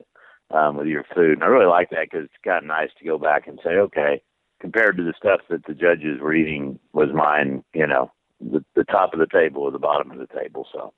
um, 0.53 0.77
with 0.77 0.87
your 0.87 1.05
food. 1.15 1.33
And 1.33 1.43
I 1.43 1.47
really 1.47 1.67
like 1.67 1.91
that 1.91 2.07
because 2.09 2.27
it's 2.27 2.45
kind 2.45 2.59
of 2.59 2.69
nice 2.69 2.91
to 2.99 3.05
go 3.05 3.19
back 3.19 3.49
and 3.49 3.59
say, 3.65 3.71
okay, 3.71 4.23
compared 4.61 4.97
to 4.97 5.03
the 5.03 5.15
stuff 5.17 5.41
that 5.51 5.67
the 5.67 5.75
judges 5.75 6.21
were 6.21 6.33
eating, 6.33 6.79
was 6.93 7.09
mine, 7.13 7.65
you 7.75 7.87
know, 7.87 8.13
the, 8.41 8.65
the 8.77 8.85
top 8.85 9.13
of 9.13 9.19
the 9.19 9.27
table 9.27 9.63
or 9.63 9.73
the 9.73 9.79
bottom 9.79 10.13
of 10.13 10.19
the 10.19 10.29
table. 10.29 10.67
So 10.73 10.93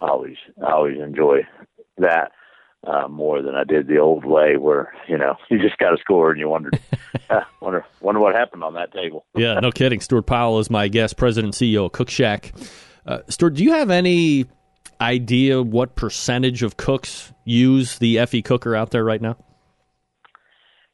I 0.00 0.08
always 0.08 0.36
I 0.66 0.72
always 0.72 0.98
enjoy 1.00 1.40
that 1.98 2.32
uh, 2.84 3.08
more 3.08 3.42
than 3.42 3.54
I 3.54 3.64
did 3.64 3.88
the 3.88 3.98
old 3.98 4.24
way, 4.24 4.56
where 4.56 4.92
you 5.08 5.18
know 5.18 5.36
you 5.50 5.60
just 5.60 5.78
got 5.78 5.90
to 5.90 5.96
score 5.98 6.30
and 6.30 6.40
you 6.40 6.48
wondered, 6.48 6.78
uh, 7.30 7.40
wonder 7.60 7.84
wonder 8.00 8.20
what 8.20 8.34
happened 8.34 8.64
on 8.64 8.74
that 8.74 8.92
table. 8.92 9.26
yeah, 9.34 9.58
no 9.60 9.70
kidding. 9.70 10.00
Stuart 10.00 10.26
Powell 10.26 10.58
is 10.58 10.70
my 10.70 10.88
guest, 10.88 11.16
president 11.16 11.60
and 11.60 11.70
CEO 11.70 11.86
of 11.86 11.92
Cook 11.92 12.10
Shack. 12.10 12.52
Uh, 13.06 13.20
Stuart, 13.28 13.54
do 13.54 13.64
you 13.64 13.72
have 13.72 13.90
any 13.90 14.46
idea 15.00 15.62
what 15.62 15.94
percentage 15.94 16.62
of 16.62 16.76
cooks 16.76 17.32
use 17.44 17.98
the 17.98 18.24
FE 18.26 18.42
cooker 18.42 18.74
out 18.74 18.90
there 18.90 19.04
right 19.04 19.20
now? 19.20 19.36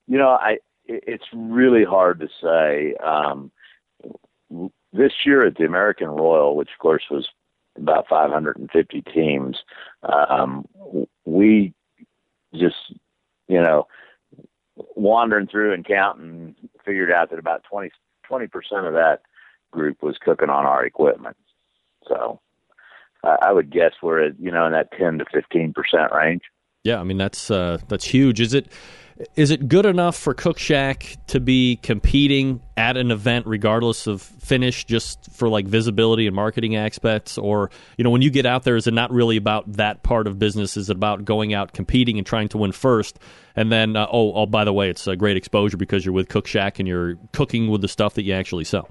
You 0.07 0.19
know, 0.19 0.29
I 0.29 0.59
it's 0.87 1.25
really 1.33 1.85
hard 1.85 2.21
to 2.21 2.29
say. 2.43 2.95
Um, 2.97 3.51
this 4.93 5.13
year 5.25 5.47
at 5.47 5.57
the 5.57 5.65
American 5.65 6.09
Royal, 6.09 6.55
which 6.55 6.69
of 6.69 6.79
course 6.79 7.05
was 7.11 7.27
about 7.77 8.07
550 8.09 9.03
teams, 9.15 9.57
um, 10.03 10.67
we 11.25 11.75
just 12.55 12.95
you 13.49 13.61
know 13.61 13.87
wandering 14.97 15.47
through 15.47 15.73
and 15.73 15.87
counting 15.87 16.55
figured 16.85 17.11
out 17.11 17.31
that 17.31 17.39
about 17.39 17.65
20 17.69 17.91
percent 18.49 18.87
of 18.87 18.95
that 18.95 19.21
group 19.71 20.03
was 20.03 20.17
cooking 20.19 20.51
on 20.51 20.67
our 20.67 20.85
equipment. 20.85 21.37
So 22.09 22.41
I 23.23 23.37
I 23.43 23.53
would 23.53 23.71
guess 23.71 23.93
we're 24.03 24.27
at 24.27 24.41
you 24.41 24.51
know 24.51 24.67
in 24.67 24.73
that 24.73 24.93
10 24.99 25.19
to 25.19 25.25
15 25.33 25.73
percent 25.73 26.13
range. 26.13 26.43
Yeah, 26.85 26.99
I 26.99 27.05
mean 27.05 27.19
that's 27.19 27.51
uh, 27.51 27.79
that's 27.89 28.05
huge. 28.05 28.41
Is 28.41 28.55
it 28.55 28.73
is 29.37 29.51
it 29.51 29.69
good 29.69 29.87
enough 29.87 30.17
for 30.17 30.35
Cook 30.35 30.59
Shack 30.59 31.17
to 31.29 31.41
be 31.41 31.77
competing 31.83 32.61
at 32.77 32.97
an 32.97 33.11
event 33.11 33.47
regardless 33.47 34.07
of 34.07 34.23
finish, 34.23 34.85
just 34.85 35.31
for 35.33 35.49
like 35.49 35.67
visibility 35.67 36.27
and 36.27 36.35
marketing 36.35 36.77
aspects, 36.77 37.39
or 37.39 37.71
you 37.97 38.05
know 38.05 38.11
when 38.11 38.23
you 38.23 38.31
get 38.31 38.47
out 38.47 38.65
there, 38.65 38.77
is 38.77 38.87
it 38.87 38.95
not 38.95 39.11
really 39.11 39.37
about 39.37 39.71
that 39.75 40.03
part 40.03 40.27
of 40.27 40.39
business? 40.39 40.77
Is 40.77 40.91
it 40.91 40.97
about 40.97 41.25
going 41.25 41.55
out 41.55 41.73
competing 41.73 42.19
and 42.19 42.27
trying 42.27 42.49
to 42.49 42.59
win 42.59 42.73
first, 42.73 43.19
and 43.55 43.71
then 43.71 43.97
uh, 43.97 44.07
oh 44.11 44.33
oh 44.35 44.47
by 44.47 44.65
the 44.65 44.73
way, 44.73 44.89
it's 44.89 45.07
a 45.07 45.17
great 45.17 45.37
exposure 45.37 45.77
because 45.77 46.05
you're 46.05 46.15
with 46.15 46.29
Cook 46.29 46.47
Shack 46.47 46.79
and 46.79 46.89
you're 46.89 47.17
cooking 47.33 47.69
with 47.69 47.81
the 47.81 47.89
stuff 47.89 48.15
that 48.15 48.23
you 48.23 48.33
actually 48.33 48.65
sell. 48.65 48.89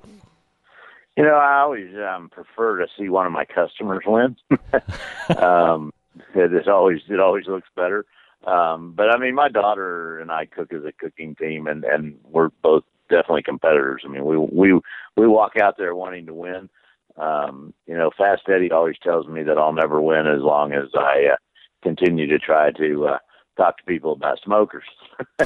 You 1.17 1.23
know, 1.23 1.35
I 1.35 1.59
always 1.59 1.93
um, 1.95 2.29
prefer 2.29 2.77
to 2.77 2.87
see 2.97 3.09
one 3.09 3.25
of 3.25 3.33
my 3.33 3.45
customers 3.45 4.03
win. 4.05 4.37
um, 5.37 5.91
it 6.33 6.67
always 6.67 7.01
it 7.09 7.19
always 7.19 7.47
looks 7.47 7.67
better. 7.75 8.05
Um, 8.45 8.93
but 8.95 9.09
I 9.09 9.19
mean, 9.19 9.35
my 9.35 9.49
daughter 9.49 10.19
and 10.19 10.31
I 10.31 10.45
cook 10.45 10.73
as 10.73 10.83
a 10.83 10.91
cooking 10.91 11.35
team, 11.35 11.67
and 11.67 11.83
and 11.83 12.17
we're 12.23 12.49
both 12.63 12.83
definitely 13.09 13.43
competitors. 13.43 14.03
I 14.05 14.09
mean, 14.09 14.25
we 14.25 14.37
we 14.37 14.79
we 15.15 15.27
walk 15.27 15.53
out 15.61 15.75
there 15.77 15.95
wanting 15.95 16.25
to 16.27 16.33
win. 16.33 16.69
Um, 17.17 17.73
you 17.85 17.95
know, 17.95 18.09
Fast 18.17 18.43
Eddy 18.47 18.71
always 18.71 18.95
tells 19.03 19.27
me 19.27 19.43
that 19.43 19.57
I'll 19.57 19.73
never 19.73 20.01
win 20.01 20.27
as 20.27 20.41
long 20.41 20.71
as 20.71 20.89
I 20.95 21.33
uh, 21.33 21.35
continue 21.83 22.25
to 22.27 22.39
try 22.39 22.71
to 22.71 23.07
uh, 23.07 23.17
talk 23.57 23.77
to 23.77 23.83
people 23.83 24.13
about 24.13 24.39
smokers. 24.43 24.85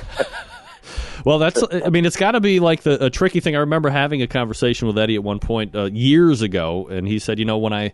Well, 1.26 1.40
that's. 1.40 1.64
I 1.72 1.90
mean, 1.90 2.06
it's 2.06 2.18
got 2.18 2.32
to 2.32 2.40
be 2.40 2.60
like 2.60 2.84
the 2.84 3.06
a 3.06 3.10
tricky 3.10 3.40
thing. 3.40 3.56
I 3.56 3.60
remember 3.60 3.90
having 3.90 4.22
a 4.22 4.28
conversation 4.28 4.88
with 4.88 4.98
Eddy 4.98 5.16
at 5.16 5.24
one 5.24 5.40
point 5.40 5.76
uh, 5.76 5.86
years 5.86 6.44
ago, 6.44 6.88
and 6.88 7.08
he 7.08 7.18
said, 7.18 7.40
you 7.40 7.46
know, 7.46 7.58
when 7.58 7.74
I 7.74 7.94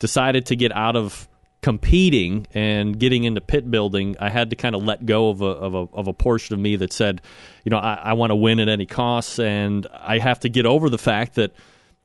decided 0.00 0.46
to 0.46 0.56
get 0.56 0.74
out 0.74 0.96
of 0.96 1.28
competing 1.62 2.46
and 2.52 2.98
getting 2.98 3.24
into 3.24 3.40
pit 3.40 3.70
building, 3.70 4.16
I 4.20 4.28
had 4.28 4.50
to 4.50 4.56
kind 4.56 4.74
of 4.74 4.82
let 4.82 5.06
go 5.06 5.30
of 5.30 5.40
a 5.40 5.46
of 5.46 5.74
a 5.74 5.86
of 5.94 6.08
a 6.08 6.12
portion 6.12 6.54
of 6.54 6.60
me 6.60 6.76
that 6.76 6.92
said, 6.92 7.22
you 7.64 7.70
know, 7.70 7.78
I, 7.78 7.94
I 7.94 8.12
want 8.14 8.30
to 8.30 8.36
win 8.36 8.60
at 8.60 8.68
any 8.68 8.86
cost, 8.86 9.40
and 9.40 9.86
I 9.92 10.18
have 10.18 10.40
to 10.40 10.48
get 10.48 10.66
over 10.66 10.90
the 10.90 10.98
fact 10.98 11.36
that. 11.36 11.52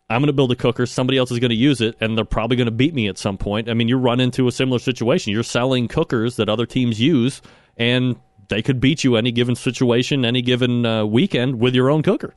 I'm 0.09 0.21
going 0.21 0.27
to 0.27 0.33
build 0.33 0.53
a 0.53 0.55
cooker. 0.55 0.85
Somebody 0.85 1.17
else 1.17 1.31
is 1.31 1.39
going 1.39 1.49
to 1.49 1.55
use 1.57 1.81
it, 1.81 1.97
and 1.99 2.17
they're 2.17 2.23
probably 2.23 2.55
going 2.55 2.67
to 2.67 2.71
beat 2.71 2.93
me 2.93 3.09
at 3.09 3.17
some 3.17 3.37
point. 3.37 3.69
I 3.69 3.73
mean, 3.73 3.89
you 3.89 3.97
run 3.97 4.21
into 4.21 4.47
a 4.47 4.53
similar 4.53 4.79
situation. 4.79 5.33
You're 5.33 5.43
selling 5.43 5.89
cookers 5.89 6.37
that 6.37 6.47
other 6.47 6.65
teams 6.65 6.97
use, 6.97 7.41
and 7.75 8.15
they 8.47 8.61
could 8.61 8.79
beat 8.79 9.03
you 9.03 9.17
any 9.17 9.33
given 9.33 9.53
situation, 9.55 10.23
any 10.23 10.41
given 10.41 10.85
uh, 10.85 11.05
weekend 11.05 11.59
with 11.59 11.75
your 11.75 11.89
own 11.89 12.03
cooker. 12.03 12.33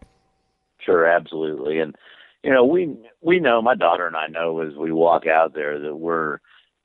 Sure, 0.85 1.07
absolutely. 1.07 1.79
And 1.79 1.95
you 2.43 2.51
know, 2.51 2.65
we 2.65 2.93
we 3.21 3.39
know 3.39 3.63
my 3.63 3.77
daughter 3.77 4.05
and 4.05 4.17
I 4.17 4.27
know 4.27 4.61
as 4.63 4.75
we 4.75 4.91
walk 4.91 5.29
out 5.29 5.55
there 5.55 5.79
that 5.79 5.95
we're 5.95 6.41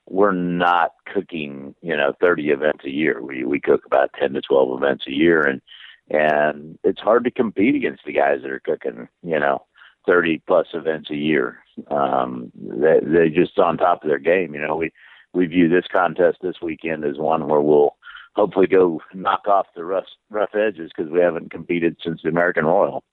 we're 0.08 0.32
not 0.32 0.92
cooking, 1.12 1.76
you 1.82 1.96
know, 1.96 2.14
30 2.22 2.50
events 2.50 2.86
a 2.86 2.92
year. 2.92 3.22
We 3.22 3.44
we 3.44 3.60
cook 3.60 3.86
about 3.86 4.12
10 4.20 4.34
to 4.34 4.42
12 4.42 4.82
events 4.82 5.06
a 5.08 5.12
year, 5.12 5.42
and 5.42 5.62
and 6.10 6.78
it's 6.84 7.00
hard 7.00 7.24
to 7.24 7.32
compete 7.32 7.76
against 7.76 8.04
the 8.06 8.14
guys 8.14 8.42
that 8.42 8.52
are 8.52 8.60
cooking, 8.60 9.08
you 9.24 9.40
know, 9.40 9.66
30 10.06 10.44
plus 10.46 10.68
events 10.74 11.10
a 11.10 11.16
year. 11.16 11.58
Um, 11.90 12.52
they 12.56 13.00
they 13.02 13.30
just 13.30 13.58
on 13.58 13.78
top 13.78 14.04
of 14.04 14.10
their 14.10 14.20
game. 14.20 14.54
You 14.54 14.62
know, 14.62 14.76
we 14.76 14.92
we 15.34 15.48
view 15.48 15.68
this 15.68 15.86
contest 15.92 16.38
this 16.42 16.62
weekend 16.62 17.04
as 17.04 17.18
one 17.18 17.48
where 17.48 17.62
we'll 17.62 17.96
hopefully 18.36 18.68
go 18.68 19.02
knock 19.14 19.48
off 19.48 19.68
the 19.76 19.84
rough 19.84 20.06
rough 20.30 20.54
edges 20.54 20.92
because 20.96 21.12
we 21.12 21.20
haven't 21.20 21.52
competed 21.52 21.98
since 22.04 22.22
the 22.24 22.30
American 22.30 22.66
Royal. 22.66 23.04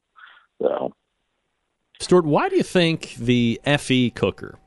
So, 0.60 0.92
Stuart, 1.98 2.26
why 2.26 2.48
do 2.48 2.56
you 2.56 2.62
think 2.62 3.14
the 3.14 3.60
FE 3.78 4.10
cooker 4.10 4.58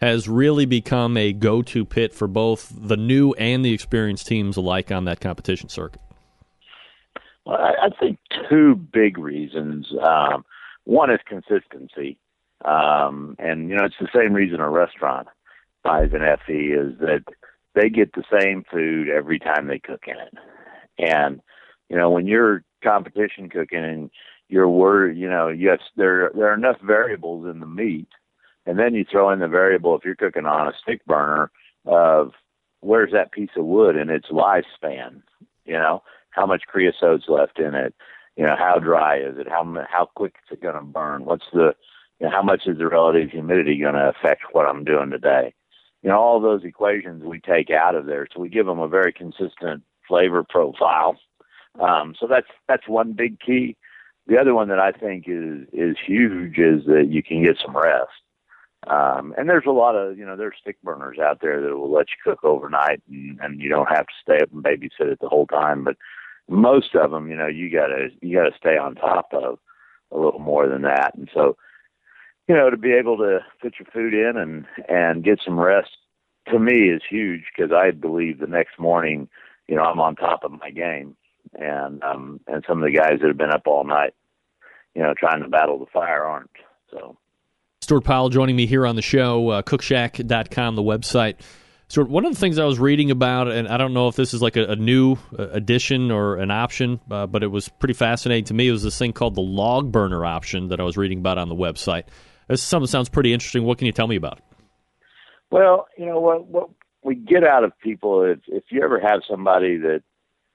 has 0.00 0.28
really 0.28 0.66
become 0.66 1.16
a 1.16 1.32
go-to 1.32 1.84
pit 1.84 2.14
for 2.14 2.28
both 2.28 2.72
the 2.74 2.96
new 2.96 3.32
and 3.32 3.64
the 3.64 3.72
experienced 3.72 4.26
teams 4.26 4.56
alike 4.56 4.92
on 4.92 5.04
that 5.04 5.20
competition 5.20 5.68
circuit? 5.68 6.00
well, 7.48 7.56
I, 7.56 7.86
I 7.86 7.88
think 7.98 8.18
two 8.50 8.74
big 8.76 9.16
reasons. 9.16 9.86
Um, 10.02 10.44
one 10.84 11.10
is 11.10 11.20
consistency, 11.26 12.18
um, 12.64 13.36
and 13.38 13.70
you 13.70 13.76
know 13.76 13.86
it's 13.86 13.94
the 13.98 14.08
same 14.14 14.34
reason 14.34 14.60
a 14.60 14.68
restaurant 14.68 15.28
buys 15.82 16.10
an 16.12 16.20
FE 16.46 16.52
is 16.52 16.98
that 17.00 17.24
they 17.74 17.88
get 17.88 18.12
the 18.12 18.24
same 18.38 18.64
food 18.70 19.08
every 19.08 19.38
time 19.38 19.66
they 19.66 19.78
cook 19.78 20.04
in 20.06 20.16
it, 20.16 20.34
and 20.98 21.40
you 21.88 21.96
know 21.96 22.10
when 22.10 22.26
you're 22.26 22.62
competition 22.84 23.48
cooking 23.48 23.82
and 23.82 24.10
you're 24.48 24.68
worried, 24.68 25.16
you 25.16 25.28
know, 25.28 25.48
yes, 25.48 25.78
there 25.96 26.30
there 26.34 26.50
are 26.50 26.54
enough 26.54 26.80
variables 26.82 27.46
in 27.46 27.60
the 27.60 27.66
meat, 27.66 28.08
and 28.68 28.78
then 28.78 28.94
you 28.94 29.02
throw 29.10 29.30
in 29.30 29.38
the 29.38 29.48
variable 29.48 29.96
if 29.96 30.04
you're 30.04 30.14
cooking 30.14 30.44
on 30.44 30.68
a 30.68 30.76
stick 30.82 31.02
burner 31.06 31.50
of 31.86 32.32
where's 32.80 33.12
that 33.12 33.32
piece 33.32 33.48
of 33.56 33.64
wood 33.64 33.96
and 33.96 34.10
its 34.10 34.28
lifespan, 34.28 35.22
you 35.64 35.72
know, 35.72 36.02
how 36.30 36.44
much 36.44 36.64
creosote's 36.66 37.30
left 37.30 37.58
in 37.58 37.74
it, 37.74 37.94
you 38.36 38.44
know, 38.44 38.56
how 38.58 38.78
dry 38.78 39.18
is 39.18 39.38
it, 39.38 39.48
how 39.48 39.64
how 39.88 40.04
quick 40.14 40.34
is 40.44 40.52
it 40.52 40.62
going 40.62 40.74
to 40.74 40.82
burn, 40.82 41.24
what's 41.24 41.46
the, 41.54 41.74
you 42.20 42.26
know, 42.26 42.30
how 42.30 42.42
much 42.42 42.66
is 42.66 42.76
the 42.76 42.86
relative 42.86 43.30
humidity 43.30 43.78
going 43.78 43.94
to 43.94 44.10
affect 44.10 44.42
what 44.52 44.66
I'm 44.66 44.84
doing 44.84 45.10
today, 45.10 45.54
you 46.02 46.10
know, 46.10 46.18
all 46.18 46.38
those 46.38 46.62
equations 46.62 47.24
we 47.24 47.40
take 47.40 47.70
out 47.70 47.94
of 47.94 48.04
there, 48.04 48.28
so 48.30 48.38
we 48.38 48.50
give 48.50 48.66
them 48.66 48.80
a 48.80 48.86
very 48.86 49.14
consistent 49.14 49.82
flavor 50.06 50.44
profile. 50.46 51.16
Um, 51.80 52.14
so 52.20 52.26
that's 52.26 52.48
that's 52.68 52.86
one 52.86 53.12
big 53.12 53.40
key. 53.40 53.78
The 54.26 54.36
other 54.36 54.54
one 54.54 54.68
that 54.68 54.78
I 54.78 54.92
think 54.92 55.24
is 55.26 55.66
is 55.72 55.96
huge 56.06 56.58
is 56.58 56.84
that 56.84 57.06
you 57.08 57.22
can 57.22 57.42
get 57.42 57.56
some 57.64 57.74
rest. 57.74 58.10
Um, 58.86 59.34
and 59.36 59.48
there's 59.48 59.66
a 59.66 59.72
lot 59.72 59.96
of, 59.96 60.16
you 60.16 60.24
know, 60.24 60.36
there's 60.36 60.54
stick 60.60 60.80
burners 60.82 61.18
out 61.18 61.40
there 61.40 61.60
that 61.60 61.76
will 61.76 61.92
let 61.92 62.06
you 62.08 62.32
cook 62.32 62.44
overnight 62.44 63.02
and, 63.10 63.38
and 63.40 63.60
you 63.60 63.68
don't 63.68 63.88
have 63.88 64.06
to 64.06 64.12
stay 64.22 64.38
up 64.40 64.52
and 64.52 64.62
babysit 64.62 65.10
it 65.12 65.18
the 65.20 65.28
whole 65.28 65.46
time. 65.46 65.84
But 65.84 65.96
most 66.48 66.94
of 66.94 67.10
them, 67.10 67.28
you 67.28 67.36
know, 67.36 67.48
you 67.48 67.70
gotta, 67.70 68.08
you 68.20 68.36
gotta 68.36 68.56
stay 68.56 68.78
on 68.78 68.94
top 68.94 69.28
of 69.32 69.58
a 70.12 70.18
little 70.18 70.40
more 70.40 70.68
than 70.68 70.82
that. 70.82 71.14
And 71.16 71.28
so, 71.34 71.56
you 72.46 72.54
know, 72.54 72.70
to 72.70 72.76
be 72.76 72.92
able 72.92 73.18
to 73.18 73.40
put 73.60 73.74
your 73.78 73.88
food 73.92 74.14
in 74.14 74.36
and, 74.36 74.64
and 74.88 75.24
get 75.24 75.40
some 75.44 75.58
rest 75.58 75.90
to 76.46 76.58
me 76.58 76.88
is 76.88 77.02
huge 77.08 77.42
because 77.54 77.72
I 77.72 77.90
believe 77.90 78.38
the 78.38 78.46
next 78.46 78.78
morning, 78.78 79.28
you 79.66 79.74
know, 79.74 79.82
I'm 79.82 80.00
on 80.00 80.16
top 80.16 80.44
of 80.44 80.52
my 80.52 80.70
game 80.70 81.16
and, 81.58 82.02
um, 82.02 82.40
and 82.46 82.64
some 82.66 82.82
of 82.82 82.84
the 82.90 82.96
guys 82.96 83.18
that 83.20 83.28
have 83.28 83.36
been 83.36 83.52
up 83.52 83.66
all 83.66 83.84
night, 83.84 84.14
you 84.94 85.02
know, 85.02 85.14
trying 85.18 85.42
to 85.42 85.48
battle 85.48 85.78
the 85.78 85.86
fire 85.92 86.24
aren't. 86.24 86.50
So, 86.90 87.18
Stuart 87.88 88.04
Powell 88.04 88.28
joining 88.28 88.54
me 88.54 88.66
here 88.66 88.86
on 88.86 88.96
the 88.96 89.02
show, 89.02 89.48
uh, 89.48 89.62
cookshack.com, 89.62 90.76
the 90.76 90.82
website. 90.82 91.36
Stuart, 91.88 92.10
one 92.10 92.26
of 92.26 92.34
the 92.34 92.38
things 92.38 92.58
I 92.58 92.66
was 92.66 92.78
reading 92.78 93.10
about, 93.10 93.48
and 93.50 93.66
I 93.66 93.78
don't 93.78 93.94
know 93.94 94.08
if 94.08 94.14
this 94.14 94.34
is 94.34 94.42
like 94.42 94.58
a, 94.58 94.72
a 94.72 94.76
new 94.76 95.16
uh, 95.38 95.48
addition 95.52 96.10
or 96.10 96.36
an 96.36 96.50
option, 96.50 97.00
uh, 97.10 97.26
but 97.26 97.42
it 97.42 97.46
was 97.46 97.70
pretty 97.70 97.94
fascinating 97.94 98.44
to 98.44 98.52
me. 98.52 98.68
It 98.68 98.72
was 98.72 98.82
this 98.82 98.98
thing 98.98 99.14
called 99.14 99.36
the 99.36 99.40
log 99.40 99.90
burner 99.90 100.22
option 100.22 100.68
that 100.68 100.80
I 100.80 100.82
was 100.82 100.98
reading 100.98 101.20
about 101.20 101.38
on 101.38 101.48
the 101.48 101.54
website. 101.54 102.02
This 102.46 102.60
is 102.60 102.66
something 102.66 102.88
sounds 102.88 103.08
pretty 103.08 103.32
interesting. 103.32 103.64
What 103.64 103.78
can 103.78 103.86
you 103.86 103.92
tell 103.92 104.06
me 104.06 104.16
about 104.16 104.36
it? 104.36 104.44
Well, 105.50 105.88
you 105.96 106.04
know 106.04 106.20
what 106.20 106.46
what 106.46 106.68
we 107.02 107.14
get 107.14 107.42
out 107.42 107.64
of 107.64 107.72
people 107.82 108.22
if 108.22 108.40
if 108.48 108.64
you 108.68 108.82
ever 108.82 109.00
have 109.00 109.22
somebody 109.26 109.78
that 109.78 110.02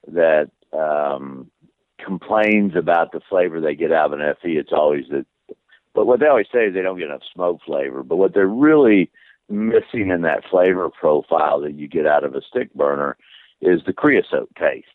that 0.09 0.51
um, 0.71 1.49
complains 1.97 2.75
about 2.75 3.11
the 3.11 3.21
flavor 3.27 3.59
they 3.59 3.73
get 3.73 3.91
out 3.91 4.13
of 4.13 4.19
an 4.19 4.35
FE, 4.39 4.49
it's 4.49 4.71
always 4.71 5.05
that. 5.09 5.25
But 5.93 6.07
what 6.07 6.19
they 6.19 6.27
always 6.27 6.47
say 6.51 6.65
is 6.65 6.73
they 6.73 6.81
don't 6.81 6.97
get 6.97 7.07
enough 7.07 7.21
smoke 7.33 7.59
flavor. 7.65 8.03
But 8.03 8.15
what 8.17 8.33
they're 8.33 8.47
really 8.47 9.11
missing 9.49 10.09
in 10.09 10.21
that 10.21 10.43
flavor 10.49 10.89
profile 10.89 11.61
that 11.61 11.73
you 11.73 11.87
get 11.87 12.07
out 12.07 12.23
of 12.23 12.35
a 12.35 12.41
stick 12.41 12.73
burner 12.73 13.17
is 13.61 13.81
the 13.85 13.93
creosote 13.93 14.49
taste. 14.59 14.87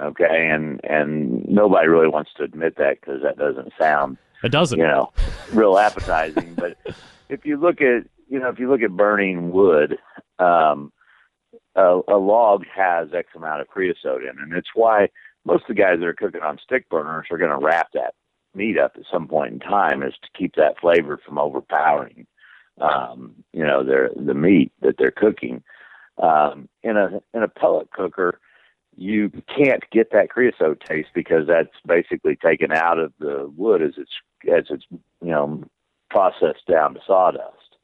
Okay, 0.00 0.48
and 0.50 0.80
and 0.84 1.46
nobody 1.48 1.86
really 1.88 2.08
wants 2.08 2.30
to 2.36 2.44
admit 2.44 2.76
that 2.76 3.00
because 3.00 3.22
that 3.22 3.36
doesn't 3.36 3.72
sound 3.78 4.16
It 4.42 4.48
doesn't. 4.50 4.78
you 4.78 4.86
know 4.86 5.12
real 5.52 5.76
appetizing. 5.78 6.54
but 6.56 6.78
if 7.28 7.44
you 7.44 7.58
look 7.58 7.80
at 7.82 8.04
you 8.28 8.38
know 8.38 8.48
if 8.48 8.58
you 8.58 8.70
look 8.70 8.80
at 8.80 8.90
burning 8.96 9.52
wood, 9.52 9.98
um, 10.38 10.92
a, 11.76 12.00
a 12.08 12.16
log 12.16 12.64
has 12.74 13.08
X 13.12 13.28
amount 13.34 13.60
of 13.60 13.68
creosote 13.68 14.22
in, 14.22 14.30
it. 14.30 14.36
and 14.38 14.54
it's 14.54 14.70
why 14.74 15.08
most 15.44 15.62
of 15.62 15.68
the 15.68 15.82
guys 15.82 15.98
that 15.98 16.06
are 16.06 16.14
cooking 16.14 16.40
on 16.42 16.58
stick 16.64 16.88
burners 16.88 17.26
are 17.30 17.38
going 17.38 17.50
to 17.50 17.64
wrap 17.64 17.88
that 17.92 18.14
meat 18.54 18.78
up 18.78 18.92
at 18.96 19.04
some 19.10 19.28
point 19.28 19.52
in 19.52 19.60
time, 19.60 20.02
is 20.02 20.14
to 20.22 20.28
keep 20.38 20.54
that 20.56 20.78
flavor 20.80 21.18
from 21.24 21.38
overpowering, 21.38 22.26
um, 22.80 23.34
you 23.52 23.64
know, 23.64 23.84
their 23.84 24.10
the 24.14 24.34
meat 24.34 24.72
that 24.80 24.96
they're 24.98 25.10
cooking. 25.10 25.62
Um, 26.18 26.68
in 26.82 26.96
a 26.96 27.22
in 27.34 27.42
a 27.42 27.48
pellet 27.48 27.90
cooker, 27.90 28.38
you 28.96 29.30
can't 29.56 29.82
get 29.90 30.12
that 30.12 30.28
creosote 30.28 30.82
taste 30.86 31.08
because 31.14 31.46
that's 31.46 31.74
basically 31.86 32.36
taken 32.36 32.72
out 32.72 32.98
of 32.98 33.12
the 33.18 33.50
wood 33.56 33.82
as 33.82 33.92
it's 33.96 34.10
as 34.52 34.64
it's 34.70 34.84
you 34.90 35.30
know 35.30 35.64
processed 36.10 36.66
down 36.70 36.94
to 36.94 37.00
sawdust, 37.06 37.76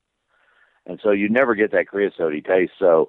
and 0.86 1.00
so 1.02 1.10
you 1.10 1.28
never 1.28 1.54
get 1.54 1.72
that 1.72 1.88
creosote 1.88 2.32
taste. 2.44 2.72
So 2.78 3.08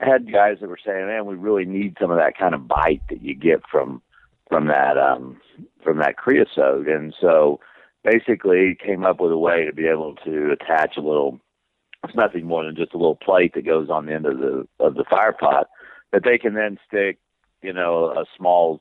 I 0.00 0.08
had 0.08 0.32
guys 0.32 0.56
that 0.60 0.68
were 0.68 0.78
saying, 0.84 1.06
"Man, 1.06 1.26
we 1.26 1.36
really 1.36 1.64
need 1.64 1.96
some 2.00 2.10
of 2.10 2.18
that 2.18 2.36
kind 2.36 2.54
of 2.54 2.66
bite 2.66 3.02
that 3.08 3.22
you 3.22 3.34
get 3.34 3.62
from 3.70 4.02
from 4.48 4.68
that 4.68 4.96
um, 4.98 5.40
from 5.82 5.98
that 5.98 6.16
creosote," 6.16 6.88
and 6.88 7.14
so 7.20 7.60
basically 8.04 8.76
came 8.84 9.04
up 9.04 9.20
with 9.20 9.32
a 9.32 9.38
way 9.38 9.64
to 9.64 9.72
be 9.72 9.86
able 9.86 10.14
to 10.24 10.52
attach 10.52 10.96
a 10.96 11.00
little. 11.00 11.40
It's 12.04 12.14
nothing 12.14 12.46
more 12.46 12.64
than 12.64 12.76
just 12.76 12.94
a 12.94 12.98
little 12.98 13.16
plate 13.16 13.54
that 13.54 13.66
goes 13.66 13.90
on 13.90 14.06
the 14.06 14.14
end 14.14 14.26
of 14.26 14.38
the 14.38 14.66
of 14.78 14.94
the 14.94 15.04
fire 15.08 15.32
pot 15.32 15.68
that 16.12 16.22
they 16.24 16.38
can 16.38 16.54
then 16.54 16.78
stick, 16.86 17.18
you 17.62 17.72
know, 17.72 18.06
a 18.06 18.24
small 18.36 18.80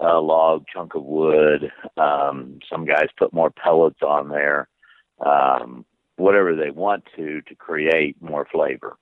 uh, 0.00 0.20
log 0.20 0.64
chunk 0.72 0.94
of 0.94 1.04
wood. 1.04 1.70
Um, 1.96 2.58
some 2.70 2.84
guys 2.84 3.06
put 3.16 3.32
more 3.32 3.50
pellets 3.50 4.00
on 4.02 4.28
there, 4.28 4.68
um, 5.24 5.84
whatever 6.16 6.54
they 6.54 6.70
want 6.70 7.04
to 7.16 7.40
to 7.42 7.54
create 7.54 8.20
more 8.20 8.46
flavor. 8.50 8.96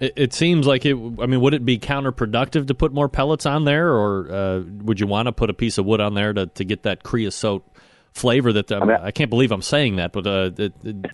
It, 0.00 0.12
it 0.16 0.32
seems 0.32 0.66
like 0.66 0.84
it. 0.84 0.94
I 0.94 1.26
mean, 1.26 1.40
would 1.40 1.54
it 1.54 1.64
be 1.64 1.78
counterproductive 1.78 2.66
to 2.68 2.74
put 2.74 2.92
more 2.92 3.08
pellets 3.08 3.46
on 3.46 3.64
there, 3.64 3.90
or 3.90 4.30
uh, 4.30 4.60
would 4.82 5.00
you 5.00 5.06
want 5.06 5.26
to 5.26 5.32
put 5.32 5.50
a 5.50 5.54
piece 5.54 5.78
of 5.78 5.86
wood 5.86 6.00
on 6.00 6.14
there 6.14 6.32
to, 6.32 6.46
to 6.46 6.64
get 6.64 6.82
that 6.82 7.02
creosote 7.02 7.64
flavor? 8.12 8.52
That 8.52 8.70
um, 8.72 8.90
I, 8.90 9.10
can't 9.10 9.30
believe 9.30 9.52
I'm 9.52 9.62
saying 9.62 9.96
that, 9.96 10.12
but 10.12 10.26
uh, 10.26 10.50
it, 10.56 10.74
it, 10.84 11.06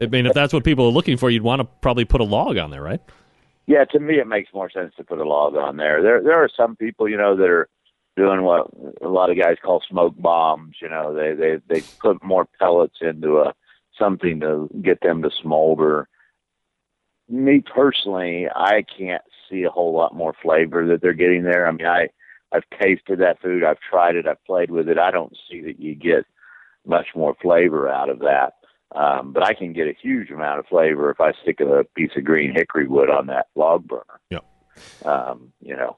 I 0.00 0.06
mean, 0.06 0.26
if 0.26 0.34
that's 0.34 0.52
what 0.52 0.64
people 0.64 0.86
are 0.86 0.92
looking 0.92 1.16
for, 1.16 1.30
you'd 1.30 1.42
want 1.42 1.60
to 1.60 1.64
probably 1.64 2.04
put 2.04 2.20
a 2.20 2.24
log 2.24 2.58
on 2.58 2.70
there, 2.70 2.82
right? 2.82 3.00
Yeah, 3.66 3.84
to 3.86 4.00
me, 4.00 4.18
it 4.18 4.26
makes 4.26 4.52
more 4.52 4.70
sense 4.70 4.92
to 4.96 5.04
put 5.04 5.18
a 5.18 5.24
log 5.24 5.56
on 5.56 5.76
there. 5.78 6.02
There, 6.02 6.22
there 6.22 6.42
are 6.42 6.50
some 6.54 6.76
people, 6.76 7.08
you 7.08 7.16
know, 7.16 7.36
that 7.36 7.48
are 7.48 7.68
doing 8.16 8.42
what 8.42 8.66
a 9.02 9.08
lot 9.08 9.30
of 9.30 9.38
guys 9.38 9.56
call 9.64 9.82
smoke 9.88 10.14
bombs. 10.18 10.76
You 10.82 10.88
know, 10.88 11.14
they 11.14 11.32
they 11.32 11.60
they 11.68 11.86
put 12.00 12.22
more 12.22 12.46
pellets 12.58 12.96
into 13.00 13.38
a 13.38 13.54
something 13.98 14.40
to 14.40 14.68
get 14.82 15.00
them 15.00 15.22
to 15.22 15.30
smolder. 15.40 16.08
Me 17.28 17.60
personally, 17.60 18.46
I 18.54 18.84
can't 18.96 19.22
see 19.50 19.62
a 19.64 19.70
whole 19.70 19.94
lot 19.94 20.14
more 20.14 20.34
flavor 20.42 20.86
that 20.88 21.00
they're 21.00 21.12
getting 21.12 21.42
there. 21.42 21.66
I 21.66 21.72
mean, 21.72 21.86
I 21.86 22.08
I've 22.52 22.64
tasted 22.80 23.18
that 23.18 23.40
food, 23.42 23.64
I've 23.64 23.80
tried 23.80 24.14
it, 24.14 24.28
I've 24.28 24.44
played 24.44 24.70
with 24.70 24.88
it. 24.88 24.98
I 24.98 25.10
don't 25.10 25.36
see 25.50 25.60
that 25.62 25.80
you 25.80 25.94
get 25.94 26.24
much 26.86 27.08
more 27.16 27.34
flavor 27.42 27.88
out 27.88 28.10
of 28.10 28.20
that. 28.20 28.54
Um, 28.94 29.32
but 29.32 29.44
I 29.44 29.54
can 29.54 29.72
get 29.72 29.88
a 29.88 29.96
huge 30.00 30.30
amount 30.30 30.60
of 30.60 30.66
flavor 30.66 31.10
if 31.10 31.20
I 31.20 31.32
stick 31.42 31.58
a 31.60 31.84
piece 31.96 32.12
of 32.16 32.22
green 32.24 32.52
hickory 32.54 32.86
wood 32.86 33.10
on 33.10 33.26
that 33.26 33.46
log 33.56 33.88
burner. 33.88 34.20
Yeah. 34.30 34.38
Um, 35.04 35.52
you 35.60 35.74
know, 35.74 35.96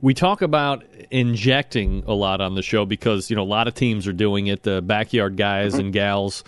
We 0.00 0.14
talk 0.14 0.42
about 0.42 0.84
injecting 1.12 2.02
a 2.08 2.12
lot 2.12 2.40
on 2.40 2.56
the 2.56 2.62
show 2.62 2.84
because 2.84 3.30
you 3.30 3.36
know 3.36 3.42
a 3.42 3.44
lot 3.44 3.68
of 3.68 3.74
teams 3.74 4.08
are 4.08 4.12
doing 4.12 4.48
it. 4.48 4.64
The 4.64 4.82
backyard 4.82 5.36
guys 5.36 5.74
and 5.74 5.92
gals 5.92 6.42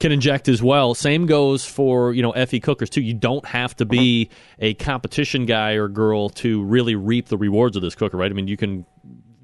can 0.00 0.12
inject 0.12 0.48
as 0.48 0.62
well. 0.62 0.94
Same 0.94 1.26
goes 1.26 1.64
for 1.64 2.12
you 2.12 2.22
know 2.22 2.32
FE 2.32 2.60
cookers 2.60 2.90
too. 2.90 3.02
You 3.02 3.14
don't 3.14 3.46
have 3.46 3.76
to 3.76 3.84
be 3.84 4.30
a 4.58 4.74
competition 4.74 5.46
guy 5.46 5.72
or 5.72 5.88
girl 5.88 6.30
to 6.30 6.64
really 6.64 6.94
reap 6.94 7.28
the 7.28 7.36
rewards 7.36 7.76
of 7.76 7.82
this 7.82 7.94
cooker, 7.94 8.16
right? 8.16 8.30
I 8.30 8.34
mean, 8.34 8.48
you 8.48 8.56
can 8.56 8.86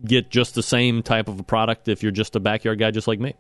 get 0.05 0.31
just 0.31 0.55
the 0.55 0.63
same 0.63 1.03
type 1.03 1.29
of 1.29 1.39
a 1.39 1.43
product 1.43 1.89
if 1.89 2.03
you're 2.03 2.13
just 2.13 2.35
a 2.37 2.41
backyard 2.41 2.79
guy, 2.79 2.91
just 2.91 3.07
like 3.07 3.21
me. 3.21 3.35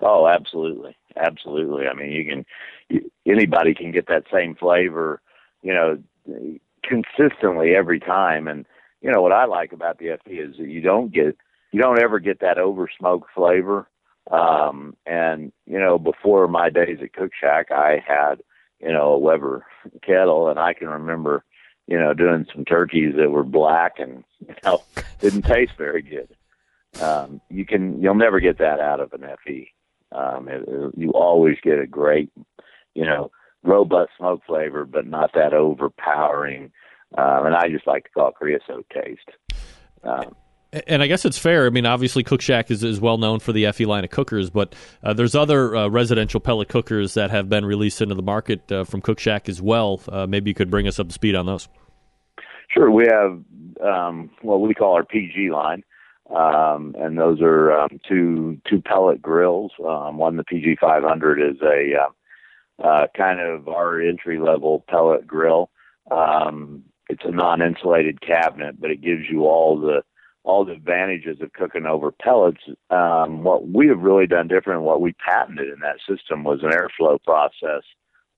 Oh, 0.00 0.26
absolutely, 0.26 0.96
absolutely. 1.16 1.86
I 1.86 1.94
mean, 1.94 2.10
you 2.10 2.24
can 2.24 2.46
you, 2.88 3.10
anybody 3.26 3.74
can 3.74 3.92
get 3.92 4.08
that 4.08 4.24
same 4.32 4.54
flavor, 4.54 5.20
you 5.62 5.72
know, 5.72 6.02
consistently 6.82 7.74
every 7.76 8.00
time. 8.00 8.48
And 8.48 8.66
you 9.00 9.10
know 9.10 9.20
what 9.20 9.32
I 9.32 9.44
like 9.44 9.72
about 9.72 9.98
the 9.98 10.18
FE 10.24 10.32
is 10.32 10.56
that 10.56 10.68
you 10.68 10.80
don't 10.80 11.12
get 11.12 11.36
you 11.72 11.80
don't 11.80 12.00
ever 12.00 12.18
get 12.20 12.40
that 12.40 12.58
over 12.58 12.88
smoke 12.98 13.26
flavor. 13.34 13.86
Um, 14.30 14.96
and 15.06 15.52
you 15.66 15.78
know, 15.78 15.98
before 15.98 16.46
my 16.48 16.70
days 16.70 16.98
at 17.02 17.12
Cook 17.12 17.32
Shack, 17.38 17.70
I 17.70 18.02
had 18.06 18.42
you 18.80 18.92
know 18.92 19.12
a 19.12 19.18
Weber 19.18 19.66
kettle, 20.02 20.48
and 20.48 20.58
I 20.58 20.74
can 20.74 20.88
remember 20.88 21.44
you 21.86 21.98
know 21.98 22.14
doing 22.14 22.46
some 22.52 22.64
turkeys 22.64 23.14
that 23.16 23.30
were 23.30 23.44
black 23.44 23.98
and 23.98 24.24
you 24.40 24.54
know 24.64 24.82
didn't 25.20 25.42
taste 25.42 25.72
very 25.76 26.02
good. 26.02 26.28
Um, 27.00 27.40
you 27.50 27.64
can 27.64 28.00
you'll 28.00 28.14
never 28.14 28.40
get 28.40 28.58
that 28.58 28.80
out 28.80 29.00
of 29.00 29.12
an 29.12 29.24
FE. 29.44 29.72
Um, 30.12 30.48
it, 30.48 30.64
it, 30.68 30.92
you 30.96 31.10
always 31.12 31.56
get 31.62 31.78
a 31.78 31.86
great, 31.86 32.30
you 32.94 33.04
know, 33.04 33.30
robust 33.62 34.10
smoke 34.18 34.42
flavor, 34.46 34.84
but 34.84 35.06
not 35.06 35.32
that 35.34 35.54
overpowering. 35.54 36.70
Um, 37.16 37.46
and 37.46 37.54
I 37.54 37.68
just 37.68 37.86
like 37.86 38.04
to 38.04 38.10
call 38.10 38.32
creosote 38.32 38.86
taste. 38.90 39.30
Um, 40.04 40.34
and 40.86 41.02
I 41.02 41.06
guess 41.06 41.24
it's 41.24 41.38
fair. 41.38 41.66
I 41.66 41.70
mean, 41.70 41.86
obviously, 41.86 42.22
Cook 42.22 42.40
Shack 42.40 42.70
is, 42.70 42.82
is 42.82 43.00
well 43.00 43.18
known 43.18 43.40
for 43.40 43.52
the 43.52 43.70
FE 43.72 43.84
line 43.86 44.04
of 44.04 44.10
cookers, 44.10 44.50
but 44.50 44.74
uh, 45.02 45.12
there's 45.12 45.34
other 45.34 45.76
uh, 45.76 45.88
residential 45.88 46.40
pellet 46.40 46.68
cookers 46.68 47.14
that 47.14 47.30
have 47.30 47.48
been 47.48 47.64
released 47.64 48.00
into 48.00 48.14
the 48.14 48.22
market 48.22 48.70
uh, 48.72 48.84
from 48.84 49.00
Cook 49.00 49.18
Shack 49.18 49.48
as 49.48 49.60
well. 49.60 50.00
Uh, 50.08 50.26
maybe 50.26 50.50
you 50.50 50.54
could 50.54 50.70
bring 50.70 50.86
us 50.88 50.98
up 50.98 51.08
to 51.08 51.12
speed 51.12 51.34
on 51.34 51.46
those. 51.46 51.68
Sure. 52.68 52.90
We 52.90 53.06
have 53.06 53.42
um, 53.84 54.30
what 54.40 54.60
we 54.60 54.74
call 54.74 54.94
our 54.94 55.04
PG 55.04 55.50
line 55.50 55.84
um, 56.34 56.94
and 56.98 57.18
those 57.18 57.40
are 57.42 57.72
um, 57.72 58.00
two 58.08 58.58
two 58.68 58.80
pellet 58.80 59.20
grills. 59.20 59.72
Um, 59.84 60.16
one, 60.16 60.36
the 60.36 60.44
PG 60.44 60.78
500, 60.80 61.40
is 61.40 61.60
a 61.62 61.92
uh, 62.00 62.86
uh, 62.86 63.06
kind 63.16 63.38
of 63.38 63.68
our 63.68 64.00
entry 64.00 64.38
level 64.38 64.84
pellet 64.88 65.26
grill. 65.26 65.70
Um, 66.10 66.84
it's 67.08 67.24
a 67.24 67.30
non-insulated 67.30 68.22
cabinet, 68.22 68.80
but 68.80 68.90
it 68.90 69.02
gives 69.02 69.24
you 69.30 69.42
all 69.42 69.78
the 69.78 70.02
all 70.44 70.64
the 70.64 70.72
advantages 70.72 71.40
of 71.40 71.52
cooking 71.52 71.86
over 71.86 72.10
pellets. 72.10 72.62
Um, 72.90 73.44
what 73.44 73.68
we 73.68 73.88
have 73.88 74.00
really 74.00 74.26
done 74.26 74.48
different, 74.48 74.82
what 74.82 75.00
we 75.00 75.12
patented 75.12 75.68
in 75.68 75.80
that 75.80 75.98
system, 76.08 76.44
was 76.44 76.60
an 76.62 76.70
airflow 76.70 77.22
process 77.22 77.82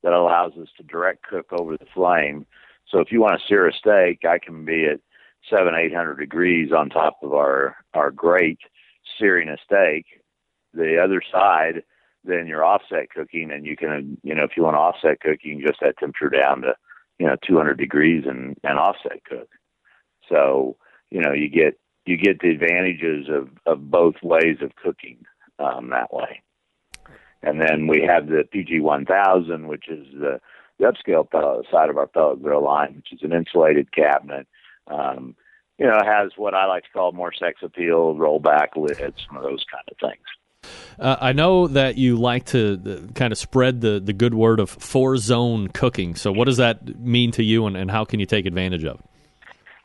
that 0.03 0.13
allows 0.13 0.53
us 0.61 0.69
to 0.77 0.83
direct 0.83 1.23
cook 1.23 1.47
over 1.53 1.77
the 1.77 1.87
flame. 1.95 2.47
So 2.91 3.01
if 3.01 3.11
you 3.11 3.21
want 3.21 3.41
to 3.41 3.47
sear 3.47 3.67
a 3.67 3.73
steak, 3.73 4.25
I 4.29 4.39
can 4.39 4.65
be 4.65 4.85
at 4.85 5.01
seven, 5.51 5.75
eight 5.75 5.95
hundred 5.95 6.19
degrees 6.19 6.73
on 6.73 6.91
top 6.91 7.19
of 7.23 7.33
our 7.33 7.77
our 7.95 8.11
grate, 8.11 8.61
searing 9.19 9.49
a 9.49 9.57
steak. 9.65 10.05
The 10.75 10.99
other 11.03 11.23
side, 11.33 11.83
then 12.25 12.47
you're 12.47 12.65
offset 12.65 13.11
cooking, 13.11 13.51
and 13.51 13.65
you 13.65 13.77
can, 13.77 14.19
you 14.23 14.35
know, 14.35 14.45
if 14.45 14.57
you 14.57 14.65
want 14.65 14.77
offset 14.77 15.21
cooking, 15.21 15.63
just 15.65 15.81
that 15.81 15.97
temperature 15.99 16.31
down 16.31 16.63
to, 16.63 16.75
you 17.19 17.27
know, 17.27 17.37
200 17.47 17.79
degrees 17.79 18.25
and 18.27 18.57
and 18.63 18.79
offset 18.79 19.25
cook. 19.25 19.49
So, 20.29 20.77
you 21.11 21.21
know, 21.21 21.33
you 21.33 21.49
get 21.49 21.79
you 22.07 22.17
get 22.17 22.41
the 22.41 22.51
advantages 22.51 23.29
of 23.29 23.51
of 23.67 23.91
both 23.91 24.17
ways 24.23 24.59
of 24.61 24.77
cooking 24.77 25.25
um, 25.59 25.91
that 25.91 26.13
way. 26.13 26.43
And 27.43 27.61
then 27.61 27.87
we 27.87 28.03
have 28.03 28.27
the 28.27 28.45
PG 28.51 28.81
1000, 28.81 29.69
which 29.69 29.89
is 29.89 30.07
the, 30.15 30.41
the 30.79 30.87
upscale 30.87 31.31
pellet 31.31 31.67
side 31.71 31.91
of 31.91 31.99
our 31.99 32.07
pellet 32.07 32.43
grill 32.43 32.65
line, 32.65 32.97
which 32.97 33.13
is 33.13 33.21
an 33.23 33.35
insulated 33.35 33.93
cabinet 33.93 34.47
um, 34.87 35.35
you 35.79 35.87
know, 35.87 36.01
has 36.05 36.33
what 36.37 36.55
I 36.55 36.67
like 36.67 36.85
to 36.85 36.91
call 36.91 37.13
more 37.13 37.33
sex 37.33 37.61
appeal, 37.63 38.15
rollback 38.15 38.77
lids, 38.77 39.25
some 39.27 39.37
of 39.37 39.43
those 39.43 39.65
kind 39.71 39.85
of 39.91 39.97
things. 39.99 40.73
Uh, 40.99 41.17
I 41.21 41.33
know 41.33 41.67
that 41.67 41.99
you 41.99 42.17
like 42.17 42.47
to 42.47 42.81
uh, 42.87 43.13
kind 43.13 43.33
of 43.33 43.39
spread 43.39 43.81
the, 43.81 44.01
the 44.01 44.13
good 44.13 44.35
word 44.35 44.61
of 44.61 44.71
four 44.71 45.17
zone 45.17 45.69
cooking. 45.69 46.15
So, 46.15 46.33
what 46.33 46.47
does 46.47 46.57
that 46.59 47.01
mean 47.01 47.33
to 47.33 47.43
you, 47.43 47.67
and, 47.67 47.77
and 47.77 47.91
how 47.91 48.05
can 48.05 48.21
you 48.21 48.27
take 48.27 48.47
advantage 48.47 48.85
of 48.85 49.01
it? 49.01 49.07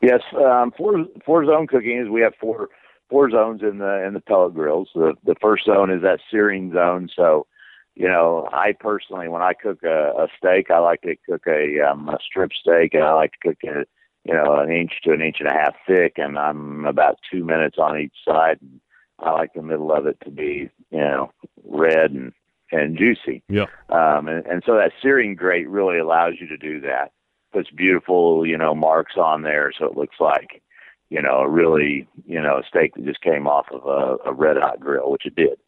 Yes, 0.00 0.20
um, 0.36 0.72
four 0.76 1.04
four 1.24 1.44
zone 1.44 1.66
cooking 1.66 1.98
is 1.98 2.08
we 2.08 2.22
have 2.22 2.34
four 2.40 2.68
four 3.08 3.30
zones 3.30 3.62
in 3.62 3.78
the 3.78 4.04
in 4.06 4.14
the 4.14 4.20
pellet 4.20 4.54
grills. 4.54 4.88
The 4.94 5.14
the 5.24 5.36
first 5.40 5.66
zone 5.66 5.90
is 5.90 6.02
that 6.02 6.20
searing 6.30 6.72
zone. 6.72 7.08
So, 7.14 7.46
you 7.94 8.08
know, 8.08 8.48
I 8.52 8.72
personally, 8.78 9.28
when 9.28 9.42
I 9.42 9.52
cook 9.52 9.82
a, 9.82 10.12
a 10.16 10.28
steak, 10.38 10.70
I 10.70 10.78
like 10.78 11.02
to 11.02 11.16
cook 11.28 11.42
a, 11.46 11.80
um, 11.80 12.08
a 12.08 12.18
strip 12.24 12.52
steak, 12.52 12.94
and 12.94 13.04
I 13.04 13.12
like 13.12 13.32
to 13.32 13.48
cook 13.48 13.58
it 13.62 13.88
you 14.24 14.34
know, 14.34 14.58
an 14.58 14.70
inch 14.70 14.92
to 15.04 15.12
an 15.12 15.22
inch 15.22 15.36
and 15.40 15.48
a 15.48 15.52
half 15.52 15.74
thick, 15.86 16.14
and 16.16 16.38
I'm 16.38 16.84
about 16.84 17.18
two 17.30 17.44
minutes 17.44 17.76
on 17.78 17.98
each 17.98 18.14
side. 18.24 18.58
And 18.60 18.80
I 19.18 19.32
like 19.32 19.54
the 19.54 19.62
middle 19.62 19.92
of 19.92 20.06
it 20.06 20.18
to 20.24 20.30
be, 20.30 20.70
you 20.90 20.98
know, 20.98 21.32
red 21.64 22.12
and 22.12 22.32
and 22.72 22.96
juicy. 22.96 23.42
Yeah. 23.48 23.66
Um, 23.88 24.28
and, 24.28 24.46
and 24.46 24.62
so 24.64 24.76
that 24.76 24.92
searing 25.02 25.34
grate 25.34 25.68
really 25.68 25.98
allows 25.98 26.34
you 26.40 26.46
to 26.48 26.56
do 26.56 26.80
that. 26.82 27.12
Puts 27.52 27.70
beautiful, 27.70 28.46
you 28.46 28.56
know, 28.56 28.74
marks 28.74 29.16
on 29.16 29.42
there, 29.42 29.72
so 29.76 29.84
it 29.86 29.96
looks 29.96 30.16
like, 30.20 30.62
you 31.08 31.20
know, 31.20 31.38
a 31.40 31.48
really, 31.48 32.06
you 32.26 32.40
know, 32.40 32.58
a 32.58 32.62
steak 32.66 32.94
that 32.94 33.04
just 33.04 33.22
came 33.22 33.46
off 33.46 33.66
of 33.72 33.84
a, 33.86 34.30
a 34.30 34.32
red 34.32 34.56
hot 34.56 34.78
grill, 34.78 35.10
which 35.10 35.26
it 35.26 35.34
did. 35.34 35.58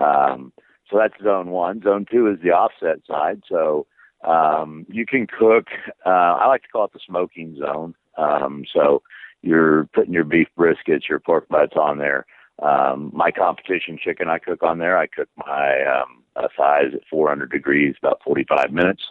Um, 0.00 0.52
so 0.90 0.98
that's 0.98 1.22
zone 1.22 1.50
one. 1.50 1.82
Zone 1.82 2.06
two 2.10 2.26
is 2.28 2.38
the 2.42 2.50
offset 2.50 2.98
side. 3.06 3.42
So 3.48 3.86
um, 4.26 4.86
you 4.88 5.06
can 5.06 5.26
cook. 5.26 5.66
Uh, 6.04 6.08
I 6.08 6.46
like 6.46 6.62
to 6.62 6.68
call 6.68 6.84
it 6.86 6.92
the 6.92 7.00
smoking 7.06 7.56
zone. 7.58 7.94
Um, 8.18 8.64
so 8.72 9.02
you're 9.42 9.84
putting 9.94 10.12
your 10.12 10.24
beef 10.24 10.48
briskets, 10.58 11.08
your 11.08 11.20
pork 11.20 11.48
butts 11.48 11.76
on 11.76 11.98
there. 11.98 12.26
Um, 12.60 13.10
my 13.14 13.30
competition 13.30 13.98
chicken 14.02 14.28
I 14.28 14.38
cook 14.38 14.62
on 14.62 14.78
there. 14.78 14.98
I 14.98 15.06
cook 15.06 15.28
my 15.36 15.82
um, 15.84 16.22
thighs 16.56 16.92
at 16.92 17.00
400 17.08 17.50
degrees, 17.50 17.94
about 18.02 18.20
45 18.24 18.72
minutes. 18.72 19.02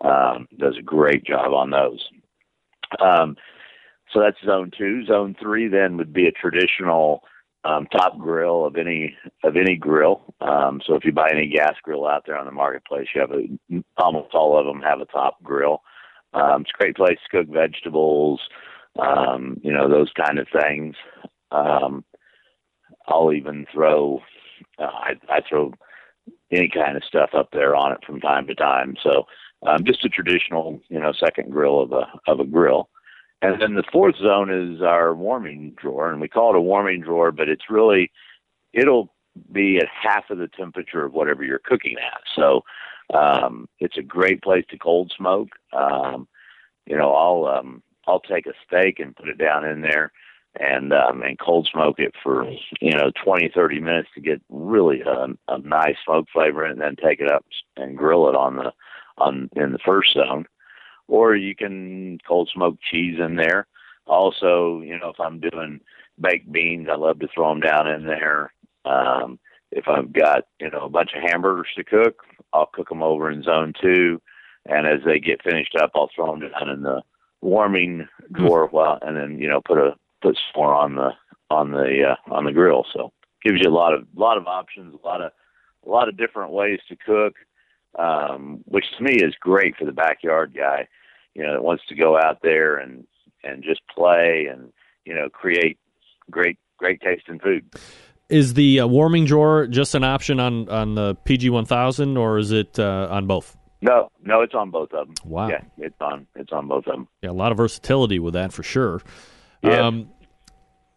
Um, 0.00 0.48
does 0.58 0.76
a 0.78 0.82
great 0.82 1.24
job 1.24 1.52
on 1.52 1.70
those. 1.70 2.06
Um, 3.00 3.36
so 4.12 4.20
that's 4.20 4.36
zone 4.44 4.70
two. 4.76 5.04
Zone 5.06 5.34
three 5.40 5.68
then 5.68 5.96
would 5.96 6.12
be 6.12 6.26
a 6.26 6.32
traditional 6.32 7.22
um, 7.64 7.86
top 7.86 8.18
grill 8.18 8.64
of 8.66 8.76
any 8.76 9.16
of 9.42 9.56
any 9.56 9.76
grill. 9.76 10.34
Um, 10.40 10.80
so 10.86 10.94
if 10.94 11.04
you 11.04 11.12
buy 11.12 11.30
any 11.30 11.48
gas 11.48 11.74
grill 11.82 12.06
out 12.06 12.24
there 12.26 12.36
on 12.36 12.46
the 12.46 12.52
marketplace, 12.52 13.08
you 13.14 13.20
have 13.20 13.32
a, 13.32 13.82
almost 13.96 14.34
all 14.34 14.58
of 14.58 14.66
them 14.66 14.82
have 14.82 15.00
a 15.00 15.06
top 15.06 15.42
grill. 15.42 15.80
Um, 16.34 16.62
it's 16.62 16.70
a 16.74 16.78
great 16.78 16.96
place 16.96 17.18
to 17.30 17.44
cook 17.44 17.52
vegetables, 17.52 18.40
um, 18.98 19.58
you 19.62 19.72
know 19.72 19.88
those 19.88 20.10
kind 20.16 20.38
of 20.38 20.46
things. 20.52 20.94
Um, 21.50 22.04
I'll 23.06 23.32
even 23.32 23.66
throw 23.72 24.20
uh, 24.78 24.84
I, 24.84 25.12
I 25.28 25.40
throw 25.48 25.72
any 26.50 26.68
kind 26.68 26.96
of 26.96 27.04
stuff 27.04 27.30
up 27.34 27.48
there 27.52 27.74
on 27.74 27.92
it 27.92 28.04
from 28.06 28.20
time 28.20 28.46
to 28.46 28.54
time. 28.54 28.96
So 29.02 29.24
um, 29.64 29.84
just 29.84 30.04
a 30.04 30.08
traditional 30.08 30.80
you 30.88 30.98
know 30.98 31.12
second 31.12 31.50
grill 31.50 31.80
of 31.80 31.92
a 31.92 32.06
of 32.26 32.40
a 32.40 32.44
grill. 32.44 32.88
And 33.42 33.60
then 33.60 33.74
the 33.74 33.84
fourth 33.92 34.16
zone 34.16 34.50
is 34.50 34.80
our 34.80 35.14
warming 35.14 35.74
drawer, 35.76 36.10
and 36.10 36.18
we 36.18 36.28
call 36.28 36.54
it 36.54 36.56
a 36.56 36.62
warming 36.62 37.02
drawer, 37.02 37.30
but 37.30 37.48
it's 37.48 37.68
really 37.68 38.10
it'll 38.72 39.12
be 39.52 39.76
at 39.76 39.88
half 39.88 40.30
of 40.30 40.38
the 40.38 40.48
temperature 40.48 41.04
of 41.04 41.12
whatever 41.12 41.44
you're 41.44 41.58
cooking 41.58 41.96
at. 41.98 42.20
So 42.34 42.64
um, 43.12 43.68
it's 43.80 43.98
a 43.98 44.02
great 44.02 44.42
place 44.42 44.64
to 44.70 44.78
cold 44.78 45.12
smoke. 45.14 45.50
Um, 45.74 46.26
you 46.86 46.96
know, 46.96 47.12
I'll 47.12 47.58
um, 47.58 47.82
I'll 48.06 48.20
take 48.20 48.46
a 48.46 48.54
steak 48.66 48.98
and 48.98 49.16
put 49.16 49.28
it 49.28 49.36
down 49.36 49.66
in 49.66 49.82
there 49.82 50.12
and 50.58 50.92
um, 50.92 51.22
and 51.22 51.38
cold 51.38 51.68
smoke 51.70 51.98
it 51.98 52.14
for 52.22 52.48
you 52.80 52.92
know 52.92 53.10
20 53.24 53.50
30 53.54 53.80
minutes 53.80 54.08
to 54.14 54.20
get 54.20 54.40
really 54.48 55.00
a, 55.00 55.26
a 55.48 55.58
nice 55.58 55.96
smoke 56.04 56.26
flavor 56.32 56.64
and 56.64 56.80
then 56.80 56.96
take 56.96 57.20
it 57.20 57.30
up 57.30 57.44
and 57.76 57.98
grill 57.98 58.28
it 58.28 58.36
on 58.36 58.56
the 58.56 58.72
on 59.18 59.48
in 59.56 59.72
the 59.72 59.78
first 59.84 60.14
zone 60.14 60.46
or 61.08 61.36
you 61.36 61.54
can 61.54 62.18
cold 62.26 62.50
smoke 62.52 62.78
cheese 62.90 63.18
in 63.18 63.36
there. 63.36 63.66
Also, 64.06 64.80
you 64.82 64.98
know, 64.98 65.10
if 65.10 65.20
I'm 65.20 65.40
doing 65.40 65.80
baked 66.20 66.50
beans, 66.50 66.88
I 66.90 66.96
love 66.96 67.18
to 67.20 67.28
throw 67.34 67.50
them 67.50 67.60
down 67.60 67.88
in 67.88 68.06
there. 68.06 68.52
Um, 68.84 69.38
if 69.70 69.88
I've 69.88 70.12
got, 70.12 70.44
you 70.60 70.70
know, 70.70 70.80
a 70.80 70.90
bunch 70.90 71.10
of 71.14 71.22
hamburgers 71.28 71.68
to 71.76 71.84
cook, 71.84 72.22
I'll 72.52 72.66
cook 72.66 72.88
them 72.88 73.02
over 73.02 73.30
in 73.30 73.42
zone 73.42 73.72
two. 73.80 74.20
And 74.66 74.86
as 74.86 75.00
they 75.04 75.18
get 75.18 75.42
finished 75.42 75.74
up, 75.76 75.90
I'll 75.94 76.10
throw 76.14 76.30
them 76.30 76.50
down 76.50 76.68
in 76.68 76.82
the 76.82 77.02
warming 77.40 78.08
drawer 78.32 78.66
while, 78.68 78.98
and 79.02 79.16
then, 79.16 79.38
you 79.38 79.48
know, 79.48 79.60
put 79.60 79.78
a, 79.78 79.94
put 80.22 80.36
some 80.36 80.62
more 80.62 80.74
on 80.74 80.94
the, 80.94 81.10
on 81.50 81.72
the, 81.72 82.02
uh, 82.12 82.34
on 82.34 82.44
the 82.44 82.52
grill. 82.52 82.86
So 82.92 83.12
gives 83.42 83.58
you 83.62 83.68
a 83.68 83.72
lot 83.72 83.92
of, 83.92 84.06
lot 84.14 84.38
of 84.38 84.46
options, 84.46 84.94
a 84.94 85.06
lot 85.06 85.20
of, 85.20 85.32
a 85.84 85.90
lot 85.90 86.08
of 86.08 86.16
different 86.16 86.52
ways 86.52 86.80
to 86.88 86.96
cook 86.96 87.34
um, 87.98 88.60
which 88.66 88.84
to 88.96 89.04
me 89.04 89.14
is 89.14 89.34
great 89.40 89.76
for 89.76 89.84
the 89.84 89.92
backyard 89.92 90.54
guy, 90.56 90.88
you 91.34 91.42
know, 91.42 91.52
that 91.52 91.62
wants 91.62 91.84
to 91.88 91.94
go 91.94 92.16
out 92.16 92.38
there 92.42 92.76
and 92.76 93.06
and 93.42 93.62
just 93.62 93.80
play 93.94 94.46
and 94.50 94.72
you 95.04 95.14
know 95.14 95.28
create 95.28 95.78
great 96.30 96.58
great 96.78 97.00
tasting 97.00 97.38
food. 97.38 97.64
Is 98.28 98.54
the 98.54 98.80
uh, 98.80 98.86
warming 98.86 99.26
drawer 99.26 99.66
just 99.66 99.94
an 99.94 100.04
option 100.04 100.40
on 100.40 100.68
on 100.68 100.94
the 100.94 101.14
PG 101.24 101.50
one 101.50 101.66
thousand, 101.66 102.16
or 102.16 102.38
is 102.38 102.52
it 102.52 102.78
uh, 102.78 103.08
on 103.10 103.26
both? 103.26 103.56
No, 103.82 104.10
no, 104.22 104.40
it's 104.40 104.54
on 104.54 104.70
both 104.70 104.92
of 104.92 105.08
them. 105.08 105.14
Wow, 105.24 105.48
yeah, 105.48 105.60
it's 105.78 106.00
on 106.00 106.26
it's 106.34 106.52
on 106.52 106.68
both 106.68 106.86
of 106.86 106.92
them. 106.94 107.08
Yeah, 107.22 107.30
a 107.30 107.32
lot 107.32 107.52
of 107.52 107.58
versatility 107.58 108.18
with 108.18 108.34
that 108.34 108.52
for 108.52 108.62
sure. 108.62 109.02
Yeah. 109.62 109.86
Um, 109.86 110.10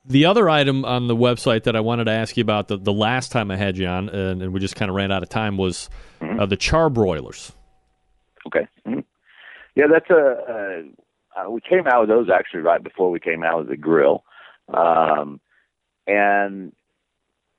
The 0.09 0.25
other 0.25 0.49
item 0.49 0.85
on 0.85 1.07
the 1.07 1.15
website 1.15 1.63
that 1.63 1.75
I 1.75 1.81
wanted 1.81 2.05
to 2.05 2.11
ask 2.11 2.37
you 2.37 2.41
about 2.41 2.69
the, 2.69 2.77
the 2.77 2.93
last 2.93 3.29
time 3.29 3.51
I 3.51 3.57
had 3.57 3.77
you 3.77 3.87
on, 3.87 4.07
and, 4.07 4.41
and 4.41 4.53
we 4.53 4.61
just 4.61 4.77
kind 4.77 4.87
of 4.89 4.95
ran 4.95 5.11
out 5.11 5.21
of 5.21 5.27
time, 5.27 5.57
was 5.57 5.89
uh, 6.21 6.45
the 6.45 6.55
char 6.55 6.89
broilers. 6.89 7.51
Okay. 8.47 8.67
Mhm. 8.87 9.03
Yeah, 9.75 9.85
that's 9.91 10.09
a. 10.09 10.85
Uh, 11.37 11.41
uh, 11.47 11.51
we 11.51 11.59
came 11.61 11.87
out 11.87 12.01
with 12.01 12.09
those 12.09 12.29
actually 12.33 12.61
right 12.61 12.81
before 12.81 13.11
we 13.11 13.19
came 13.19 13.43
out 13.43 13.59
with 13.59 13.67
the 13.67 13.75
grill, 13.75 14.23
um, 14.73 15.41
and 16.07 16.71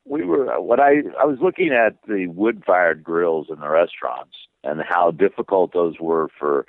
we 0.06 0.24
were. 0.24 0.46
What 0.60 0.80
I 0.80 1.02
I 1.20 1.26
was 1.26 1.38
looking 1.42 1.70
at 1.72 1.98
the 2.08 2.28
wood 2.28 2.62
fired 2.66 3.04
grills 3.04 3.48
in 3.50 3.60
the 3.60 3.68
restaurants 3.68 4.34
and 4.64 4.80
how 4.88 5.10
difficult 5.10 5.72
those 5.74 5.94
were 6.00 6.28
for 6.38 6.66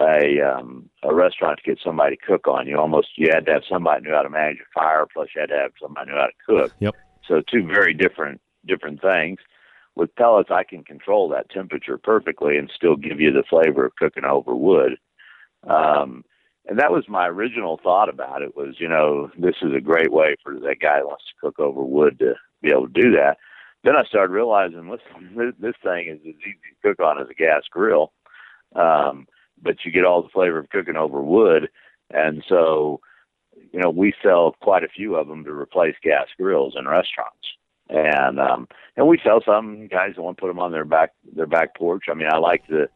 a 0.00 0.40
um, 0.40 0.88
a 1.02 1.14
restaurant 1.14 1.58
to 1.58 1.70
get 1.70 1.78
somebody 1.84 2.16
to 2.16 2.22
cook 2.22 2.48
on. 2.48 2.66
You 2.66 2.78
almost 2.78 3.08
you 3.16 3.28
had 3.32 3.46
to 3.46 3.52
have 3.52 3.62
somebody 3.68 4.04
knew 4.04 4.14
how 4.14 4.22
to 4.22 4.30
manage 4.30 4.58
a 4.58 4.80
fire, 4.80 5.06
plus 5.12 5.28
you 5.34 5.40
had 5.40 5.50
to 5.50 5.58
have 5.58 5.72
somebody 5.80 6.10
knew 6.10 6.16
how 6.16 6.26
to 6.26 6.32
cook. 6.46 6.72
Yep. 6.80 6.94
So 7.28 7.40
two 7.40 7.66
very 7.66 7.94
different 7.94 8.40
different 8.66 9.00
things. 9.00 9.38
With 9.94 10.14
pellets, 10.16 10.50
I 10.50 10.64
can 10.64 10.84
control 10.84 11.28
that 11.28 11.50
temperature 11.50 11.98
perfectly 11.98 12.56
and 12.56 12.70
still 12.74 12.96
give 12.96 13.20
you 13.20 13.30
the 13.30 13.44
flavor 13.48 13.84
of 13.84 13.96
cooking 13.96 14.24
over 14.24 14.54
wood. 14.54 14.96
Um, 15.68 16.24
and 16.66 16.78
that 16.78 16.92
was 16.92 17.04
my 17.08 17.26
original 17.26 17.78
thought 17.82 18.08
about 18.08 18.40
it. 18.40 18.56
Was 18.56 18.76
you 18.78 18.88
know 18.88 19.30
this 19.38 19.56
is 19.62 19.74
a 19.76 19.80
great 19.80 20.12
way 20.12 20.36
for 20.42 20.54
that 20.54 20.80
guy 20.80 20.98
that 20.98 21.06
wants 21.06 21.24
to 21.24 21.46
cook 21.46 21.58
over 21.60 21.82
wood 21.82 22.18
to 22.20 22.34
be 22.62 22.70
able 22.70 22.88
to 22.88 23.00
do 23.00 23.10
that. 23.12 23.36
Then 23.84 23.96
I 23.96 24.04
started 24.04 24.32
realizing, 24.32 24.88
listen, 24.88 25.34
this, 25.36 25.54
this 25.58 25.74
thing 25.82 26.08
is 26.08 26.20
as 26.20 26.34
easy 26.40 26.56
to 26.82 26.88
cook 26.88 27.00
on 27.04 27.20
as 27.20 27.28
a 27.28 27.34
gas 27.34 27.62
grill, 27.70 28.12
um, 28.74 29.26
but 29.62 29.84
you 29.84 29.92
get 29.92 30.04
all 30.04 30.22
the 30.22 30.28
flavor 30.28 30.58
of 30.58 30.68
cooking 30.70 30.96
over 30.96 31.22
wood. 31.22 31.68
And 32.10 32.44
so, 32.48 33.00
you 33.72 33.80
know, 33.80 33.90
we 33.90 34.12
sell 34.22 34.56
quite 34.60 34.84
a 34.84 34.88
few 34.88 35.14
of 35.16 35.28
them 35.28 35.44
to 35.44 35.52
replace 35.52 35.94
gas 36.02 36.26
grills 36.38 36.74
in 36.78 36.86
restaurants 36.86 37.46
and 37.88 38.40
um 38.40 38.68
and 38.96 39.06
we 39.06 39.20
sell 39.22 39.42
some 39.44 39.86
guys 39.88 40.12
that 40.16 40.22
want 40.22 40.36
to 40.36 40.40
put 40.40 40.48
them 40.48 40.58
on 40.58 40.72
their 40.72 40.84
back 40.84 41.12
their 41.34 41.46
back 41.46 41.76
porch 41.76 42.04
i 42.10 42.14
mean 42.14 42.28
i 42.32 42.38
like 42.38 42.66
to 42.66 42.88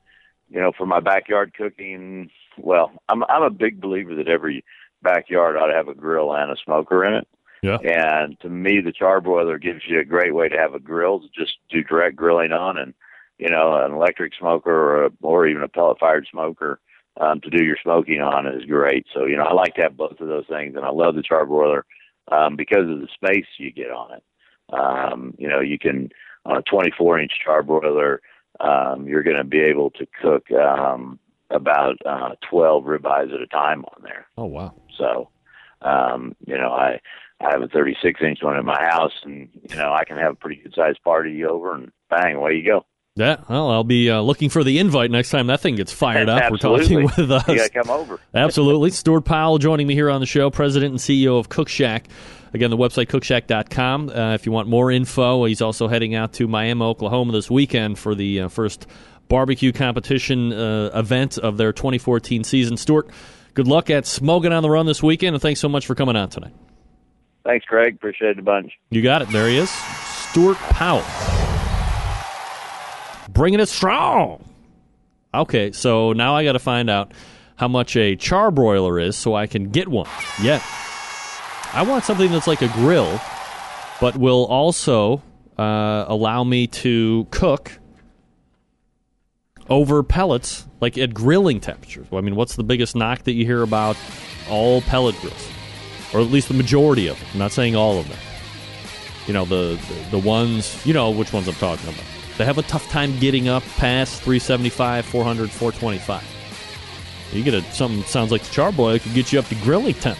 you 0.49 0.61
know 0.61 0.73
for 0.77 0.87
my 0.87 1.01
backyard 1.01 1.53
cooking 1.55 2.31
well 2.59 2.93
i'm 3.09 3.23
i'm 3.25 3.43
a 3.43 3.51
big 3.51 3.81
believer 3.81 4.15
that 4.15 4.29
every 4.29 4.65
backyard 5.03 5.57
ought 5.57 5.67
to 5.67 5.75
have 5.75 5.89
a 5.89 5.95
grill 5.95 6.35
and 6.35 6.51
a 6.51 6.57
smoker 6.65 7.05
in 7.05 7.15
it 7.15 7.29
Yeah. 7.63 7.79
and 7.79 8.39
to 8.41 8.49
me 8.49 8.81
the 8.81 8.93
charbroiler 8.93 9.61
gives 9.61 9.83
you 9.87 10.01
a 10.01 10.05
great 10.05 10.35
way 10.35 10.49
to 10.49 10.57
have 10.57 10.75
a 10.75 10.81
grill 10.81 11.21
to 11.21 11.29
just 11.37 11.59
do 11.69 11.83
direct 11.83 12.17
grilling 12.17 12.53
on 12.53 12.79
and 12.79 12.95
you 13.39 13.49
know 13.49 13.85
an 13.85 13.93
electric 13.93 14.33
smoker 14.39 14.71
or 14.71 15.05
a, 15.07 15.11
or 15.23 15.47
even 15.47 15.63
a 15.63 15.69
pellet 15.69 15.99
fired 15.99 16.27
smoker 16.31 16.81
um 17.21 17.41
to 17.41 17.51
do 17.51 17.65
your 17.65 17.77
smoking 17.83 18.21
on 18.21 18.47
is 18.47 18.65
great 18.65 19.07
so 19.13 19.27
you 19.27 19.37
know 19.37 19.45
i 19.45 19.53
like 19.53 19.75
to 19.75 19.83
have 19.83 19.97
both 19.97 20.21
of 20.21 20.29
those 20.29 20.47
things 20.49 20.75
and 20.77 20.85
i 20.85 20.91
love 20.91 21.15
the 21.15 21.23
charbroiler 21.23 21.83
um 22.33 22.57
because 22.57 22.89
of 22.91 23.01
the 23.01 23.09
space 23.15 23.47
you 23.59 23.71
get 23.71 23.91
on 23.91 24.13
it 24.13 24.23
um, 24.73 25.35
you 25.39 25.49
know, 25.49 25.61
you 25.61 25.79
can 25.79 26.11
on 26.45 26.59
a 26.59 26.63
24 26.63 27.21
inch 27.21 27.33
charbroiler, 27.47 28.19
um, 28.61 29.07
you're 29.07 29.23
going 29.23 29.37
to 29.37 29.45
be 29.45 29.61
able 29.61 29.91
to 29.91 30.07
cook 30.21 30.51
um, 30.53 31.19
about 31.51 31.97
uh, 32.07 32.35
12 32.49 32.85
ribeyes 32.85 33.35
at 33.35 33.41
a 33.41 33.47
time 33.47 33.85
on 33.85 34.03
there. 34.03 34.27
Oh 34.37 34.47
wow! 34.47 34.75
So, 34.97 35.31
um, 35.83 36.35
you 36.47 36.57
know, 36.57 36.73
I 36.73 37.01
I 37.41 37.51
have 37.51 37.63
a 37.63 37.69
36 37.69 38.21
inch 38.23 38.39
one 38.43 38.57
in 38.57 38.65
my 38.65 38.83
house, 38.83 39.13
and 39.25 39.49
you 39.69 39.77
know, 39.77 39.93
I 39.93 40.05
can 40.05 40.17
have 40.17 40.33
a 40.33 40.37
pretty 40.37 40.63
good 40.63 40.75
sized 40.75 41.03
party 41.03 41.45
over, 41.45 41.75
and 41.75 41.93
bang, 42.11 42.37
away 42.37 42.55
you 42.55 42.65
go. 42.65 42.87
Yeah, 43.17 43.39
well, 43.49 43.71
I'll 43.71 43.83
be 43.83 44.11
uh, 44.11 44.21
looking 44.21 44.51
for 44.51 44.63
the 44.63 44.79
invite 44.79 45.11
next 45.11 45.31
time 45.31 45.47
that 45.47 45.61
thing 45.61 45.77
gets 45.77 45.91
fired 45.91 46.29
up. 46.29 46.51
We're 46.51 46.57
Absolutely. 46.57 47.07
talking 47.07 47.23
with 47.25 47.31
us. 47.31 47.49
You 47.49 47.57
got 47.57 47.65
to 47.65 47.71
come 47.71 47.91
over. 47.91 48.21
Absolutely. 48.35 48.91
Stuart 48.91 49.23
Powell 49.23 49.57
joining 49.57 49.87
me 49.87 49.95
here 49.95 50.11
on 50.11 50.21
the 50.21 50.27
show, 50.27 50.51
President 50.51 50.91
and 50.91 51.01
CEO 51.01 51.39
of 51.39 51.49
Cook 51.49 51.71
Shack. 51.71 52.09
Again, 52.53 52.71
the 52.71 52.77
website 52.77 53.07
cookshack.com. 53.07 54.11
Uh, 54.11 54.35
if 54.35 54.45
you 54.45 54.53
want 54.53 54.69
more 54.69 54.91
info, 54.91 55.47
he's 55.47 55.63
also 55.63 55.89
heading 55.89 56.15
out 56.15 56.35
to 56.35 56.47
Miami, 56.47 56.83
Oklahoma 56.83 57.33
this 57.33 57.51
weekend 57.51 57.99
for 57.99 58.15
the 58.15 58.43
uh, 58.43 58.49
first 58.49 58.87
barbecue 59.29 59.73
competition 59.73 60.53
uh, 60.53 60.91
event 60.95 61.39
of 61.39 61.57
their 61.57 61.73
2014 61.73 62.45
season. 62.45 62.77
Stuart, 62.77 63.09
good 63.55 63.67
luck 63.67 63.89
at 63.89 64.07
Smoking 64.07 64.53
on 64.53 64.63
the 64.63 64.71
Run 64.71 64.85
this 64.85 65.03
weekend, 65.03 65.35
and 65.35 65.43
thanks 65.43 65.61
so 65.61 65.71
much 65.71 65.87
for 65.87 65.95
coming 65.95 66.17
on 66.17 66.29
tonight. 66.29 66.55
Thanks, 67.45 67.65
Greg. 67.65 67.95
Appreciate 67.95 68.33
it 68.33 68.39
a 68.41 68.43
bunch. 68.43 68.73
You 68.91 69.03
got 69.03 69.23
it. 69.23 69.29
There 69.31 69.49
he 69.49 69.57
is. 69.57 69.71
Stuart 69.71 70.59
Powell. 70.59 71.05
Bringing 73.29 73.61
it 73.61 73.69
strong. 73.69 74.45
Okay, 75.35 75.73
so 75.73 76.13
now 76.13 76.35
I 76.35 76.45
got 76.45 76.53
to 76.53 76.59
find 76.59 76.89
out 76.89 77.13
how 77.57 77.69
much 77.69 77.97
a 77.97 78.17
charbroiler 78.17 79.03
is 79.03 79.17
so 79.17 79.35
I 79.35 79.47
can 79.47 79.71
get 79.71 79.89
one. 79.89 80.09
Yeah. 80.41 80.63
I 81.73 81.83
want 81.83 82.05
something 82.05 82.31
that's 82.31 82.47
like 82.47 82.63
a 82.63 82.69
grill, 82.69 83.21
but 84.01 84.17
will 84.17 84.45
also 84.47 85.23
uh, 85.59 86.05
allow 86.09 86.45
me 86.45 86.67
to 86.69 87.27
cook 87.31 87.79
over 89.69 90.03
pellets, 90.03 90.67
like 90.81 90.97
at 90.97 91.13
grilling 91.13 91.61
temperatures. 91.61 92.07
Well, 92.11 92.19
I 92.19 92.23
mean, 92.23 92.37
what's 92.37 92.57
the 92.57 92.63
biggest 92.63 92.95
knock 92.95 93.25
that 93.25 93.33
you 93.33 93.45
hear 93.45 93.63
about 93.63 93.97
all 94.49 94.81
pellet 94.83 95.17
grills? 95.17 95.49
Or 96.15 96.21
at 96.21 96.29
least 96.29 96.49
the 96.49 96.55
majority 96.55 97.09
of 97.09 97.19
them. 97.19 97.29
I'm 97.33 97.39
not 97.41 97.53
saying 97.53 97.75
all 97.75 97.99
of 97.99 98.09
them. 98.09 98.19
You 99.27 99.35
know, 99.35 99.45
the, 99.45 99.79
the, 99.89 100.11
the 100.13 100.19
ones, 100.19 100.87
you 100.87 100.95
know 100.95 101.11
which 101.11 101.33
ones 101.33 101.49
I'm 101.49 101.55
talking 101.55 101.89
about. 101.89 102.05
They 102.39 102.45
have 102.45 102.59
a 102.59 102.63
tough 102.63 102.89
time 102.91 103.19
getting 103.19 103.49
up 103.49 103.63
past 103.77 104.23
375, 104.23 105.07
400, 105.07 105.51
425. 105.51 106.37
You 107.33 107.43
get 107.43 107.55
a 107.55 107.63
something 107.73 108.03
sounds 108.05 108.31
like 108.31 108.43
the 108.43 108.51
charbroiler 108.51 109.01
could 109.01 109.15
get 109.15 109.33
you 109.33 109.39
up 109.39 109.47
to 109.47 109.55
grilling 109.57 109.95
temp, 109.95 110.19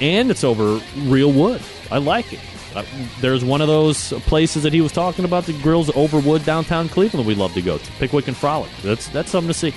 and 0.00 0.30
it's 0.30 0.44
over 0.44 0.80
real 0.96 1.32
wood. 1.32 1.62
I 1.90 1.98
like 1.98 2.32
it. 2.32 2.40
Uh, 2.74 2.84
there's 3.20 3.44
one 3.44 3.60
of 3.60 3.68
those 3.68 4.12
places 4.24 4.62
that 4.62 4.72
he 4.72 4.80
was 4.80 4.92
talking 4.92 5.24
about 5.24 5.44
the 5.44 5.52
grills 5.62 5.94
over 5.96 6.18
wood 6.18 6.44
downtown 6.44 6.88
Cleveland. 6.88 7.26
We 7.26 7.34
love 7.34 7.54
to 7.54 7.62
go 7.62 7.78
to 7.78 7.92
Pickwick 7.92 8.28
and 8.28 8.36
Frolic. 8.36 8.70
That's 8.82 9.08
that's 9.08 9.30
something 9.30 9.48
to 9.48 9.54
see. 9.54 9.74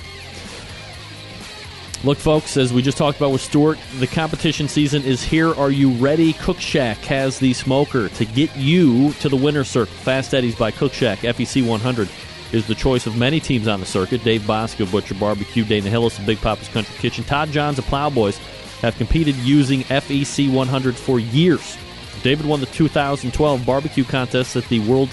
Look, 2.03 2.18
folks, 2.18 2.57
as 2.57 2.73
we 2.73 2.82
just 2.82 2.98
talked 2.98 3.18
about 3.18 3.32
with 3.32 3.41
Stuart, 3.41 3.78
the 3.99 4.07
competition 4.07 4.68
season 4.68 5.03
is 5.03 5.22
here. 5.22 5.53
Are 5.53 5.69
you 5.69 5.91
ready? 5.91 6.34
Cook 6.34 6.60
Shack 6.60 6.98
has 6.99 7.38
the 7.38 7.53
smoker 7.53 8.10
to 8.10 8.26
get 8.26 8.56
you 8.57 9.14
to 9.14 9.30
the 9.30 9.36
winner's 9.36 9.68
circle. 9.68 9.94
Fast 9.94 10.34
Eddie's 10.34 10.56
by 10.56 10.72
Cook 10.72 10.94
Shack, 10.94 11.19
FEC 11.19 11.64
100 11.64 12.10
is 12.53 12.65
the 12.65 12.73
choice 12.73 13.06
of 13.06 13.15
many 13.18 13.40
teams 13.40 13.68
on 13.68 13.80
the 13.80 13.86
circuit. 13.86 14.23
Dave 14.23 14.41
Bouska, 14.41 14.91
Butcher 14.91 15.14
Barbecue, 15.14 15.64
Dana 15.64 15.91
Hillis, 15.91 16.18
and 16.18 16.26
Big 16.26 16.40
Papa's 16.40 16.69
Country 16.69 16.95
Kitchen. 16.98 17.23
Todd 17.23 17.52
Johns 17.52 17.78
of 17.78 17.86
Plowboys 17.86 18.40
have 18.82 18.98
competed 18.98 19.36
using 19.36 19.82
FEC 19.82 20.52
100 20.52 20.95
for 20.95 21.19
years. 21.19 21.78
David 22.23 22.48
won 22.48 22.61
the 22.61 22.65
2012 22.65 23.64
barbecue 23.64 24.03
contest 24.03 24.56
at 24.56 24.68
the 24.69 24.80
World 24.80 25.10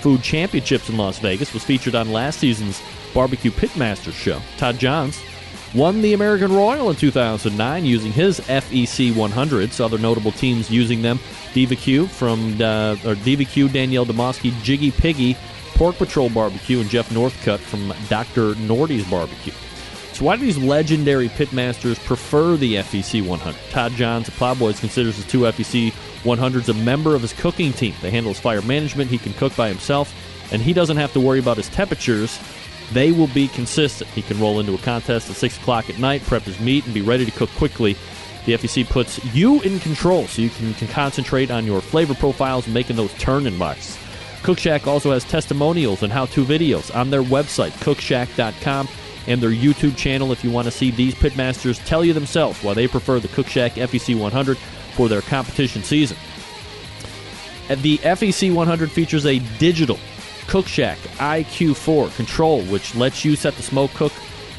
Food 0.00 0.24
Championships 0.24 0.88
in 0.90 0.96
Las 0.96 1.20
Vegas, 1.20 1.54
was 1.54 1.62
featured 1.62 1.94
on 1.94 2.10
last 2.10 2.40
season's 2.40 2.82
Barbecue 3.14 3.52
Pitmasters 3.52 4.14
show. 4.14 4.40
Todd 4.56 4.78
Johns 4.78 5.22
won 5.74 6.02
the 6.02 6.12
American 6.12 6.52
Royal 6.52 6.90
in 6.90 6.96
2009 6.96 7.84
using 7.84 8.12
his 8.12 8.40
FEC 8.40 9.12
100s. 9.12 9.80
Other 9.80 9.98
notable 9.98 10.32
teams 10.32 10.70
using 10.70 11.02
them: 11.02 11.18
DVQ 11.54 12.08
from 12.08 12.60
uh, 12.60 12.96
or 13.04 13.14
Diva 13.16 13.44
Q, 13.44 13.68
Danielle 13.68 14.06
Dimovski, 14.06 14.52
Jiggy 14.62 14.90
Piggy, 14.90 15.36
Pork 15.74 15.96
Patrol 15.96 16.30
Barbecue, 16.30 16.80
and 16.80 16.88
Jeff 16.88 17.10
Northcutt 17.10 17.58
from 17.58 17.92
Dr. 18.08 18.54
Nordy's 18.54 19.08
Barbecue. 19.08 19.52
So 20.12 20.26
why 20.26 20.36
do 20.36 20.42
these 20.42 20.58
legendary 20.58 21.30
pitmasters 21.30 21.98
prefer 22.04 22.56
the 22.56 22.74
FEC 22.76 23.26
100? 23.26 23.58
Todd 23.70 23.92
Johns 23.92 24.28
of 24.28 24.34
Plowboys 24.34 24.78
considers 24.78 25.16
the 25.16 25.28
two 25.28 25.40
FEC 25.40 25.90
100s 26.22 26.68
a 26.68 26.74
member 26.84 27.14
of 27.14 27.22
his 27.22 27.32
cooking 27.32 27.72
team. 27.72 27.94
They 28.02 28.10
handle 28.10 28.32
his 28.32 28.40
fire 28.40 28.60
management. 28.62 29.10
He 29.10 29.16
can 29.16 29.32
cook 29.32 29.56
by 29.56 29.68
himself, 29.68 30.14
and 30.52 30.60
he 30.60 30.74
doesn't 30.74 30.98
have 30.98 31.14
to 31.14 31.20
worry 31.20 31.38
about 31.38 31.56
his 31.56 31.70
temperatures. 31.70 32.38
They 32.92 33.12
will 33.12 33.28
be 33.28 33.48
consistent. 33.48 34.10
He 34.10 34.22
can 34.22 34.38
roll 34.40 34.60
into 34.60 34.74
a 34.74 34.78
contest 34.78 35.30
at 35.30 35.36
6 35.36 35.56
o'clock 35.58 35.88
at 35.88 35.98
night, 35.98 36.22
prep 36.22 36.42
his 36.42 36.60
meat, 36.60 36.84
and 36.84 36.94
be 36.94 37.02
ready 37.02 37.24
to 37.24 37.30
cook 37.30 37.50
quickly. 37.50 37.96
The 38.44 38.54
FEC 38.54 38.88
puts 38.88 39.24
you 39.34 39.60
in 39.62 39.78
control 39.78 40.26
so 40.26 40.42
you 40.42 40.50
can, 40.50 40.74
can 40.74 40.88
concentrate 40.88 41.50
on 41.50 41.64
your 41.64 41.80
flavor 41.80 42.14
profiles 42.14 42.66
and 42.66 42.74
making 42.74 42.96
those 42.96 43.12
turn 43.14 43.46
in 43.46 43.58
boxes. 43.58 43.98
Cook 44.42 44.58
Shack 44.58 44.88
also 44.88 45.12
has 45.12 45.24
testimonials 45.24 46.02
and 46.02 46.12
how 46.12 46.26
to 46.26 46.44
videos 46.44 46.94
on 46.94 47.10
their 47.10 47.22
website, 47.22 47.70
cookshack.com, 47.84 48.88
and 49.28 49.40
their 49.40 49.50
YouTube 49.50 49.96
channel 49.96 50.32
if 50.32 50.42
you 50.42 50.50
want 50.50 50.64
to 50.66 50.72
see 50.72 50.90
these 50.90 51.14
pitmasters 51.14 51.82
tell 51.84 52.04
you 52.04 52.12
themselves 52.12 52.62
why 52.64 52.74
they 52.74 52.88
prefer 52.88 53.20
the 53.20 53.28
Cook 53.28 53.46
Shack 53.46 53.74
FEC 53.74 54.18
100 54.18 54.58
for 54.96 55.08
their 55.08 55.22
competition 55.22 55.84
season. 55.84 56.16
The 57.68 57.98
FEC 57.98 58.52
100 58.52 58.90
features 58.90 59.24
a 59.24 59.38
digital 59.58 59.98
Cook 60.46 60.66
Shack 60.66 60.98
IQ4 61.18 62.14
control, 62.16 62.62
which 62.62 62.94
lets 62.94 63.24
you 63.24 63.36
set 63.36 63.54
the 63.54 63.62
smoke 63.62 63.92
cook 63.94 64.12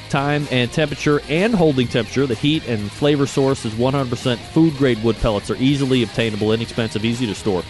time 0.10 0.48
and 0.52 0.72
temperature 0.72 1.22
and 1.28 1.56
holding 1.56 1.88
temperature. 1.88 2.28
The 2.28 2.36
heat 2.36 2.68
and 2.68 2.92
flavor 2.92 3.26
source 3.26 3.66
is 3.66 3.74
100% 3.74 4.38
food 4.38 4.78
grade 4.78 5.04
wood 5.04 5.18
pellets 5.18 5.50
are 5.50 5.56
easily 5.56 6.04
obtainable, 6.04 6.52
inexpensive, 6.52 7.04
easy 7.04 7.26
to 7.26 7.34
store. 7.34 7.64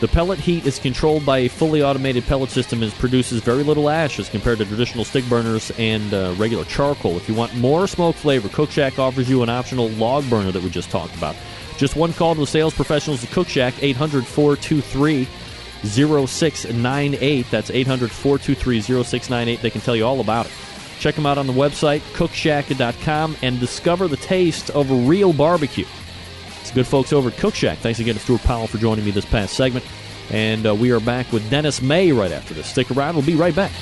The 0.00 0.08
pellet 0.08 0.40
heat 0.40 0.66
is 0.66 0.78
controlled 0.78 1.24
by 1.24 1.38
a 1.38 1.48
fully 1.48 1.82
automated 1.82 2.24
pellet 2.24 2.50
system 2.50 2.82
and 2.82 2.92
produces 2.94 3.40
very 3.40 3.62
little 3.62 3.88
ash 3.88 4.18
as 4.18 4.28
compared 4.28 4.58
to 4.58 4.66
traditional 4.66 5.04
stick 5.04 5.24
burners 5.28 5.70
and 5.78 6.12
uh, 6.12 6.34
regular 6.36 6.64
charcoal. 6.64 7.16
If 7.16 7.28
you 7.28 7.34
want 7.36 7.54
more 7.56 7.86
smoke 7.86 8.16
flavor, 8.16 8.48
Cook 8.48 8.70
Shack 8.72 8.98
offers 8.98 9.30
you 9.30 9.44
an 9.44 9.48
optional 9.48 9.90
log 9.90 10.28
burner 10.28 10.50
that 10.50 10.62
we 10.62 10.70
just 10.70 10.90
talked 10.90 11.16
about. 11.16 11.36
Just 11.78 11.94
one 11.94 12.12
call 12.12 12.34
to 12.34 12.40
the 12.40 12.46
sales 12.46 12.74
professionals 12.74 13.22
at 13.22 13.30
Cook 13.30 13.48
Shack, 13.48 13.74
800 13.80 14.26
423 14.26 15.28
0698. 15.84 17.50
That's 17.50 17.70
800 17.70 18.10
423 18.10 18.80
0698. 18.80 19.60
They 19.60 19.70
can 19.70 19.80
tell 19.80 19.96
you 19.96 20.06
all 20.06 20.20
about 20.20 20.46
it. 20.46 20.52
Check 20.98 21.16
them 21.16 21.26
out 21.26 21.36
on 21.36 21.46
the 21.48 21.52
website, 21.52 22.00
cookshack.com, 22.14 23.36
and 23.42 23.58
discover 23.58 24.06
the 24.06 24.16
taste 24.16 24.70
of 24.70 25.08
real 25.08 25.32
barbecue. 25.32 25.86
It's 26.60 26.70
good 26.70 26.86
folks 26.86 27.12
over 27.12 27.30
at 27.30 27.36
Cook 27.38 27.56
Shack. 27.56 27.78
Thanks 27.78 27.98
again 27.98 28.14
to 28.14 28.20
Stuart 28.20 28.42
Powell 28.42 28.68
for 28.68 28.78
joining 28.78 29.04
me 29.04 29.10
this 29.10 29.24
past 29.24 29.54
segment. 29.54 29.84
And 30.30 30.64
uh, 30.64 30.74
we 30.74 30.92
are 30.92 31.00
back 31.00 31.32
with 31.32 31.50
Dennis 31.50 31.82
May 31.82 32.12
right 32.12 32.30
after 32.30 32.54
this. 32.54 32.68
Stick 32.68 32.90
around, 32.92 33.16
we'll 33.16 33.26
be 33.26 33.34
right 33.34 33.54
back. 33.54 33.72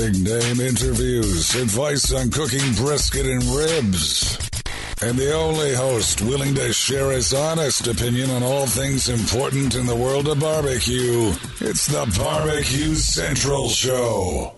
Big 0.00 0.24
name 0.24 0.60
interviews, 0.60 1.54
advice 1.56 2.10
on 2.14 2.30
cooking 2.30 2.72
brisket 2.72 3.26
and 3.26 3.42
ribs. 3.42 4.38
And 5.02 5.18
the 5.18 5.34
only 5.34 5.74
host 5.74 6.22
willing 6.22 6.54
to 6.54 6.72
share 6.72 7.10
his 7.10 7.34
honest 7.34 7.86
opinion 7.86 8.30
on 8.30 8.42
all 8.42 8.64
things 8.64 9.10
important 9.10 9.74
in 9.74 9.84
the 9.84 9.94
world 9.94 10.26
of 10.26 10.40
barbecue. 10.40 11.34
It's 11.60 11.86
the 11.86 12.10
Barbecue 12.18 12.94
Central 12.94 13.68
Show. 13.68 14.54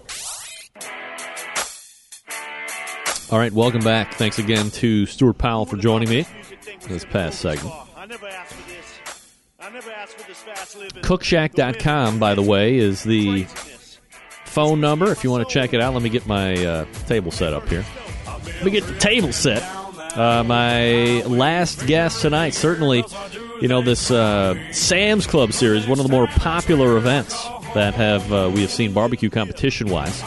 All 3.32 3.38
right, 3.40 3.52
welcome 3.52 3.82
back. 3.82 4.14
Thanks 4.14 4.38
again 4.38 4.70
to 4.70 5.06
Stuart 5.06 5.38
Powell 5.38 5.66
for 5.66 5.76
joining 5.76 6.08
me 6.08 6.24
this 6.86 7.04
past 7.04 7.40
segment. 7.40 7.74
Cookshack.com, 11.02 12.20
by 12.20 12.36
the 12.36 12.42
way, 12.42 12.76
is 12.76 13.02
the 13.02 13.48
phone 14.52 14.80
number 14.80 15.10
if 15.10 15.24
you 15.24 15.30
want 15.30 15.48
to 15.48 15.52
check 15.52 15.72
it 15.72 15.80
out. 15.80 15.94
Let 15.94 16.02
me 16.02 16.10
get 16.10 16.26
my 16.26 16.54
uh, 16.64 16.84
table 17.06 17.30
set 17.30 17.52
up 17.54 17.68
here. 17.68 17.84
Let 18.26 18.64
me 18.64 18.70
get 18.70 18.86
the 18.86 18.98
table 18.98 19.32
set. 19.32 19.62
Uh, 20.16 20.44
my 20.44 21.22
last 21.22 21.86
guest 21.86 22.20
tonight, 22.20 22.50
certainly, 22.50 23.02
you 23.62 23.68
know, 23.68 23.80
this 23.80 24.10
uh, 24.10 24.54
Sam's 24.70 25.26
Club 25.26 25.54
series, 25.54 25.86
one 25.86 25.98
of 25.98 26.06
the 26.06 26.12
more 26.12 26.26
popular 26.26 26.98
events 26.98 27.42
that 27.72 27.94
have 27.94 28.30
uh, 28.30 28.50
we 28.52 28.60
have 28.60 28.70
seen 28.70 28.92
barbecue 28.92 29.30
competition 29.30 29.88
wise. 29.88 30.22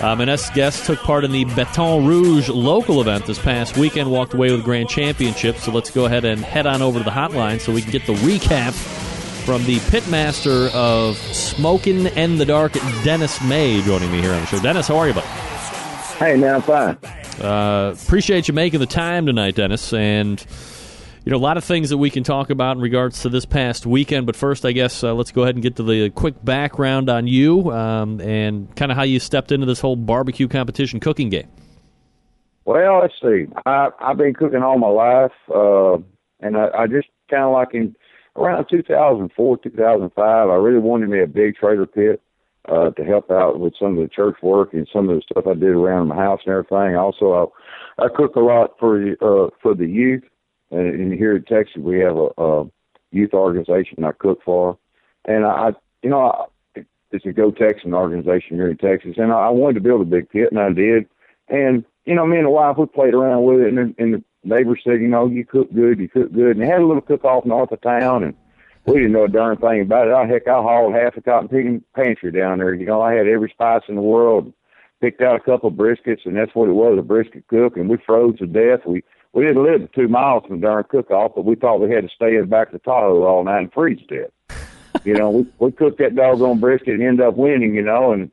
Um, 0.00 0.20
and 0.20 0.30
guest 0.54 0.86
took 0.86 0.98
part 1.00 1.24
in 1.24 1.30
the 1.30 1.44
Baton 1.44 2.06
Rouge 2.06 2.48
local 2.48 3.00
event 3.00 3.26
this 3.26 3.38
past 3.38 3.76
weekend, 3.76 4.10
walked 4.10 4.32
away 4.32 4.50
with 4.50 4.60
a 4.60 4.64
grand 4.64 4.88
championship. 4.88 5.58
So 5.58 5.70
let's 5.70 5.90
go 5.90 6.06
ahead 6.06 6.24
and 6.24 6.42
head 6.42 6.66
on 6.66 6.80
over 6.80 6.98
to 6.98 7.04
the 7.04 7.10
hotline 7.10 7.60
so 7.60 7.70
we 7.72 7.82
can 7.82 7.90
get 7.90 8.06
the 8.06 8.14
recap 8.14 8.72
from 9.50 9.64
the 9.64 9.78
pitmaster 9.78 10.72
of 10.72 11.16
Smoking 11.16 12.06
and 12.06 12.38
the 12.38 12.44
Dark, 12.44 12.74
Dennis 13.02 13.42
May, 13.42 13.82
joining 13.82 14.12
me 14.12 14.20
here 14.20 14.32
on 14.32 14.42
the 14.42 14.46
show. 14.46 14.60
Dennis, 14.60 14.86
how 14.86 14.96
are 14.96 15.08
you, 15.08 15.12
buddy? 15.12 15.26
Hey, 16.20 16.36
man, 16.36 16.54
I'm 16.54 16.62
fine. 16.62 16.96
Uh, 17.40 17.92
appreciate 18.00 18.46
you 18.46 18.54
making 18.54 18.78
the 18.78 18.86
time 18.86 19.26
tonight, 19.26 19.56
Dennis. 19.56 19.92
And 19.92 20.40
you 21.24 21.32
know, 21.32 21.36
a 21.36 21.42
lot 21.42 21.56
of 21.56 21.64
things 21.64 21.90
that 21.90 21.98
we 21.98 22.10
can 22.10 22.22
talk 22.22 22.50
about 22.50 22.76
in 22.76 22.80
regards 22.80 23.22
to 23.22 23.28
this 23.28 23.44
past 23.44 23.86
weekend. 23.86 24.24
But 24.26 24.36
first, 24.36 24.64
I 24.64 24.70
guess 24.70 25.02
uh, 25.02 25.14
let's 25.14 25.32
go 25.32 25.42
ahead 25.42 25.56
and 25.56 25.64
get 25.64 25.74
to 25.78 25.82
the 25.82 26.10
quick 26.10 26.36
background 26.44 27.10
on 27.10 27.26
you 27.26 27.72
um, 27.72 28.20
and 28.20 28.72
kind 28.76 28.92
of 28.92 28.96
how 28.96 29.02
you 29.02 29.18
stepped 29.18 29.50
into 29.50 29.66
this 29.66 29.80
whole 29.80 29.96
barbecue 29.96 30.46
competition 30.46 31.00
cooking 31.00 31.28
game. 31.28 31.48
Well, 32.66 33.00
let's 33.00 33.14
see. 33.20 33.46
I, 33.66 33.88
I've 33.98 34.16
been 34.16 34.32
cooking 34.32 34.62
all 34.62 34.78
my 34.78 34.86
life, 34.86 35.32
uh, 35.52 35.94
and 36.38 36.56
I, 36.56 36.68
I 36.82 36.86
just 36.86 37.08
kind 37.28 37.42
of 37.42 37.52
like 37.52 37.74
in 37.74 37.96
around 38.40 38.66
2004, 38.70 39.58
2005, 39.58 40.50
I 40.50 40.54
really 40.54 40.78
wanted 40.78 41.08
me 41.08 41.22
a 41.22 41.26
big 41.26 41.56
trailer 41.56 41.86
pit 41.86 42.22
uh, 42.68 42.90
to 42.90 43.04
help 43.04 43.30
out 43.30 43.60
with 43.60 43.74
some 43.78 43.96
of 43.96 44.02
the 44.02 44.08
church 44.08 44.36
work 44.42 44.72
and 44.72 44.88
some 44.92 45.08
of 45.08 45.16
the 45.16 45.22
stuff 45.22 45.46
I 45.46 45.54
did 45.54 45.70
around 45.70 46.08
my 46.08 46.16
house 46.16 46.40
and 46.44 46.52
everything. 46.52 46.96
Also, 46.96 47.52
I, 47.98 48.04
I 48.04 48.08
cook 48.08 48.36
a 48.36 48.40
lot 48.40 48.78
for 48.78 49.00
uh, 49.20 49.50
for 49.62 49.74
the 49.74 49.86
youth. 49.86 50.24
And, 50.70 50.88
and 50.88 51.12
here 51.12 51.36
in 51.36 51.44
Texas, 51.44 51.76
we 51.78 51.98
have 52.00 52.16
a, 52.16 52.28
a 52.38 52.64
youth 53.10 53.34
organization 53.34 54.04
I 54.04 54.12
cook 54.12 54.40
for, 54.44 54.78
and 55.24 55.44
I, 55.44 55.70
you 56.02 56.10
know, 56.10 56.48
I, 56.76 56.84
it's 57.10 57.26
a 57.26 57.32
Go 57.32 57.50
Texan 57.50 57.92
organization 57.92 58.56
here 58.56 58.70
in 58.70 58.76
Texas, 58.76 59.14
and 59.16 59.32
I, 59.32 59.46
I 59.46 59.50
wanted 59.50 59.74
to 59.74 59.80
build 59.80 60.00
a 60.00 60.04
big 60.04 60.30
pit, 60.30 60.48
and 60.52 60.60
I 60.60 60.72
did. 60.72 61.06
And 61.48 61.84
you 62.04 62.14
know, 62.14 62.24
me 62.24 62.36
and 62.36 62.46
the 62.46 62.50
wife 62.50 62.76
we 62.78 62.86
played 62.86 63.14
around 63.14 63.42
with 63.42 63.60
it, 63.60 63.74
and, 63.74 63.94
and 63.98 64.24
neighbors 64.44 64.80
said, 64.84 65.00
you 65.00 65.08
know, 65.08 65.26
you 65.26 65.44
cook 65.44 65.72
good, 65.72 65.98
you 65.98 66.08
cook 66.08 66.32
good, 66.32 66.56
and 66.56 66.62
they 66.62 66.66
had 66.66 66.80
a 66.80 66.86
little 66.86 67.02
cook 67.02 67.24
off 67.24 67.44
north 67.44 67.72
of 67.72 67.80
town, 67.80 68.24
and 68.24 68.34
we 68.86 68.94
didn't 68.94 69.12
know 69.12 69.24
a 69.24 69.28
darn 69.28 69.56
thing 69.58 69.82
about 69.82 70.08
it. 70.08 70.12
Oh 70.12 70.26
heck, 70.26 70.48
I 70.48 70.54
hauled 70.54 70.94
half 70.94 71.14
the 71.14 71.22
cotton 71.22 71.48
picking 71.48 71.82
pantry 71.94 72.32
down 72.32 72.58
there. 72.58 72.74
You 72.74 72.86
know, 72.86 73.00
I 73.00 73.14
had 73.14 73.26
every 73.26 73.50
spice 73.50 73.82
in 73.88 73.94
the 73.94 74.02
world. 74.02 74.52
Picked 75.00 75.22
out 75.22 75.36
a 75.36 75.40
couple 75.40 75.70
of 75.70 75.76
briskets, 75.76 76.26
and 76.26 76.36
that's 76.36 76.54
what 76.54 76.68
it 76.68 76.72
was—a 76.72 77.00
brisket 77.00 77.46
cook. 77.48 77.78
And 77.78 77.88
we 77.88 77.96
froze 78.04 78.38
to 78.38 78.46
death. 78.46 78.80
We 78.84 79.02
we 79.32 79.46
didn't 79.46 79.62
live 79.62 79.90
two 79.92 80.08
miles 80.08 80.44
from 80.46 80.60
the 80.60 80.66
darn 80.66 80.84
cook-off, 80.90 81.32
but 81.34 81.46
we 81.46 81.54
thought 81.54 81.80
we 81.80 81.90
had 81.90 82.04
to 82.04 82.14
stay 82.14 82.34
in 82.34 82.42
the 82.42 82.46
back 82.46 82.66
of 82.66 82.72
the 82.74 82.78
Tahoe 82.80 83.22
all 83.22 83.42
night 83.42 83.60
and 83.60 83.72
freeze 83.72 83.98
to 84.08 84.22
death. 84.22 84.70
you 85.04 85.14
know, 85.14 85.30
we 85.30 85.46
we 85.58 85.72
cooked 85.72 85.98
that 86.00 86.16
doggone 86.16 86.60
brisket 86.60 86.94
and 86.94 87.02
ended 87.02 87.26
up 87.26 87.34
winning. 87.36 87.74
You 87.74 87.82
know, 87.82 88.12
and 88.12 88.30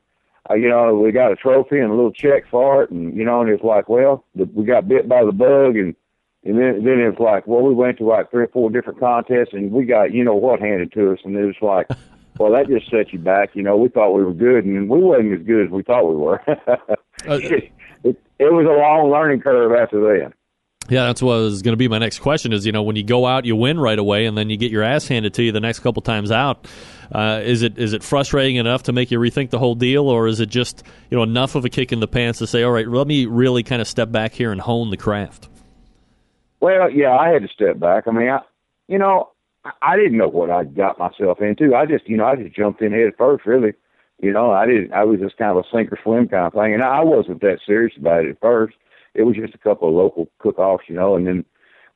uh, 0.50 0.54
you 0.54 0.68
know 0.68 0.94
we 0.94 1.10
got 1.10 1.32
a 1.32 1.36
trophy 1.36 1.78
and 1.78 1.90
a 1.90 1.94
little 1.94 2.12
check 2.12 2.46
for 2.50 2.82
it, 2.82 2.90
and 2.90 3.16
you 3.16 3.24
know, 3.24 3.40
and 3.40 3.48
it's 3.48 3.64
like, 3.64 3.88
well, 3.88 4.24
the, 4.34 4.44
we 4.52 4.66
got 4.66 4.88
bit 4.88 5.08
by 5.08 5.24
the 5.24 5.32
bug, 5.32 5.76
and 5.76 5.96
and 6.44 6.58
then 6.58 6.84
then 6.84 7.00
it's 7.00 7.18
like, 7.18 7.46
well, 7.46 7.62
we 7.62 7.74
went 7.74 7.98
to 7.98 8.04
like 8.04 8.30
three 8.30 8.44
or 8.44 8.48
four 8.48 8.70
different 8.70 9.00
contests, 9.00 9.52
and 9.52 9.72
we 9.72 9.84
got 9.84 10.12
you 10.12 10.24
know 10.24 10.34
what 10.34 10.60
handed 10.60 10.92
to 10.92 11.12
us, 11.12 11.18
and 11.24 11.36
it 11.36 11.44
was 11.44 11.56
like, 11.60 11.88
well, 12.38 12.52
that 12.52 12.68
just 12.68 12.90
set 12.90 13.12
you 13.12 13.18
back. 13.18 13.50
You 13.54 13.62
know, 13.62 13.76
we 13.76 13.88
thought 13.88 14.12
we 14.12 14.24
were 14.24 14.32
good, 14.32 14.64
and 14.64 14.88
we 14.88 15.00
wasn't 15.00 15.40
as 15.40 15.46
good 15.46 15.66
as 15.66 15.70
we 15.70 15.82
thought 15.82 16.08
we 16.08 16.16
were. 16.16 16.40
it, 16.46 17.72
it, 18.04 18.22
it 18.38 18.52
was 18.52 18.66
a 18.66 18.80
long 18.80 19.10
learning 19.10 19.40
curve 19.40 19.72
after 19.72 20.00
that. 20.00 20.32
Yeah, 20.90 21.04
that's 21.04 21.20
what 21.20 21.34
was 21.34 21.60
going 21.60 21.74
to 21.74 21.76
be 21.76 21.88
my 21.88 21.98
next 21.98 22.20
question. 22.20 22.52
Is 22.52 22.64
you 22.64 22.72
know 22.72 22.82
when 22.82 22.96
you 22.96 23.04
go 23.04 23.26
out, 23.26 23.44
you 23.44 23.54
win 23.54 23.78
right 23.78 23.98
away, 23.98 24.24
and 24.24 24.38
then 24.38 24.48
you 24.48 24.56
get 24.56 24.70
your 24.70 24.82
ass 24.82 25.06
handed 25.06 25.34
to 25.34 25.42
you 25.42 25.52
the 25.52 25.60
next 25.60 25.80
couple 25.80 26.00
times 26.00 26.30
out. 26.30 26.66
Uh, 27.12 27.40
is 27.44 27.62
it 27.62 27.78
is 27.78 27.92
it 27.92 28.02
frustrating 28.02 28.56
enough 28.56 28.84
to 28.84 28.92
make 28.92 29.10
you 29.10 29.18
rethink 29.18 29.50
the 29.50 29.58
whole 29.58 29.74
deal, 29.74 30.08
or 30.08 30.28
is 30.28 30.40
it 30.40 30.48
just 30.48 30.82
you 31.10 31.16
know 31.16 31.22
enough 31.22 31.56
of 31.56 31.64
a 31.64 31.68
kick 31.68 31.92
in 31.92 32.00
the 32.00 32.08
pants 32.08 32.38
to 32.38 32.46
say, 32.46 32.62
all 32.62 32.72
right, 32.72 32.88
let 32.88 33.06
me 33.06 33.26
really 33.26 33.62
kind 33.62 33.82
of 33.82 33.88
step 33.88 34.10
back 34.10 34.32
here 34.32 34.50
and 34.50 34.60
hone 34.62 34.90
the 34.90 34.96
craft? 34.96 35.48
Well, 36.60 36.90
yeah, 36.90 37.16
I 37.16 37.28
had 37.28 37.42
to 37.42 37.48
step 37.48 37.78
back. 37.78 38.04
I 38.06 38.10
mean, 38.10 38.28
I, 38.28 38.40
you 38.88 38.98
know, 38.98 39.30
I 39.82 39.96
didn't 39.96 40.18
know 40.18 40.28
what 40.28 40.50
I 40.50 40.64
got 40.64 40.98
myself 40.98 41.40
into. 41.40 41.74
I 41.74 41.86
just, 41.86 42.08
you 42.08 42.16
know, 42.16 42.24
I 42.24 42.36
just 42.36 42.54
jumped 42.54 42.82
in 42.82 42.92
head 42.92 43.12
first, 43.16 43.46
really. 43.46 43.74
You 44.20 44.32
know, 44.32 44.50
I 44.50 44.66
didn't. 44.66 44.92
I 44.92 45.04
was 45.04 45.20
just 45.20 45.36
kind 45.36 45.56
of 45.56 45.64
a 45.64 45.68
sink 45.72 45.92
or 45.92 45.98
swim 46.02 46.28
kind 46.28 46.46
of 46.46 46.52
thing, 46.52 46.74
and 46.74 46.82
I 46.82 47.00
wasn't 47.02 47.40
that 47.42 47.60
serious 47.64 47.96
about 47.96 48.24
it 48.24 48.30
at 48.30 48.40
first. 48.40 48.76
It 49.14 49.22
was 49.22 49.36
just 49.36 49.54
a 49.54 49.58
couple 49.58 49.88
of 49.88 49.94
local 49.94 50.28
cook-offs, 50.38 50.84
you 50.88 50.96
know, 50.96 51.14
and 51.14 51.26
then 51.26 51.44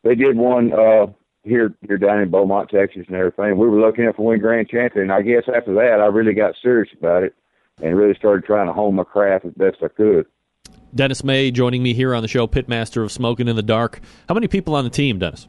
they 0.05 0.15
did 0.15 0.37
one 0.37 0.73
uh 0.73 1.07
here 1.45 1.75
here 1.87 1.99
down 1.99 2.21
in 2.21 2.31
Beaumont, 2.31 2.71
Texas, 2.71 3.05
and 3.09 3.17
everything. 3.17 3.59
We 3.59 3.69
were 3.69 3.81
looking 3.81 4.05
at 4.05 4.17
for 4.17 4.27
win 4.27 4.41
grand 4.41 4.69
champion. 4.69 5.05
And 5.05 5.13
I 5.13 5.23
guess 5.23 5.45
after 5.53 5.75
that, 5.75 6.01
I 6.01 6.07
really 6.07 6.35
got 6.35 6.55
serious 6.63 6.93
about 6.97 7.25
it 7.25 7.35
and 7.83 7.97
really 7.97 8.15
started 8.15 8.45
trying 8.45 8.67
to 8.67 8.73
hone 8.73 8.95
my 8.95 9.05
craft 9.05 9.45
as 9.45 9.53
best 9.55 9.79
I 9.83 9.89
could. 9.89 10.27
Dennis 10.95 11.25
May 11.25 11.51
joining 11.51 11.83
me 11.83 11.95
here 11.95 12.15
on 12.15 12.23
the 12.23 12.29
show, 12.29 12.47
Pitmaster 12.47 13.03
of 13.03 13.11
Smoking 13.11 13.49
in 13.49 13.57
the 13.57 13.63
Dark. 13.63 14.01
How 14.29 14.35
many 14.35 14.47
people 14.47 14.75
on 14.75 14.85
the 14.85 14.91
team, 14.91 15.19
Dennis? 15.19 15.49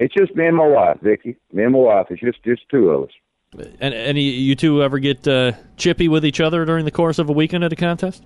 It's 0.00 0.12
just 0.14 0.34
me 0.34 0.46
and 0.46 0.56
my 0.56 0.66
wife, 0.66 0.98
Vicky. 1.00 1.36
Me 1.52 1.62
and 1.62 1.72
my 1.72 1.78
wife. 1.78 2.06
It's 2.10 2.20
just 2.20 2.42
just 2.44 2.62
two 2.68 2.90
of 2.90 3.04
us. 3.04 3.66
And 3.80 3.94
any 3.94 4.22
you 4.22 4.54
two 4.54 4.82
ever 4.82 4.98
get 4.98 5.26
uh, 5.26 5.52
chippy 5.76 6.08
with 6.08 6.24
each 6.24 6.40
other 6.40 6.64
during 6.64 6.84
the 6.84 6.90
course 6.90 7.18
of 7.18 7.28
a 7.28 7.32
weekend 7.32 7.64
at 7.64 7.72
a 7.72 7.76
contest? 7.76 8.24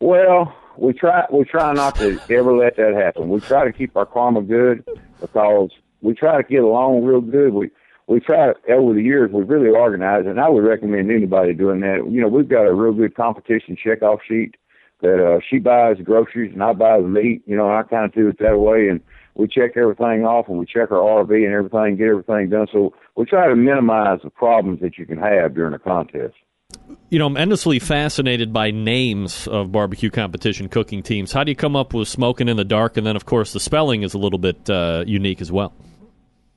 Well, 0.00 0.54
we 0.76 0.92
try 0.92 1.24
we 1.32 1.44
try 1.44 1.72
not 1.72 1.96
to 1.96 2.20
ever 2.30 2.56
let 2.56 2.76
that 2.76 2.94
happen. 2.94 3.28
We 3.28 3.40
try 3.40 3.64
to 3.64 3.72
keep 3.72 3.96
our 3.96 4.06
karma 4.06 4.42
good 4.42 4.84
because 5.20 5.70
we 6.02 6.14
try 6.14 6.40
to 6.40 6.48
get 6.48 6.62
along 6.62 7.04
real 7.04 7.20
good. 7.20 7.52
We 7.52 7.70
we 8.08 8.20
try 8.20 8.52
over 8.70 8.94
the 8.94 9.02
years 9.02 9.30
we've 9.32 9.48
really 9.48 9.68
organized, 9.68 10.26
and 10.26 10.40
I 10.40 10.48
would 10.48 10.64
recommend 10.64 11.10
anybody 11.10 11.52
doing 11.52 11.80
that. 11.80 12.10
You 12.10 12.22
know, 12.22 12.28
we've 12.28 12.48
got 12.48 12.66
a 12.66 12.74
real 12.74 12.94
good 12.94 13.14
competition 13.14 13.76
checkoff 13.76 14.18
sheet 14.26 14.56
that 15.02 15.22
uh, 15.22 15.40
she 15.48 15.58
buys 15.58 15.98
groceries 16.02 16.52
and 16.52 16.62
I 16.62 16.72
buy 16.72 17.00
the 17.00 17.06
meat. 17.06 17.42
You 17.46 17.56
know, 17.56 17.70
I 17.70 17.82
kind 17.82 18.06
of 18.06 18.12
do 18.12 18.28
it 18.28 18.38
that 18.40 18.58
way, 18.58 18.88
and 18.88 19.00
we 19.34 19.46
check 19.46 19.76
everything 19.76 20.24
off 20.24 20.48
and 20.48 20.58
we 20.58 20.64
check 20.64 20.90
our 20.90 20.98
RV 20.98 21.30
and 21.30 21.54
everything, 21.54 21.96
get 21.96 22.08
everything 22.08 22.48
done. 22.48 22.66
So 22.72 22.94
we 23.14 23.26
try 23.26 23.46
to 23.46 23.54
minimize 23.54 24.20
the 24.24 24.30
problems 24.30 24.80
that 24.80 24.98
you 24.98 25.06
can 25.06 25.18
have 25.18 25.54
during 25.54 25.74
a 25.74 25.78
contest. 25.78 26.34
You 27.10 27.18
know, 27.18 27.26
I'm 27.26 27.36
endlessly 27.36 27.78
fascinated 27.78 28.52
by 28.52 28.70
names 28.70 29.46
of 29.46 29.70
barbecue 29.70 30.10
competition 30.10 30.68
cooking 30.68 31.02
teams. 31.02 31.32
How 31.32 31.44
do 31.44 31.50
you 31.50 31.56
come 31.56 31.76
up 31.76 31.94
with 31.94 32.08
smoking 32.08 32.48
in 32.48 32.56
the 32.56 32.64
dark? 32.64 32.96
And 32.96 33.06
then, 33.06 33.16
of 33.16 33.26
course, 33.26 33.52
the 33.52 33.60
spelling 33.60 34.02
is 34.02 34.14
a 34.14 34.18
little 34.18 34.38
bit 34.38 34.68
uh, 34.68 35.04
unique 35.06 35.40
as 35.40 35.52
well. 35.52 35.72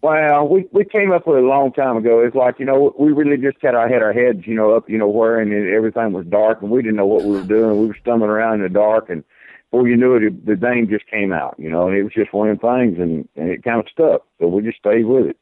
Well, 0.02 0.48
we 0.48 0.68
we 0.72 0.84
came 0.84 1.12
up 1.12 1.28
with 1.28 1.38
it 1.38 1.44
a 1.44 1.48
long 1.48 1.72
time 1.74 1.98
ago. 1.98 2.22
It's 2.22 2.36
like 2.36 2.60
you 2.60 2.66
know 2.66 2.96
we 2.98 3.12
really 3.12 3.38
just 3.38 3.58
had 3.62 3.76
our 3.76 3.88
had 3.88 4.02
our 4.02 4.14
heads 4.14 4.48
you 4.48 4.56
know 4.56 4.76
up 4.76 4.90
you 4.90 4.98
know 4.98 5.08
where 5.08 5.40
and 5.40 5.54
everything 5.54 6.12
was 6.12 6.26
dark 6.26 6.62
and 6.62 6.72
we 6.72 6.82
didn't 6.82 6.98
know 6.98 7.06
what 7.06 7.24
we 7.24 7.32
were 7.32 7.44
doing. 7.44 7.80
We 7.80 7.88
were 7.88 7.98
stumbling 8.02 8.32
around 8.32 8.56
in 8.56 8.64
the 8.64 8.70
dark 8.70 9.10
and 9.10 9.24
before 9.70 9.88
you 9.88 9.96
knew 9.96 10.16
it, 10.16 10.46
the 10.46 10.56
name 10.56 10.90
just 10.90 11.08
came 11.08 11.32
out. 11.32 11.56
You 11.60 11.70
know, 11.70 11.88
and 11.88 11.96
it 11.96 12.04
was 12.04 12.14
just 12.14 12.34
one 12.34 12.50
of 12.50 12.60
them 12.60 12.80
things 12.80 13.00
and 13.00 13.28
and 13.36 13.52
it 13.52 13.64
kind 13.64 13.80
of 13.80 13.86
stuck. 13.92 14.26
So 14.40 14.48
we 14.48 14.64
just 14.64 14.80
stayed 14.80 15.06
with 15.06 15.28
it. 15.28 15.38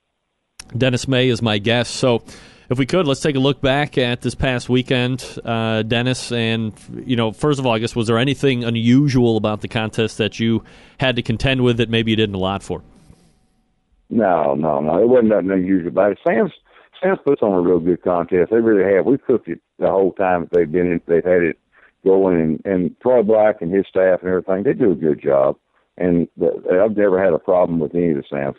Dennis 0.78 1.08
May 1.08 1.30
is 1.30 1.42
my 1.42 1.58
guest. 1.58 1.96
So, 1.96 2.24
if 2.70 2.78
we 2.78 2.86
could, 2.86 3.08
let's 3.08 3.22
take 3.22 3.36
a 3.36 3.40
look 3.40 3.62
back 3.62 3.98
at 3.98 4.22
this 4.22 4.36
past 4.36 4.70
weekend, 4.70 5.26
uh, 5.44 5.82
Dennis. 5.82 6.32
And, 6.32 6.74
you 7.04 7.16
know, 7.16 7.32
first 7.32 7.60
of 7.60 7.66
all, 7.66 7.74
I 7.74 7.80
guess, 7.80 7.96
was 7.96 8.06
there 8.06 8.20
anything 8.20 8.64
unusual 8.64 9.38
about 9.38 9.62
the 9.62 9.68
contest 9.68 10.20
that 10.20 10.40
you 10.40 10.64
had 11.00 11.16
to 11.16 11.24
contend 11.24 11.64
with 11.64 11.78
that 11.78 11.90
maybe 11.90 12.12
you 12.12 12.18
didn't 12.18 12.36
allot 12.36 12.62
for? 12.62 12.84
No, 14.10 14.56
no, 14.56 14.80
no. 14.80 15.00
It 15.00 15.08
wasn't 15.08 15.30
nothing 15.30 15.52
unusual 15.52 15.90
about 15.90 16.12
it. 16.14 16.20
Sam's 16.26 16.52
Sam's 17.02 17.20
puts 17.26 17.42
on 17.42 17.54
a 17.54 17.62
real 17.62 17.80
good 17.80 18.04
contest. 18.04 18.52
They 18.52 18.58
really 18.58 18.94
have. 18.94 19.06
We've 19.06 19.24
cooked 19.24 19.48
it 19.48 19.62
the 19.78 19.88
whole 19.88 20.14
time 20.14 20.42
that 20.42 20.52
they've 20.52 20.72
been 20.72 20.92
in, 20.92 21.02
they've 21.08 21.24
had 21.24 21.44
it 21.44 21.60
going 22.04 22.40
and, 22.40 22.62
and 22.66 23.00
Troy 23.02 23.24
Black 23.24 23.62
and 23.62 23.74
his 23.74 23.86
staff 23.90 24.20
and 24.22 24.30
everything, 24.30 24.64
they 24.64 24.74
do 24.74 24.92
a 24.92 24.96
good 24.96 25.22
job. 25.22 25.58
And 25.98 26.28
the, 26.38 26.82
I've 26.84 26.96
never 26.96 27.22
had 27.24 27.34
a 27.34 27.40
problem 27.40 27.80
with 27.80 27.94
any 27.94 28.12
of 28.12 28.18
the 28.18 28.24
Sam's 28.30 28.56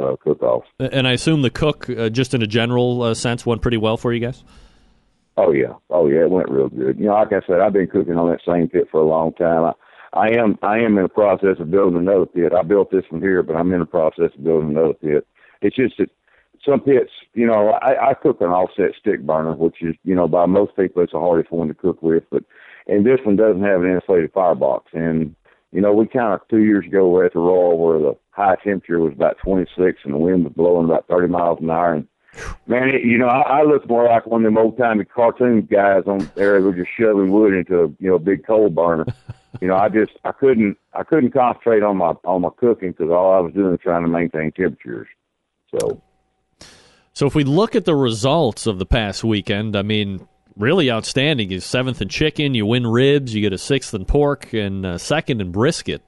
uh, 0.00 0.16
cook-offs. 0.22 0.68
And 0.78 1.06
I 1.06 1.12
assume 1.12 1.42
the 1.42 1.50
cook, 1.50 1.88
uh, 1.90 2.08
just 2.08 2.34
in 2.34 2.42
a 2.42 2.46
general 2.46 3.02
uh, 3.02 3.14
sense, 3.14 3.44
went 3.44 3.62
pretty 3.62 3.76
well 3.76 3.96
for 3.96 4.12
you 4.12 4.20
guys. 4.20 4.42
Oh 5.36 5.52
yeah, 5.52 5.74
oh 5.90 6.08
yeah, 6.08 6.22
it 6.22 6.30
went 6.30 6.50
real 6.50 6.68
good. 6.68 6.98
You 6.98 7.06
know, 7.06 7.12
like 7.12 7.32
I 7.32 7.46
said, 7.46 7.60
I've 7.60 7.72
been 7.72 7.86
cooking 7.86 8.16
on 8.16 8.28
that 8.28 8.40
same 8.44 8.68
pit 8.68 8.88
for 8.90 9.00
a 9.00 9.06
long 9.06 9.32
time. 9.34 9.64
I, 9.64 9.72
I 10.12 10.30
am 10.30 10.58
I 10.62 10.78
am 10.78 10.96
in 10.96 11.02
the 11.02 11.08
process 11.08 11.58
of 11.58 11.70
building 11.70 11.98
another 11.98 12.26
pit. 12.26 12.52
I 12.52 12.62
built 12.62 12.90
this 12.90 13.04
one 13.10 13.20
here, 13.20 13.42
but 13.42 13.56
I'm 13.56 13.72
in 13.72 13.80
the 13.80 13.86
process 13.86 14.30
of 14.34 14.44
building 14.44 14.70
another 14.70 14.94
pit. 14.94 15.26
It's 15.60 15.76
just 15.76 15.98
that 15.98 16.10
some 16.64 16.80
pits, 16.80 17.10
you 17.34 17.46
know, 17.46 17.70
I, 17.70 18.10
I 18.10 18.14
cook 18.14 18.40
an 18.40 18.48
offset 18.48 18.92
stick 18.98 19.22
burner, 19.22 19.54
which 19.54 19.82
is, 19.82 19.94
you 20.04 20.14
know, 20.14 20.28
by 20.28 20.46
most 20.46 20.76
people 20.76 21.02
it's 21.02 21.12
the 21.12 21.20
hardest 21.20 21.52
one 21.52 21.68
to 21.68 21.74
cook 21.74 22.02
with, 22.02 22.24
but 22.30 22.44
and 22.86 23.04
this 23.04 23.20
one 23.24 23.36
doesn't 23.36 23.62
have 23.62 23.82
an 23.82 23.92
insulated 23.92 24.32
firebox. 24.32 24.90
And 24.92 25.34
you 25.72 25.82
know, 25.82 25.92
we 25.92 26.06
kind 26.06 26.32
of 26.32 26.40
two 26.48 26.62
years 26.62 26.86
ago 26.86 27.08
were 27.08 27.26
at 27.26 27.34
the 27.34 27.40
Royal 27.40 27.78
where 27.78 27.98
the 27.98 28.16
high 28.30 28.56
temperature 28.56 29.00
was 29.00 29.12
about 29.12 29.36
26 29.38 30.00
and 30.04 30.14
the 30.14 30.18
wind 30.18 30.44
was 30.44 30.52
blowing 30.54 30.86
about 30.86 31.06
30 31.08 31.28
miles 31.28 31.58
an 31.60 31.70
hour. 31.70 31.92
And 31.92 32.08
man, 32.66 32.88
it, 32.88 33.04
you 33.04 33.18
know, 33.18 33.28
I, 33.28 33.60
I 33.60 33.62
looked 33.62 33.88
more 33.88 34.04
like 34.04 34.26
one 34.26 34.44
of 34.44 34.44
them 34.44 34.58
old 34.58 34.78
timey 34.78 35.04
cartoon 35.04 35.62
guys 35.62 36.04
on 36.06 36.30
there 36.34 36.60
were 36.62 36.72
just 36.72 36.90
shoving 36.98 37.30
wood 37.30 37.52
into 37.52 37.82
a 37.82 37.88
you 37.98 38.08
know 38.08 38.14
a 38.14 38.20
big 38.20 38.46
coal 38.46 38.70
burner. 38.70 39.06
you 39.60 39.68
know, 39.68 39.76
I 39.76 39.88
just 39.88 40.12
I 40.24 40.32
couldn't 40.32 40.76
I 40.92 41.02
couldn't 41.02 41.32
concentrate 41.32 41.82
on 41.82 41.96
my 41.96 42.14
on 42.24 42.42
my 42.42 42.50
cooking 42.56 42.92
because 42.92 43.10
all 43.10 43.34
I 43.34 43.40
was 43.40 43.52
doing 43.52 43.70
was 43.70 43.80
trying 43.82 44.02
to 44.02 44.08
maintain 44.08 44.52
temperatures. 44.52 45.08
So. 45.78 46.00
So 47.12 47.26
if 47.26 47.34
we 47.34 47.42
look 47.42 47.74
at 47.74 47.84
the 47.84 47.96
results 47.96 48.68
of 48.68 48.78
the 48.78 48.86
past 48.86 49.24
weekend, 49.24 49.74
I 49.74 49.82
mean, 49.82 50.28
really 50.56 50.88
outstanding. 50.88 51.50
You 51.50 51.58
seventh 51.58 52.00
in 52.00 52.08
chicken, 52.08 52.54
you 52.54 52.64
win 52.64 52.86
ribs, 52.86 53.34
you 53.34 53.40
get 53.40 53.52
a 53.52 53.58
sixth 53.58 53.92
in 53.92 54.04
pork, 54.04 54.52
and 54.52 54.86
uh, 54.86 54.98
second 54.98 55.40
in 55.40 55.50
brisket. 55.50 56.02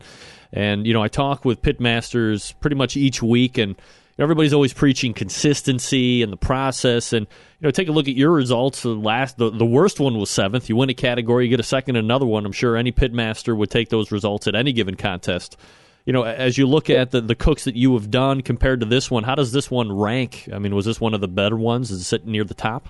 And 0.53 0.87
you 0.87 0.93
know, 0.93 1.03
I 1.03 1.09
talk 1.09 1.45
with 1.45 1.63
pitmasters 1.63 2.55
pretty 2.61 2.77
much 2.77 2.97
each 2.97 3.23
week, 3.23 3.59
and 3.59 3.75
everybody's 4.21 4.53
always 4.53 4.73
preaching 4.73 5.15
consistency 5.15 6.23
and 6.23 6.33
the 6.33 6.37
process. 6.37 7.13
And 7.13 7.27
you 7.61 7.67
know, 7.67 7.71
take 7.71 7.89
a 7.89 7.93
look 7.93 8.09
at 8.09 8.15
your 8.15 8.31
results. 8.31 8.83
The 8.83 8.91
last, 8.91 9.39
the, 9.39 9.51
the 9.51 9.67
worst 9.67 9.99
one 9.99 10.19
was 10.19 10.31
seventh. 10.31 10.69
You 10.69 10.77
win 10.77 10.91
a 10.91 10.95
category, 10.95 11.45
you 11.45 11.51
get 11.51 11.61
a 11.61 11.65
second, 11.65 11.97
another 11.97 12.27
one. 12.27 12.47
I'm 12.47 12.53
sure 12.53 12.77
any 12.77 12.93
pitmaster 12.93 13.57
would 13.57 13.71
take 13.71 13.89
those 13.89 14.13
results 14.13 14.47
at 14.47 14.55
any 14.55 14.73
given 14.73 14.95
contest. 14.95 15.57
You 16.07 16.13
know, 16.13 16.23
as 16.23 16.57
you 16.57 16.67
look 16.67 16.89
at 16.89 17.11
the, 17.11 17.21
the 17.21 17.35
cooks 17.35 17.65
that 17.65 17.77
you 17.77 17.93
have 17.95 18.11
done 18.11 18.41
compared 18.43 18.81
to 18.81 18.87
this 18.87 19.11
one, 19.11 19.23
how 19.23 19.35
does 19.35 19.53
this 19.53 19.71
one 19.71 19.93
rank? 19.93 20.49
I 20.53 20.59
mean, 20.59 20.75
was 20.75 20.87
this 20.87 21.01
one 21.01 21.15
of 21.15 21.21
the 21.21 21.29
better 21.29 21.57
ones? 21.57 21.91
Is 21.91 22.01
it 22.01 22.05
sitting 22.05 22.33
near 22.33 22.45
the 22.45 22.55
top? 22.55 22.89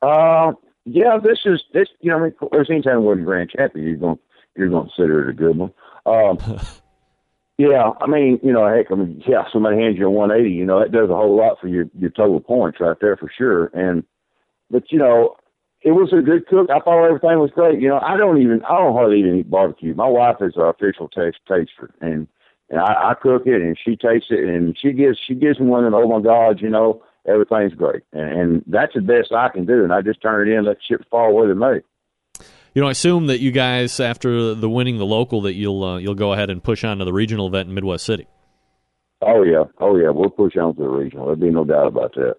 Uh, 0.00 0.52
yeah, 0.84 1.18
this 1.22 1.38
is 1.44 1.62
this. 1.72 1.88
You 2.00 2.10
know, 2.10 2.18
I 2.18 2.22
mean, 2.22 2.34
there's 2.50 2.70
anytime 2.70 3.00
you 3.00 3.02
win 3.02 3.24
grand 3.24 3.50
champion, 3.50 3.86
you're 3.86 3.96
going 3.96 4.18
you're 4.56 4.68
going 4.68 4.84
to 4.84 4.90
consider 4.90 5.28
it 5.28 5.30
a 5.30 5.32
good 5.32 5.56
one. 5.56 5.72
Um, 6.06 6.38
yeah, 7.70 7.90
I 8.00 8.08
mean, 8.08 8.40
you 8.42 8.52
know, 8.52 8.66
heck, 8.66 8.90
I 8.90 8.96
mean, 8.96 9.22
yeah, 9.26 9.44
somebody 9.52 9.76
hands 9.76 9.96
you 9.96 10.06
a 10.06 10.10
180, 10.10 10.52
you 10.52 10.64
know, 10.64 10.80
that 10.80 10.90
does 10.90 11.10
a 11.10 11.14
whole 11.14 11.36
lot 11.36 11.60
for 11.60 11.68
your 11.68 11.86
your 11.96 12.10
total 12.10 12.40
points 12.40 12.80
right 12.80 12.96
there 13.00 13.16
for 13.16 13.30
sure. 13.36 13.66
And 13.66 14.02
but 14.68 14.90
you 14.90 14.98
know, 14.98 15.36
it 15.82 15.92
was 15.92 16.12
a 16.12 16.22
good 16.22 16.48
cook. 16.48 16.70
I 16.70 16.80
thought 16.80 17.04
everything 17.04 17.38
was 17.38 17.52
great. 17.52 17.80
You 17.80 17.88
know, 17.88 18.00
I 18.00 18.16
don't 18.16 18.42
even 18.42 18.64
I 18.64 18.78
don't 18.78 18.94
hardly 18.94 19.20
even 19.20 19.38
eat 19.38 19.50
barbecue. 19.50 19.94
My 19.94 20.08
wife 20.08 20.36
is 20.40 20.56
our 20.56 20.70
official 20.70 21.08
taste 21.08 21.38
taster, 21.46 21.94
and 22.00 22.26
and 22.68 22.80
I, 22.80 23.10
I 23.10 23.14
cook 23.14 23.46
it, 23.46 23.62
and 23.62 23.78
she 23.78 23.94
tastes 23.94 24.30
it, 24.30 24.44
and 24.44 24.76
she 24.76 24.92
gives 24.92 25.18
she 25.24 25.34
gives 25.34 25.60
me 25.60 25.66
one, 25.66 25.84
and 25.84 25.94
oh 25.94 26.08
my 26.08 26.20
God, 26.20 26.60
you 26.60 26.68
know 26.68 27.00
everything's 27.26 27.74
great. 27.74 28.02
And, 28.12 28.40
and 28.40 28.64
that's 28.66 28.94
the 28.94 29.00
best 29.00 29.32
I 29.32 29.48
can 29.48 29.66
do. 29.66 29.84
And 29.84 29.92
I 29.92 30.02
just 30.02 30.20
turn 30.20 30.48
it 30.48 30.52
in, 30.52 30.64
let 30.64 30.78
the 30.78 30.82
chips 30.96 31.06
fall 31.10 31.32
where 31.32 31.46
they 31.46 31.54
may. 31.54 31.80
You 32.74 32.80
know, 32.80 32.88
I 32.88 32.92
assume 32.92 33.26
that 33.26 33.40
you 33.40 33.50
guys, 33.50 34.00
after 34.00 34.54
the 34.54 34.68
winning 34.68 34.98
the 34.98 35.06
local, 35.06 35.42
that 35.42 35.54
you'll 35.54 35.84
uh, 35.84 35.98
you'll 35.98 36.14
go 36.14 36.32
ahead 36.32 36.48
and 36.48 36.62
push 36.62 36.84
on 36.84 36.98
to 36.98 37.04
the 37.04 37.12
regional 37.12 37.46
event 37.46 37.68
in 37.68 37.74
Midwest 37.74 38.04
City. 38.04 38.26
Oh 39.20 39.42
yeah, 39.42 39.64
oh 39.78 39.96
yeah, 39.96 40.10
we'll 40.10 40.30
push 40.30 40.56
on 40.56 40.74
to 40.76 40.82
the 40.82 40.88
regional. 40.88 41.26
There'll 41.26 41.40
be 41.40 41.50
no 41.50 41.64
doubt 41.64 41.86
about 41.86 42.14
that. 42.14 42.36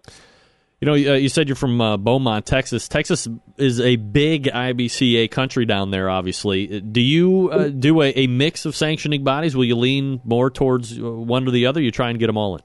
You 0.80 0.86
know, 0.86 1.12
uh, 1.12 1.16
you 1.16 1.28
said 1.30 1.48
you're 1.48 1.56
from 1.56 1.80
uh, 1.80 1.96
Beaumont, 1.96 2.44
Texas. 2.44 2.88
Texas 2.88 3.26
is 3.56 3.80
a 3.80 3.96
big 3.96 4.44
IBCA 4.44 5.30
country 5.30 5.64
down 5.64 5.90
there. 5.90 6.10
Obviously, 6.10 6.80
do 6.80 7.00
you 7.00 7.48
uh, 7.50 7.68
do 7.68 8.02
a, 8.02 8.10
a, 8.10 8.26
mix 8.26 8.66
of 8.66 8.76
sanctioning 8.76 9.24
bodies? 9.24 9.56
Will 9.56 9.64
you 9.64 9.76
lean 9.76 10.20
more 10.24 10.50
towards 10.50 10.98
uh, 10.98 11.10
one 11.10 11.48
or 11.48 11.52
the 11.52 11.66
other? 11.66 11.80
You 11.80 11.90
try 11.90 12.10
and 12.10 12.18
get 12.18 12.26
them 12.26 12.36
all 12.36 12.56
in. 12.56 12.62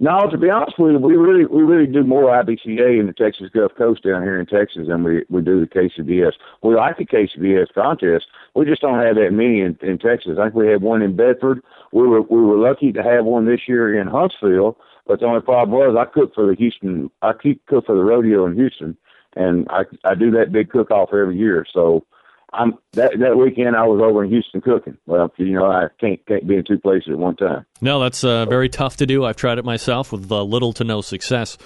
No, 0.00 0.30
to 0.30 0.38
be 0.38 0.48
honest 0.48 0.78
with 0.78 0.92
you, 0.92 0.98
we 1.00 1.16
really 1.16 1.44
we 1.44 1.62
really 1.62 1.90
do 1.90 2.04
more 2.04 2.26
IBCA 2.26 3.00
in 3.00 3.08
the 3.08 3.12
Texas 3.12 3.50
Gulf 3.52 3.72
Coast 3.76 4.04
down 4.04 4.22
here 4.22 4.38
in 4.38 4.46
Texas 4.46 4.86
than 4.86 5.02
we 5.02 5.24
we 5.28 5.42
do 5.42 5.58
the 5.58 5.66
KCBS. 5.66 6.34
We 6.62 6.76
like 6.76 6.98
the 6.98 7.04
KCBS 7.04 7.74
contest. 7.74 8.26
We 8.54 8.64
just 8.64 8.80
don't 8.80 9.00
have 9.00 9.16
that 9.16 9.32
many 9.32 9.60
in, 9.60 9.76
in 9.82 9.98
Texas. 9.98 10.38
I 10.38 10.44
think 10.44 10.54
we 10.54 10.68
had 10.68 10.82
one 10.82 11.02
in 11.02 11.16
Bedford. 11.16 11.62
We 11.92 12.06
were 12.06 12.22
we 12.22 12.40
were 12.40 12.56
lucky 12.56 12.92
to 12.92 13.02
have 13.02 13.24
one 13.24 13.46
this 13.46 13.62
year 13.66 14.00
in 14.00 14.06
Huntsville, 14.06 14.78
but 15.04 15.18
the 15.18 15.26
only 15.26 15.40
problem 15.40 15.76
was 15.76 15.96
I 15.98 16.08
cook 16.08 16.32
for 16.32 16.46
the 16.46 16.54
Houston. 16.54 17.10
I 17.22 17.32
keep 17.32 17.66
cook 17.66 17.86
for 17.86 17.96
the 17.96 18.04
rodeo 18.04 18.46
in 18.46 18.54
Houston, 18.54 18.96
and 19.34 19.66
I 19.68 19.82
I 20.04 20.14
do 20.14 20.30
that 20.30 20.52
big 20.52 20.70
cook 20.70 20.92
off 20.92 21.08
every 21.12 21.36
year. 21.36 21.66
So 21.72 22.06
I'm 22.52 22.78
that 22.92 23.12
that 23.18 23.36
weekend 23.36 23.76
I 23.76 23.86
was 23.86 24.00
over 24.02 24.24
in 24.24 24.30
Houston 24.30 24.60
cooking. 24.60 24.96
Well, 25.06 25.30
you 25.36 25.52
know 25.52 25.66
I 25.66 25.88
can't 26.00 26.24
can't 26.26 26.46
be 26.46 26.56
in 26.56 26.64
two 26.64 26.78
places 26.78 27.10
at 27.10 27.18
one 27.18 27.36
time. 27.36 27.66
No, 27.80 28.00
that's 28.00 28.24
uh, 28.24 28.46
very 28.46 28.68
tough 28.68 28.96
to 28.98 29.06
do. 29.06 29.24
I've 29.24 29.36
tried 29.36 29.58
it 29.58 29.64
myself 29.64 30.12
with 30.12 30.30
uh, 30.32 30.42
little 30.42 30.72
to 30.74 30.84
no 30.84 31.00
success. 31.02 31.58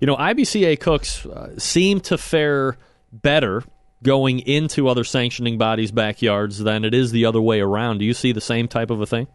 You 0.00 0.06
know, 0.06 0.16
IBCA 0.16 0.78
cooks 0.78 1.24
uh, 1.24 1.58
seem 1.58 2.00
to 2.00 2.18
fare 2.18 2.76
better 3.12 3.64
going 4.02 4.40
into 4.40 4.88
other 4.88 5.04
sanctioning 5.04 5.56
bodies' 5.56 5.90
backyards 5.90 6.58
than 6.58 6.84
it 6.84 6.92
is 6.92 7.12
the 7.12 7.24
other 7.24 7.40
way 7.40 7.60
around. 7.60 7.98
Do 7.98 8.04
you 8.04 8.12
see 8.12 8.32
the 8.32 8.42
same 8.42 8.68
type 8.68 8.90
of 8.90 9.00
a 9.00 9.06
thing? 9.06 9.26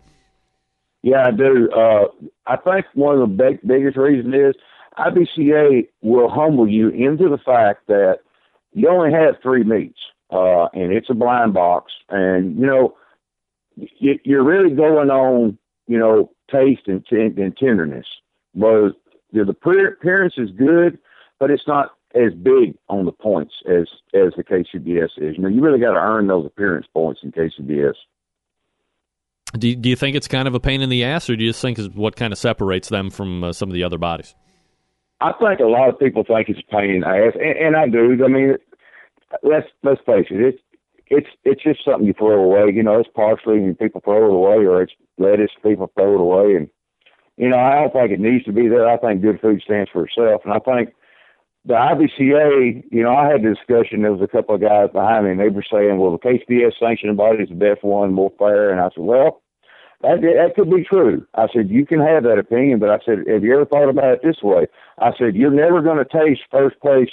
Yeah, 1.01 1.25
I 1.25 1.31
do. 1.31 1.69
Uh, 1.71 2.29
I 2.45 2.57
think 2.57 2.85
one 2.93 3.19
of 3.19 3.21
the 3.21 3.35
big, 3.35 3.59
biggest 3.67 3.97
reasons 3.97 4.33
is 4.35 4.55
IBCA 4.99 5.87
will 6.01 6.29
humble 6.29 6.67
you 6.67 6.89
into 6.89 7.27
the 7.27 7.39
fact 7.43 7.87
that 7.87 8.19
you 8.73 8.87
only 8.87 9.11
have 9.11 9.41
three 9.41 9.63
meats 9.63 9.97
uh, 10.31 10.67
and 10.73 10.91
it's 10.91 11.09
a 11.09 11.13
blind 11.13 11.53
box. 11.53 11.91
And 12.09 12.57
you 12.59 12.65
know, 12.65 12.95
you, 13.75 14.19
you're 14.23 14.43
really 14.43 14.75
going 14.75 15.09
on, 15.09 15.57
you 15.87 15.97
know, 15.97 16.31
taste 16.51 16.87
and, 16.87 17.03
and 17.11 17.57
tenderness. 17.57 18.07
But 18.53 18.91
the, 19.31 19.45
the 19.45 19.93
appearance 19.97 20.35
is 20.37 20.49
good, 20.51 20.99
but 21.39 21.51
it's 21.51 21.67
not 21.67 21.91
as 22.13 22.33
big 22.33 22.75
on 22.89 23.05
the 23.05 23.11
points 23.11 23.53
as 23.67 23.87
as 24.13 24.33
the 24.35 24.43
KCBS 24.43 25.11
is. 25.17 25.37
You 25.37 25.43
know, 25.43 25.49
you 25.49 25.61
really 25.61 25.79
got 25.79 25.93
to 25.93 25.99
earn 25.99 26.27
those 26.27 26.45
appearance 26.45 26.87
points 26.93 27.21
in 27.23 27.31
KCBS. 27.31 27.93
Do 29.57 29.67
you, 29.67 29.75
do 29.75 29.89
you 29.89 29.97
think 29.97 30.15
it's 30.15 30.29
kind 30.29 30.47
of 30.47 30.55
a 30.55 30.61
pain 30.61 30.81
in 30.81 30.89
the 30.89 31.03
ass, 31.03 31.29
or 31.29 31.35
do 31.35 31.43
you 31.43 31.49
just 31.49 31.61
think 31.61 31.77
is 31.77 31.89
what 31.89 32.15
kind 32.15 32.31
of 32.31 32.39
separates 32.39 32.87
them 32.87 33.09
from 33.09 33.43
uh, 33.43 33.51
some 33.51 33.69
of 33.69 33.73
the 33.73 33.83
other 33.83 33.97
bodies? 33.97 34.33
I 35.19 35.33
think 35.33 35.59
a 35.59 35.65
lot 35.65 35.89
of 35.89 35.99
people 35.99 36.23
think 36.23 36.49
it's 36.49 36.59
a 36.59 36.71
pain 36.71 36.91
in 36.91 37.01
the 37.01 37.07
ass, 37.07 37.33
and, 37.35 37.75
and 37.75 37.75
I 37.75 37.87
do. 37.87 38.23
I 38.23 38.27
mean, 38.27 38.55
let's 39.43 39.67
let's 39.83 40.01
face 40.05 40.27
it, 40.29 40.41
it's 40.41 40.59
it's 41.07 41.27
it's 41.43 41.63
just 41.63 41.83
something 41.83 42.07
you 42.07 42.13
throw 42.13 42.41
away. 42.43 42.71
You 42.73 42.83
know, 42.83 42.99
it's 42.99 43.09
parsley 43.13 43.57
and 43.57 43.77
people 43.77 44.01
throw 44.01 44.25
it 44.25 44.33
away, 44.33 44.65
or 44.65 44.81
it's 44.81 44.93
lettuce, 45.17 45.51
people 45.61 45.91
throw 45.95 46.15
it 46.15 46.21
away, 46.21 46.55
and 46.55 46.69
you 47.37 47.49
know, 47.49 47.57
I 47.57 47.75
don't 47.75 47.93
think 47.93 48.11
it 48.11 48.19
needs 48.19 48.45
to 48.45 48.53
be 48.53 48.67
there. 48.67 48.87
I 48.87 48.97
think 48.97 49.21
good 49.21 49.41
food 49.41 49.61
stands 49.63 49.89
for 49.91 50.05
itself, 50.05 50.41
and 50.45 50.53
I 50.53 50.59
think 50.59 50.93
the 51.65 51.73
IBCA, 51.73 52.83
you 52.91 53.03
know, 53.03 53.13
I 53.13 53.27
had 53.27 53.45
a 53.45 53.53
discussion. 53.53 54.01
There 54.01 54.11
was 54.13 54.21
a 54.21 54.27
couple 54.27 54.55
of 54.55 54.61
guys 54.61 54.89
behind 54.91 55.25
me, 55.25 55.31
and 55.31 55.39
they 55.39 55.49
were 55.49 55.65
saying, 55.69 55.97
"Well, 55.97 56.11
the 56.11 56.17
KCBS 56.17 56.79
sanctioned 56.79 57.17
body 57.17 57.43
is 57.43 57.49
the 57.49 57.55
best 57.55 57.83
one, 57.83 58.13
more 58.13 58.31
fair." 58.39 58.71
And 58.71 58.79
I 58.79 58.89
said, 58.89 59.03
"Well, 59.03 59.41
that 60.01 60.21
that 60.21 60.53
could 60.55 60.69
be 60.69 60.83
true." 60.83 61.25
I 61.35 61.47
said, 61.53 61.69
"You 61.69 61.85
can 61.85 61.99
have 61.99 62.23
that 62.23 62.39
opinion, 62.39 62.79
but 62.79 62.89
I 62.89 62.99
said, 63.05 63.27
have 63.27 63.43
you 63.43 63.53
ever 63.53 63.65
thought 63.65 63.89
about 63.89 64.13
it 64.13 64.21
this 64.23 64.41
way?" 64.41 64.67
I 64.97 65.11
said, 65.17 65.35
"You're 65.35 65.51
never 65.51 65.81
going 65.81 65.97
to 65.97 66.05
taste 66.05 66.41
first 66.49 66.79
place 66.79 67.11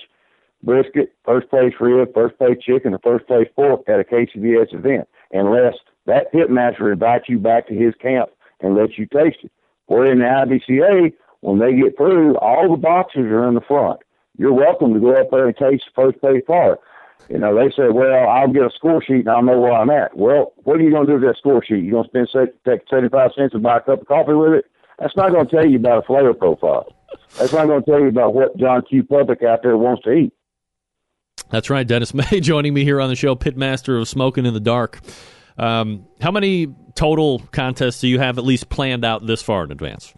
brisket, 0.62 1.14
first 1.24 1.48
place 1.50 1.74
rib, 1.80 2.12
first 2.14 2.36
place 2.38 2.58
chicken, 2.60 2.94
or 2.94 3.00
first 3.02 3.26
place 3.26 3.48
pork 3.54 3.88
at 3.88 4.00
a 4.00 4.04
KCBS 4.04 4.74
event, 4.74 5.08
unless 5.32 5.74
that 6.06 6.32
pitmaster 6.32 6.92
invites 6.92 7.28
you 7.28 7.38
back 7.38 7.68
to 7.68 7.74
his 7.74 7.94
camp 8.00 8.30
and 8.60 8.76
lets 8.76 8.98
you 8.98 9.06
taste 9.06 9.38
it. 9.42 9.52
Where 9.86 10.10
in 10.10 10.18
the 10.18 10.24
IBCA, 10.24 11.12
when 11.40 11.58
they 11.58 11.74
get 11.74 11.96
through, 11.96 12.36
all 12.38 12.70
the 12.70 12.76
boxes 12.76 13.22
are 13.22 13.48
in 13.48 13.54
the 13.54 13.60
front. 13.60 14.00
You're 14.36 14.52
welcome 14.52 14.94
to 14.94 15.00
go 15.00 15.14
up 15.14 15.30
there 15.30 15.46
and 15.46 15.56
taste 15.56 15.84
the 15.86 16.02
first 16.02 16.20
place 16.20 16.42
part. 16.46 16.80
You 17.28 17.38
know, 17.38 17.54
they 17.54 17.70
say, 17.70 17.88
well, 17.90 18.28
I'll 18.28 18.52
get 18.52 18.62
a 18.62 18.70
score 18.74 19.02
sheet 19.02 19.20
and 19.20 19.28
I'll 19.28 19.42
know 19.42 19.60
where 19.60 19.72
I'm 19.72 19.90
at. 19.90 20.16
Well, 20.16 20.52
what 20.58 20.76
are 20.76 20.82
you 20.82 20.90
going 20.90 21.06
to 21.06 21.12
do 21.12 21.18
with 21.18 21.28
that 21.28 21.36
score 21.36 21.62
sheet? 21.62 21.84
You're 21.84 22.02
going 22.02 22.24
to 22.24 22.28
spend 22.30 22.50
take 22.64 22.88
75 22.88 23.30
cents 23.36 23.54
and 23.54 23.62
buy 23.62 23.78
a 23.78 23.80
cup 23.80 24.02
of 24.02 24.06
coffee 24.06 24.34
with 24.34 24.52
it? 24.52 24.64
That's 24.98 25.16
not 25.16 25.32
going 25.32 25.46
to 25.46 25.54
tell 25.54 25.66
you 25.66 25.76
about 25.76 26.04
a 26.04 26.06
flavor 26.06 26.32
profile. 26.32 26.92
That's 27.38 27.52
not 27.52 27.66
going 27.66 27.82
to 27.82 27.90
tell 27.90 28.00
you 28.00 28.08
about 28.08 28.34
what 28.34 28.56
John 28.56 28.82
Q. 28.82 29.04
Public 29.04 29.42
out 29.42 29.62
there 29.62 29.76
wants 29.76 30.02
to 30.04 30.12
eat. 30.12 30.32
That's 31.50 31.70
right. 31.70 31.86
Dennis 31.86 32.14
May 32.32 32.40
joining 32.40 32.74
me 32.74 32.84
here 32.84 33.00
on 33.00 33.08
the 33.08 33.16
show, 33.16 33.34
pitmaster 33.34 34.00
of 34.00 34.08
Smoking 34.08 34.46
in 34.46 34.54
the 34.54 34.60
Dark. 34.60 35.00
Um, 35.56 36.06
how 36.20 36.30
many 36.30 36.68
total 36.94 37.40
contests 37.52 38.00
do 38.00 38.08
you 38.08 38.18
have 38.18 38.38
at 38.38 38.44
least 38.44 38.68
planned 38.68 39.04
out 39.04 39.26
this 39.26 39.42
far 39.42 39.64
in 39.64 39.72
advance? 39.72 40.14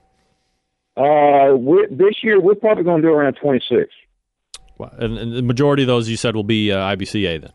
Uh, 0.97 1.57
this 1.91 2.17
year 2.23 2.41
we're 2.41 2.55
probably 2.55 2.85
going 2.85 3.01
to 3.01 3.09
do 3.09 3.13
around 3.13 3.35
26. 3.41 3.91
And, 4.99 5.19
and 5.19 5.33
the 5.35 5.43
majority 5.43 5.83
of 5.83 5.87
those 5.87 6.09
you 6.09 6.17
said 6.17 6.35
will 6.35 6.45
be 6.45 6.73
uh, 6.73 6.79
IBCA 6.79 7.41
then. 7.41 7.53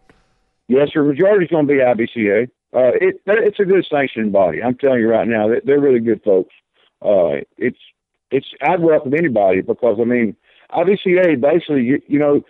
Yes, 0.68 0.89
sir. 0.93 1.03
Majority 1.03 1.45
is 1.45 1.52
going 1.52 1.68
to 1.68 1.73
be 1.73 1.80
IBCA. 1.80 2.49
Uh, 2.73 2.91
it, 2.99 3.22
it's 3.26 3.60
a 3.60 3.65
good 3.65 3.85
sanctioned 3.89 4.31
body. 4.31 4.61
I'm 4.61 4.77
telling 4.77 4.99
you 4.99 5.10
right 5.10 5.27
now, 5.27 5.47
they're 5.64 5.80
really 5.80 5.99
good 5.99 6.22
folks. 6.23 6.53
Uh, 7.02 7.41
it's 7.57 7.77
it's 8.31 8.47
I'd 8.61 8.81
welcome 8.81 9.14
anybody 9.14 9.61
because 9.61 9.97
I 10.02 10.03
mean 10.03 10.35
IBCA 10.72 11.39
basically 11.39 11.84
you, 11.84 12.02
you 12.07 12.19
know 12.19 12.41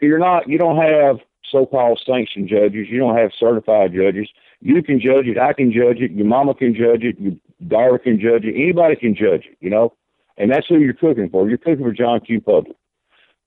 you're 0.00 0.18
not 0.18 0.48
you 0.48 0.58
don't 0.58 0.76
have 0.76 1.18
so-called 1.50 2.00
sanctioned 2.04 2.48
judges. 2.48 2.88
You 2.88 2.98
don't 2.98 3.16
have 3.16 3.30
certified 3.38 3.92
judges. 3.92 4.28
You 4.60 4.82
can 4.82 5.00
judge 5.00 5.26
it. 5.26 5.38
I 5.38 5.52
can 5.52 5.72
judge 5.72 5.98
it. 6.00 6.10
Your 6.12 6.26
mama 6.26 6.54
can 6.54 6.74
judge 6.74 7.04
it. 7.04 7.18
Your 7.18 7.34
daughter 7.68 7.98
can 7.98 8.18
judge 8.18 8.44
it. 8.44 8.54
Anybody 8.54 8.96
can 8.96 9.14
judge 9.14 9.46
it. 9.50 9.56
You 9.60 9.70
know, 9.70 9.94
and 10.36 10.50
that's 10.50 10.66
who 10.68 10.78
you're 10.78 10.94
cooking 10.94 11.28
for. 11.30 11.48
You're 11.48 11.58
cooking 11.58 11.84
for 11.84 11.92
John 11.92 12.20
Q. 12.20 12.40
Public. 12.40 12.76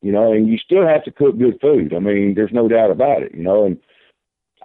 You 0.02 0.12
know, 0.12 0.32
and 0.32 0.48
you 0.48 0.58
still 0.58 0.86
have 0.86 1.04
to 1.06 1.12
cook 1.12 1.40
good 1.40 1.60
food. 1.60 1.94
I 1.94 2.00
mean, 2.00 2.36
there's 2.36 2.54
no 2.54 2.68
doubt 2.68 2.92
about 2.92 3.24
it. 3.24 3.34
You 3.34 3.44
know, 3.44 3.66
and 3.66 3.78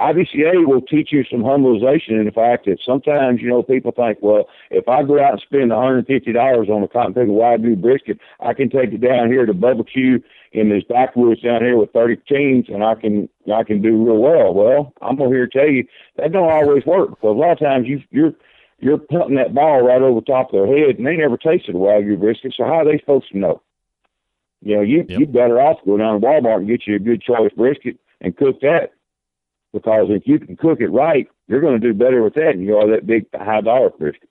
IBCA 0.01 0.67
will 0.67 0.81
teach 0.81 1.13
you 1.13 1.23
some 1.31 1.43
humbleization 1.43 2.19
in 2.19 2.25
the 2.25 2.33
fact 2.33 2.65
that 2.65 2.79
sometimes, 2.85 3.43
you 3.43 3.49
know, 3.49 3.63
people 3.63 3.93
think, 3.93 4.19
well, 4.23 4.49
if 4.71 4.89
I 4.89 5.03
go 5.03 5.23
out 5.23 5.33
and 5.33 5.41
spend 5.41 5.71
$150 5.71 6.69
on 6.71 6.83
a 6.83 6.89
cotton 6.89 7.13
picking 7.13 7.35
wagyu 7.35 7.81
brisket, 7.81 8.19
I 8.41 8.55
can 8.55 8.71
take 8.71 8.93
it 8.93 9.03
down 9.03 9.29
here 9.29 9.45
to 9.45 9.53
barbecue 9.53 10.19
in 10.53 10.71
this 10.71 10.83
backwoods 10.89 11.43
down 11.43 11.61
here 11.61 11.77
with 11.77 11.93
30 11.93 12.17
teams 12.29 12.67
and 12.69 12.83
I 12.83 12.95
can, 12.95 13.29
I 13.53 13.65
can 13.65 13.83
do 13.83 14.05
real 14.05 14.19
well. 14.19 14.55
Well, 14.55 14.93
I'm 15.03 15.17
going 15.17 15.31
to 15.31 15.37
here 15.37 15.47
tell 15.47 15.69
you 15.69 15.87
that 16.17 16.33
don't 16.33 16.51
always 16.51 16.87
work 16.87 17.11
because 17.11 17.37
a 17.37 17.39
lot 17.39 17.53
of 17.53 17.59
times 17.59 17.87
you, 17.87 18.03
you're, 18.11 18.33
you're 18.79 18.99
punting 18.99 19.37
that 19.37 19.55
ball 19.55 19.83
right 19.83 20.01
over 20.01 20.21
the 20.21 20.27
top 20.27 20.53
of 20.53 20.53
their 20.53 20.67
head 20.67 20.97
and 20.97 21.07
they 21.07 21.17
never 21.17 21.37
tasted 21.37 21.75
a 21.75 21.79
wagyu 21.79 22.19
brisket. 22.19 22.55
So 22.57 22.65
how 22.65 22.81
are 22.81 22.85
they 22.85 22.99
supposed 22.99 23.31
to 23.33 23.39
know? 23.39 23.63
You 24.63 24.77
know, 24.77 24.83
you, 24.83 25.05
yep. 25.09 25.21
you 25.21 25.27
better 25.27 25.61
off 25.61 25.79
go 25.85 25.99
down 25.99 26.21
to 26.21 26.27
Walmart 26.27 26.59
and 26.59 26.69
get 26.69 26.87
you 26.87 26.97
a 26.97 27.01
good 27.01 27.21
choice 27.21 27.53
brisket 27.57 27.99
and 28.21 28.37
cook 28.37 28.61
that 28.61 28.93
because 29.73 30.07
if 30.11 30.23
you 30.27 30.39
can 30.39 30.57
cook 30.57 30.81
it 30.81 30.89
right, 30.89 31.29
you're 31.49 31.61
going 31.61 31.81
to 31.81 31.93
do 31.93 31.95
better 31.95 32.23
with 32.23 32.35
that 32.35 32.53
than 32.55 32.63
you 32.63 32.77
are 32.77 32.91
that 32.91 33.07
big 33.07 33.27
high 33.35 33.61
dollar 33.61 33.91
brisket. 33.91 34.29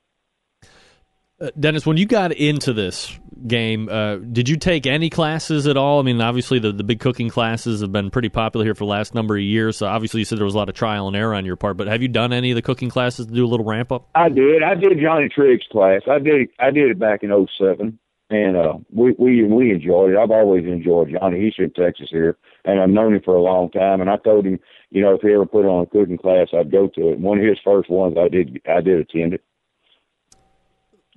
Uh, 1.39 1.49
Dennis, 1.59 1.85
when 1.85 1.97
you 1.97 2.05
got 2.05 2.31
into 2.31 2.71
this 2.71 3.17
game, 3.47 3.89
uh, 3.89 4.17
did 4.17 4.47
you 4.47 4.57
take 4.57 4.85
any 4.85 5.09
classes 5.09 5.65
at 5.65 5.75
all? 5.75 5.99
I 5.99 6.03
mean, 6.03 6.21
obviously 6.21 6.59
the, 6.59 6.71
the 6.71 6.83
big 6.83 6.99
cooking 6.99 7.29
classes 7.29 7.81
have 7.81 7.91
been 7.91 8.11
pretty 8.11 8.29
popular 8.29 8.63
here 8.63 8.75
for 8.75 8.85
the 8.85 8.91
last 8.91 9.15
number 9.15 9.35
of 9.35 9.41
years. 9.41 9.77
So 9.77 9.87
obviously 9.87 10.19
you 10.19 10.25
said 10.25 10.37
there 10.37 10.45
was 10.45 10.53
a 10.53 10.57
lot 10.57 10.69
of 10.69 10.75
trial 10.75 11.07
and 11.07 11.15
error 11.15 11.33
on 11.33 11.45
your 11.45 11.55
part, 11.55 11.77
but 11.77 11.87
have 11.87 12.03
you 12.03 12.07
done 12.07 12.31
any 12.31 12.51
of 12.51 12.55
the 12.55 12.61
cooking 12.61 12.89
classes 12.89 13.25
to 13.25 13.33
do 13.33 13.43
a 13.43 13.47
little 13.47 13.65
ramp 13.65 13.91
up? 13.91 14.07
I 14.13 14.29
did. 14.29 14.61
I 14.61 14.75
did 14.75 14.99
Johnny 15.01 15.29
Triggs 15.29 15.65
class. 15.71 16.01
I 16.07 16.19
did. 16.19 16.49
I 16.59 16.69
did 16.69 16.91
it 16.91 16.99
back 16.99 17.23
in 17.23 17.47
07 17.57 17.97
and 18.31 18.55
uh, 18.55 18.73
we 18.91 19.13
we 19.19 19.43
we 19.43 19.71
enjoyed 19.71 20.11
it. 20.11 20.17
I've 20.17 20.31
always 20.31 20.63
enjoyed 20.63 21.11
Johnny. 21.11 21.41
He's 21.41 21.53
in 21.57 21.71
Texas 21.71 22.07
here, 22.09 22.37
and 22.63 22.79
I've 22.79 22.89
known 22.89 23.13
him 23.13 23.21
for 23.23 23.35
a 23.35 23.41
long 23.41 23.69
time. 23.71 23.99
And 23.99 24.09
I 24.09 24.15
told 24.17 24.45
him, 24.45 24.57
you 24.91 25.01
know, 25.01 25.15
if 25.15 25.21
he 25.21 25.33
ever 25.33 25.45
put 25.45 25.65
on 25.65 25.83
a 25.83 25.85
cooking 25.85 26.17
class, 26.17 26.49
I'd 26.53 26.71
go 26.71 26.87
to 26.87 27.09
it. 27.11 27.19
One 27.19 27.39
of 27.39 27.45
his 27.45 27.57
first 27.63 27.89
ones, 27.89 28.17
I 28.19 28.27
did 28.27 28.61
I 28.69 28.81
did 28.81 28.99
attend 28.99 29.33
it. 29.35 29.43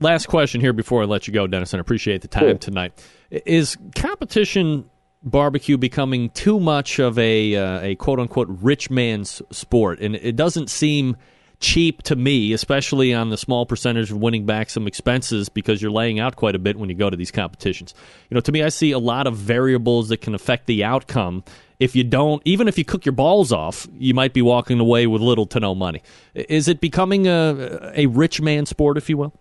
Last 0.01 0.26
question 0.26 0.60
here 0.60 0.72
before 0.72 1.02
I 1.02 1.05
let 1.06 1.26
you 1.26 1.34
go, 1.34 1.46
Dennis, 1.46 1.72
and 1.72 1.80
appreciate 1.80 2.22
the 2.22 2.28
time 2.28 2.59
tonight. 2.59 3.05
Is 3.30 3.76
competition 3.94 4.88
barbecue 5.22 5.78
becoming 5.78 6.30
too 6.30 6.60
much 6.60 6.98
of 6.98 7.18
a 7.18 7.56
uh, 7.56 7.80
a 7.80 7.94
quote 7.96 8.20
unquote 8.20 8.48
rich 8.48 8.90
man's 8.90 9.42
sport? 9.51 10.01
And 10.01 10.14
it 10.16 10.36
doesn't 10.36 10.70
seem 10.70 11.16
cheap 11.60 12.02
to 12.02 12.16
me, 12.16 12.52
especially 12.52 13.14
on 13.14 13.30
the 13.30 13.36
small 13.36 13.66
percentage 13.66 14.10
of 14.10 14.18
winning 14.18 14.46
back 14.46 14.68
some 14.68 14.86
expenses 14.86 15.48
because 15.48 15.80
you're 15.80 15.90
laying 15.90 16.20
out 16.20 16.36
quite 16.36 16.55
a 16.55 16.59
bit 16.59 16.76
when 16.76 16.88
you 16.88 16.94
go 16.94 17.09
to 17.09 17.16
these 17.16 17.30
competitions. 17.30 17.94
You 18.30 18.34
know, 18.34 18.40
to 18.40 18.52
me, 18.52 18.62
I 18.62 18.68
see 18.68 18.92
a 18.92 18.98
lot 18.98 19.26
of 19.26 19.36
variables 19.36 20.09
that 20.10 20.18
can 20.18 20.34
affect 20.34 20.66
the 20.66 20.84
outcome. 20.84 21.42
If 21.80 21.96
you 21.96 22.05
don't, 22.05 22.40
even 22.44 22.68
if 22.68 22.78
you 22.78 22.84
cook 22.84 23.05
your 23.05 23.14
balls 23.14 23.52
off, 23.52 23.86
you 23.98 24.14
might 24.14 24.32
be 24.32 24.42
walking 24.42 24.80
away 24.80 25.06
with 25.06 25.20
little 25.20 25.46
to 25.46 25.60
no 25.60 25.74
money. 25.74 26.02
Is 26.34 26.68
it 26.68 26.80
becoming 26.80 27.26
a 27.26 27.92
a 27.94 28.06
rich 28.06 28.40
man 28.40 28.66
sport, 28.66 28.96
if 28.96 29.10
you 29.10 29.16
will? 29.16 29.34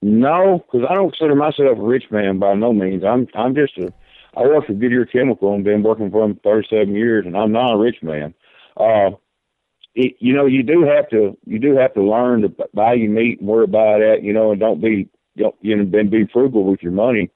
No, 0.00 0.64
because 0.64 0.86
I 0.88 0.94
don't 0.94 1.10
consider 1.10 1.34
myself 1.34 1.78
a 1.78 1.82
rich 1.82 2.04
man 2.10 2.38
by 2.38 2.54
no 2.54 2.72
means. 2.72 3.04
I'm 3.04 3.26
I'm 3.34 3.54
just 3.54 3.76
a 3.78 3.92
I 4.36 4.42
work 4.42 4.66
for 4.66 4.74
Goodyear 4.74 5.06
Chemical 5.06 5.54
and 5.54 5.64
been 5.64 5.82
working 5.82 6.10
for 6.10 6.26
them 6.26 6.38
37 6.44 6.94
years, 6.94 7.26
and 7.26 7.36
I'm 7.36 7.50
not 7.50 7.74
a 7.74 7.78
rich 7.78 7.96
man. 8.02 8.34
Uh, 8.76 9.10
it, 9.94 10.14
you 10.20 10.32
know, 10.32 10.46
you 10.46 10.62
do 10.62 10.84
have 10.84 11.08
to 11.10 11.36
you 11.44 11.58
do 11.58 11.76
have 11.76 11.94
to 11.94 12.02
learn 12.02 12.42
to 12.42 12.54
buy 12.72 12.94
your 12.94 13.10
meat 13.10 13.40
and 13.40 13.48
worry 13.48 13.64
about 13.64 13.98
that, 13.98 14.22
you 14.22 14.32
know, 14.32 14.52
and 14.52 14.60
don't 14.60 14.80
be 14.80 15.08
don't, 15.36 15.56
you 15.60 15.76
know, 15.76 15.84
be 16.04 16.28
frugal 16.32 16.64
with 16.64 16.82
your 16.82 16.92
money. 16.92 17.30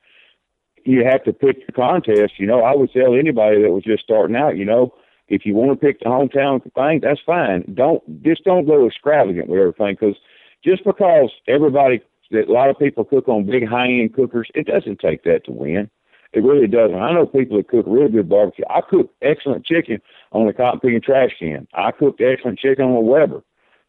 You 0.84 1.04
have 1.04 1.24
to 1.24 1.32
pick 1.32 1.66
the 1.66 1.72
contest. 1.72 2.34
You 2.38 2.46
know, 2.46 2.62
I 2.62 2.74
would 2.74 2.92
tell 2.92 3.14
anybody 3.14 3.62
that 3.62 3.70
was 3.70 3.84
just 3.84 4.02
starting 4.02 4.36
out, 4.36 4.56
you 4.56 4.64
know, 4.64 4.94
if 5.28 5.46
you 5.46 5.54
want 5.54 5.70
to 5.70 5.86
pick 5.86 6.00
the 6.00 6.06
hometown 6.06 6.62
thing, 6.74 7.00
that's 7.02 7.20
fine. 7.24 7.64
Don't 7.74 8.02
just 8.22 8.44
don't 8.44 8.66
go 8.66 8.86
extravagant 8.86 9.48
with 9.48 9.60
everything 9.60 9.96
because 9.98 10.16
just 10.64 10.84
because 10.84 11.30
everybody 11.48 12.02
that 12.32 12.48
a 12.48 12.52
lot 12.52 12.70
of 12.70 12.78
people 12.78 13.04
cook 13.04 13.28
on 13.28 13.46
big 13.46 13.66
high 13.66 13.86
end 13.86 14.14
cookers, 14.14 14.48
it 14.54 14.66
doesn't 14.66 14.98
take 14.98 15.22
that 15.24 15.44
to 15.44 15.52
win. 15.52 15.88
It 16.32 16.40
really 16.40 16.66
doesn't. 16.66 16.98
I 16.98 17.12
know 17.12 17.26
people 17.26 17.58
that 17.58 17.68
cook 17.68 17.84
really 17.86 18.10
good 18.10 18.28
barbecue. 18.28 18.64
I 18.70 18.80
cook 18.80 19.10
excellent 19.20 19.66
chicken 19.66 20.00
on 20.32 20.48
a 20.48 20.52
cotton 20.52 20.80
picking 20.80 21.02
trash 21.02 21.30
can. 21.38 21.68
I 21.74 21.90
cooked 21.92 22.20
excellent 22.20 22.58
chicken 22.58 22.86
on 22.86 22.96
a 22.96 23.00
Weber. 23.00 23.42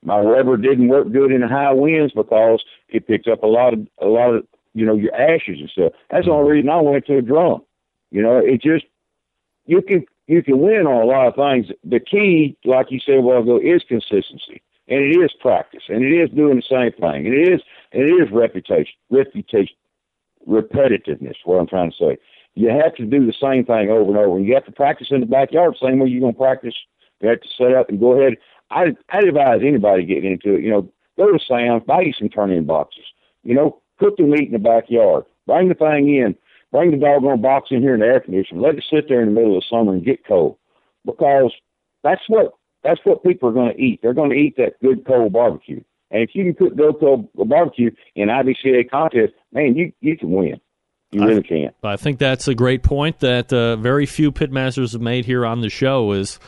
My 0.04 0.20
Weber 0.20 0.58
didn't 0.58 0.90
work 0.90 1.10
good 1.12 1.32
in 1.32 1.42
the 1.42 1.48
high 1.48 1.72
winds 1.72 2.14
because 2.14 2.62
it 2.90 3.08
picked 3.08 3.30
up 3.30 3.44
a 3.44 3.48
lot 3.48 3.74
of 3.74 3.88
a 4.02 4.08
lot 4.08 4.36
of 4.36 4.46
you 4.74 4.86
know 4.86 4.96
your 4.96 5.14
ashes 5.16 5.60
and 5.60 5.70
stuff. 5.70 5.94
That's 6.10 6.26
the 6.26 6.32
only 6.32 6.52
reason 6.52 6.70
I 6.70 6.82
went 6.82 7.06
to 7.08 7.18
a 7.18 7.22
drum. 7.22 7.64
You 8.12 8.22
know, 8.22 8.38
it 8.38 8.62
just 8.62 8.86
you 9.66 9.82
can 9.82 10.06
you 10.28 10.44
can 10.44 10.60
win 10.60 10.88
on 10.88 11.02
a 11.02 11.06
lot 11.06 11.28
of 11.28 11.36
things. 11.36 11.68
The 11.84 12.00
key, 12.00 12.58
like 12.66 12.92
you 12.92 13.00
said 13.00 13.16
a 13.16 13.22
while 13.22 13.42
ago, 13.42 13.58
is 13.58 13.84
consistency, 13.88 14.62
and 14.88 15.00
it 15.00 15.18
is 15.18 15.32
practice, 15.40 15.84
and 15.90 16.04
it 16.04 16.14
is 16.14 16.30
doing 16.30 16.58
the 16.58 16.62
same 16.62 16.92
thing, 16.92 17.26
and 17.26 17.34
it 17.34 17.54
is 17.54 17.62
and 17.92 18.04
it 18.04 18.14
is 18.14 18.32
reputation, 18.32 18.96
reputation, 19.10 19.76
repetitiveness. 20.48 21.36
What 21.44 21.60
I'm 21.60 21.68
trying 21.68 21.92
to 21.92 21.98
say 21.98 22.18
you 22.56 22.70
have 22.70 22.96
to 22.96 23.06
do 23.06 23.26
the 23.26 23.34
same 23.34 23.66
thing 23.66 23.90
over 23.90 24.10
and 24.12 24.18
over. 24.18 24.40
You 24.40 24.54
have 24.54 24.66
to 24.66 24.72
practice 24.72 25.08
in 25.10 25.22
the 25.22 25.26
backyard, 25.26 25.76
same 25.82 26.00
way 26.00 26.10
you're 26.10 26.32
to 26.32 26.38
practice. 26.38 26.76
You 27.22 27.30
have 27.30 27.42
to 27.42 27.48
set 27.58 27.74
up 27.74 27.90
and 27.90 28.00
go 28.00 28.20
ahead. 28.20 28.38
I 28.70 28.96
I 29.10 29.20
advise 29.20 29.62
anybody 29.64 30.06
getting 30.06 30.34
into 30.34 30.56
it. 30.56 30.64
You 30.64 30.72
know, 30.72 30.90
go 31.18 31.32
to 31.32 31.40
Sam's, 31.40 31.84
buy 31.86 32.02
you 32.02 32.14
some 32.14 32.30
turn-in 32.30 32.66
boxes. 32.66 33.06
You 33.44 33.56
know, 33.56 33.82
cook 34.00 34.18
the 34.18 34.24
meat 34.24 34.48
in 34.48 34.54
the 34.54 34.60
backyard. 34.60 35.26
Bring 35.48 35.70
the 35.70 35.76
thing 35.76 36.10
in. 36.16 36.36
Bring 36.72 36.92
the 36.92 36.98
doggone 36.98 37.42
box 37.42 37.70
in 37.72 37.82
here 37.82 37.94
in 37.94 38.00
the 38.00 38.08
air 38.08 38.20
conditioner. 38.20 38.62
Let 38.62 38.76
it 38.76 38.84
sit 38.90 39.08
there 39.08 39.22
in 39.22 39.30
the 39.30 39.34
middle 39.34 39.58
of 39.58 39.64
the 39.64 39.76
summer 39.76 39.94
and 39.94 40.04
get 40.04 40.26
cold, 40.26 40.58
because 41.06 41.52
that's 42.04 42.22
what 42.28 42.54
that's 42.84 43.00
what 43.04 43.24
people 43.24 43.50
are 43.50 43.54
going 43.54 43.74
to 43.76 43.82
eat. 43.82 44.00
They're 44.02 44.14
going 44.14 44.32
to 44.32 44.36
eat 44.36 44.58
that 44.58 44.80
good 44.82 45.06
cold 45.06 45.34
barbecue. 45.34 45.84
And 46.12 46.22
if 46.22 46.32
you 46.34 46.44
can 46.44 46.54
cook 46.54 46.76
good 46.76 47.00
cold 47.00 47.30
barbecue 47.34 47.92
in 48.16 48.30
IBCA 48.30 48.90
contest, 48.90 49.34
man, 49.52 49.76
you 49.76 49.94
you 50.02 50.18
can 50.18 50.32
win. 50.32 50.60
You 51.12 51.28
really 51.28 51.44
can't. 51.44 51.76
I 51.84 51.96
think 51.96 52.18
that's 52.18 52.48
a 52.48 52.56
great 52.56 52.82
point 52.82 53.20
that 53.20 53.54
uh, 53.54 53.76
very 53.76 54.08
few 54.08 54.32
pitmasters 54.32 54.94
have 54.94 55.02
made 55.02 55.26
here 55.26 55.46
on 55.46 55.62
the 55.62 55.70
show. 55.70 56.12
Is 56.12 56.40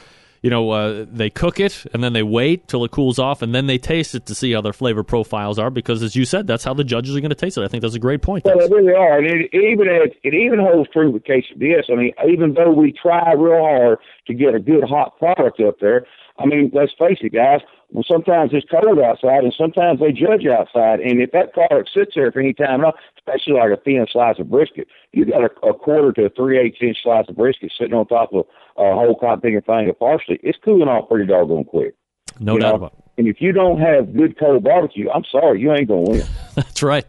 you 0.46 0.52
know 0.52 0.70
uh, 0.70 1.08
they 1.12 1.32
cook 1.32 1.60
it 1.60 1.88
and 1.92 2.04
then 2.04 2.14
they 2.14 2.22
wait 2.22 2.68
till 2.68 2.86
it 2.86 2.92
cools 2.92 3.18
off 3.18 3.42
and 3.42 3.56
then 3.56 3.66
they 3.66 3.80
taste 3.80 4.14
it 4.14 4.28
to 4.28 4.36
see 4.36 4.52
how 4.52 4.62
their 4.62 4.74
flavor 4.74 5.04
profiles 5.04 5.58
are 5.58 5.72
because 5.72 6.04
as 6.04 6.16
you 6.16 6.24
said 6.24 6.46
that's 6.46 6.64
how 6.64 6.72
the 6.72 6.84
judges 6.84 7.16
are 7.16 7.20
going 7.20 7.30
to 7.30 7.36
taste 7.36 7.58
it. 7.58 7.64
I 7.64 7.68
think 7.68 7.82
that's 7.82 7.96
a 7.96 8.00
great 8.00 8.22
point. 8.22 8.46
Well, 8.46 8.60
they 8.60 8.72
really 8.72 8.94
are, 8.94 9.18
and 9.18 9.26
it, 9.26 9.52
even 9.52 9.88
it, 9.88 10.16
it 10.22 10.36
even 10.36 10.60
holds 10.60 10.88
true 10.92 11.10
with 11.10 11.24
quesadillas. 11.24 11.90
I 11.92 11.96
mean, 11.96 12.14
even 12.30 12.54
though 12.54 12.72
we 12.72 12.92
try 12.94 13.34
real 13.34 13.60
hard 13.60 13.98
to 14.28 14.36
get 14.36 14.54
a 14.54 14.60
good 14.60 14.84
hot 14.84 15.18
product 15.18 15.60
up 15.62 15.80
there, 15.82 16.06
I 16.38 16.46
mean, 16.46 16.72
let's 16.74 16.92
face 17.00 17.20
it, 17.22 17.34
guys. 17.34 17.62
Well, 17.92 18.04
sometimes 18.08 18.52
it's 18.54 18.66
cold 18.70 19.00
outside, 19.00 19.44
and 19.44 19.54
sometimes 19.58 20.00
they 20.00 20.12
judge 20.12 20.46
outside. 20.46 21.00
And 21.00 21.22
if 21.22 21.32
that 21.32 21.54
product 21.54 21.90
sits 21.94 22.12
there 22.16 22.32
for 22.32 22.40
any 22.40 22.54
time 22.54 22.84
especially 23.18 23.54
like 23.54 23.72
a 23.72 23.82
thin 23.82 24.06
slice 24.12 24.40
of 24.40 24.50
brisket, 24.50 24.88
you 25.14 25.26
got 25.26 25.44
a, 25.44 25.68
a 25.68 25.74
quarter 25.74 26.12
to 26.14 26.26
a 26.26 26.30
three 26.30 26.60
eighths 26.60 26.78
inch 26.82 26.98
slice 27.04 27.26
of 27.30 27.36
brisket 27.36 27.72
sitting 27.78 27.94
on 27.94 28.08
top 28.08 28.34
of 28.34 28.46
a 28.78 28.94
whole 28.94 29.16
cotton 29.20 29.42
picking 29.42 29.62
thing 29.62 29.90
of 29.90 30.00
parsley. 30.00 30.40
It's 30.44 30.58
cooling 30.64 30.90
off 30.90 31.10
pretty 31.10 31.26
doggone 31.26 31.66
quick. 31.66 31.96
No 32.40 32.54
you 32.54 32.60
doubt 32.60 32.70
know? 32.70 32.76
about 32.76 32.94
it. 32.98 33.06
And 33.18 33.28
if 33.28 33.40
you 33.40 33.54
don't 33.54 33.80
have 33.80 34.14
good 34.14 34.38
cold 34.38 34.66
barbecue, 34.66 35.10
I'm 35.10 35.24
sorry, 35.32 35.62
you 35.62 35.72
ain't 35.72 35.88
gonna 35.88 36.02
win. 36.02 36.24
That's 36.56 36.84
right. 36.84 37.06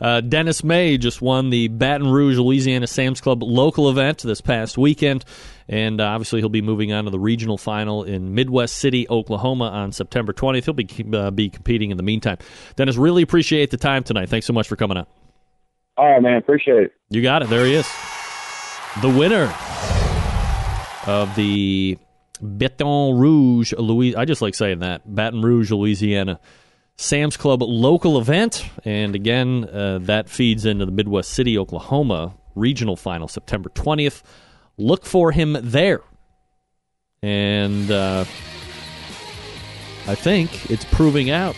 Uh, 0.00 0.22
Dennis 0.22 0.64
May 0.64 0.96
just 0.96 1.20
won 1.20 1.50
the 1.50 1.68
Baton 1.68 2.10
Rouge, 2.10 2.38
Louisiana 2.38 2.86
Sam's 2.86 3.20
Club 3.20 3.42
local 3.42 3.90
event 3.90 4.22
this 4.22 4.40
past 4.40 4.78
weekend. 4.78 5.24
And 5.70 6.00
uh, 6.00 6.04
obviously, 6.04 6.40
he'll 6.40 6.48
be 6.48 6.62
moving 6.62 6.92
on 6.92 7.04
to 7.04 7.10
the 7.10 7.18
regional 7.20 7.56
final 7.56 8.02
in 8.02 8.34
Midwest 8.34 8.76
City, 8.76 9.08
Oklahoma 9.08 9.66
on 9.66 9.92
September 9.92 10.32
20th. 10.32 10.64
He'll 10.64 10.74
be, 10.74 11.16
uh, 11.16 11.30
be 11.30 11.48
competing 11.48 11.92
in 11.92 11.96
the 11.96 12.02
meantime. 12.02 12.38
Dennis, 12.74 12.96
really 12.96 13.22
appreciate 13.22 13.70
the 13.70 13.76
time 13.76 14.02
tonight. 14.02 14.28
Thanks 14.28 14.46
so 14.46 14.52
much 14.52 14.66
for 14.66 14.74
coming 14.74 14.98
out. 14.98 15.08
All 15.96 16.10
right, 16.10 16.20
man. 16.20 16.38
Appreciate 16.38 16.82
it. 16.82 16.92
You 17.08 17.22
got 17.22 17.42
it. 17.42 17.50
There 17.50 17.64
he 17.64 17.74
is. 17.74 17.88
The 19.00 19.08
winner 19.08 19.54
of 21.06 21.32
the 21.36 21.96
Baton 22.42 23.16
Rouge, 23.16 23.72
Louis. 23.74 24.16
I 24.16 24.24
just 24.24 24.42
like 24.42 24.56
saying 24.56 24.80
that. 24.80 25.02
Baton 25.14 25.40
Rouge, 25.40 25.70
Louisiana 25.70 26.40
Sam's 26.96 27.36
Club 27.36 27.62
local 27.62 28.18
event. 28.18 28.64
And 28.84 29.14
again, 29.14 29.68
uh, 29.72 30.00
that 30.02 30.28
feeds 30.28 30.64
into 30.64 30.84
the 30.84 30.90
Midwest 30.92 31.30
City, 31.30 31.56
Oklahoma 31.56 32.34
regional 32.56 32.96
final, 32.96 33.28
September 33.28 33.70
20th. 33.70 34.24
Look 34.80 35.04
for 35.04 35.30
him 35.30 35.58
there. 35.60 36.00
And 37.22 37.90
uh, 37.90 38.24
I 40.06 40.14
think 40.14 40.70
it's 40.70 40.86
proving 40.86 41.28
out 41.30 41.54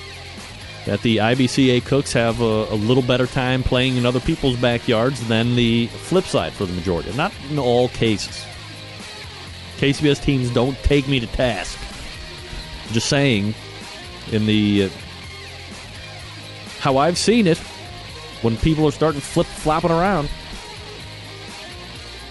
that 0.86 1.02
the 1.02 1.18
IBCA 1.18 1.84
cooks 1.84 2.12
have 2.14 2.40
a, 2.40 2.44
a, 2.44 2.74
little 2.74 3.04
better 3.04 3.28
time 3.28 3.62
playing 3.62 3.96
in 3.96 4.04
other 4.04 4.18
people's 4.18 4.56
backyards 4.56 5.24
than 5.28 5.54
the 5.54 5.86
flip 5.86 6.24
side 6.24 6.52
for 6.52 6.66
the 6.66 6.72
majority. 6.72 7.12
Not 7.12 7.32
in 7.48 7.60
all 7.60 7.90
cases. 7.90 8.44
KCBS 9.76 10.20
teams 10.20 10.50
don't 10.52 10.76
take 10.78 11.06
me 11.06 11.20
to 11.20 11.28
task. 11.28 11.78
Just 12.90 13.08
saying, 13.08 13.54
in 14.32 14.46
the 14.46 14.86
uh, 14.86 14.88
how 16.80 16.96
I've 16.96 17.16
seen 17.16 17.46
it, 17.46 17.58
when 18.42 18.56
people 18.56 18.84
are 18.84 18.90
starting 18.90 19.20
flip 19.20 19.46
flopping 19.46 19.92
around, 19.92 20.28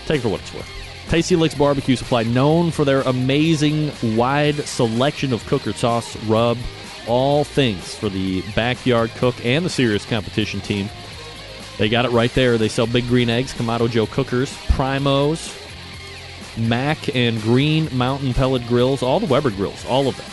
take 0.05 0.19
it 0.19 0.23
for 0.23 0.29
what 0.29 0.41
it's 0.41 0.53
worth. 0.53 0.80
Tasty 1.11 1.35
Licks 1.35 1.55
Barbecue 1.55 1.97
Supply, 1.97 2.23
known 2.23 2.71
for 2.71 2.85
their 2.85 3.01
amazing 3.01 3.91
wide 4.15 4.55
selection 4.55 5.33
of 5.33 5.45
cooker 5.45 5.73
sauce, 5.73 6.15
rub, 6.23 6.57
all 7.05 7.43
things 7.43 7.93
for 7.95 8.07
the 8.07 8.41
backyard 8.55 9.11
cook 9.17 9.35
and 9.45 9.65
the 9.65 9.69
serious 9.69 10.05
competition 10.05 10.61
team. 10.61 10.89
They 11.77 11.89
got 11.89 12.05
it 12.05 12.11
right 12.11 12.33
there. 12.33 12.57
They 12.57 12.69
sell 12.69 12.87
big 12.87 13.09
green 13.09 13.29
eggs, 13.29 13.53
Kamado 13.53 13.89
Joe 13.89 14.05
cookers, 14.05 14.53
primos, 14.67 15.51
Mac 16.57 17.13
and 17.13 17.41
Green 17.41 17.89
Mountain 17.91 18.33
pellet 18.33 18.65
grills, 18.67 19.03
all 19.03 19.19
the 19.19 19.25
Weber 19.25 19.51
grills, 19.51 19.85
all 19.87 20.07
of 20.07 20.15
them 20.15 20.27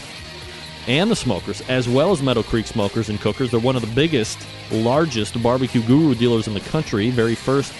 and 0.86 1.10
the 1.10 1.16
smokers, 1.16 1.60
as 1.62 1.88
well 1.88 2.12
as 2.12 2.22
Meadow 2.22 2.44
Creek 2.44 2.68
smokers 2.68 3.08
and 3.08 3.20
cookers. 3.20 3.50
They're 3.50 3.58
one 3.58 3.74
of 3.74 3.82
the 3.82 3.94
biggest, 3.96 4.38
largest 4.70 5.42
barbecue 5.42 5.82
guru 5.82 6.14
dealers 6.14 6.46
in 6.46 6.54
the 6.54 6.60
country, 6.60 7.10
very 7.10 7.34
first 7.34 7.74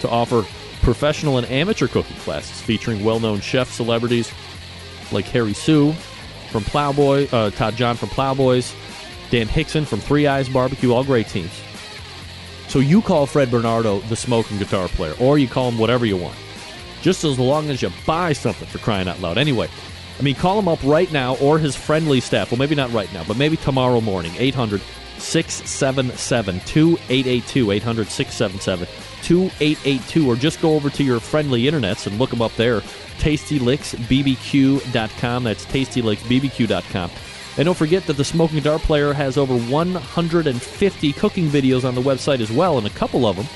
to 0.00 0.08
offer 0.08 0.46
professional 0.88 1.36
and 1.36 1.46
amateur 1.50 1.86
cooking 1.86 2.16
classes 2.16 2.62
featuring 2.62 3.04
well 3.04 3.20
known 3.20 3.42
chef 3.42 3.70
celebrities 3.70 4.32
like 5.12 5.26
Harry 5.26 5.52
Soo 5.52 5.92
from 6.50 6.64
Plowboy, 6.64 7.28
uh, 7.30 7.50
Todd 7.50 7.76
John 7.76 7.94
from 7.94 8.08
Plowboys, 8.08 8.74
Dan 9.28 9.48
Hixon 9.48 9.84
from 9.84 10.00
Three 10.00 10.26
Eyes 10.26 10.48
Barbecue, 10.48 10.90
all 10.90 11.04
great 11.04 11.28
teams. 11.28 11.52
So 12.68 12.78
you 12.78 13.02
call 13.02 13.26
Fred 13.26 13.50
Bernardo 13.50 13.98
the 13.98 14.16
smoking 14.16 14.56
guitar 14.56 14.88
player, 14.88 15.12
or 15.20 15.38
you 15.38 15.46
call 15.46 15.68
him 15.68 15.76
whatever 15.76 16.06
you 16.06 16.16
want. 16.16 16.38
Just 17.02 17.22
as 17.22 17.38
long 17.38 17.68
as 17.68 17.82
you 17.82 17.90
buy 18.06 18.32
something 18.32 18.66
for 18.66 18.78
crying 18.78 19.08
out 19.08 19.20
loud. 19.20 19.36
Anyway, 19.36 19.68
I 20.18 20.22
mean, 20.22 20.36
call 20.36 20.58
him 20.58 20.68
up 20.68 20.82
right 20.82 21.12
now 21.12 21.36
or 21.36 21.58
his 21.58 21.76
friendly 21.76 22.20
staff. 22.20 22.50
Well, 22.50 22.58
maybe 22.58 22.74
not 22.74 22.90
right 22.94 23.12
now, 23.12 23.24
but 23.24 23.36
maybe 23.36 23.58
tomorrow 23.58 24.00
morning. 24.00 24.32
800 24.38 24.80
677 25.18 26.60
2882. 26.60 27.72
800 27.72 28.08
677 28.08 28.88
2882. 29.22 30.28
Or 30.28 30.36
just 30.36 30.60
go 30.60 30.74
over 30.74 30.90
to 30.90 31.04
your 31.04 31.20
friendly 31.20 31.62
internets 31.64 32.06
and 32.06 32.18
look 32.18 32.28
them 32.30 32.42
up 32.42 32.54
there. 32.56 32.80
TastyLicksBBQ.com. 33.18 35.44
That's 35.44 35.64
TastyLicksBBQ.com. 35.66 37.10
And 37.58 37.66
don't 37.66 37.76
forget 37.76 38.06
that 38.06 38.16
the 38.16 38.24
Smoking 38.24 38.58
Guitar 38.58 38.78
Player 38.78 39.12
has 39.12 39.36
over 39.36 39.58
150 39.58 41.12
cooking 41.14 41.48
videos 41.48 41.84
on 41.84 41.96
the 41.96 42.00
website 42.00 42.38
as 42.38 42.52
well, 42.52 42.78
and 42.78 42.86
a 42.86 42.90
couple 42.90 43.26
of 43.26 43.34
them, 43.34 43.46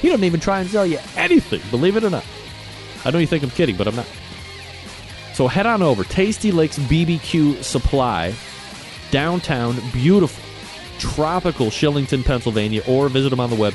he 0.00 0.08
doesn't 0.08 0.24
even 0.24 0.40
try 0.40 0.58
and 0.58 0.68
sell 0.68 0.84
you 0.84 0.98
anything, 1.16 1.60
believe 1.70 1.96
it 1.96 2.02
or 2.02 2.10
not. 2.10 2.24
I 3.04 3.12
know 3.12 3.18
you 3.18 3.28
think 3.28 3.44
I'm 3.44 3.50
kidding, 3.50 3.76
but 3.76 3.86
I'm 3.86 3.94
not. 3.94 4.08
So 5.34 5.46
head 5.46 5.64
on 5.64 5.80
over 5.80 6.02
Tasty 6.02 6.50
Licks 6.50 6.76
BBQ 6.76 7.62
Supply, 7.62 8.34
downtown, 9.12 9.76
beautiful, 9.92 10.42
tropical 10.98 11.66
Shillington, 11.66 12.24
Pennsylvania, 12.24 12.82
or 12.88 13.08
visit 13.08 13.30
them 13.30 13.38
on 13.38 13.50
the 13.50 13.56
web, 13.56 13.74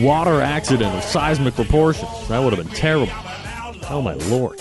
water 0.00 0.40
accident 0.40 0.94
of 0.94 1.02
seismic 1.02 1.54
proportions. 1.54 2.28
That 2.28 2.38
would 2.38 2.52
have 2.52 2.64
been 2.64 2.72
terrible. 2.72 3.12
Oh 3.90 4.00
my 4.00 4.14
lord. 4.14 4.60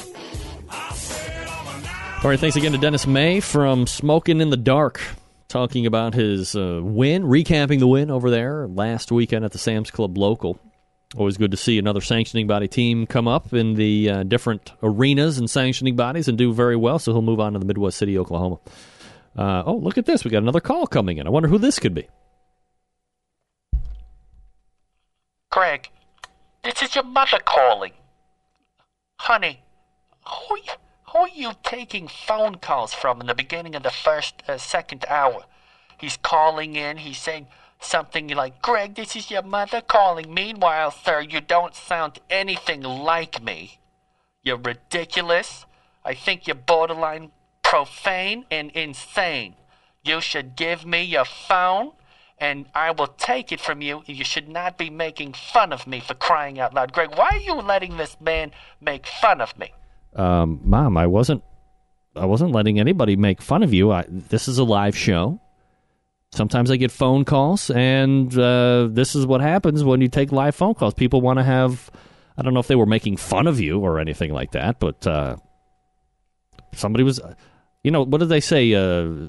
All 2.24 2.32
right, 2.32 2.40
thanks 2.40 2.56
again 2.56 2.72
to 2.72 2.80
Dennis 2.80 3.06
May 3.06 3.40
from 3.40 3.86
Smoking 3.86 4.42
in 4.42 4.50
the 4.50 4.58
Dark, 4.58 5.00
talking 5.48 5.86
about 5.86 6.16
his 6.16 6.56
uh, 6.56 6.80
win, 6.82 7.22
recapping 7.22 7.78
the 7.78 7.86
win 7.86 8.10
over 8.10 8.32
there 8.32 8.68
last 8.68 9.12
weekend 9.12 9.46
at 9.46 9.52
the 9.52 9.60
Sam's 9.60 9.92
Club 9.92 10.18
local. 10.18 10.58
Always 11.16 11.38
good 11.38 11.52
to 11.52 11.58
see 11.58 11.78
another 11.78 12.02
sanctioning 12.02 12.48
body 12.48 12.68
team 12.68 13.06
come 13.06 13.28
up 13.28 13.54
in 13.54 13.76
the 13.76 14.10
uh, 14.10 14.24
different 14.24 14.74
arenas 14.82 15.38
and 15.38 15.48
sanctioning 15.48 15.96
bodies 15.96 16.28
and 16.28 16.36
do 16.36 16.52
very 16.52 16.76
well. 16.76 16.98
So 16.98 17.14
he'll 17.14 17.22
move 17.22 17.40
on 17.40 17.54
to 17.54 17.60
the 17.60 17.66
Midwest 17.66 18.00
City, 18.00 18.18
Oklahoma. 18.18 18.58
Uh, 19.38 19.64
oh, 19.66 19.76
look 19.76 19.98
at 19.98 20.06
this. 20.06 20.24
We 20.24 20.32
got 20.32 20.42
another 20.42 20.60
call 20.60 20.88
coming 20.88 21.18
in. 21.18 21.28
I 21.28 21.30
wonder 21.30 21.50
who 21.50 21.60
this 21.60 21.78
could 21.78 21.94
be. 21.94 22.08
Greg, 25.52 25.90
this 26.64 26.82
is 26.82 26.96
your 26.96 27.04
mother 27.04 27.40
calling. 27.44 27.94
Honey, 29.20 29.62
who, 30.26 30.58
who 31.12 31.20
are 31.20 31.30
you 31.30 31.52
taking 31.64 32.08
phone 32.08 32.56
calls 32.56 32.94
from 32.94 33.22
in 33.22 33.28
the 33.28 33.36
beginning 33.36 33.76
of 33.76 33.84
the 33.84 33.92
first, 33.92 34.42
uh, 34.48 34.58
second 34.58 35.06
hour? 35.08 35.46
He's 36.00 36.18
calling 36.18 36.76
in, 36.76 36.98
he's 36.98 37.18
saying 37.18 37.48
something 37.80 38.28
like, 38.30 38.62
Greg, 38.62 38.96
this 38.96 39.16
is 39.16 39.32
your 39.32 39.44
mother 39.44 39.82
calling. 39.82 40.34
Meanwhile, 40.34 40.92
sir, 40.92 41.22
you 41.22 41.42
don't 41.42 41.76
sound 41.76 42.20
anything 42.30 42.82
like 42.82 43.42
me. 43.42 43.80
You're 44.44 44.58
ridiculous. 44.58 45.66
I 46.06 46.14
think 46.14 46.48
you're 46.48 46.56
borderline 46.56 47.32
profane 47.70 48.46
and 48.50 48.72
insane. 48.72 49.56
You 50.04 50.22
should 50.22 50.56
give 50.56 50.86
me 50.86 51.04
your 51.04 51.26
phone 51.26 51.92
and 52.40 52.66
I 52.74 52.92
will 52.92 53.08
take 53.08 53.52
it 53.52 53.60
from 53.60 53.82
you. 53.82 54.04
You 54.06 54.24
should 54.24 54.48
not 54.48 54.78
be 54.78 54.90
making 54.90 55.34
fun 55.34 55.74
of 55.74 55.86
me 55.86 56.00
for 56.00 56.14
crying 56.14 56.60
out 56.60 56.74
loud. 56.74 56.94
Greg, 56.94 57.18
why 57.18 57.30
are 57.34 57.40
you 57.40 57.56
letting 57.56 57.98
this 57.98 58.16
man 58.22 58.52
make 58.80 59.06
fun 59.06 59.42
of 59.42 59.58
me? 59.58 59.74
Um, 60.16 60.62
Mom, 60.64 60.98
I 60.98 61.08
wasn't. 61.08 61.44
I 62.16 62.26
wasn't 62.26 62.52
letting 62.52 62.80
anybody 62.80 63.16
make 63.16 63.42
fun 63.42 63.62
of 63.62 63.74
you. 63.74 63.92
I, 63.92 64.06
this 64.08 64.48
is 64.48 64.58
a 64.58 64.64
live 64.64 64.98
show. 64.98 65.40
Sometimes 66.32 66.72
I 66.72 66.78
get 66.78 66.92
phone 66.92 67.26
calls, 67.26 67.70
and 67.70 68.36
uh, 68.38 68.88
this 68.90 69.16
is 69.16 69.26
what 69.26 69.42
happens 69.42 69.84
when 69.84 70.02
you 70.02 70.08
take 70.08 70.32
live 70.32 70.56
phone 70.56 70.74
calls. 70.74 70.94
People 70.94 71.22
want 71.22 71.38
to 71.38 71.44
have. 71.44 71.92
I 72.38 72.44
don't 72.44 72.54
know 72.54 72.60
if 72.60 72.68
they 72.68 72.76
were 72.76 72.88
making 72.88 73.18
fun 73.18 73.46
of 73.46 73.60
you 73.60 73.80
or 73.80 74.00
anything 74.00 74.34
like 74.34 74.52
that, 74.52 74.80
but 74.80 75.06
uh, 75.06 75.36
somebody 76.74 77.04
was. 77.04 77.20
You 77.88 77.92
know 77.92 78.04
what 78.04 78.18
did 78.18 78.28
they 78.28 78.42
say? 78.42 78.74
Uh, 78.74 79.28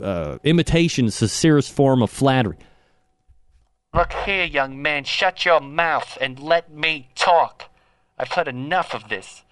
uh, 0.00 0.38
imitation, 0.44 1.06
is 1.06 1.18
the 1.18 1.26
sincerest 1.26 1.72
form 1.72 2.00
of 2.00 2.10
flattery. 2.10 2.58
Look 3.92 4.12
here, 4.12 4.44
young 4.44 4.80
man, 4.80 5.02
shut 5.02 5.44
your 5.44 5.60
mouth 5.60 6.16
and 6.20 6.38
let 6.38 6.72
me 6.72 7.08
talk. 7.16 7.68
I've 8.16 8.30
had 8.30 8.46
enough 8.46 8.94
of 8.94 9.08
this. 9.08 9.42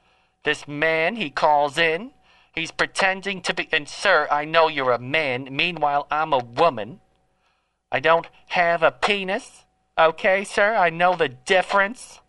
This 0.45 0.69
man, 0.69 1.17
he 1.17 1.29
calls 1.29 1.77
in. 1.77 2.13
He's 2.55 2.71
pretending 2.71 3.43
to 3.43 3.53
be. 3.53 3.69
And, 3.73 3.89
sir, 3.89 4.29
I 4.31 4.45
know 4.45 4.69
you're 4.69 4.93
a 4.93 4.99
man. 5.01 5.49
Meanwhile, 5.51 6.07
I'm 6.09 6.33
a 6.33 6.39
woman. 6.39 7.01
I 7.91 7.99
don't 7.99 8.29
have 8.51 8.85
a 8.85 8.93
penis. 8.93 9.65
Okay, 9.99 10.45
sir? 10.45 10.77
I 10.77 10.89
know 10.89 11.17
the 11.17 11.31
difference. 11.31 12.21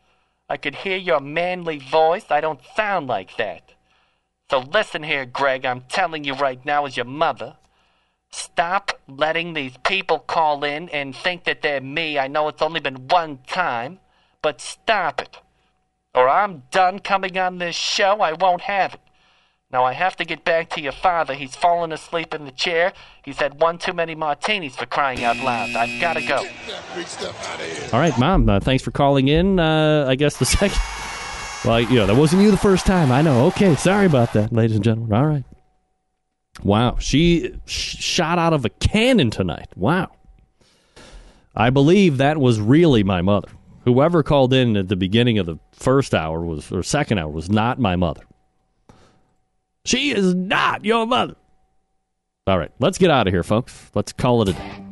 I 0.49 0.57
could 0.57 0.77
hear 0.77 0.97
your 0.97 1.19
manly 1.19 1.77
voice. 1.77 2.31
I 2.31 2.41
don't 2.41 2.61
sound 2.75 3.05
like 3.05 3.37
that. 3.37 3.74
So 4.49 4.59
listen 4.59 5.03
here, 5.03 5.25
Greg. 5.25 5.65
I'm 5.65 5.81
telling 5.81 6.23
you 6.23 6.33
right 6.33 6.63
now, 6.65 6.85
as 6.85 6.95
your 6.95 7.05
mother. 7.05 7.55
Stop 8.31 8.99
letting 9.07 9.53
these 9.53 9.77
people 9.85 10.19
call 10.19 10.63
in 10.63 10.89
and 10.89 11.15
think 11.15 11.45
that 11.45 11.61
they're 11.61 11.81
me. 11.81 12.19
I 12.19 12.27
know 12.27 12.47
it's 12.49 12.61
only 12.61 12.79
been 12.79 13.07
one 13.07 13.39
time, 13.47 13.99
but 14.41 14.59
stop 14.59 15.21
it. 15.21 15.37
Or 16.13 16.29
I'm 16.29 16.63
done 16.69 16.99
coming 16.99 17.37
on 17.37 17.57
this 17.57 17.75
show. 17.75 18.21
I 18.21 18.33
won't 18.33 18.61
have 18.61 18.93
it. 18.93 18.99
Now 19.71 19.83
I 19.83 19.93
have 19.93 20.15
to 20.17 20.25
get 20.25 20.45
back 20.45 20.69
to 20.71 20.81
your 20.81 20.91
father. 20.91 21.33
He's 21.33 21.55
fallen 21.55 21.91
asleep 21.91 22.33
in 22.33 22.45
the 22.45 22.51
chair. 22.51 22.93
He's 23.23 23.37
had 23.37 23.59
one 23.59 23.77
too 23.77 23.93
many 23.93 24.15
martinis 24.15 24.75
for 24.75 24.85
crying 24.85 25.23
out 25.23 25.37
loud. 25.37 25.71
I've 25.75 25.99
got 25.99 26.13
to 26.13 26.21
go. 26.21 26.45
All 27.91 27.99
right, 27.99 28.17
Mom, 28.19 28.47
uh, 28.47 28.59
thanks 28.59 28.83
for 28.83 28.91
calling 28.91 29.27
in. 29.27 29.59
Uh, 29.59 30.05
I 30.07 30.15
guess 30.15 30.37
the 30.37 30.45
second. 30.45 30.79
Well, 31.65 31.81
you 31.81 31.95
know, 31.95 32.05
that 32.05 32.15
wasn't 32.15 32.43
you 32.43 32.51
the 32.51 32.57
first 32.57 32.85
time. 32.85 33.11
I 33.11 33.23
know. 33.23 33.47
Okay, 33.47 33.73
sorry 33.75 34.05
about 34.05 34.33
that, 34.33 34.53
ladies 34.53 34.75
and 34.75 34.83
gentlemen. 34.83 35.17
All 35.17 35.25
right. 35.25 35.43
Wow, 36.63 36.97
she 36.99 37.55
sh- 37.65 37.97
shot 37.97 38.37
out 38.37 38.53
of 38.53 38.65
a 38.65 38.69
cannon 38.69 39.31
tonight. 39.31 39.69
Wow. 39.75 40.11
I 41.55 41.71
believe 41.71 42.17
that 42.17 42.37
was 42.37 42.59
really 42.59 43.03
my 43.03 43.23
mother. 43.23 43.49
Whoever 43.83 44.21
called 44.21 44.53
in 44.53 44.77
at 44.77 44.89
the 44.89 44.95
beginning 44.95 45.39
of 45.39 45.47
the 45.47 45.57
first 45.71 46.13
hour 46.13 46.41
was 46.45 46.71
or 46.71 46.83
second 46.83 47.17
hour 47.17 47.29
was 47.29 47.49
not 47.49 47.79
my 47.79 47.95
mother. 47.95 48.21
She 49.85 50.11
is 50.11 50.35
not 50.35 50.85
your 50.85 51.07
mother. 51.07 51.35
All 52.45 52.59
right, 52.59 52.71
let's 52.79 52.99
get 52.99 53.09
out 53.09 53.25
of 53.27 53.33
here, 53.33 53.43
folks. 53.43 53.89
Let's 53.95 54.13
call 54.13 54.43
it 54.43 54.49
a 54.49 54.53
day. 54.53 54.85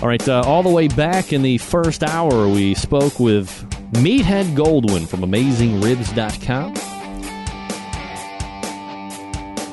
All 0.00 0.06
right, 0.08 0.28
uh, 0.28 0.42
all 0.46 0.62
the 0.62 0.70
way 0.70 0.86
back 0.86 1.32
in 1.32 1.42
the 1.42 1.58
first 1.58 2.04
hour, 2.04 2.48
we 2.48 2.74
spoke 2.74 3.18
with 3.18 3.64
Meathead 3.92 4.54
Goldwyn 4.54 5.06
from 5.08 5.20
AmazingRibs.com. 5.20 6.74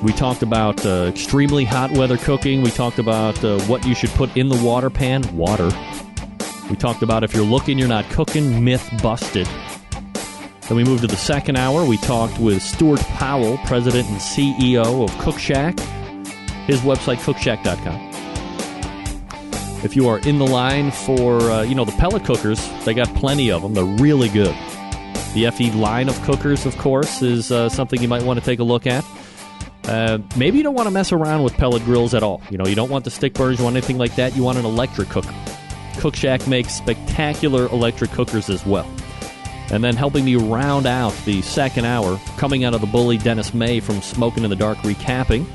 We 0.01 0.13
talked 0.13 0.41
about 0.43 0.85
uh, 0.85 1.05
extremely 1.07 1.65
hot 1.65 1.91
weather 1.91 2.17
cooking. 2.17 2.61
We 2.61 2.69
talked 2.69 2.99
about 2.99 3.43
uh, 3.43 3.59
what 3.61 3.85
you 3.85 3.95
should 3.95 4.11
put 4.11 4.35
in 4.37 4.47
the 4.49 4.63
water 4.63 4.89
pan 4.89 5.23
water. 5.35 5.69
We 6.69 6.75
talked 6.75 7.01
about 7.01 7.23
if 7.23 7.33
you're 7.33 7.45
looking, 7.45 7.77
you're 7.77 7.87
not 7.87 8.09
cooking, 8.09 8.63
myth 8.63 8.89
busted. 9.01 9.47
Then 10.67 10.77
we 10.77 10.83
moved 10.83 11.01
to 11.01 11.07
the 11.07 11.17
second 11.17 11.57
hour. 11.57 11.85
We 11.85 11.97
talked 11.97 12.39
with 12.39 12.61
Stuart 12.61 13.01
Powell, 13.01 13.57
president 13.65 14.07
and 14.09 14.17
CEO 14.17 15.03
of 15.03 15.17
Cook 15.19 15.37
Shack. 15.37 15.77
His 16.67 16.79
website, 16.81 17.17
cookshack.com. 17.17 18.14
If 19.85 19.95
you 19.95 20.09
are 20.09 20.17
in 20.17 20.39
the 20.39 20.47
line 20.47 20.89
for, 20.89 21.39
uh, 21.41 21.61
you 21.61 21.75
know, 21.75 21.85
the 21.85 21.91
pellet 21.91 22.25
cookers, 22.25 22.59
they 22.85 22.95
got 22.95 23.07
plenty 23.13 23.51
of 23.51 23.61
them. 23.61 23.75
They're 23.75 23.85
really 23.85 24.29
good. 24.29 24.55
The 25.35 25.51
FE 25.55 25.73
line 25.73 26.09
of 26.09 26.19
cookers, 26.23 26.65
of 26.65 26.75
course, 26.79 27.21
is 27.21 27.51
uh, 27.51 27.69
something 27.69 28.01
you 28.01 28.07
might 28.07 28.23
want 28.23 28.39
to 28.39 28.43
take 28.43 28.57
a 28.57 28.63
look 28.63 28.87
at. 28.87 29.05
Uh, 29.83 30.17
maybe 30.35 30.57
you 30.57 30.63
don't 30.63 30.73
want 30.73 30.87
to 30.87 30.91
mess 30.91 31.11
around 31.11 31.43
with 31.43 31.53
pellet 31.53 31.83
grills 31.83 32.15
at 32.15 32.23
all. 32.23 32.41
You 32.49 32.57
know, 32.57 32.65
you 32.65 32.73
don't 32.73 32.89
want 32.89 33.05
the 33.05 33.11
stick 33.11 33.35
burners, 33.35 33.59
you 33.59 33.63
want 33.63 33.75
anything 33.75 33.99
like 33.99 34.15
that. 34.15 34.35
You 34.35 34.41
want 34.41 34.57
an 34.57 34.65
electric 34.65 35.09
cooker. 35.09 35.35
Cookshack 35.97 36.47
makes 36.47 36.73
spectacular 36.73 37.67
electric 37.67 38.09
cookers 38.09 38.49
as 38.49 38.65
well. 38.65 38.91
And 39.69 39.83
then 39.83 39.95
helping 39.95 40.25
me 40.25 40.35
round 40.35 40.87
out 40.87 41.13
the 41.25 41.43
second 41.43 41.85
hour, 41.85 42.19
coming 42.37 42.63
out 42.63 42.73
of 42.73 42.81
the 42.81 42.87
bully, 42.87 43.19
Dennis 43.19 43.53
May 43.53 43.79
from 43.81 44.01
Smoking 44.01 44.45
in 44.45 44.49
the 44.49 44.55
Dark, 44.55 44.79
recapping 44.79 45.45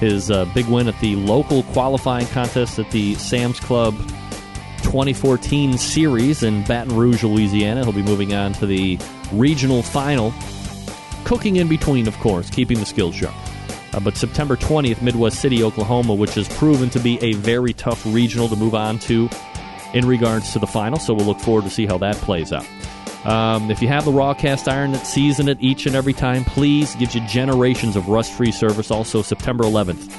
his 0.00 0.30
uh, 0.30 0.46
big 0.46 0.66
win 0.66 0.88
at 0.88 0.98
the 1.00 1.14
local 1.16 1.62
qualifying 1.64 2.26
contest 2.28 2.78
at 2.78 2.90
the 2.90 3.14
Sam's 3.16 3.60
Club 3.60 3.94
2014 4.82 5.76
series 5.76 6.42
in 6.42 6.64
Baton 6.64 6.96
Rouge, 6.96 7.22
Louisiana. 7.22 7.84
He'll 7.84 7.92
be 7.92 8.02
moving 8.02 8.34
on 8.34 8.54
to 8.54 8.66
the 8.66 8.98
regional 9.32 9.82
final. 9.82 10.32
Cooking 11.24 11.56
in 11.56 11.68
between, 11.68 12.08
of 12.08 12.16
course, 12.18 12.48
keeping 12.50 12.80
the 12.80 12.86
skills 12.86 13.14
sharp. 13.14 13.34
Uh, 13.92 14.00
but 14.00 14.16
September 14.16 14.56
20th, 14.56 15.02
Midwest 15.02 15.38
City, 15.38 15.62
Oklahoma, 15.62 16.14
which 16.14 16.34
has 16.34 16.48
proven 16.56 16.88
to 16.90 16.98
be 16.98 17.22
a 17.22 17.34
very 17.34 17.72
tough 17.72 18.04
regional 18.06 18.48
to 18.48 18.56
move 18.56 18.74
on 18.74 18.98
to 19.00 19.28
in 19.92 20.06
regards 20.06 20.52
to 20.52 20.58
the 20.58 20.66
final. 20.66 20.98
So 20.98 21.12
we'll 21.12 21.26
look 21.26 21.40
forward 21.40 21.64
to 21.64 21.70
see 21.70 21.86
how 21.86 21.98
that 21.98 22.16
plays 22.16 22.52
out. 22.52 22.66
Um, 23.24 23.70
if 23.70 23.82
you 23.82 23.88
have 23.88 24.04
the 24.04 24.12
raw 24.12 24.32
cast 24.32 24.68
iron 24.68 24.92
that 24.92 25.06
season 25.06 25.48
it 25.48 25.58
each 25.60 25.86
and 25.86 25.94
every 25.94 26.12
time, 26.12 26.44
please 26.44 26.94
gives 26.96 27.14
you 27.14 27.20
generations 27.26 27.96
of 27.96 28.08
rust-free 28.08 28.52
service. 28.52 28.90
Also, 28.90 29.22
September 29.22 29.64
11th, 29.64 30.14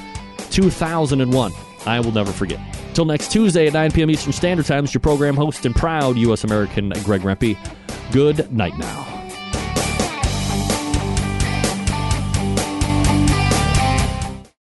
2001. 0.50 1.52
I 1.84 2.00
will 2.00 2.12
never 2.12 2.30
forget. 2.30 2.60
Till 2.94 3.04
next 3.04 3.32
Tuesday 3.32 3.66
at 3.66 3.72
9 3.72 3.90
p.m. 3.92 4.10
Eastern 4.10 4.32
Standard 4.32 4.66
Time, 4.66 4.84
it's 4.84 4.94
your 4.94 5.00
program 5.00 5.34
host 5.34 5.66
and 5.66 5.74
proud 5.74 6.16
U.S. 6.16 6.44
American 6.44 6.90
Greg 7.04 7.22
Rempe. 7.22 7.58
Good 8.12 8.52
night 8.52 8.76
now. 8.78 9.21